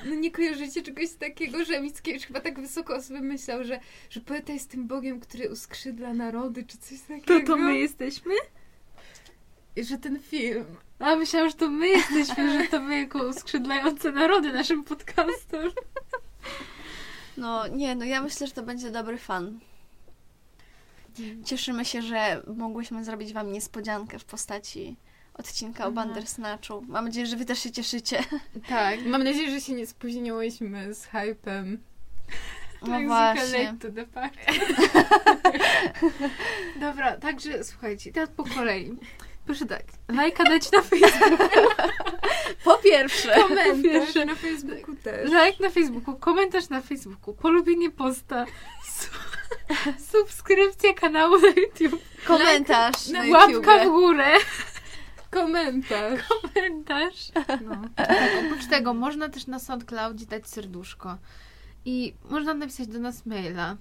No 0.07 0.15
nie 0.15 0.31
kojarzycie 0.31 0.82
czegoś 0.82 1.12
takiego, 1.12 1.65
że 1.65 1.81
Mickiewicz 1.81 2.27
chyba 2.27 2.41
tak 2.41 2.61
wysoko 2.61 2.95
o 2.95 3.03
sobie 3.03 3.20
myślał, 3.20 3.65
że, 3.65 3.81
że 4.11 4.20
poeta 4.20 4.53
jest 4.53 4.70
tym 4.70 4.87
Bogiem, 4.87 5.20
który 5.20 5.51
uskrzydla 5.51 6.15
narody, 6.15 6.65
czy 6.65 6.78
coś 6.78 7.01
takiego. 7.01 7.41
To 7.41 7.47
to 7.47 7.57
my 7.57 7.78
jesteśmy? 7.78 8.35
I 9.77 9.85
że 9.85 9.99
ten 9.99 10.20
film. 10.20 10.65
A 10.99 11.16
myślałam, 11.16 11.49
że 11.51 11.57
to 11.57 11.70
my 11.70 11.89
jesteśmy, 11.89 12.62
że 12.62 12.69
to 12.69 12.81
my 12.81 12.99
jako 12.99 13.32
skrzydlające 13.32 14.12
narody 14.12 14.53
naszym 14.53 14.85
podcastem. 14.85 15.70
No 17.37 17.66
nie, 17.69 17.95
no 17.95 18.05
ja 18.05 18.23
myślę, 18.23 18.47
że 18.47 18.53
to 18.53 18.62
będzie 18.62 18.91
dobry 18.91 19.19
fan. 19.19 19.61
Cieszymy 21.45 21.85
się, 21.85 22.03
że 22.03 22.43
mogłyśmy 22.57 23.05
zrobić 23.05 23.32
Wam 23.32 23.53
niespodziankę 23.53 24.19
w 24.19 24.24
postaci 24.24 24.97
odcinka 25.35 25.85
o 25.85 25.89
Mhm. 25.89 25.94
Bandersnatchu. 26.09 26.85
Mam 26.89 27.05
nadzieję, 27.05 27.27
że 27.27 27.36
Wy 27.36 27.44
też 27.44 27.59
się 27.59 27.70
cieszycie. 27.70 28.24
Tak, 28.69 29.05
mam 29.07 29.24
nadzieję, 29.24 29.51
że 29.51 29.61
się 29.61 29.73
nie 29.73 29.86
spóźniłyśmy 29.86 30.94
z 30.94 31.05
hypem. 31.05 31.78
No 32.82 32.89
Tak 32.89 33.07
właśnie. 33.07 33.74
to 33.81 33.89
the 33.93 34.07
party. 34.07 34.39
Dobra, 36.81 37.16
także 37.16 37.65
słuchajcie, 37.65 38.12
teraz 38.12 38.31
po 38.36 38.44
kolei. 38.44 38.97
Proszę 39.47 39.66
tak, 39.66 39.82
lajka 40.09 40.44
dać 40.44 40.73
na 40.73 40.82
Facebooku, 40.82 41.39
Po 42.65 42.78
pierwsze, 42.78 43.35
Komentarz 43.35 43.82
Pierwsze. 43.82 44.24
na 44.24 44.35
Facebooku 44.35 44.97
też. 44.97 45.31
like 45.31 45.62
na 45.62 45.70
Facebooku, 45.70 46.16
komentarz 46.16 46.69
na 46.69 46.81
Facebooku, 46.81 47.35
polubienie 47.35 47.90
posta, 47.90 48.47
su- 48.98 50.01
subskrypcja 50.12 50.94
kanału 50.94 51.39
na 51.39 51.48
YouTube, 51.48 52.02
komentarz 52.27 53.09
na 53.09 53.19
na 53.19 53.24
YouTube. 53.24 53.66
łapka 53.66 53.85
w 53.85 53.89
górę, 53.89 54.27
Komentarz. 55.31 56.20
komentarz. 56.28 57.28
No. 57.65 57.82
Tak, 57.97 58.31
oprócz 58.47 58.66
tego 58.66 58.94
można 58.94 59.28
też 59.28 59.47
na 59.47 59.59
SoundCloudzie 59.59 60.27
dać 60.27 60.47
serduszko 60.48 61.19
i 61.85 62.15
można 62.31 62.55
napisać 62.55 62.86
do 62.86 62.98
nas 62.98 63.27
maila. 63.27 63.77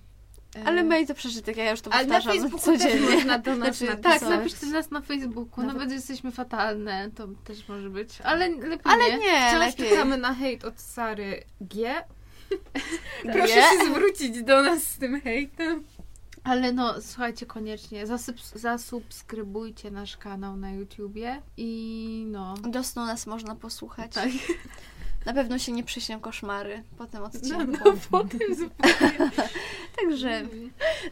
E, 0.56 0.64
Ale 0.68 0.84
mail 0.84 1.08
to 1.08 1.14
przeżytek, 1.14 1.58
ja 1.58 1.72
już 1.72 1.82
to 1.82 1.94
Ale 1.94 2.08
na 2.08 2.14
powtarzam 2.16 2.42
Facebooku 2.42 2.66
też 2.72 2.82
codziennie. 2.84 3.16
można 3.16 3.40
do 3.40 3.56
nas 3.56 3.78
Znaczy, 3.78 3.92
napisać. 3.94 4.20
Tak, 4.22 4.30
napiszcie 4.30 4.66
do 4.66 4.72
nas 4.72 4.92
na 4.92 5.02
Facebooku, 5.02 5.62
Nawet- 5.62 5.74
nawet 5.74 5.92
jesteśmy 5.92 6.32
fatalne, 6.32 7.10
to 7.16 7.28
też 7.44 7.68
może 7.68 7.90
być, 7.90 8.22
ale 8.24 8.50
lepiej 8.50 8.80
Ale 8.84 9.04
nie. 9.12 9.18
nie, 9.18 9.48
Wciąż 9.50 9.60
lepiej. 9.60 9.90
czekamy 9.90 10.18
na 10.18 10.34
hejt 10.34 10.66
od 10.66 10.82
Sary 10.82 11.44
G. 11.62 11.94
Proszę 13.34 13.48
się 13.54 13.86
zwrócić 13.92 14.44
do 14.44 14.62
nas 14.62 14.84
z 14.84 14.98
tym 14.98 15.22
hejtem. 15.22 15.84
Ale 16.50 16.72
no, 16.74 17.02
słuchajcie, 17.02 17.46
koniecznie 17.46 18.08
zasubs- 18.08 18.58
zasubskrybujcie 18.58 19.92
nasz 19.92 20.18
kanał 20.18 20.56
na 20.58 20.72
YouTubie 20.72 21.42
i 21.58 22.24
no. 22.28 22.54
Do 22.54 22.84
snu 22.84 23.06
nas 23.06 23.28
można 23.28 23.56
posłuchać. 23.56 24.12
Tak. 24.14 24.30
Na 25.26 25.34
pewno 25.34 25.60
się 25.60 25.72
nie 25.72 25.84
przyśnią 25.84 26.20
koszmary 26.20 26.84
po 26.98 27.06
tym 27.06 27.20
No, 27.20 27.26
odcinku. 27.26 27.62
no 27.86 27.94
potem 28.12 28.56
zupełnie. 28.56 29.32
Także, 30.02 30.42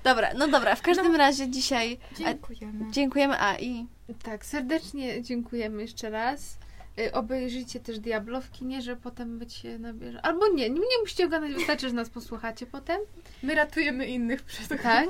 dobra, 0.03 0.33
no 0.37 0.47
dobra, 0.47 0.75
w 0.75 0.81
każdym 0.81 1.15
razie 1.15 1.49
dzisiaj 1.49 1.97
a, 2.11 2.15
Dziękujemy. 2.15 2.91
dziękujemy, 2.91 3.41
a 3.41 3.57
i 3.59 3.87
Tak, 4.23 4.45
serdecznie 4.45 5.23
dziękujemy 5.23 5.81
jeszcze 5.81 6.09
raz. 6.09 6.57
Y, 6.99 7.11
Obejrzyjcie 7.11 7.79
też 7.79 7.99
Diablo 7.99 8.41
w 8.41 8.51
kinie, 8.51 8.81
że 8.81 8.95
potem 8.95 9.39
być 9.39 9.53
się 9.53 9.79
nabierze. 9.79 10.21
Albo 10.25 10.47
nie, 10.47 10.69
nie, 10.69 10.79
nie 10.79 10.99
musicie 11.01 11.25
oglądać, 11.25 11.53
wystarczy, 11.53 11.89
że 11.89 11.95
nas 11.95 12.09
posłuchacie 12.09 12.65
potem. 12.65 13.01
My 13.43 13.55
ratujemy 13.55 14.07
innych 14.07 14.43
przed 14.43 14.81
Tak? 14.81 15.09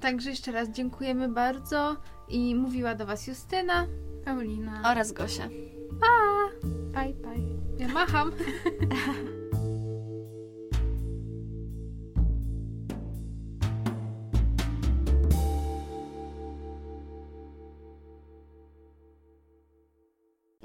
Także 0.00 0.30
jeszcze 0.30 0.52
raz 0.52 0.68
dziękujemy 0.68 1.28
bardzo 1.28 1.96
i 2.28 2.54
mówiła 2.54 2.94
do 2.94 3.06
Was 3.06 3.26
Justyna. 3.26 3.86
Paulina. 4.24 4.82
Oraz 4.90 5.12
Gosia. 5.12 5.48
Bye, 6.92 7.14
bye. 7.14 7.60
Ja 7.78 7.88
macham. 7.88 8.32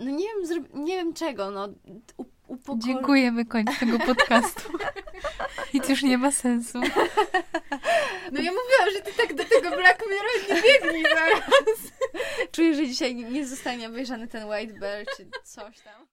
No 0.06 0.11
nie 0.11 0.26
wiem, 0.26 0.45
zro... 0.45 0.61
nie 0.73 0.95
wiem 0.95 1.14
czego, 1.14 1.52
no. 1.52 1.68
Dziękujemy, 2.77 3.45
koniec 3.45 3.80
tego 3.80 3.99
podcastu. 3.99 4.73
Nic 5.73 5.90
już 5.90 6.03
nie 6.03 6.18
ma 6.18 6.32
sensu. 6.32 6.80
No 8.32 8.41
ja 8.41 8.52
mówiłam, 8.52 8.90
że 8.94 9.02
ty 9.02 9.14
tak 9.14 9.34
do 9.34 9.44
tego 9.44 9.69
Black 9.69 10.03
Mirror 10.10 10.49
nie 10.49 10.61
biegnij 10.61 11.03
zaraz. 11.03 11.41
Czuję, 12.52 12.76
że 12.76 12.88
dzisiaj 12.88 13.15
nie 13.15 13.48
zostanie 13.48 13.88
obejrzany 13.88 14.27
ten 14.27 14.49
White 14.49 14.73
Bear 14.73 15.06
czy 15.18 15.30
coś 15.44 15.80
tam. 15.80 16.07